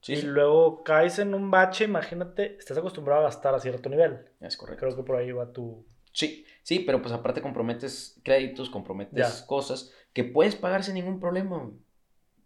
Sí, 0.00 0.14
y 0.14 0.16
sí, 0.16 0.26
luego 0.26 0.82
caes 0.82 1.18
en 1.18 1.34
un 1.34 1.50
bache, 1.50 1.84
imagínate, 1.84 2.56
estás 2.56 2.78
acostumbrado 2.78 3.20
a 3.20 3.24
gastar 3.24 3.54
a 3.54 3.60
cierto 3.60 3.90
nivel. 3.90 4.20
es 4.40 4.56
correcto. 4.56 4.80
Creo 4.86 4.96
que 4.96 5.02
por 5.02 5.16
ahí 5.16 5.30
va 5.32 5.52
tu... 5.52 5.84
Sí, 6.10 6.46
sí, 6.62 6.78
pero 6.80 7.02
pues 7.02 7.12
aparte 7.12 7.42
comprometes 7.42 8.18
créditos, 8.24 8.70
comprometes 8.70 9.12
Ya. 9.40 9.46
cosas 9.46 9.92
que 10.14 10.24
puedes 10.24 10.56
pagar 10.56 10.84
sin 10.84 10.94
ningún 10.94 11.20
problema. 11.20 11.70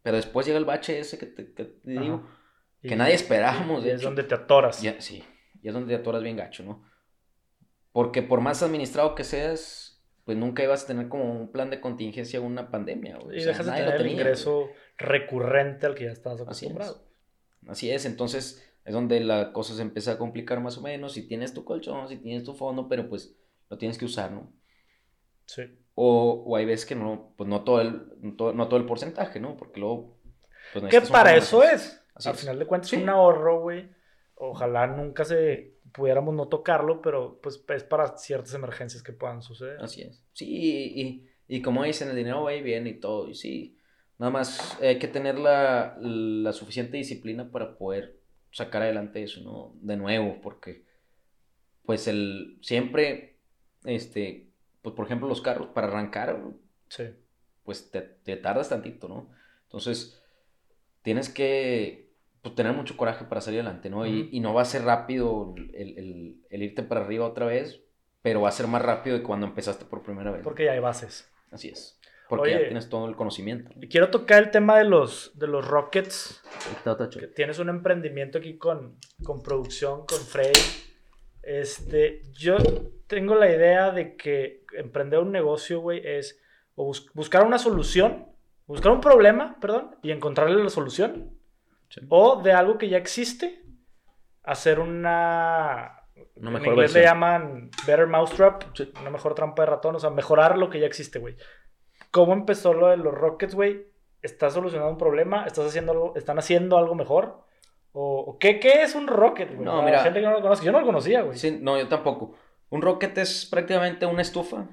Pero 0.03 0.17
después 0.17 0.47
llega 0.47 0.59
el 0.59 0.65
bache 0.65 0.99
ese 0.99 1.17
que 1.17 1.27
te, 1.27 1.55
que 1.55 1.65
te 1.65 1.91
digo. 1.91 2.27
Que 2.89 2.95
Y- 2.95 2.97
nadie 2.97 3.15
esperábamos. 3.15 3.85
Y 3.85 3.89
es 3.91 3.97
hecho. 3.97 4.07
donde 4.07 4.23
te 4.25 4.35
atoras. 4.35 4.81
Ya, 4.83 5.01
sí, 5.01 5.25
y 5.63 5.69
es 5.69 5.75
donde 5.75 5.95
te 5.95 6.01
atoras 6.01 6.23
bien 6.23 6.37
gacho, 6.37 6.63
¿no? 6.63 6.85
Porque 7.93 8.23
por 8.23 8.41
más 8.41 8.63
administrado 8.63 9.15
que 9.15 9.25
seas, 9.25 10.03
pues 10.25 10.37
nunca 10.37 10.63
ibas 10.65 10.85
a 10.85 10.87
tener 10.87 11.09
como 11.09 11.31
un 11.33 11.53
plan 11.53 11.71
de 11.71 11.81
contingencia 11.81 12.41
o 12.41 12.45
una 12.45 12.71
pandemia. 12.71 13.19
güey. 13.19 13.37
Y 13.37 13.41
O 13.41 13.43
sea, 13.43 13.53
dejas 13.53 13.67
de 13.67 13.73
tener 13.73 13.89
el 13.93 13.99
tenía, 13.99 14.13
ingreso 14.13 14.69
recurrente 14.99 15.87
al 15.87 15.95
que 15.95 16.05
ya 16.05 16.11
estabas 16.13 16.41
Así 16.41 16.67
es. 16.67 16.73
acostumbrado. 16.73 16.95
güey. 17.63 17.71
Así 17.73 17.91
es, 17.91 18.05
entonces 18.05 18.69
es 18.85 18.93
donde 18.93 19.21
la 19.21 19.53
cosa 19.53 19.75
se 19.75 19.83
empieza 19.83 20.13
a 20.13 20.19
complicar 20.19 20.61
más 20.61 20.77
o 20.77 20.83
menos. 20.83 21.13
Si 21.15 21.27
tienes 21.27 21.55
tu 21.55 21.65
colchón, 21.65 22.09
si 22.09 22.17
tienes 22.19 22.45
tu 22.45 22.53
fondo, 22.55 22.89
pero 22.89 23.09
pues 23.09 23.35
lo 23.71 23.79
tienes 23.79 23.97
que 23.97 24.05
usar, 24.05 24.33
¿no? 24.33 24.53
Sí. 25.47 25.63
O, 25.95 26.45
o 26.47 26.57
hay 26.57 26.65
veces 26.67 26.85
que 26.87 26.95
no, 26.95 27.33
pues 27.39 27.49
no 27.49 27.63
todo 27.65 27.81
el, 27.81 28.03
no 28.21 28.35
todo, 28.37 28.53
no 28.53 28.69
todo 28.69 28.79
el 28.81 28.87
porcentaje, 28.87 29.41
¿no? 29.41 29.57
Porque 29.57 29.81
luego... 29.81 30.19
Pues, 30.73 30.83
un 30.93 31.09
para 31.13 31.37
eso 31.37 31.63
es. 31.63 32.04
Así 32.15 32.29
Al 32.29 32.35
es. 32.35 32.41
final 32.41 32.59
de 32.59 32.67
cuentas 32.67 32.91
Sí. 32.91 32.97
es 32.97 33.03
un 33.03 33.09
ahorro, 33.09 33.61
güey. 33.61 33.89
Ojalá 34.37 34.87
nunca 34.87 35.25
se 35.25 35.75
pudiéramos 35.93 36.35
no 36.35 36.49
tocarlo, 36.49 37.01
pero 37.01 37.39
pues 37.41 37.63
es 37.69 37.85
para 37.85 38.17
ciertas 38.19 38.53
emergencias 38.55 39.03
que 39.03 39.13
puedan 39.13 39.43
suceder. 39.43 39.81
Así 39.83 40.03
es. 40.03 40.25
Sí, 40.33 40.47
y, 40.49 41.01
y- 41.03 41.29
y 41.47 41.63
como 41.63 41.85
dicen, 41.85 42.09
el 42.09 42.17
dinero 42.17 42.43
va 42.43 42.55
y 42.55 42.63
viene 42.63 42.91
y 42.91 43.01
todo, 43.01 43.29
y 43.29 43.35
sí. 43.35 43.77
Nada 44.19 44.31
más 44.31 44.81
hay 44.81 44.99
que 44.99 45.09
tener 45.09 45.39
la, 45.39 45.97
la 46.01 46.53
suficiente 46.53 46.97
disciplina 46.97 47.51
para 47.51 47.77
poder 47.77 48.17
sacar 48.51 48.83
adelante 48.83 49.23
eso, 49.23 49.41
¿no? 49.43 49.73
De 49.81 49.97
nuevo, 49.97 50.41
porque 50.41 50.85
pues 51.85 52.07
el 52.09 52.59
siempre, 52.63 53.37
este, 53.85 54.49
pues 54.83 54.95
por 54.95 55.05
ejemplo 55.07 55.29
los 55.29 55.43
carros, 55.43 55.69
para 55.69 55.89
arrancar, 55.89 56.41
Sí. 56.89 57.05
pues 57.65 57.91
te, 57.91 58.01
te 58.01 58.37
tardas 58.37 58.69
tantito, 58.69 59.09
¿no? 59.09 59.29
Entonces, 59.65 60.23
tienes 61.03 61.29
que 61.29 62.04
pues, 62.45 62.55
tener 62.55 62.73
mucho 62.73 62.97
coraje 62.97 63.25
para 63.25 63.41
salir 63.41 63.61
adelante, 63.61 63.91
¿no? 63.91 64.07
Y, 64.07 64.21
Ujú. 64.23 64.29
y 64.31 64.39
no 64.41 64.55
va 64.55 64.63
a 64.63 64.67
ser 64.67 64.85
rápido 64.85 65.55
el, 65.75 65.99
el- 65.99 66.37
el 66.49 66.63
irte 66.63 66.85
para 66.85 67.01
arriba 67.01 67.27
otra 67.27 67.47
vez, 67.47 67.81
pero 68.23 68.43
va 68.43 68.49
a 68.51 68.53
ser 68.53 68.69
más 68.69 68.83
rápido 68.83 69.17
de 69.19 69.23
cuando 69.25 69.47
empezaste 69.47 69.85
por 69.85 70.03
primera 70.03 70.31
vez. 70.31 70.43
Porque 70.45 70.65
ya 70.67 70.73
hay 70.73 70.79
bases. 70.81 71.29
Así 71.51 71.69
es. 71.71 71.99
Porque 72.29 72.51
ya 72.51 72.57
Oye. 72.57 72.65
tienes 72.67 72.89
todo 72.89 73.07
el 73.09 73.17
conocimiento. 73.17 73.71
Y 73.81 73.89
quiero 73.89 74.09
tocar 74.11 74.43
el 74.45 74.51
tema 74.51 74.79
de 74.79 74.85
los, 74.85 75.33
de 75.39 75.47
los 75.47 75.67
Rockets. 75.67 76.43
Que 77.19 77.27
tienes 77.29 77.59
un 77.59 77.69
emprendimiento 77.69 78.39
aquí 78.39 78.57
con, 78.57 78.97
con 79.23 79.43
producción, 79.43 80.07
con 80.07 80.21
Freddy. 80.21 80.59
Este, 81.43 82.23
yo 82.33 82.57
tengo 83.07 83.35
la 83.35 83.51
idea 83.51 83.91
de 83.91 84.17
que 84.17 84.65
emprender 84.73 85.19
un 85.21 85.33
negocio, 85.33 85.81
güey, 85.81 86.01
es 86.05 86.41
o 86.75 86.87
bus- 86.87 87.11
buscar 87.13 87.47
una 87.47 87.59
solución, 87.59 88.27
buscar 88.67 88.93
un 88.93 89.01
problema, 89.01 89.59
perdón, 89.61 89.97
y 90.03 90.11
encontrarle 90.11 90.63
la 90.63 90.71
solución. 90.71 91.31
Sí. 91.95 92.01
O 92.09 92.43
de 92.43 92.53
algo 92.53 92.77
que 92.79 92.89
ya 92.89 92.99
existe, 92.99 93.63
hacer 94.43 94.81
una... 94.81 96.01
Una 96.37 96.49
en 96.49 96.55
mejor 96.55 96.69
inglés 96.75 96.93
le 96.93 97.01
versión. 97.01 97.05
llaman 97.05 97.71
Better 97.87 98.07
Mousetrap, 98.09 98.65
Sí. 98.75 98.93
una 99.01 99.11
mejor 99.11 99.35
trampa 99.35 99.63
de 99.63 99.67
ratón, 99.71 99.95
o 99.97 100.01
sea, 100.01 100.11
mejorar 100.11 100.59
lo 100.59 100.71
que 100.71 100.81
ya 100.81 100.87
existe, 100.87 101.19
güey. 101.19 101.37
¿Cómo 102.11 102.33
empezó 102.33 102.73
lo 102.75 102.89
de 102.89 102.97
los 102.97 103.15
Rockets, 103.15 103.55
güey? 103.55 103.87
¿Estás 104.23 104.55
solucionando 104.55 104.91
un 104.91 104.99
problema? 104.99 105.45
¿Estás 105.47 105.67
haciendo 105.67 105.93
algo, 105.93 106.13
¿Están 106.17 106.39
haciendo 106.39 106.79
algo 106.79 106.95
mejor? 106.95 107.45
¿O 107.93 108.19
o 108.27 108.39
qué, 108.39 108.59
qué 108.59 108.83
es 108.83 108.95
un 108.97 109.07
Rocket, 109.07 109.51
güey? 109.55 109.65
No, 109.65 109.73
Para 109.73 109.85
mira. 109.85 109.97
La 109.99 110.05
gente 110.05 110.21
que 110.21 110.27
no 110.27 110.33
lo 110.33 110.43
conoce. 110.43 110.65
Yo 110.65 110.73
no 110.73 110.81
lo 110.81 110.87
conocía, 110.87 111.23
güey. 111.23 111.39
Sí, 111.39 111.59
no, 111.61 111.79
yo 111.79 111.87
tampoco. 111.89 112.35
Un 112.71 112.83
rocket 112.83 113.17
es 113.19 113.47
prácticamente 113.47 114.07
una 114.07 114.23
estufa. 114.23 114.67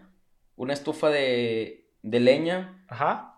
Una 0.56 0.74
estufa 0.74 1.10
de, 1.10 1.88
de 2.02 2.20
leña 2.20 2.84
Ajá. 2.88 3.31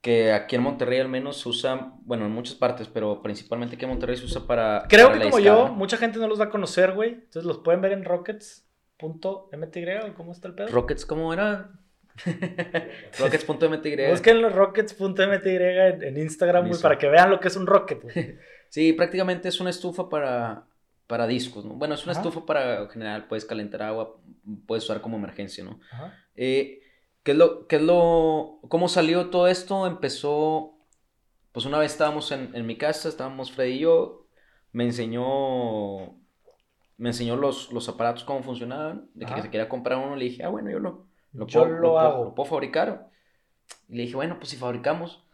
Que 0.00 0.32
aquí 0.32 0.56
en 0.56 0.62
Monterrey 0.62 0.98
al 0.98 1.08
menos 1.08 1.40
se 1.40 1.48
usa, 1.48 1.92
bueno, 2.02 2.24
en 2.26 2.32
muchas 2.32 2.54
partes, 2.54 2.88
pero 2.88 3.22
principalmente 3.22 3.76
aquí 3.76 3.84
en 3.84 3.90
Monterrey 3.90 4.16
se 4.16 4.24
usa 4.24 4.46
para... 4.46 4.86
Creo 4.88 5.08
para 5.08 5.18
que 5.18 5.24
la 5.24 5.30
como 5.30 5.42
yo, 5.42 5.68
mucha 5.68 5.98
gente 5.98 6.18
no 6.18 6.26
los 6.26 6.40
va 6.40 6.44
a 6.44 6.50
conocer, 6.50 6.92
güey. 6.92 7.10
Entonces 7.10 7.44
los 7.44 7.58
pueden 7.58 7.82
ver 7.82 7.92
en 7.92 8.04
rockets.mty 8.04 9.84
o 10.08 10.14
cómo 10.14 10.32
está 10.32 10.48
el 10.48 10.54
pedo. 10.54 10.68
Rockets, 10.68 11.04
¿cómo 11.04 11.32
era? 11.34 11.72
Rockets.mty. 13.18 14.08
Busquen 14.10 14.40
los 14.40 14.54
rockets.mty 14.54 15.50
en, 15.50 16.02
en 16.02 16.16
Instagram, 16.16 16.68
güey, 16.68 16.80
para 16.80 16.96
que 16.96 17.08
vean 17.08 17.30
lo 17.30 17.38
que 17.38 17.48
es 17.48 17.56
un 17.56 17.66
rocket, 17.66 18.02
güey. 18.02 18.38
Sí, 18.70 18.92
prácticamente 18.92 19.48
es 19.48 19.58
una 19.58 19.70
estufa 19.70 20.08
para, 20.08 20.64
para 21.08 21.26
discos, 21.26 21.64
¿no? 21.64 21.74
Bueno, 21.74 21.94
es 21.94 22.04
una 22.04 22.12
Ajá. 22.12 22.20
estufa 22.20 22.46
para, 22.46 22.82
en 22.82 22.88
general, 22.88 23.26
puedes 23.26 23.44
calentar 23.44 23.82
agua, 23.82 24.16
puedes 24.64 24.84
usar 24.84 25.00
como 25.00 25.16
emergencia, 25.16 25.64
¿no? 25.64 25.80
Ajá. 25.90 26.16
Eh, 26.36 26.80
¿qué 27.30 27.32
es 27.32 27.38
lo, 27.38 27.66
qué 27.68 27.76
es 27.76 27.82
lo, 27.82 28.58
cómo 28.68 28.88
salió 28.88 29.30
todo 29.30 29.46
esto? 29.46 29.86
Empezó, 29.86 30.74
pues 31.52 31.64
una 31.64 31.78
vez 31.78 31.92
estábamos 31.92 32.32
en, 32.32 32.54
en 32.56 32.66
mi 32.66 32.76
casa, 32.76 33.08
estábamos 33.08 33.52
Freddy 33.52 33.74
y 33.74 33.78
yo, 33.80 34.26
me 34.72 34.84
enseñó, 34.84 36.16
me 36.96 37.10
enseñó 37.10 37.36
los, 37.36 37.72
los 37.72 37.88
aparatos, 37.88 38.24
cómo 38.24 38.42
funcionaban, 38.42 39.08
de 39.14 39.26
que 39.26 39.32
Ajá. 39.32 39.42
se 39.42 39.50
quería 39.50 39.68
comprar 39.68 39.98
uno, 39.98 40.16
le 40.16 40.24
dije, 40.26 40.42
ah, 40.44 40.48
bueno, 40.48 40.70
yo 40.70 40.80
lo, 40.80 41.06
lo, 41.32 41.46
Yo 41.46 41.62
puedo, 41.62 41.72
lo 41.74 41.80
puedo- 41.80 41.98
hago. 42.00 42.24
lo 42.24 42.34
puedo 42.34 42.48
fabricar. 42.50 43.10
Y 43.88 43.94
le 43.96 44.02
dije, 44.02 44.16
bueno, 44.16 44.36
pues 44.38 44.48
si 44.50 44.56
fabricamos. 44.56 45.24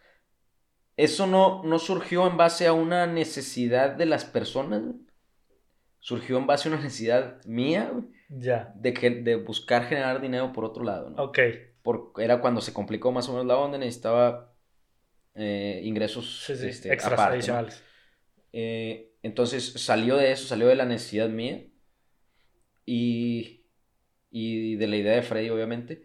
Eso 0.99 1.27
no, 1.27 1.63
no 1.63 1.79
surgió 1.79 2.27
en 2.27 2.37
base 2.37 2.67
a 2.67 2.73
una 2.73 3.07
necesidad 3.07 3.91
de 3.91 4.07
las 4.07 4.25
personas, 4.25 4.83
surgió 6.01 6.39
en 6.39 6.47
base 6.47 6.69
a 6.69 6.73
una 6.73 6.81
necesidad 6.83 7.43
mía, 7.45 7.91
güey, 7.93 8.05
Ya. 8.29 8.73
de, 8.77 8.93
que- 8.95 9.11
de 9.11 9.37
buscar 9.37 9.85
generar 9.87 10.21
dinero 10.21 10.53
por 10.53 10.65
otro 10.65 10.85
lado, 10.85 11.11
¿no? 11.11 11.23
Ok. 11.23 11.39
Porque 11.87 12.25
era 12.25 12.41
cuando 12.43 12.61
se 12.61 12.73
complicó 12.75 13.13
más 13.13 13.29
o 13.29 13.33
menos 13.33 13.47
la 13.47 13.57
onda, 13.57 13.79
necesitaba 13.79 14.53
eh, 15.35 15.81
ingresos 15.85 16.45
Sí, 16.47 16.57
sí. 16.57 16.67
este, 16.67 16.93
Extras 16.93 17.15
aparte, 17.15 17.29
¿no? 17.33 17.35
adicionales. 17.55 17.83
Eh, 18.53 19.15
entonces 19.23 19.73
salió 19.75 20.17
de 20.17 20.33
eso, 20.33 20.47
salió 20.47 20.67
de 20.69 20.75
la 20.77 20.85
necesidad 20.85 21.29
mía 21.29 21.65
y, 22.85 23.67
y 24.31 24.77
de 24.77 24.87
la 24.87 24.97
idea 24.97 25.15
de 25.17 25.23
Freddy, 25.23 25.51
obviamente. 25.51 26.03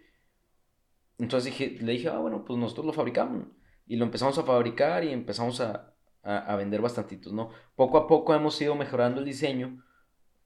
Entonces 1.18 1.52
dije, 1.54 1.78
le 1.84 1.92
dije, 1.94 2.10
ah, 2.10 2.18
bueno, 2.18 2.44
pues 2.46 2.58
nosotros 2.60 2.86
lo 2.86 2.94
fabricamos. 2.94 3.48
Y 3.88 3.96
lo 3.98 4.06
empezamos 4.06 4.38
a 4.38 4.44
fabricar 4.44 5.04
y 5.04 5.10
empezamos 5.12 5.62
a, 5.62 5.94
a- 6.24 6.54
a 6.54 6.56
vender 6.56 6.82
bastantitos, 6.82 7.34
¿no? 7.34 7.50
Poco 7.76 7.98
a 7.98 8.08
poco 8.08 8.34
hemos 8.34 8.60
ido 8.62 8.76
mejorando 8.76 9.20
el 9.20 9.26
diseño 9.26 9.84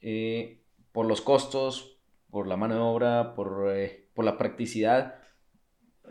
eh, 0.02 0.64
por 0.92 1.06
los 1.06 1.22
costos, 1.22 2.00
por 2.30 2.48
la 2.48 2.58
mano 2.58 2.76
de 2.76 2.82
obra, 2.82 3.36
por, 3.36 3.70
eh, 3.74 4.10
por 4.14 4.26
la 4.26 4.38
practicidad. 4.38 5.16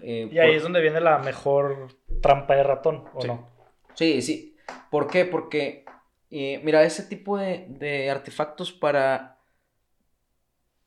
Eh, 0.03 0.29
Y 0.31 0.39
ahí 0.39 0.49
por- 0.49 0.57
es 0.57 0.63
donde 0.63 0.81
viene 0.81 1.01
la 1.01 1.19
mejor 1.19 1.89
trampa 2.23 2.55
de 2.57 2.63
ratón, 2.63 3.05
¿o 3.15 3.21
Sí. 3.23 3.29
no? 3.29 3.49
Sí, 3.95 4.23
sí. 4.23 4.57
¿Por 4.91 5.07
qué? 5.09 5.25
Porque, 5.25 5.85
eh, 6.31 6.61
mira, 6.65 6.83
ese 6.85 7.03
tipo 7.05 7.37
de, 7.39 7.67
de 7.69 8.11
artefactos 8.11 8.73
para, 8.73 9.39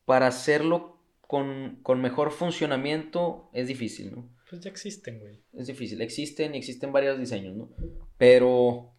para 0.04 0.26
hacerlo 0.26 1.00
con, 1.26 1.78
con 1.82 2.00
mejor 2.00 2.30
funcionamiento 2.30 3.50
es 3.52 3.68
difícil, 3.68 4.14
¿no? 4.14 4.28
Pues 4.48 4.62
ya 4.62 4.70
existen, 4.70 5.20
güey. 5.20 5.42
Es 5.52 5.66
difícil. 5.66 6.00
Existen, 6.00 6.54
existen 6.54 6.90
varios 6.92 7.18
diseños, 7.18 7.54
¿no? 7.54 7.68
Pero, 8.16 8.94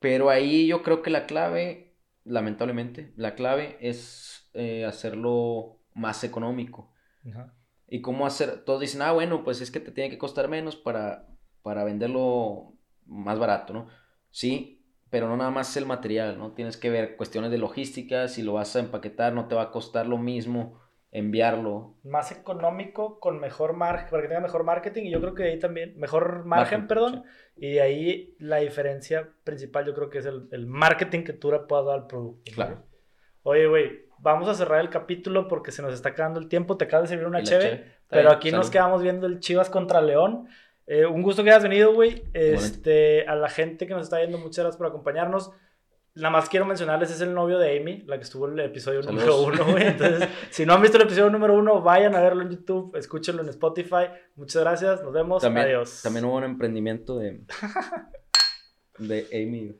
pero 0.00 0.30
ahí 0.30 0.66
yo 0.66 0.82
creo 0.82 1.02
que 1.02 1.10
la 1.10 1.26
clave, 1.26 1.94
lamentablemente, 2.24 3.12
la 3.16 3.34
clave 3.34 3.76
es 3.80 4.48
eh, 4.54 4.84
hacerlo 4.86 5.80
más 5.94 6.24
económico. 6.24 6.92
Ajá. 7.30 7.54
¿Y 7.88 8.00
cómo 8.02 8.26
hacer? 8.26 8.64
Todos 8.64 8.80
dicen, 8.80 9.02
ah, 9.02 9.12
bueno, 9.12 9.44
pues 9.44 9.60
es 9.60 9.70
que 9.70 9.80
te 9.80 9.92
tiene 9.92 10.10
que 10.10 10.18
costar 10.18 10.48
menos 10.48 10.76
para, 10.76 11.26
para 11.62 11.84
venderlo 11.84 12.74
más 13.06 13.38
barato, 13.38 13.72
¿no? 13.72 13.88
Sí, 14.30 14.84
pero 15.10 15.28
no 15.28 15.36
nada 15.36 15.50
más 15.50 15.76
el 15.76 15.86
material, 15.86 16.38
¿no? 16.38 16.52
Tienes 16.52 16.76
que 16.76 16.90
ver 16.90 17.16
cuestiones 17.16 17.50
de 17.50 17.58
logística, 17.58 18.28
si 18.28 18.42
lo 18.42 18.54
vas 18.54 18.76
a 18.76 18.80
empaquetar, 18.80 19.32
no 19.32 19.48
te 19.48 19.54
va 19.54 19.62
a 19.62 19.70
costar 19.70 20.06
lo 20.06 20.18
mismo 20.18 20.80
enviarlo. 21.10 21.96
Más 22.04 22.32
económico, 22.32 23.18
con 23.18 23.40
mejor 23.40 23.72
margen, 23.72 24.08
para 24.10 24.22
que 24.22 24.28
tenga 24.28 24.40
mejor 24.40 24.64
marketing. 24.64 25.04
Y 25.04 25.10
yo 25.10 25.20
creo 25.20 25.34
que 25.34 25.44
ahí 25.44 25.58
también, 25.58 25.98
mejor 25.98 26.44
margen, 26.44 26.80
Margen, 26.80 26.86
perdón. 26.86 27.24
Y 27.56 27.72
de 27.72 27.80
ahí 27.80 28.36
la 28.38 28.58
diferencia 28.58 29.32
principal, 29.44 29.86
yo 29.86 29.94
creo 29.94 30.10
que 30.10 30.18
es 30.18 30.26
el, 30.26 30.48
el 30.52 30.66
marketing 30.66 31.24
que 31.24 31.32
tú 31.32 31.50
le 31.50 31.60
puedas 31.60 31.86
dar 31.86 32.00
al 32.00 32.06
producto. 32.06 32.50
¿no? 32.50 32.54
Claro. 32.54 32.84
Oye, 33.42 33.66
güey, 33.66 34.07
vamos 34.20 34.48
a 34.48 34.54
cerrar 34.54 34.80
el 34.80 34.90
capítulo 34.90 35.48
porque 35.48 35.72
se 35.72 35.82
nos 35.82 35.92
está 35.94 36.10
acabando 36.10 36.40
el 36.40 36.48
tiempo. 36.48 36.76
Te 36.76 36.84
acabas 36.84 37.08
de 37.08 37.14
servir 37.14 37.26
una. 37.26 37.40
Está 37.40 37.58
Pero 38.08 38.30
aquí 38.30 38.50
nos 38.50 38.70
quedamos 38.70 39.02
viendo 39.02 39.26
el 39.26 39.40
Chivas 39.40 39.70
contra 39.70 40.00
León. 40.00 40.48
Eh, 40.86 41.04
un 41.04 41.22
gusto 41.22 41.44
que 41.44 41.50
hayas 41.50 41.62
venido, 41.62 41.92
güey. 41.92 42.24
Este, 42.32 43.26
a 43.26 43.34
la 43.34 43.48
gente 43.48 43.86
que 43.86 43.94
nos 43.94 44.04
está 44.04 44.18
viendo, 44.18 44.38
muchas 44.38 44.64
gracias 44.64 44.78
por 44.78 44.86
acompañarnos. 44.86 45.52
Nada 46.14 46.30
más 46.30 46.48
quiero 46.48 46.66
mencionarles, 46.66 47.10
es 47.12 47.20
el 47.20 47.32
novio 47.32 47.58
de 47.58 47.78
Amy, 47.78 48.02
la 48.06 48.16
que 48.16 48.24
estuvo 48.24 48.48
en 48.48 48.58
el 48.58 48.64
episodio 48.64 49.02
Saludos. 49.02 49.24
número 49.26 49.42
uno, 49.42 49.72
güey. 49.72 49.86
Entonces, 49.86 50.28
si 50.50 50.66
no 50.66 50.74
han 50.74 50.82
visto 50.82 50.96
el 50.96 51.04
episodio 51.04 51.30
número 51.30 51.54
uno, 51.54 51.80
vayan 51.80 52.14
a 52.16 52.20
verlo 52.20 52.42
en 52.42 52.50
YouTube, 52.50 52.96
escúchenlo 52.96 53.42
en 53.42 53.50
Spotify. 53.50 54.06
Muchas 54.34 54.62
gracias, 54.62 55.02
nos 55.02 55.12
vemos, 55.12 55.42
También, 55.42 55.66
adiós. 55.66 56.00
también 56.02 56.24
hubo 56.24 56.36
un 56.36 56.44
emprendimiento 56.44 57.18
de, 57.18 57.42
de 58.98 59.26
Amy. 59.32 59.76